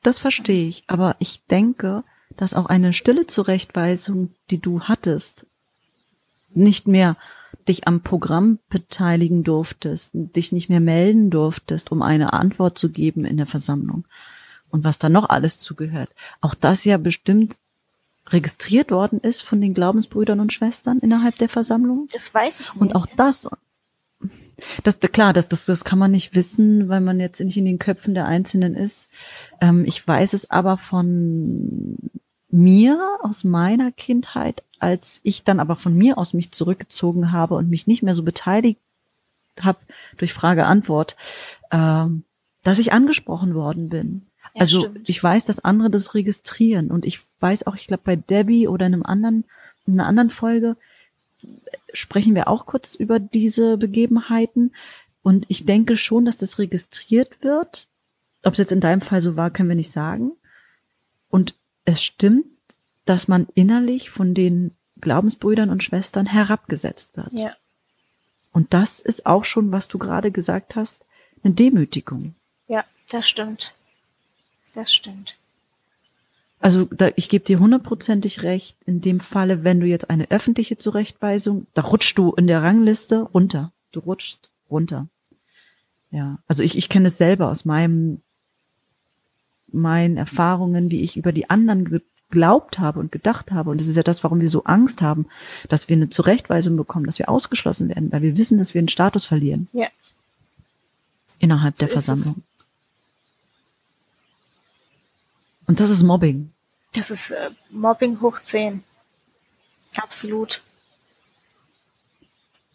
Das 0.04 0.20
verstehe 0.20 0.70
ich, 0.70 0.84
aber 0.88 1.16
ich 1.20 1.42
denke, 1.50 2.04
dass 2.38 2.54
auch 2.54 2.68
eine 2.68 2.94
stille 2.94 3.28
Zurechtweisung, 3.28 4.34
die 4.50 4.60
du 4.60 4.84
hattest, 4.84 5.46
nicht 6.52 6.88
mehr 6.88 7.18
dich 7.70 7.88
am 7.88 8.02
Programm 8.02 8.60
beteiligen 8.70 9.44
durftest, 9.44 10.12
dich 10.14 10.52
nicht 10.52 10.70
mehr 10.70 10.80
melden 10.80 11.30
durftest, 11.30 11.92
um 11.92 12.02
eine 12.02 12.34
Antwort 12.34 12.78
zu 12.78 12.90
geben 12.90 13.24
in 13.26 13.38
der 13.38 13.46
Versammlung 13.46 14.06
und 14.70 14.84
was 14.84 15.00
da 15.00 15.08
noch 15.10 15.30
alles 15.30 15.60
zugehört. 15.60 16.10
Auch 16.42 16.56
das 16.56 16.84
ja 16.84 16.98
bestimmt 16.98 17.58
registriert 18.28 18.92
worden 18.92 19.20
ist 19.20 19.42
von 19.42 19.62
den 19.62 19.74
Glaubensbrüdern 19.74 20.40
und 20.40 20.54
Schwestern 20.54 21.00
innerhalb 21.00 21.38
der 21.38 21.50
Versammlung. 21.50 22.08
Das 22.12 22.34
weiß 22.34 22.60
ich 22.60 22.74
nicht. 22.74 22.82
Und 22.82 22.96
auch 22.96 23.08
das, 23.18 23.48
das 24.84 25.00
klar, 25.00 25.34
das, 25.34 25.50
das, 25.50 25.66
das 25.66 25.84
kann 25.84 26.00
man 26.00 26.12
nicht 26.12 26.36
wissen, 26.36 26.90
weil 26.90 27.02
man 27.02 27.20
jetzt 27.20 27.40
nicht 27.40 27.58
in 27.58 27.66
den 27.66 27.80
Köpfen 27.80 28.14
der 28.14 28.26
Einzelnen 28.26 28.76
ist. 28.76 29.08
Ähm, 29.62 29.86
ich 29.86 30.06
weiß 30.06 30.34
es 30.34 30.50
aber 30.50 30.78
von 30.78 31.98
mir 32.50 33.18
aus 33.22 33.44
meiner 33.44 33.92
Kindheit, 33.92 34.64
als 34.80 35.20
ich 35.24 35.44
dann 35.44 35.60
aber 35.60 35.76
von 35.76 35.96
mir 35.96 36.18
aus 36.18 36.34
mich 36.34 36.52
zurückgezogen 36.52 37.32
habe 37.32 37.56
und 37.56 37.70
mich 37.70 37.88
nicht 37.88 38.04
mehr 38.04 38.16
so 38.16 38.24
beteiligt 38.24 38.80
habe 39.60 39.80
durch 40.18 40.34
Frage-Antwort, 40.34 41.16
ähm, 41.72 42.24
dass 42.64 42.80
ich 42.80 42.94
angesprochen 42.94 43.56
worden 43.56 43.90
bin. 43.90 44.26
Ja, 44.56 44.62
also 44.62 44.80
stimmt. 44.82 45.10
ich 45.10 45.24
weiß, 45.24 45.46
dass 45.46 45.64
andere 45.64 45.90
das 45.90 46.16
registrieren 46.16 46.92
und 46.92 47.06
ich 47.06 47.20
weiß 47.40 47.68
auch, 47.68 47.76
ich 47.76 47.88
glaube 47.88 48.04
bei 48.04 48.16
Debbie 48.16 48.68
oder 48.68 48.86
in 48.86 48.94
einem 48.94 49.04
anderen, 49.04 49.46
in 49.86 49.94
einer 49.94 50.08
anderen 50.08 50.30
Folge 50.30 50.76
sprechen 51.94 52.36
wir 52.36 52.48
auch 52.48 52.66
kurz 52.66 52.96
über 52.96 53.20
diese 53.20 53.78
Begebenheiten 53.78 54.74
und 55.22 55.46
ich 55.50 55.66
denke 55.66 55.98
schon, 55.98 56.26
dass 56.26 56.38
das 56.38 56.60
registriert 56.60 57.44
wird. 57.44 57.88
Ob 58.44 58.54
es 58.54 58.60
jetzt 58.60 58.72
in 58.72 58.80
deinem 58.80 59.02
Fall 59.02 59.22
so 59.22 59.36
war, 59.36 59.52
können 59.52 59.70
wir 59.70 59.76
nicht 59.76 59.92
sagen. 59.92 60.32
Und 61.30 61.56
es 61.90 62.04
stimmt, 62.04 62.46
dass 63.06 63.28
man 63.28 63.48
innerlich 63.56 64.12
von 64.12 64.34
den 64.36 64.72
Glaubensbrüdern 65.02 65.70
und 65.70 65.84
Schwestern 65.84 66.28
herabgesetzt 66.28 67.18
wird. 67.18 67.34
Ja. 67.34 67.56
Und 68.52 68.74
das 68.74 69.00
ist 69.00 69.26
auch 69.26 69.44
schon, 69.44 69.72
was 69.72 69.88
du 69.88 69.98
gerade 69.98 70.32
gesagt 70.32 70.76
hast, 70.76 71.04
eine 71.44 71.54
Demütigung. 71.54 72.36
Ja, 72.68 72.84
das 73.10 73.28
stimmt. 73.28 73.74
Das 74.74 74.94
stimmt. 74.94 75.36
Also 76.60 76.86
da, 76.86 77.10
ich 77.16 77.30
gebe 77.30 77.46
dir 77.46 77.60
hundertprozentig 77.60 78.44
recht. 78.44 78.78
In 78.86 79.02
dem 79.02 79.20
Falle, 79.20 79.64
wenn 79.64 79.80
du 79.80 79.88
jetzt 79.88 80.10
eine 80.10 80.30
öffentliche 80.30 80.78
Zurechtweisung, 80.78 81.66
da 81.74 81.84
rutschst 81.84 82.18
du 82.18 82.34
in 82.34 82.48
der 82.48 82.62
Rangliste 82.62 83.22
runter. 83.22 83.72
Du 83.92 84.02
rutschst 84.02 84.52
runter. 84.70 85.08
Ja, 86.12 86.40
also 86.48 86.62
ich, 86.62 86.78
ich 86.78 86.90
kenne 86.90 87.08
es 87.08 87.18
selber 87.18 87.50
aus 87.50 87.66
meinem 87.66 88.22
meinen 89.72 90.18
Erfahrungen, 90.18 90.92
wie 90.92 91.02
ich 91.02 91.18
über 91.18 91.32
die 91.32 91.50
anderen 91.50 92.04
geglaubt 92.30 92.80
habe 92.80 93.00
und 93.00 93.12
gedacht 93.12 93.52
habe. 93.52 93.72
Und 93.72 93.82
das 93.82 93.88
ist 93.88 93.96
ja 93.96 94.04
das, 94.04 94.24
warum 94.24 94.42
wir 94.42 94.50
so 94.50 94.64
Angst 94.64 95.02
haben, 95.02 95.28
dass 95.68 95.90
wir 95.90 95.96
eine 95.96 96.10
Zurechtweisung 96.10 96.78
bekommen, 96.78 97.06
dass 97.06 97.20
wir 97.20 97.30
ausgeschlossen 97.30 97.90
werden, 97.90 98.12
weil 98.12 98.22
wir 98.22 98.38
wissen, 98.38 98.58
dass 98.58 98.74
wir 98.74 98.80
einen 98.80 98.90
Status 98.90 99.26
verlieren. 99.26 99.68
Ja. 99.74 99.88
Innerhalb 101.40 101.78
so 101.78 101.86
der 101.86 101.90
Versammlung. 101.90 102.44
Und 105.66 105.80
das 105.80 105.90
ist 105.90 106.04
Mobbing. 106.04 106.52
Das 106.94 107.12
ist 107.12 107.32
äh, 107.32 107.52
Mobbing 107.70 108.22
hoch 108.22 108.40
10. 108.40 108.84
Absolut. 109.96 110.64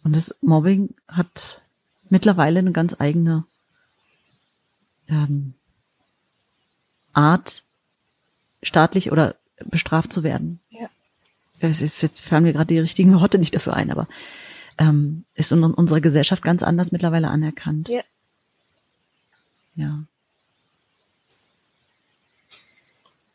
Und 0.03 0.15
das 0.15 0.35
Mobbing 0.41 0.93
hat 1.07 1.61
mittlerweile 2.09 2.59
eine 2.59 2.71
ganz 2.71 2.95
eigene 2.99 3.45
ähm, 5.07 5.55
Art, 7.15 7.63
staatlich 8.63 9.11
oder 9.11 9.35
bestraft 9.63 10.11
zu 10.11 10.23
werden. 10.23 10.59
Ja. 10.69 10.89
Jetzt 11.61 12.21
fallen 12.21 12.43
mir 12.43 12.53
gerade 12.53 12.73
die 12.73 12.79
richtigen 12.79 13.19
Worte 13.19 13.37
nicht 13.37 13.55
dafür 13.55 13.75
ein, 13.75 13.91
aber 13.91 14.07
ähm, 14.77 15.25
ist 15.33 15.51
in 15.51 15.63
unserer 15.63 16.01
Gesellschaft 16.01 16.43
ganz 16.43 16.63
anders 16.63 16.91
mittlerweile 16.91 17.29
anerkannt. 17.29 17.89
Ja. 17.89 18.01
Ja. 19.75 20.03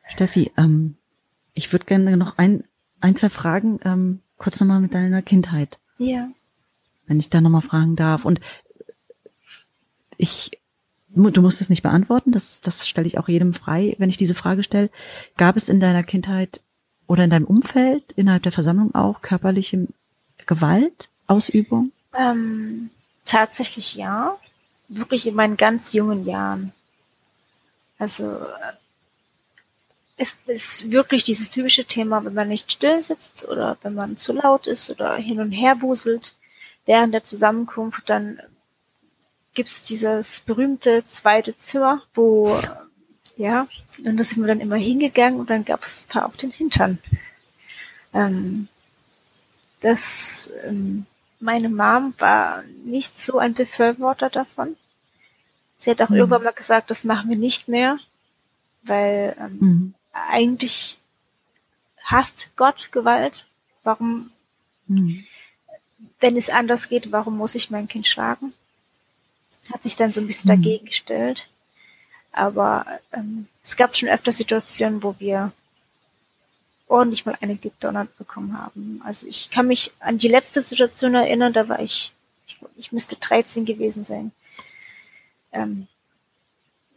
Steffi, 0.09 0.53
ähm, 0.57 0.97
ich 1.55 1.73
würde 1.73 1.87
gerne 1.87 2.17
noch 2.17 2.39
ein, 2.39 2.65
ein, 3.01 3.17
zwei 3.17 3.31
Fragen 3.31 3.81
ähm, 3.85 4.21
kurz 4.37 4.61
nochmal 4.61 4.81
mit 4.81 4.95
deiner 4.95 5.23
Kindheit. 5.23 5.79
Ja. 5.99 6.29
Wenn 7.07 7.21
ich 7.21 7.31
da 7.31 7.41
nochmal 7.41 7.61
fragen 7.63 7.97
darf. 7.97 8.25
Und 8.25 8.41
ich 10.17 10.60
du 11.15 11.43
musst 11.43 11.61
es 11.61 11.71
nicht 11.71 11.83
beantworten, 11.83 12.33
das, 12.33 12.61
das 12.61 12.89
stelle 12.89 13.07
ich 13.07 13.19
auch 13.19 13.29
jedem 13.29 13.55
frei, 13.55 13.95
wenn 13.99 14.09
ich 14.09 14.17
diese 14.17 14.35
Frage 14.35 14.63
stelle. 14.63 14.91
Gab 15.37 15.57
es 15.57 15.69
in 15.69 15.81
deiner 15.81 16.03
Kindheit 16.03 16.61
oder 17.07 17.25
in 17.25 17.31
deinem 17.31 17.47
Umfeld, 17.47 18.13
innerhalb 18.13 18.45
der 18.45 18.53
Versammlung 18.53 18.95
auch 18.95 19.21
körperliche 19.21 19.89
Gewalt, 20.47 21.09
Ausübung? 21.27 21.93
Ähm, 22.17 22.91
tatsächlich 23.25 23.95
ja. 23.97 24.37
Wirklich 24.89 25.27
in 25.27 25.35
meinen 25.35 25.57
ganz 25.57 25.93
jungen 25.93 26.25
Jahren. 26.25 26.73
Also 27.99 28.41
es 30.17 30.37
ist 30.47 30.91
wirklich 30.91 31.25
dieses 31.25 31.51
typische 31.51 31.85
Thema, 31.85 32.25
wenn 32.25 32.35
man 32.35 32.49
nicht 32.49 32.73
still 32.73 33.01
sitzt 33.01 33.49
oder 33.49 33.79
wenn 33.83 33.95
man 33.95 34.17
zu 34.17 34.33
laut 34.33 34.67
ist 34.67 34.91
oder 34.91 35.15
hin 35.15 35.41
und 35.41 35.53
her 35.53 35.77
buselt 35.77 36.35
während 36.87 37.15
der 37.15 37.25
Zusammenkunft, 37.25 38.09
dann 38.11 38.41
gibt's 39.55 39.81
dieses 39.83 40.41
berühmte 40.41 41.05
zweite 41.05 41.57
Zimmer, 41.59 42.03
wo, 42.15 42.59
ja, 43.37 43.67
und 44.05 44.17
da 44.17 44.25
sind 44.25 44.41
wir 44.41 44.49
dann 44.49 44.61
immer 44.61 44.77
hingegangen 44.77 45.41
und 45.41 45.51
dann 45.51 45.65
gab's 45.65 46.05
ein 46.05 46.09
paar 46.09 46.27
auf 46.27 46.37
den 46.37 46.51
Hintern. 46.51 46.99
Ähm, 48.13 48.69
das, 49.81 50.51
ähm, 50.65 51.07
meine 51.41 51.69
Mom 51.69 52.15
war 52.19 52.63
nicht 52.85 53.19
so 53.19 53.39
ein 53.39 53.55
Befürworter 53.55 54.31
davon. 54.31 54.77
Sie 55.79 55.91
hat 55.91 56.03
auch 56.03 56.11
mhm. 56.11 56.17
irgendwann 56.17 56.45
mal 56.45 56.53
gesagt, 56.53 56.91
das 56.91 57.05
machen 57.05 57.31
wir 57.31 57.37
nicht 57.37 57.69
mehr, 57.69 57.99
weil 58.83 59.35
ähm, 59.41 59.59
mhm. 59.61 59.95
eigentlich 60.13 60.99
hasst 62.05 62.51
Gott 62.57 62.93
Gewalt. 62.93 63.47
Warum, 63.83 64.31
mhm. 64.87 65.25
wenn 66.21 66.37
es 66.37 66.51
anders 66.51 66.91
geht, 66.91 67.13
warum 67.13 67.39
muss 67.39 67.55
ich 67.55 67.71
mein 67.71 67.89
Kind 67.89 68.07
schlagen? 68.07 68.53
Hat 69.73 69.83
sich 69.83 69.97
dann 69.97 70.13
so 70.13 70.21
ein 70.21 70.27
bisschen 70.27 70.51
mhm. 70.51 70.63
dagegen 70.63 70.87
gestellt. 70.87 71.49
Aber 72.33 72.87
ähm, 73.13 73.49
es 73.65 73.77
gab 73.77 73.95
schon 73.95 74.09
öfter 74.09 74.33
Situationen, 74.33 75.03
wo 75.03 75.17
wir 75.19 75.53
ordentlich 76.87 77.25
mal 77.25 77.37
eine 77.41 77.57
gedonnert 77.57 78.17
bekommen 78.19 78.59
haben. 78.59 79.01
Also 79.05 79.27
ich 79.27 79.51
kann 79.51 79.67
mich 79.67 79.93
an 80.01 80.19
die 80.19 80.29
letzte 80.29 80.63
Situation 80.63 81.15
erinnern, 81.15 81.53
da 81.53 81.69
war 81.69 81.81
ich, 81.81 82.13
ich, 82.47 82.59
ich 82.77 82.93
müsste 82.93 83.17
13 83.17 83.65
gewesen 83.65 84.05
sein. 84.05 84.33
Ähm, 85.53 85.87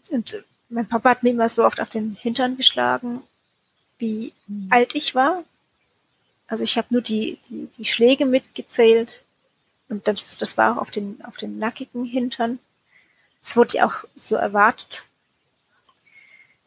und 0.09 0.43
mein 0.69 0.87
Papa 0.87 1.11
hat 1.11 1.23
mir 1.23 1.29
immer 1.29 1.49
so 1.49 1.63
oft 1.63 1.79
auf 1.79 1.89
den 1.89 2.15
Hintern 2.15 2.57
geschlagen, 2.57 3.21
wie 3.99 4.33
mhm. 4.47 4.67
alt 4.71 4.95
ich 4.95 5.15
war. 5.15 5.43
Also 6.47 6.63
ich 6.63 6.77
habe 6.77 6.87
nur 6.91 7.01
die, 7.01 7.37
die, 7.49 7.69
die 7.77 7.85
Schläge 7.85 8.25
mitgezählt 8.25 9.22
und 9.89 10.07
das, 10.07 10.37
das 10.37 10.57
war 10.57 10.73
auch 10.73 10.81
auf 10.81 10.91
den, 10.91 11.23
auf 11.25 11.37
den 11.37 11.59
nackigen 11.59 12.05
Hintern. 12.05 12.59
Es 13.41 13.55
wurde 13.55 13.77
ja 13.77 13.87
auch 13.87 14.05
so 14.15 14.35
erwartet. 14.35 15.05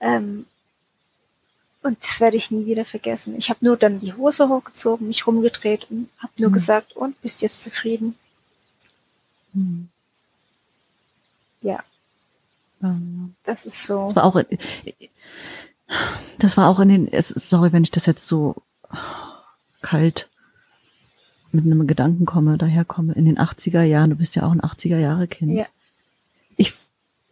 Ähm, 0.00 0.46
und 1.82 2.02
das 2.02 2.20
werde 2.20 2.36
ich 2.36 2.50
nie 2.50 2.66
wieder 2.66 2.84
vergessen. 2.84 3.36
Ich 3.36 3.48
habe 3.48 3.64
nur 3.64 3.76
dann 3.76 4.00
die 4.00 4.12
Hose 4.12 4.48
hochgezogen, 4.48 5.06
mich 5.06 5.26
rumgedreht 5.26 5.90
und 5.90 6.10
habe 6.18 6.32
nur 6.38 6.50
mhm. 6.50 6.54
gesagt, 6.54 6.94
und 6.94 7.20
bist 7.22 7.42
jetzt 7.42 7.62
zufrieden? 7.62 8.16
Mhm. 9.52 9.88
Ja. 11.62 11.82
Das 13.44 13.64
ist 13.64 13.84
so. 13.84 14.06
Das 14.06 14.16
war 14.16 14.24
auch, 14.24 14.36
in, 14.36 14.58
das 16.38 16.56
war 16.56 16.68
auch 16.68 16.80
in 16.80 16.88
den, 16.88 17.10
sorry, 17.20 17.72
wenn 17.72 17.82
ich 17.82 17.90
das 17.90 18.06
jetzt 18.06 18.26
so 18.26 18.56
kalt 19.80 20.28
mit 21.56 21.64
einem 21.64 21.86
Gedanken 21.86 22.26
komme, 22.26 22.58
daherkomme, 22.58 23.14
in 23.14 23.24
den 23.24 23.38
80er 23.38 23.82
Jahren, 23.82 24.10
du 24.10 24.16
bist 24.16 24.36
ja 24.36 24.44
auch 24.44 24.52
ein 24.52 24.60
80er 24.60 24.98
Jahre 24.98 25.26
Kind. 25.26 25.52
Ja. 25.52 25.66
Ich, 26.56 26.74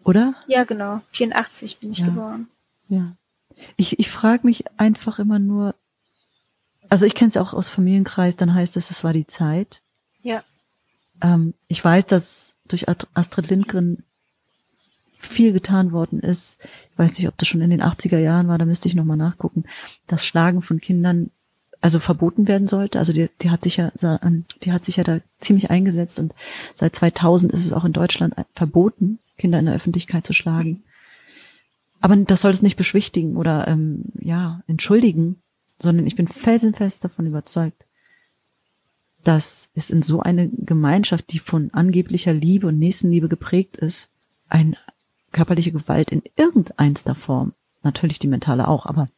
oder? 0.02 0.34
Ja, 0.48 0.64
genau. 0.64 1.00
84 1.12 1.78
bin 1.78 1.92
ich 1.92 1.98
ja. 1.98 2.06
geboren. 2.06 2.48
Ja. 2.88 3.16
Ich, 3.76 3.98
ich 3.98 4.10
frage 4.10 4.46
mich 4.46 4.64
einfach 4.78 5.18
immer 5.18 5.38
nur, 5.38 5.74
also 6.88 7.06
ich 7.06 7.14
kenne 7.14 7.28
es 7.28 7.36
auch 7.36 7.54
aus 7.54 7.68
Familienkreis, 7.68 8.36
dann 8.36 8.52
heißt 8.52 8.76
es, 8.76 8.90
es 8.90 9.04
war 9.04 9.12
die 9.12 9.26
Zeit. 9.26 9.80
Ja. 10.22 10.42
ähm, 11.20 11.54
ich 11.68 11.84
weiß, 11.84 12.06
dass 12.06 12.54
durch 12.66 12.86
Astrid 12.88 13.50
Lindgren 13.50 14.02
viel 15.18 15.52
getan 15.52 15.92
worden 15.92 16.20
ist. 16.20 16.58
Ich 16.92 16.98
weiß 16.98 17.18
nicht, 17.18 17.28
ob 17.28 17.36
das 17.38 17.48
schon 17.48 17.60
in 17.60 17.70
den 17.70 17.82
80er 17.82 18.18
Jahren 18.18 18.48
war, 18.48 18.58
da 18.58 18.64
müsste 18.64 18.88
ich 18.88 18.94
nochmal 18.94 19.16
nachgucken. 19.16 19.64
Das 20.06 20.26
Schlagen 20.26 20.62
von 20.62 20.80
Kindern 20.80 21.30
also 21.84 21.98
verboten 21.98 22.48
werden 22.48 22.66
sollte. 22.66 22.98
Also 22.98 23.12
die, 23.12 23.28
die 23.42 23.50
hat 23.50 23.62
sich 23.62 23.76
ja, 23.76 23.92
ähm, 24.22 24.46
die 24.62 24.72
hat 24.72 24.86
sich 24.86 24.96
ja 24.96 25.04
da 25.04 25.20
ziemlich 25.38 25.70
eingesetzt 25.70 26.18
und 26.18 26.32
seit 26.74 26.96
2000 26.96 27.52
ist 27.52 27.66
es 27.66 27.74
auch 27.74 27.84
in 27.84 27.92
Deutschland 27.92 28.34
verboten, 28.54 29.18
Kinder 29.36 29.58
in 29.58 29.66
der 29.66 29.74
Öffentlichkeit 29.74 30.26
zu 30.26 30.32
schlagen. 30.32 30.82
Aber 32.00 32.16
das 32.16 32.40
soll 32.40 32.52
es 32.52 32.62
nicht 32.62 32.78
beschwichtigen 32.78 33.36
oder 33.36 33.68
ähm, 33.68 34.06
ja 34.18 34.62
entschuldigen, 34.66 35.42
sondern 35.78 36.06
ich 36.06 36.16
bin 36.16 36.26
felsenfest 36.26 37.04
davon 37.04 37.26
überzeugt, 37.26 37.84
dass 39.22 39.68
es 39.74 39.90
in 39.90 40.00
so 40.00 40.20
eine 40.20 40.48
Gemeinschaft, 40.48 41.30
die 41.32 41.38
von 41.38 41.68
angeblicher 41.74 42.32
Liebe 42.32 42.66
und 42.68 42.78
Nächstenliebe 42.78 43.28
geprägt 43.28 43.76
ist, 43.76 44.08
ein 44.48 44.74
körperliche 45.32 45.72
Gewalt 45.72 46.12
in 46.12 46.22
irgendeinster 46.34 47.14
Form, 47.14 47.52
natürlich 47.82 48.18
die 48.18 48.28
mentale 48.28 48.68
auch, 48.68 48.86
aber 48.86 49.10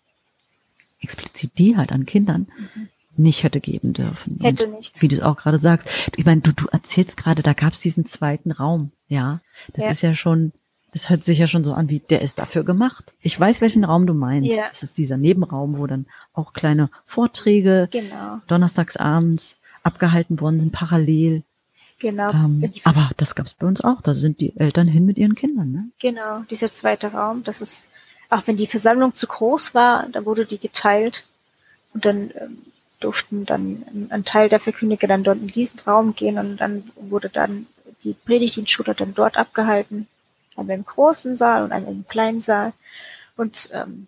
explizit 1.00 1.58
die 1.58 1.76
halt 1.76 1.92
an 1.92 2.06
Kindern 2.06 2.48
mhm. 2.58 2.88
nicht 3.16 3.42
hätte 3.42 3.60
geben 3.60 3.92
dürfen. 3.92 4.38
Hätte 4.40 4.66
und 4.66 4.76
nicht. 4.76 5.00
Wie 5.02 5.08
du 5.08 5.24
auch 5.24 5.36
gerade 5.36 5.58
sagst, 5.58 5.88
ich 6.16 6.24
meine, 6.24 6.40
du, 6.40 6.52
du 6.52 6.66
erzählst 6.68 7.16
gerade, 7.16 7.42
da 7.42 7.52
gab 7.52 7.72
es 7.72 7.80
diesen 7.80 8.06
zweiten 8.06 8.52
Raum, 8.52 8.92
ja. 9.08 9.40
Das 9.72 9.84
ja. 9.84 9.90
ist 9.90 10.02
ja 10.02 10.14
schon, 10.14 10.52
das 10.92 11.10
hört 11.10 11.24
sich 11.24 11.38
ja 11.38 11.46
schon 11.46 11.64
so 11.64 11.74
an, 11.74 11.88
wie 11.88 12.00
der 12.00 12.22
ist 12.22 12.38
dafür 12.38 12.64
gemacht. 12.64 13.14
Ich 13.20 13.38
weiß, 13.38 13.60
welchen 13.60 13.84
Raum 13.84 14.06
du 14.06 14.14
meinst. 14.14 14.50
Ja. 14.50 14.68
Das 14.68 14.82
ist 14.82 14.98
dieser 14.98 15.16
Nebenraum, 15.16 15.78
wo 15.78 15.86
dann 15.86 16.06
auch 16.32 16.52
kleine 16.52 16.90
Vorträge 17.04 17.88
genau. 17.90 18.40
donnerstags 18.46 18.96
abends 18.96 19.58
abgehalten 19.82 20.40
worden 20.40 20.60
sind, 20.60 20.72
parallel. 20.72 21.42
Genau. 21.98 22.30
Ähm, 22.30 22.70
aber 22.84 23.10
das 23.16 23.34
gab's 23.34 23.54
bei 23.54 23.66
uns 23.66 23.80
auch. 23.80 24.02
Da 24.02 24.14
sind 24.14 24.40
die 24.40 24.56
Eltern 24.56 24.88
hin 24.88 25.06
mit 25.06 25.18
ihren 25.18 25.34
Kindern. 25.34 25.72
Ne? 25.72 25.90
Genau, 25.98 26.42
dieser 26.50 26.70
zweite 26.70 27.12
Raum, 27.12 27.42
das 27.44 27.60
ist 27.60 27.86
auch 28.30 28.46
wenn 28.46 28.56
die 28.56 28.66
Versammlung 28.66 29.14
zu 29.14 29.26
groß 29.26 29.74
war, 29.74 30.06
da 30.10 30.24
wurde 30.24 30.46
die 30.46 30.58
geteilt 30.58 31.26
und 31.94 32.04
dann 32.04 32.30
ähm, 32.38 32.62
durften 33.00 33.44
dann 33.44 34.08
ein 34.10 34.24
Teil 34.24 34.48
der 34.48 34.60
Verkündiger 34.60 35.06
dann 35.06 35.24
dort 35.24 35.38
in 35.38 35.48
diesen 35.48 35.80
Raum 35.80 36.14
gehen 36.14 36.38
und 36.38 36.56
dann 36.56 36.90
wurde 36.96 37.28
dann 37.28 37.66
die 38.02 38.14
Predigtdienstschule 38.14 38.94
dann 38.94 39.14
dort 39.14 39.36
abgehalten, 39.36 40.08
einmal 40.56 40.76
im 40.76 40.84
großen 40.84 41.36
Saal 41.36 41.64
und 41.64 41.72
einmal 41.72 41.92
im 41.92 42.08
kleinen 42.08 42.40
Saal 42.40 42.72
und 43.36 43.68
ähm, 43.72 44.06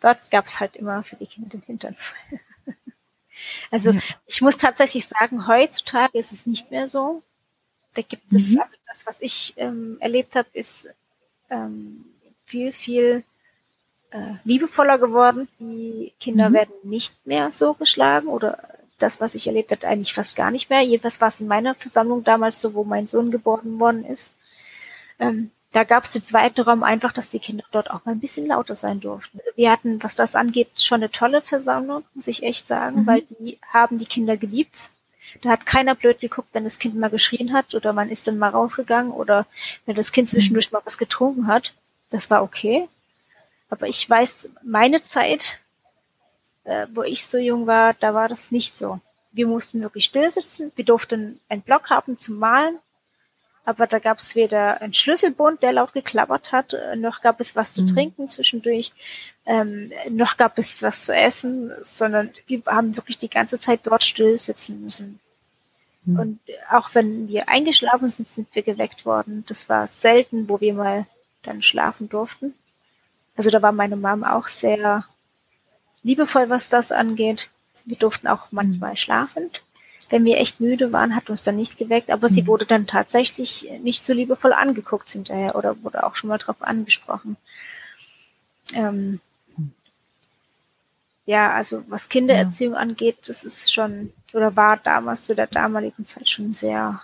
dort 0.00 0.30
gab 0.30 0.46
es 0.46 0.60
halt 0.60 0.76
immer 0.76 1.02
für 1.02 1.16
die 1.16 1.26
Kinder 1.26 1.50
den 1.50 1.62
Hintern. 1.62 1.96
also 3.70 3.90
ja. 3.90 4.00
ich 4.26 4.40
muss 4.40 4.56
tatsächlich 4.56 5.06
sagen, 5.06 5.46
heutzutage 5.46 6.16
ist 6.16 6.32
es 6.32 6.46
nicht 6.46 6.70
mehr 6.70 6.86
so. 6.86 7.22
Da 7.94 8.02
gibt 8.02 8.32
es, 8.32 8.50
mhm. 8.50 8.60
also 8.60 8.74
das, 8.86 9.06
was 9.06 9.20
ich 9.20 9.54
ähm, 9.56 9.96
erlebt 10.00 10.36
habe, 10.36 10.48
ist 10.52 10.86
ähm, 11.50 12.04
viel, 12.44 12.72
viel 12.72 13.24
äh, 14.10 14.34
liebevoller 14.44 14.98
geworden. 14.98 15.48
Die 15.58 16.12
Kinder 16.20 16.50
mhm. 16.50 16.54
werden 16.54 16.74
nicht 16.82 17.26
mehr 17.26 17.52
so 17.52 17.74
geschlagen 17.74 18.28
oder 18.28 18.58
das, 18.98 19.20
was 19.20 19.34
ich 19.34 19.46
erlebt 19.46 19.70
habe, 19.70 19.86
eigentlich 19.86 20.12
fast 20.12 20.36
gar 20.36 20.50
nicht 20.50 20.70
mehr. 20.70 20.80
Jedenfalls 20.80 21.20
war 21.20 21.28
es 21.28 21.40
in 21.40 21.46
meiner 21.46 21.74
Versammlung 21.74 22.24
damals 22.24 22.60
so, 22.60 22.74
wo 22.74 22.84
mein 22.84 23.06
Sohn 23.06 23.30
geboren 23.30 23.78
worden 23.78 24.04
ist. 24.04 24.34
Ähm, 25.20 25.50
da 25.72 25.84
gab 25.84 26.04
es 26.04 26.12
den 26.12 26.24
zweiten 26.24 26.62
Raum 26.62 26.82
einfach, 26.82 27.12
dass 27.12 27.28
die 27.28 27.38
Kinder 27.38 27.64
dort 27.70 27.90
auch 27.90 28.04
mal 28.04 28.12
ein 28.12 28.20
bisschen 28.20 28.46
lauter 28.46 28.74
sein 28.74 29.00
durften. 29.00 29.40
Wir 29.54 29.70
hatten, 29.70 30.02
was 30.02 30.14
das 30.14 30.34
angeht, 30.34 30.68
schon 30.76 31.02
eine 31.02 31.10
tolle 31.10 31.42
Versammlung, 31.42 32.04
muss 32.14 32.26
ich 32.26 32.42
echt 32.42 32.66
sagen, 32.66 33.02
mhm. 33.02 33.06
weil 33.06 33.22
die 33.22 33.58
haben 33.72 33.98
die 33.98 34.06
Kinder 34.06 34.36
geliebt. 34.36 34.90
Da 35.42 35.50
hat 35.50 35.66
keiner 35.66 35.94
blöd 35.94 36.20
geguckt, 36.20 36.48
wenn 36.52 36.64
das 36.64 36.78
Kind 36.78 36.94
mal 36.96 37.10
geschrien 37.10 37.52
hat 37.52 37.74
oder 37.74 37.92
man 37.92 38.08
ist 38.08 38.26
dann 38.26 38.38
mal 38.38 38.48
rausgegangen 38.48 39.12
oder 39.12 39.46
wenn 39.84 39.94
das 39.94 40.12
Kind 40.12 40.28
zwischendurch 40.30 40.70
mhm. 40.70 40.76
mal 40.76 40.82
was 40.86 40.96
getrunken 40.96 41.46
hat. 41.46 41.74
Das 42.10 42.30
war 42.30 42.42
okay. 42.42 42.88
Aber 43.70 43.86
ich 43.86 44.08
weiß, 44.08 44.50
meine 44.62 45.02
Zeit, 45.02 45.60
äh, 46.64 46.86
wo 46.92 47.02
ich 47.02 47.24
so 47.24 47.38
jung 47.38 47.66
war, 47.66 47.94
da 47.94 48.14
war 48.14 48.28
das 48.28 48.50
nicht 48.50 48.76
so. 48.76 49.00
Wir 49.32 49.46
mussten 49.46 49.82
wirklich 49.82 50.06
still 50.06 50.30
sitzen. 50.30 50.72
Wir 50.76 50.84
durften 50.84 51.40
einen 51.48 51.62
Block 51.62 51.90
haben 51.90 52.18
zum 52.18 52.38
Malen. 52.38 52.78
Aber 53.64 53.86
da 53.86 53.98
gab 53.98 54.18
es 54.18 54.34
weder 54.34 54.80
einen 54.80 54.94
Schlüsselbund, 54.94 55.62
der 55.62 55.74
laut 55.74 55.92
geklappert 55.92 56.52
hat, 56.52 56.72
äh, 56.72 56.96
noch 56.96 57.20
gab 57.20 57.38
es 57.38 57.54
was 57.54 57.74
zu 57.74 57.82
mhm. 57.82 57.88
trinken 57.88 58.26
zwischendurch, 58.26 58.92
ähm, 59.44 59.92
noch 60.08 60.38
gab 60.38 60.58
es 60.58 60.82
was 60.82 61.04
zu 61.04 61.14
essen, 61.14 61.70
sondern 61.82 62.30
wir 62.46 62.62
haben 62.64 62.96
wirklich 62.96 63.18
die 63.18 63.28
ganze 63.28 63.60
Zeit 63.60 63.80
dort 63.82 64.04
still 64.04 64.38
sitzen 64.38 64.82
müssen. 64.82 65.20
Mhm. 66.04 66.18
Und 66.18 66.40
auch 66.70 66.94
wenn 66.94 67.28
wir 67.28 67.50
eingeschlafen 67.50 68.08
sind, 68.08 68.30
sind 68.30 68.48
wir 68.54 68.62
geweckt 68.62 69.04
worden. 69.04 69.44
Das 69.48 69.68
war 69.68 69.86
selten, 69.86 70.48
wo 70.48 70.62
wir 70.62 70.72
mal 70.72 71.06
dann 71.42 71.60
schlafen 71.60 72.08
durften. 72.08 72.54
Also 73.38 73.50
da 73.50 73.62
war 73.62 73.70
meine 73.70 73.94
Mom 73.94 74.24
auch 74.24 74.48
sehr 74.48 75.04
liebevoll, 76.02 76.50
was 76.50 76.68
das 76.68 76.90
angeht. 76.90 77.48
Wir 77.84 77.96
durften 77.96 78.26
auch 78.26 78.48
manchmal 78.50 78.90
mhm. 78.90 78.96
schlafen. 78.96 79.50
Wenn 80.10 80.24
wir 80.24 80.38
echt 80.38 80.58
müde 80.58 80.92
waren, 80.92 81.14
hat 81.14 81.30
uns 81.30 81.44
dann 81.44 81.54
nicht 81.54 81.78
geweckt, 81.78 82.10
aber 82.10 82.28
mhm. 82.28 82.32
sie 82.32 82.46
wurde 82.48 82.66
dann 82.66 82.88
tatsächlich 82.88 83.70
nicht 83.80 84.04
so 84.04 84.12
liebevoll 84.12 84.52
angeguckt 84.52 85.12
hinterher 85.12 85.54
oder 85.54 85.80
wurde 85.84 86.04
auch 86.04 86.16
schon 86.16 86.28
mal 86.28 86.38
drauf 86.38 86.56
angesprochen. 86.60 87.36
Ähm, 88.72 89.20
ja, 91.24 91.52
also 91.52 91.84
was 91.88 92.08
Kindererziehung 92.08 92.74
ja. 92.74 92.80
angeht, 92.80 93.18
das 93.28 93.44
ist 93.44 93.72
schon 93.72 94.12
oder 94.32 94.56
war 94.56 94.78
damals 94.78 95.22
zu 95.22 95.36
der 95.36 95.46
damaligen 95.46 96.06
Zeit 96.06 96.28
schon 96.28 96.52
sehr 96.52 97.00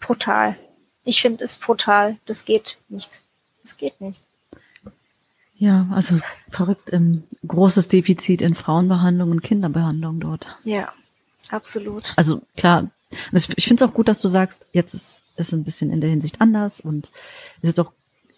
brutal. 0.00 0.56
Ich 1.04 1.22
finde 1.22 1.44
es 1.44 1.56
brutal. 1.56 2.16
Das 2.26 2.44
geht 2.44 2.78
nicht. 2.88 3.20
Das 3.62 3.76
geht 3.76 4.00
nicht. 4.00 4.20
Ja, 5.64 5.88
also 5.92 6.16
verrückt, 6.50 6.92
ähm, 6.92 7.24
großes 7.48 7.88
Defizit 7.88 8.42
in 8.42 8.54
Frauenbehandlung 8.54 9.30
und 9.30 9.42
Kinderbehandlung 9.42 10.20
dort. 10.20 10.58
Ja, 10.62 10.92
absolut. 11.48 12.12
Also 12.16 12.42
klar, 12.54 12.90
ich 13.32 13.66
finde 13.66 13.82
es 13.82 13.90
auch 13.90 13.94
gut, 13.94 14.08
dass 14.08 14.20
du 14.20 14.28
sagst, 14.28 14.66
jetzt 14.72 14.92
ist 14.92 15.22
es 15.36 15.54
ein 15.54 15.64
bisschen 15.64 15.90
in 15.90 16.02
der 16.02 16.10
Hinsicht 16.10 16.42
anders 16.42 16.80
und 16.80 17.10
es 17.62 17.70
ist 17.70 17.80
auch 17.80 17.92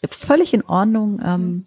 völlig 0.09 0.55
in 0.55 0.62
Ordnung, 0.66 1.20
ähm, 1.20 1.66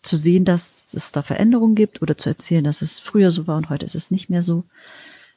zu 0.00 0.16
sehen, 0.16 0.46
dass 0.46 0.86
es 0.90 1.12
da 1.12 1.20
Veränderungen 1.20 1.74
gibt 1.74 2.00
oder 2.00 2.16
zu 2.16 2.30
erzählen, 2.30 2.64
dass 2.64 2.80
es 2.80 2.98
früher 2.98 3.30
so 3.30 3.46
war 3.46 3.58
und 3.58 3.68
heute 3.68 3.84
ist 3.84 3.94
es 3.94 4.10
nicht 4.10 4.30
mehr 4.30 4.42
so. 4.42 4.64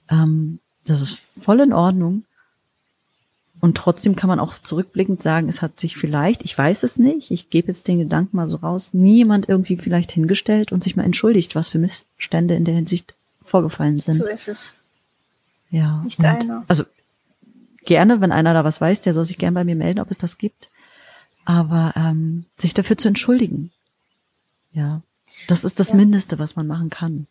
Ähm, 0.10 0.60
das 0.86 1.02
ist 1.02 1.20
voll 1.42 1.60
in 1.60 1.74
Ordnung. 1.74 2.24
Und 3.66 3.76
trotzdem 3.76 4.16
kann 4.16 4.28
man 4.28 4.40
auch 4.40 4.60
zurückblickend 4.60 5.24
sagen, 5.24 5.50
es 5.50 5.64
hat 5.64 5.80
sich 5.80 5.98
vielleicht, 5.98 6.44
ich 6.44 6.56
weiß 6.56 6.84
es 6.84 7.00
nicht, 7.00 7.32
ich 7.32 7.50
gebe 7.50 7.70
jetzt 7.70 7.88
den 7.88 7.98
Gedanken 7.98 8.38
mal 8.38 8.48
so 8.48 8.58
raus, 8.58 8.92
niemand 8.94 9.50
irgendwie 9.50 9.76
vielleicht 9.76 10.12
hingestellt 10.12 10.72
und 10.72 10.84
sich 10.84 10.96
mal 10.96 11.04
entschuldigt, 11.04 11.56
was 11.56 11.68
für 11.68 11.80
Missstände 11.80 12.54
in 12.54 12.64
der 12.64 12.76
Hinsicht 12.76 13.16
vorgefallen 13.44 13.98
sind. 13.98 14.14
So 14.14 14.28
ist 14.28 14.48
es. 14.50 14.76
Ja. 15.72 16.04
Nicht 16.04 16.20
einer. 16.20 16.64
Also 16.68 16.84
gerne, 17.86 18.22
wenn 18.22 18.32
einer 18.32 18.54
da 18.54 18.64
was 18.64 18.80
weiß, 18.80 19.02
der 19.02 19.16
soll 19.16 19.26
sich 19.26 19.40
gerne 19.40 19.56
bei 19.56 19.64
mir 19.64 19.76
melden, 19.76 20.00
ob 20.00 20.12
es 20.12 20.20
das 20.20 20.38
gibt. 20.38 20.70
Aber 21.46 21.92
ähm, 21.96 22.46
sich 22.60 22.76
dafür 22.76 23.00
zu 23.00 23.08
entschuldigen. 23.08 23.72
Ja. 24.74 25.02
Das 25.48 25.64
ist 25.64 25.80
das 25.80 25.90
ja. 25.90 25.96
Mindeste, 25.96 26.38
was 26.38 26.56
man 26.56 26.68
machen 26.68 26.92
kann. 26.92 27.26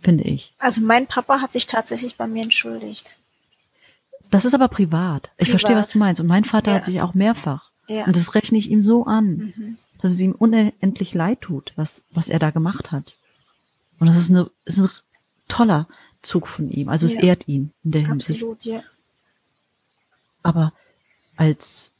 Finde 0.00 0.24
ich. 0.24 0.54
Also 0.58 0.80
mein 0.80 1.06
Papa 1.06 1.42
hat 1.42 1.52
sich 1.52 1.66
tatsächlich 1.66 2.16
bei 2.16 2.26
mir 2.26 2.44
entschuldigt. 2.44 3.18
Das 4.30 4.44
ist 4.44 4.54
aber 4.54 4.68
privat. 4.68 5.30
Ich 5.36 5.48
privat. 5.48 5.50
verstehe, 5.50 5.76
was 5.76 5.88
du 5.88 5.98
meinst. 5.98 6.20
Und 6.20 6.26
mein 6.26 6.44
Vater 6.44 6.70
ja. 6.72 6.76
hat 6.76 6.84
sich 6.84 7.00
auch 7.00 7.14
mehrfach. 7.14 7.70
Ja. 7.88 8.04
Und 8.04 8.16
das 8.16 8.34
rechne 8.34 8.58
ich 8.58 8.70
ihm 8.70 8.82
so 8.82 9.04
an, 9.04 9.52
mhm. 9.56 9.78
dass 10.00 10.10
es 10.10 10.20
ihm 10.20 10.32
unendlich 10.32 11.14
leid 11.14 11.40
tut, 11.40 11.72
was, 11.76 12.02
was 12.10 12.28
er 12.28 12.38
da 12.38 12.50
gemacht 12.50 12.92
hat. 12.92 13.16
Und 13.98 14.08
das 14.08 14.18
ist, 14.18 14.30
eine, 14.30 14.50
ist 14.64 14.78
ein 14.78 14.90
toller 15.48 15.86
Zug 16.22 16.48
von 16.48 16.70
ihm. 16.70 16.88
Also 16.88 17.06
es 17.06 17.14
ja. 17.14 17.22
ehrt 17.22 17.48
ihn 17.48 17.72
in 17.84 17.92
der 17.92 18.06
Hinsicht. 18.06 18.42
Absolut, 18.42 18.64
ja. 18.64 18.82
Aber 20.42 20.72
als 21.36 21.90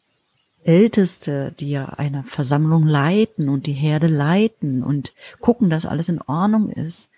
Älteste, 0.64 1.54
die 1.60 1.70
ja 1.70 1.86
eine 1.90 2.24
Versammlung 2.24 2.86
leiten 2.86 3.48
und 3.48 3.66
die 3.66 3.72
Herde 3.72 4.08
leiten 4.08 4.82
und 4.82 5.14
gucken, 5.40 5.70
dass 5.70 5.86
alles 5.86 6.08
in 6.08 6.20
Ordnung 6.20 6.70
ist, 6.70 7.08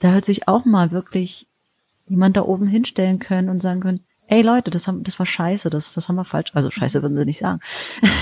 da 0.00 0.12
hört 0.12 0.24
sich 0.24 0.48
auch 0.48 0.64
mal 0.64 0.90
wirklich 0.90 1.46
jemand 2.08 2.36
da 2.36 2.42
oben 2.42 2.66
hinstellen 2.66 3.20
können 3.20 3.48
und 3.48 3.62
sagen 3.62 3.80
können, 3.80 4.00
ey 4.28 4.42
Leute, 4.42 4.70
das 4.70 4.88
haben, 4.88 5.04
das 5.04 5.18
war 5.18 5.26
scheiße, 5.26 5.70
das, 5.70 5.94
das 5.94 6.08
haben 6.08 6.16
wir 6.16 6.24
falsch, 6.24 6.50
also 6.54 6.70
scheiße 6.70 7.02
würden 7.02 7.16
sie 7.16 7.24
nicht 7.24 7.38
sagen. 7.38 7.60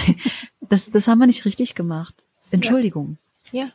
das, 0.68 0.90
das 0.90 1.08
haben 1.08 1.18
wir 1.18 1.26
nicht 1.26 1.44
richtig 1.44 1.74
gemacht. 1.74 2.14
Entschuldigung. 2.50 3.18
Ja. 3.52 3.64
ja. 3.64 3.70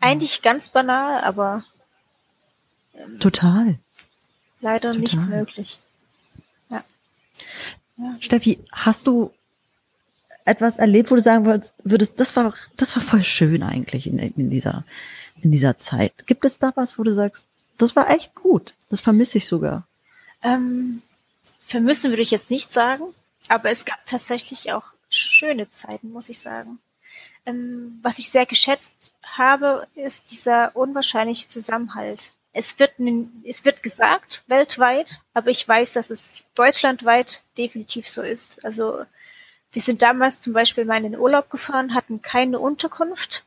Eigentlich 0.00 0.42
ganz 0.42 0.68
banal, 0.68 1.22
aber 1.22 1.64
ähm, 2.94 3.18
total. 3.20 3.78
Leider 4.60 4.92
total. 4.92 5.00
nicht 5.00 5.28
möglich. 5.28 5.78
Ja. 6.68 6.84
ja. 7.96 8.16
Steffi, 8.20 8.58
hast 8.72 9.06
du 9.06 9.32
etwas 10.44 10.76
erlebt, 10.76 11.10
wo 11.10 11.14
du 11.14 11.20
sagen 11.20 11.46
würdest, 11.46 12.20
das 12.20 12.34
war, 12.36 12.52
das 12.76 12.96
war 12.96 13.02
voll 13.02 13.22
schön 13.22 13.62
eigentlich 13.62 14.06
in, 14.06 14.18
in 14.18 14.50
dieser, 14.50 14.84
in 15.40 15.52
dieser 15.52 15.78
Zeit. 15.78 16.26
Gibt 16.26 16.44
es 16.44 16.58
da 16.58 16.72
was, 16.74 16.98
wo 16.98 17.04
du 17.04 17.14
sagst, 17.14 17.44
das 17.78 17.96
war 17.96 18.10
echt 18.10 18.34
gut, 18.34 18.74
das 18.90 19.00
vermisse 19.00 19.38
ich 19.38 19.46
sogar? 19.46 19.86
Ähm, 20.42 21.02
vermissen 21.66 22.10
würde 22.10 22.22
ich 22.22 22.30
jetzt 22.30 22.50
nicht 22.50 22.72
sagen, 22.72 23.04
aber 23.48 23.70
es 23.70 23.84
gab 23.84 24.04
tatsächlich 24.06 24.72
auch 24.72 24.84
schöne 25.08 25.70
Zeiten, 25.70 26.10
muss 26.10 26.28
ich 26.28 26.38
sagen. 26.38 26.78
Ähm, 27.44 27.98
was 28.02 28.18
ich 28.18 28.30
sehr 28.30 28.46
geschätzt 28.46 29.12
habe, 29.22 29.86
ist 29.94 30.30
dieser 30.30 30.74
unwahrscheinliche 30.76 31.48
Zusammenhalt. 31.48 32.32
Es 32.52 32.78
wird, 32.78 32.92
es 33.44 33.64
wird 33.64 33.82
gesagt, 33.82 34.42
weltweit, 34.46 35.18
aber 35.32 35.50
ich 35.50 35.66
weiß, 35.66 35.94
dass 35.94 36.10
es 36.10 36.44
deutschlandweit 36.54 37.42
definitiv 37.56 38.08
so 38.08 38.22
ist. 38.22 38.64
Also 38.64 39.04
wir 39.72 39.82
sind 39.82 40.02
damals 40.02 40.40
zum 40.40 40.52
Beispiel 40.52 40.84
mal 40.84 40.98
in 40.98 41.12
den 41.12 41.18
Urlaub 41.18 41.48
gefahren, 41.48 41.94
hatten 41.94 42.20
keine 42.20 42.58
Unterkunft. 42.58 43.44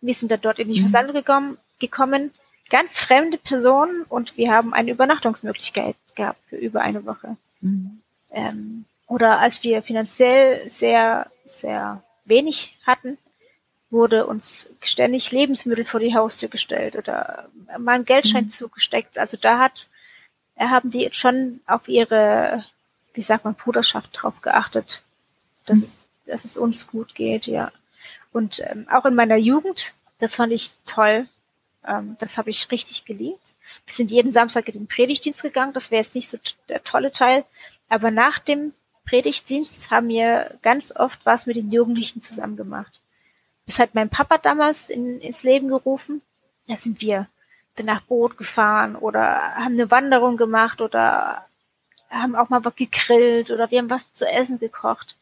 Wir 0.00 0.14
sind 0.14 0.32
da 0.32 0.38
dort 0.38 0.58
in 0.58 0.72
die 0.72 0.80
mhm. 0.80 0.88
Versammlung 0.88 1.58
gekommen, 1.78 2.32
ganz 2.70 2.98
fremde 2.98 3.36
Personen 3.36 4.04
und 4.08 4.36
wir 4.36 4.50
haben 4.50 4.72
eine 4.72 4.92
Übernachtungsmöglichkeit 4.92 5.96
gehabt 6.14 6.40
für 6.48 6.56
über 6.56 6.80
eine 6.80 7.04
Woche. 7.04 7.36
Mhm. 7.60 8.00
Ähm, 8.30 8.84
oder 9.06 9.38
als 9.38 9.62
wir 9.62 9.82
finanziell 9.82 10.68
sehr, 10.68 11.30
sehr 11.44 12.02
wenig 12.24 12.78
hatten, 12.86 13.18
wurde 13.90 14.26
uns 14.26 14.70
ständig 14.80 15.32
Lebensmittel 15.32 15.84
vor 15.84 16.00
die 16.00 16.14
Haustür 16.14 16.48
gestellt 16.48 16.94
oder 16.94 17.48
mal 17.78 17.94
ein 17.94 18.04
Geldschein 18.04 18.44
mhm. 18.44 18.50
zugesteckt. 18.50 19.16
Also 19.18 19.36
da 19.40 19.58
hat, 19.58 19.88
haben 20.58 20.90
die 20.90 21.08
schon 21.12 21.60
auf 21.66 21.88
ihre, 21.88 22.64
wie 23.14 23.22
sagt 23.22 23.44
man, 23.44 23.54
Bruderschaft 23.54 24.10
drauf 24.12 24.42
geachtet, 24.42 25.00
dass, 25.64 25.78
mhm. 25.78 25.84
es, 25.84 25.98
dass 26.26 26.44
es 26.44 26.56
uns 26.56 26.86
gut 26.86 27.14
geht, 27.14 27.46
ja. 27.46 27.72
Und 28.32 28.60
ähm, 28.70 28.86
auch 28.90 29.06
in 29.06 29.14
meiner 29.14 29.36
Jugend, 29.36 29.94
das 30.18 30.36
fand 30.36 30.52
ich 30.52 30.72
toll. 30.84 31.26
Ähm, 31.86 32.16
das 32.20 32.36
habe 32.36 32.50
ich 32.50 32.70
richtig 32.70 33.06
geliebt. 33.06 33.54
Wir 33.88 33.94
sind 33.94 34.10
jeden 34.10 34.32
Samstag 34.32 34.68
in 34.68 34.74
den 34.74 34.86
Predigtdienst 34.86 35.42
gegangen. 35.42 35.72
Das 35.72 35.90
wäre 35.90 36.02
jetzt 36.02 36.14
nicht 36.14 36.28
so 36.28 36.36
der 36.68 36.84
tolle 36.84 37.10
Teil. 37.10 37.46
Aber 37.88 38.10
nach 38.10 38.38
dem 38.38 38.74
Predigtdienst 39.06 39.90
haben 39.90 40.08
wir 40.08 40.58
ganz 40.60 40.94
oft 40.94 41.18
was 41.24 41.46
mit 41.46 41.56
den 41.56 41.72
Jugendlichen 41.72 42.20
zusammen 42.20 42.58
gemacht. 42.58 43.00
Das 43.64 43.78
hat 43.78 43.94
mein 43.94 44.10
Papa 44.10 44.36
damals 44.36 44.90
in, 44.90 45.22
ins 45.22 45.42
Leben 45.42 45.68
gerufen. 45.68 46.20
Da 46.66 46.76
sind 46.76 47.00
wir 47.00 47.28
nach 47.82 48.02
Boot 48.02 48.36
gefahren 48.36 48.94
oder 48.94 49.54
haben 49.54 49.72
eine 49.72 49.90
Wanderung 49.90 50.36
gemacht 50.36 50.82
oder 50.82 51.46
haben 52.10 52.36
auch 52.36 52.50
mal 52.50 52.64
was 52.66 52.76
gegrillt 52.76 53.50
oder 53.50 53.70
wir 53.70 53.78
haben 53.78 53.88
was 53.88 54.12
zu 54.14 54.28
essen 54.28 54.58
gekocht 54.58 55.16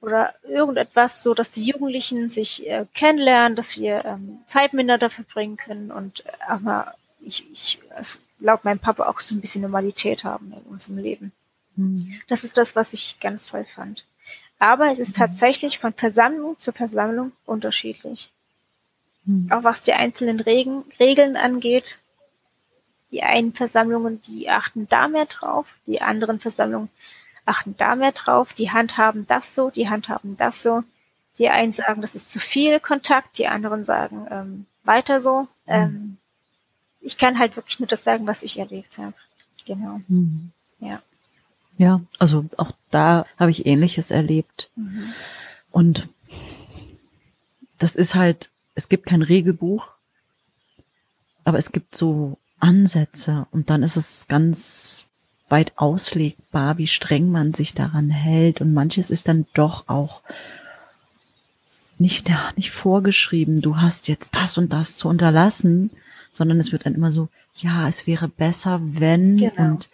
oder 0.00 0.34
irgendetwas, 0.44 1.22
so 1.22 1.34
dass 1.34 1.52
die 1.52 1.64
Jugendlichen 1.64 2.28
sich 2.28 2.66
äh, 2.68 2.86
kennenlernen, 2.94 3.56
dass 3.56 3.78
wir 3.78 4.04
ähm, 4.04 4.38
Zeit 4.46 4.72
miteinander 4.72 5.10
verbringen 5.10 5.56
können 5.56 5.90
und 5.90 6.24
äh, 6.26 6.52
auch 6.52 6.60
mal, 6.60 6.94
ich, 7.22 7.50
ich 7.52 7.78
also 7.94 8.18
laut 8.38 8.64
meinem 8.64 8.78
Papa 8.78 9.06
auch 9.06 9.20
so 9.20 9.34
ein 9.34 9.40
bisschen 9.40 9.62
Normalität 9.62 10.24
haben 10.24 10.52
in 10.52 10.72
unserem 10.72 10.98
Leben. 10.98 11.32
Mhm. 11.76 12.20
Das 12.28 12.44
ist 12.44 12.56
das, 12.56 12.76
was 12.76 12.92
ich 12.92 13.18
ganz 13.20 13.46
toll 13.46 13.64
fand. 13.64 14.04
Aber 14.58 14.92
es 14.92 14.98
ist 14.98 15.16
mhm. 15.16 15.20
tatsächlich 15.20 15.78
von 15.78 15.92
Versammlung 15.92 16.58
zu 16.58 16.72
Versammlung 16.72 17.32
unterschiedlich. 17.46 18.30
Mhm. 19.24 19.50
Auch 19.50 19.64
was 19.64 19.82
die 19.82 19.92
einzelnen 19.92 20.40
Regen, 20.40 20.84
Regeln 20.98 21.36
angeht. 21.36 21.98
Die 23.10 23.22
einen 23.22 23.52
Versammlungen, 23.52 24.22
die 24.22 24.48
achten 24.48 24.88
da 24.88 25.08
mehr 25.08 25.26
drauf, 25.26 25.66
die 25.86 26.00
anderen 26.00 26.38
Versammlungen 26.38 26.88
achten 27.44 27.76
da 27.76 27.96
mehr 27.96 28.12
drauf, 28.12 28.52
die 28.52 28.70
handhaben 28.70 29.26
das 29.26 29.54
so, 29.54 29.70
die 29.70 29.88
handhaben 29.88 30.36
das 30.36 30.62
so. 30.62 30.84
Die 31.38 31.48
einen 31.48 31.72
sagen, 31.72 32.02
das 32.02 32.14
ist 32.14 32.30
zu 32.30 32.38
viel 32.38 32.80
Kontakt, 32.80 33.38
die 33.38 33.48
anderen 33.48 33.84
sagen 33.84 34.26
ähm, 34.30 34.66
weiter 34.84 35.20
so. 35.20 35.42
Mhm. 35.42 35.46
Ähm, 35.66 36.16
ich 37.00 37.18
kann 37.18 37.38
halt 37.38 37.56
wirklich 37.56 37.78
nur 37.80 37.88
das 37.88 38.04
sagen, 38.04 38.26
was 38.26 38.42
ich 38.42 38.58
erlebt 38.58 38.98
habe. 38.98 39.14
Genau. 39.66 40.00
Mhm. 40.08 40.52
Ja. 40.80 41.02
Ja, 41.78 42.02
also 42.18 42.44
auch 42.56 42.72
da 42.90 43.24
habe 43.38 43.50
ich 43.50 43.64
Ähnliches 43.66 44.10
erlebt. 44.10 44.70
Mhm. 44.76 45.14
Und 45.70 46.08
das 47.78 47.96
ist 47.96 48.14
halt, 48.14 48.50
es 48.74 48.88
gibt 48.88 49.06
kein 49.06 49.22
Regelbuch, 49.22 49.88
aber 51.44 51.58
es 51.58 51.72
gibt 51.72 51.94
so 51.94 52.38
Ansätze 52.58 53.46
und 53.50 53.70
dann 53.70 53.82
ist 53.82 53.96
es 53.96 54.26
ganz 54.28 55.06
weit 55.48 55.72
auslegbar, 55.76 56.78
wie 56.78 56.86
streng 56.86 57.30
man 57.30 57.54
sich 57.54 57.74
daran 57.74 58.10
hält 58.10 58.60
und 58.60 58.74
manches 58.74 59.10
ist 59.10 59.26
dann 59.28 59.46
doch 59.54 59.88
auch 59.88 60.22
nicht, 61.98 62.28
ja, 62.28 62.52
nicht 62.56 62.70
vorgeschrieben, 62.70 63.60
du 63.60 63.76
hast 63.76 64.08
jetzt 64.08 64.34
das 64.34 64.58
und 64.58 64.72
das 64.72 64.96
zu 64.96 65.08
unterlassen, 65.08 65.90
sondern 66.32 66.58
es 66.58 66.72
wird 66.72 66.86
dann 66.86 66.94
immer 66.94 67.12
so, 67.12 67.28
ja, 67.54 67.88
es 67.88 68.06
wäre 68.06 68.28
besser, 68.28 68.80
wenn 68.82 69.36
genau. 69.38 69.72
und 69.72 69.88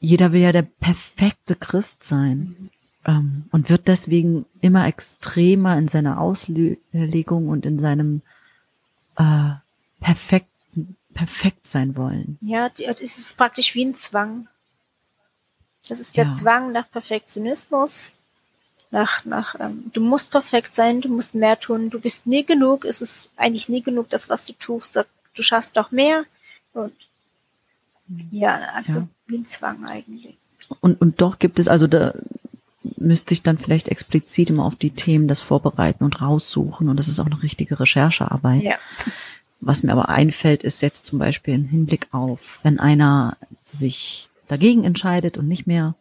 jeder 0.00 0.32
will 0.32 0.40
ja 0.40 0.52
der 0.52 0.62
perfekte 0.62 1.56
Christ 1.56 2.04
sein 2.04 2.70
ähm, 3.04 3.44
und 3.50 3.70
wird 3.70 3.88
deswegen 3.88 4.46
immer 4.60 4.86
extremer 4.86 5.76
in 5.76 5.88
seiner 5.88 6.20
Auslegung 6.20 7.48
und 7.48 7.66
in 7.66 7.78
seinem 7.78 8.22
äh, 9.16 9.50
perfekten 10.00 10.96
perfekt 11.18 11.66
sein 11.66 11.96
wollen. 11.96 12.38
Ja, 12.40 12.70
es 12.78 13.18
ist 13.18 13.36
praktisch 13.36 13.74
wie 13.74 13.84
ein 13.84 13.96
Zwang. 13.96 14.46
Das 15.88 15.98
ist 15.98 16.16
der 16.16 16.26
ja. 16.26 16.30
Zwang 16.30 16.70
nach 16.70 16.88
Perfektionismus, 16.88 18.12
nach, 18.92 19.24
nach 19.24 19.58
ähm, 19.58 19.90
du 19.92 20.00
musst 20.00 20.30
perfekt 20.30 20.76
sein, 20.76 21.00
du 21.00 21.08
musst 21.08 21.34
mehr 21.34 21.58
tun, 21.58 21.90
du 21.90 22.00
bist 22.00 22.26
nie 22.26 22.44
genug, 22.44 22.84
es 22.84 23.00
ist 23.00 23.30
eigentlich 23.36 23.68
nie 23.68 23.82
genug, 23.82 24.08
das, 24.10 24.28
was 24.28 24.46
du 24.46 24.52
tust, 24.52 24.96
du 25.38 25.42
schaffst 25.42 25.76
doch 25.76 25.90
mehr. 25.90 26.24
Und 26.72 26.92
ja, 28.30 28.60
also 28.74 29.00
ja. 29.00 29.08
wie 29.26 29.38
ein 29.38 29.46
Zwang 29.46 29.84
eigentlich. 29.84 30.36
Und, 30.80 31.00
und 31.00 31.20
doch 31.20 31.38
gibt 31.38 31.58
es, 31.58 31.68
also 31.68 31.86
da 31.86 32.14
müsste 32.96 33.34
ich 33.34 33.42
dann 33.42 33.58
vielleicht 33.58 33.88
explizit 33.88 34.50
immer 34.50 34.64
auf 34.64 34.76
die 34.76 34.90
Themen 34.90 35.28
das 35.28 35.40
vorbereiten 35.40 36.04
und 36.04 36.20
raussuchen. 36.20 36.88
Und 36.88 36.96
das 36.98 37.08
ist 37.08 37.20
auch 37.20 37.26
eine 37.26 37.42
richtige 37.42 37.78
Recherchearbeit. 37.78 38.62
Ja. 38.62 38.76
Was 39.60 39.82
mir 39.82 39.92
aber 39.92 40.08
einfällt, 40.08 40.62
ist 40.62 40.82
jetzt 40.82 41.06
zum 41.06 41.18
Beispiel 41.18 41.54
im 41.54 41.66
Hinblick 41.66 42.08
auf, 42.12 42.60
wenn 42.62 42.78
einer 42.78 43.36
sich 43.64 44.28
dagegen 44.46 44.84
entscheidet 44.84 45.36
und 45.36 45.48
nicht 45.48 45.66
mehr 45.66 45.94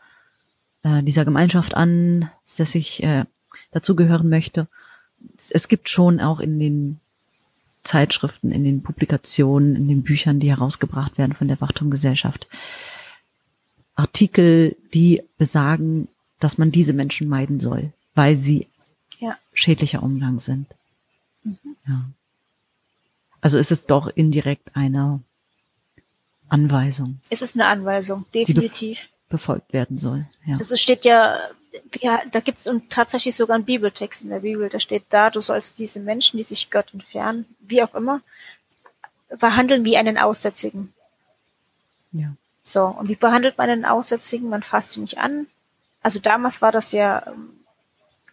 äh, 0.84 1.04
dieser 1.04 1.26
Gemeinschaft 1.26 1.76
an, 1.76 2.30
dass 2.58 2.76
ich 2.76 3.04
äh, 3.04 3.26
dazugehören 3.72 4.30
möchte. 4.30 4.68
Es 5.50 5.68
gibt 5.68 5.90
schon 5.90 6.20
auch 6.20 6.40
in 6.40 6.60
den 6.60 7.00
Zeitschriften, 7.88 8.52
in 8.52 8.64
den 8.64 8.84
Publikationen, 8.84 9.76
in 9.76 9.88
den 9.88 10.04
Büchern, 10.04 10.40
die 10.40 10.50
herausgebracht 10.50 11.18
werden 11.18 11.34
von 11.34 11.48
der 11.48 11.62
Wachturmgesellschaft. 11.62 12.48
Artikel, 13.96 14.76
die 14.94 15.24
besagen, 15.38 16.08
dass 16.40 16.58
man 16.58 16.72
diese 16.72 16.94
Menschen 16.94 17.30
meiden 17.30 17.60
soll, 17.60 17.94
weil 18.14 18.38
sie 18.38 18.68
ja. 19.20 19.38
schädlicher 19.54 20.04
Umgang 20.04 20.40
sind. 20.40 20.68
Mhm. 21.44 21.58
Ja. 21.88 22.06
Also 23.42 23.58
ist 23.58 23.72
es 23.72 23.86
doch 23.86 24.08
indirekt 24.08 24.76
eine 24.76 25.22
Anweisung. 26.50 27.20
Es 27.30 27.42
ist 27.42 27.56
eine 27.56 27.66
Anweisung, 27.66 28.26
definitiv. 28.34 29.00
Die 29.00 29.30
befolgt 29.30 29.74
werden 29.74 29.98
soll. 29.98 30.28
Ja. 30.46 30.58
Also 30.58 30.74
es 30.74 30.82
steht 30.82 31.06
ja 31.06 31.38
ja, 32.00 32.22
da 32.32 32.40
gibt 32.40 32.60
es 32.60 32.70
tatsächlich 32.90 33.36
sogar 33.36 33.56
einen 33.56 33.66
Bibeltext 33.66 34.22
in 34.22 34.30
der 34.30 34.40
Bibel, 34.40 34.70
da 34.70 34.80
steht 34.80 35.06
da, 35.10 35.30
du 35.30 35.42
sollst 35.42 35.80
diese 35.80 36.00
Menschen, 36.00 36.38
die 36.38 36.44
sich 36.44 36.72
Gott 36.72 36.94
entfernen, 36.94 37.46
wie 37.60 37.84
auch 37.84 37.96
immer, 37.96 38.22
behandeln 39.40 39.84
wie 39.84 39.98
einen 39.98 40.18
Aussätzigen. 40.18 40.94
Ja. 42.12 42.34
So, 42.64 42.86
und 42.86 43.08
wie 43.08 43.16
behandelt 43.16 43.58
man 43.58 43.70
einen 43.70 43.86
Aussätzigen? 43.86 44.50
Man 44.50 44.64
fasst 44.64 44.98
ihn 44.98 45.04
nicht 45.04 45.18
an. 45.18 45.48
Also 46.02 46.20
damals 46.20 46.62
war 46.62 46.72
das 46.72 46.92
ja 46.92 47.24
ähm, 47.28 47.50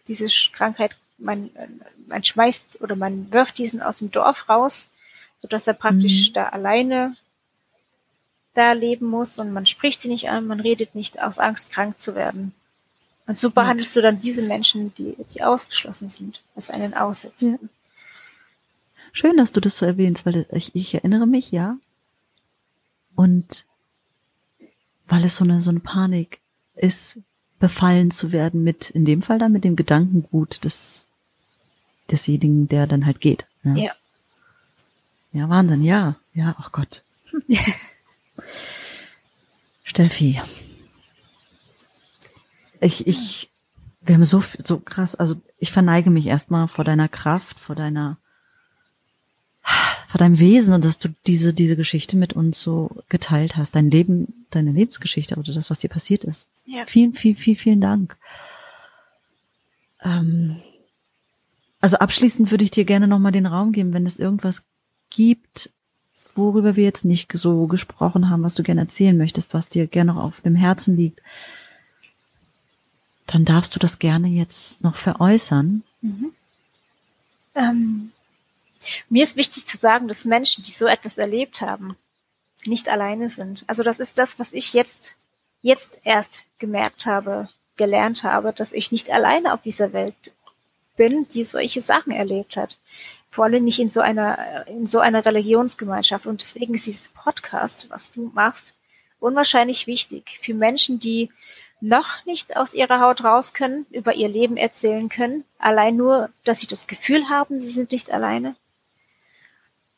diese 0.07 0.27
Krankheit, 0.51 0.97
man, 1.17 1.49
äh, 1.55 1.67
man 2.07 2.23
schmeißt 2.23 2.81
oder 2.81 2.95
man 2.95 3.31
wirft 3.31 3.57
diesen 3.57 3.81
aus 3.81 3.99
dem 3.99 4.11
Dorf 4.11 4.49
raus, 4.49 4.87
sodass 5.41 5.67
er 5.67 5.73
praktisch 5.73 6.29
mhm. 6.29 6.33
da 6.33 6.49
alleine 6.49 7.15
da 8.53 8.71
leben 8.71 9.07
muss 9.07 9.37
und 9.37 9.53
man 9.53 9.65
spricht 9.65 10.05
ihn 10.05 10.11
nicht 10.11 10.29
an, 10.29 10.47
man 10.47 10.59
redet 10.59 10.95
nicht 10.95 11.21
aus 11.21 11.39
Angst, 11.39 11.71
krank 11.71 11.99
zu 11.99 12.15
werden. 12.15 12.53
Und 13.27 13.37
so 13.37 13.49
behandelst 13.49 13.95
ja. 13.95 14.01
du 14.01 14.07
dann 14.07 14.19
diese 14.19 14.41
Menschen, 14.41 14.93
die, 14.95 15.15
die 15.33 15.43
ausgeschlossen 15.43 16.09
sind, 16.09 16.43
als 16.55 16.69
einen 16.69 16.93
Aussetzen. 16.93 17.53
Ja. 17.53 17.69
Schön, 19.13 19.37
dass 19.37 19.51
du 19.51 19.61
das 19.61 19.77
so 19.77 19.85
erwähnst, 19.85 20.25
weil 20.25 20.45
ich, 20.51 20.75
ich 20.75 20.93
erinnere 20.93 21.25
mich, 21.25 21.51
ja. 21.51 21.77
Und 23.15 23.65
weil 25.07 25.23
es 25.23 25.37
so 25.37 25.43
eine, 25.43 25.61
so 25.61 25.69
eine 25.69 25.79
Panik 25.79 26.39
ist, 26.75 27.17
befallen 27.59 28.11
zu 28.11 28.31
werden 28.31 28.63
mit, 28.63 28.89
in 28.89 29.05
dem 29.05 29.21
Fall 29.21 29.39
dann 29.39 29.53
mit 29.53 29.63
dem 29.63 29.75
Gedankengut 29.75 30.65
des, 30.65 31.05
desjenigen, 32.11 32.67
der 32.67 32.87
dann 32.87 33.05
halt 33.05 33.21
geht. 33.21 33.47
Ne? 33.63 33.85
Ja. 33.85 33.91
Ja, 35.33 35.49
Wahnsinn, 35.49 35.83
ja. 35.83 36.15
Ja, 36.33 36.55
ach 36.59 36.71
Gott. 36.71 37.03
Steffi, 39.83 40.41
ich, 42.85 43.07
ich, 43.07 43.49
wir 44.01 44.15
haben 44.15 44.25
so, 44.25 44.43
so 44.63 44.79
krass, 44.79 45.15
also 45.15 45.35
ich 45.59 45.71
verneige 45.71 46.09
mich 46.09 46.27
erstmal 46.27 46.67
vor 46.67 46.85
deiner 46.85 47.09
Kraft, 47.09 47.59
vor 47.59 47.75
deiner, 47.75 48.17
vor 50.07 50.19
deinem 50.19 50.39
Wesen 50.39 50.73
und 50.73 50.85
dass 50.85 50.99
du 50.99 51.09
diese, 51.25 51.53
diese 51.53 51.75
Geschichte 51.75 52.15
mit 52.15 52.33
uns 52.33 52.61
so 52.61 53.03
geteilt 53.09 53.57
hast. 53.57 53.75
Dein 53.75 53.89
Leben, 53.89 54.45
deine 54.51 54.71
Lebensgeschichte 54.71 55.35
oder 55.35 55.53
das, 55.53 55.69
was 55.69 55.79
dir 55.79 55.89
passiert 55.89 56.23
ist. 56.23 56.47
Ja. 56.65 56.85
Vielen, 56.85 57.13
vielen, 57.13 57.35
vielen, 57.35 57.57
vielen 57.57 57.81
Dank. 57.81 58.17
Ähm, 60.03 60.61
also 61.81 61.97
abschließend 61.97 62.51
würde 62.51 62.63
ich 62.63 62.71
dir 62.71 62.85
gerne 62.85 63.07
nochmal 63.07 63.31
den 63.31 63.45
Raum 63.45 63.71
geben, 63.71 63.93
wenn 63.93 64.05
es 64.05 64.19
irgendwas 64.19 64.63
gibt, 65.09 65.71
worüber 66.35 66.75
wir 66.75 66.83
jetzt 66.83 67.05
nicht 67.05 67.31
so 67.33 67.67
gesprochen 67.67 68.29
haben, 68.29 68.43
was 68.43 68.55
du 68.55 68.63
gerne 68.63 68.81
erzählen 68.81 69.17
möchtest, 69.17 69.53
was 69.53 69.69
dir 69.69 69.87
gerne 69.87 70.21
auf 70.21 70.41
dem 70.41 70.55
Herzen 70.55 70.95
liegt, 70.97 71.21
dann 73.27 73.45
darfst 73.45 73.75
du 73.75 73.79
das 73.79 73.99
gerne 73.99 74.27
jetzt 74.27 74.81
noch 74.81 74.95
veräußern. 74.95 75.83
Mhm. 76.01 76.31
Ähm, 77.55 78.11
mir 79.09 79.23
ist 79.23 79.35
wichtig 79.35 79.65
zu 79.65 79.77
sagen, 79.77 80.07
dass 80.07 80.25
Menschen, 80.25 80.63
die 80.63 80.71
so 80.71 80.85
etwas 80.85 81.17
erlebt 81.17 81.61
haben, 81.61 81.95
nicht 82.65 82.89
alleine 82.89 83.29
sind. 83.29 83.63
Also 83.67 83.83
das 83.83 83.99
ist 83.99 84.17
das, 84.17 84.39
was 84.39 84.53
ich 84.53 84.73
jetzt, 84.73 85.15
jetzt 85.61 85.99
erst 86.03 86.41
gemerkt 86.59 87.05
habe, 87.05 87.49
gelernt 87.77 88.23
habe, 88.23 88.53
dass 88.53 88.71
ich 88.71 88.91
nicht 88.91 89.09
alleine 89.09 89.53
auf 89.53 89.61
dieser 89.61 89.93
Welt 89.93 90.15
bin, 90.95 91.27
die 91.29 91.43
solche 91.43 91.81
Sachen 91.81 92.11
erlebt 92.11 92.57
hat. 92.57 92.77
Vor 93.29 93.45
allem 93.45 93.65
nicht 93.65 93.79
in 93.79 93.89
so 93.89 93.99
einer, 93.99 94.65
in 94.67 94.87
so 94.87 94.99
einer 94.99 95.25
Religionsgemeinschaft. 95.25 96.25
Und 96.25 96.41
deswegen 96.41 96.73
ist 96.73 96.87
dieses 96.87 97.09
Podcast, 97.09 97.89
was 97.89 98.11
du 98.11 98.31
machst, 98.33 98.73
unwahrscheinlich 99.19 99.87
wichtig 99.87 100.39
für 100.41 100.53
Menschen, 100.53 100.99
die 100.99 101.29
noch 101.81 102.25
nicht 102.25 102.55
aus 102.57 102.73
ihrer 102.73 102.99
Haut 102.99 103.23
raus 103.23 103.53
können, 103.53 103.85
über 103.91 104.13
ihr 104.13 104.29
Leben 104.29 104.57
erzählen 104.57 105.09
können. 105.09 105.43
Allein 105.59 105.95
nur, 105.97 106.29
dass 106.43 106.59
sie 106.61 106.67
das 106.67 106.87
Gefühl 106.87 107.29
haben, 107.29 107.59
sie 107.59 107.71
sind 107.71 107.91
nicht 107.91 108.11
alleine. 108.11 108.55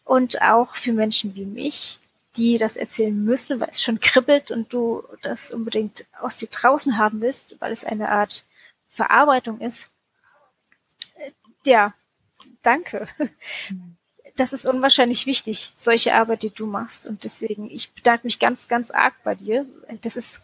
Und 0.04 0.42
auch 0.42 0.76
für 0.76 0.94
Menschen 0.94 1.36
wie 1.36 1.46
mich, 1.46 2.00
die 2.36 2.58
das 2.58 2.78
erzählen 2.78 3.24
müssen, 3.24 3.60
weil 3.60 3.70
es 3.72 3.84
schon 3.84 4.00
kribbelt 4.00 4.52
und 4.52 4.72
du 4.72 5.04
das 5.22 5.52
unbedingt 5.52 6.06
aus 6.20 6.38
dir 6.38 6.48
draußen 6.48 6.98
haben 6.98 7.22
willst, 7.22 7.56
weil 7.60 7.72
es 7.72 7.84
eine 7.84 8.10
Art 8.10 8.46
Verarbeitung 8.90 9.60
ist. 9.60 9.90
Ja, 11.64 11.94
danke. 12.64 13.08
Das 14.36 14.54
ist 14.54 14.68
unwahrscheinlich 14.68 15.26
wichtig, 15.26 15.74
solche 15.76 16.14
Arbeit, 16.14 16.44
die 16.44 16.52
du 16.52 16.68
machst. 16.68 17.08
Und 17.08 17.24
deswegen, 17.24 17.72
ich 17.72 17.92
bedanke 17.94 18.28
mich 18.28 18.38
ganz, 18.38 18.68
ganz 18.68 18.92
arg 18.92 19.16
bei 19.24 19.34
dir. 19.34 19.66
Das 20.04 20.16
ist 20.16 20.44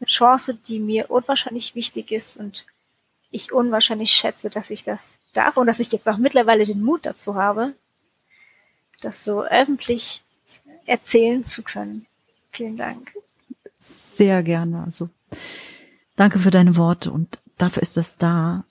eine 0.00 0.06
Chance, 0.06 0.54
die 0.54 0.78
mir 0.78 1.10
unwahrscheinlich 1.10 1.74
wichtig 1.74 2.10
ist 2.10 2.36
und 2.36 2.66
ich 3.30 3.52
unwahrscheinlich 3.52 4.10
schätze, 4.12 4.50
dass 4.50 4.70
ich 4.70 4.84
das 4.84 5.00
darf 5.34 5.56
und 5.56 5.66
dass 5.66 5.78
ich 5.78 5.92
jetzt 5.92 6.08
auch 6.08 6.16
mittlerweile 6.16 6.66
den 6.66 6.82
Mut 6.82 7.06
dazu 7.06 7.36
habe, 7.36 7.74
das 9.00 9.24
so 9.24 9.44
öffentlich 9.44 10.22
erzählen 10.86 11.44
zu 11.44 11.62
können. 11.62 12.06
Vielen 12.50 12.76
Dank. 12.76 13.14
Sehr 13.78 14.42
gerne. 14.42 14.82
Also 14.84 15.08
danke 16.16 16.38
für 16.38 16.50
deine 16.50 16.76
Worte 16.76 17.12
und 17.12 17.38
dafür 17.56 17.82
ist 17.82 17.96
es 17.96 18.16
da 18.16 18.64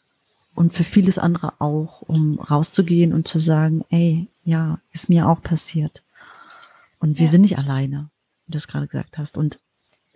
und 0.55 0.73
für 0.73 0.83
vieles 0.83 1.17
andere 1.17 1.53
auch, 1.59 2.01
um 2.01 2.39
rauszugehen 2.39 3.13
und 3.13 3.27
zu 3.27 3.39
sagen, 3.39 3.85
ey, 3.89 4.27
ja, 4.43 4.79
ist 4.91 5.09
mir 5.09 5.27
auch 5.27 5.41
passiert. 5.41 6.03
Und 6.99 7.17
wir 7.17 7.25
ja. 7.25 7.31
sind 7.31 7.41
nicht 7.41 7.57
alleine, 7.57 8.09
wie 8.45 8.51
du 8.51 8.57
es 8.57 8.67
gerade 8.67 8.87
gesagt 8.87 9.17
hast. 9.17 9.37
Und 9.37 9.59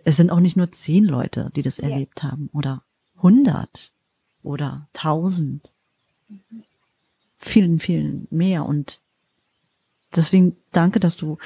es 0.04 0.16
sind 0.16 0.30
auch 0.30 0.40
nicht 0.40 0.56
nur 0.56 0.70
zehn 0.70 1.04
Leute, 1.04 1.50
die 1.56 1.62
das 1.62 1.78
ja. 1.78 1.88
erlebt 1.88 2.22
haben 2.22 2.50
oder 2.52 2.82
hundert 3.20 3.92
oder 4.42 4.88
tausend. 4.92 5.72
Mhm. 6.28 6.64
Vielen, 7.38 7.78
vielen 7.78 8.26
mehr. 8.30 8.64
Und 8.64 9.00
deswegen 10.14 10.56
danke, 10.72 11.00
dass 11.00 11.16
du 11.16 11.38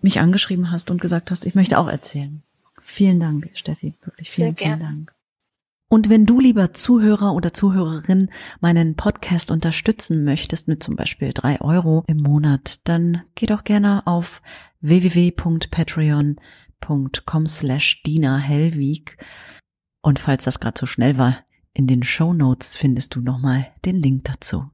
mich 0.00 0.20
angeschrieben 0.20 0.70
hast 0.70 0.90
und 0.90 1.00
gesagt 1.00 1.30
hast, 1.30 1.44
ich 1.44 1.54
möchte 1.54 1.78
auch 1.78 1.88
erzählen. 1.88 2.42
Vielen 2.80 3.20
Dank, 3.20 3.50
Steffi. 3.54 3.94
Wirklich 4.02 4.30
vielen, 4.30 4.56
vielen 4.56 4.80
Dank. 4.80 5.12
Und 5.88 6.08
wenn 6.08 6.24
du 6.24 6.40
lieber 6.40 6.72
Zuhörer 6.72 7.34
oder 7.34 7.52
Zuhörerin 7.52 8.30
meinen 8.60 8.94
Podcast 8.94 9.50
unterstützen 9.50 10.24
möchtest 10.24 10.68
mit 10.68 10.82
zum 10.82 10.94
Beispiel 10.94 11.32
drei 11.34 11.60
Euro 11.60 12.04
im 12.06 12.18
Monat, 12.18 12.78
dann 12.84 13.22
geh 13.34 13.46
doch 13.46 13.64
gerne 13.64 14.06
auf 14.06 14.40
www.patreon.com 16.80 17.46
slash 17.46 18.02
Dina. 18.02 18.42
Und 20.02 20.18
falls 20.18 20.44
das 20.44 20.60
gerade 20.60 20.78
so 20.78 20.86
schnell 20.86 21.18
war, 21.18 21.44
in 21.72 21.86
den 21.86 22.02
Show 22.02 22.32
Notes 22.32 22.76
findest 22.76 23.14
du 23.14 23.20
nochmal 23.20 23.72
den 23.84 23.96
Link 23.96 24.24
dazu. 24.24 24.70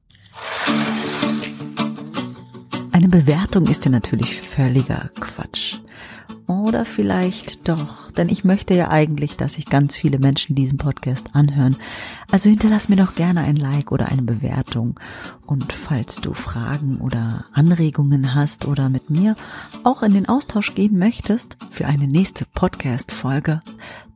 Eine 3.07 3.23
Bewertung 3.23 3.65
ist 3.67 3.85
ja 3.85 3.91
natürlich 3.91 4.35
völliger 4.35 5.09
Quatsch. 5.17 5.77
Oder 6.45 6.83
vielleicht 6.83 7.69
doch, 7.69 8.11
denn 8.11 8.27
ich 8.27 8.43
möchte 8.43 8.73
ja 8.73 8.89
eigentlich, 8.89 9.37
dass 9.37 9.53
sich 9.53 9.67
ganz 9.67 9.95
viele 9.95 10.19
Menschen 10.19 10.57
diesen 10.57 10.77
Podcast 10.77 11.29
anhören. 11.31 11.77
Also 12.31 12.49
hinterlass 12.49 12.89
mir 12.89 12.97
doch 12.97 13.15
gerne 13.15 13.45
ein 13.45 13.55
Like 13.55 13.93
oder 13.93 14.09
eine 14.09 14.23
Bewertung. 14.23 14.99
Und 15.45 15.71
falls 15.71 16.17
du 16.17 16.33
Fragen 16.33 16.97
oder 16.97 17.45
Anregungen 17.53 18.35
hast 18.35 18.65
oder 18.65 18.89
mit 18.89 19.09
mir 19.09 19.37
auch 19.85 20.03
in 20.03 20.13
den 20.13 20.27
Austausch 20.27 20.75
gehen 20.75 20.99
möchtest 20.99 21.55
für 21.71 21.85
eine 21.85 22.07
nächste 22.07 22.43
Podcast-Folge, 22.43 23.61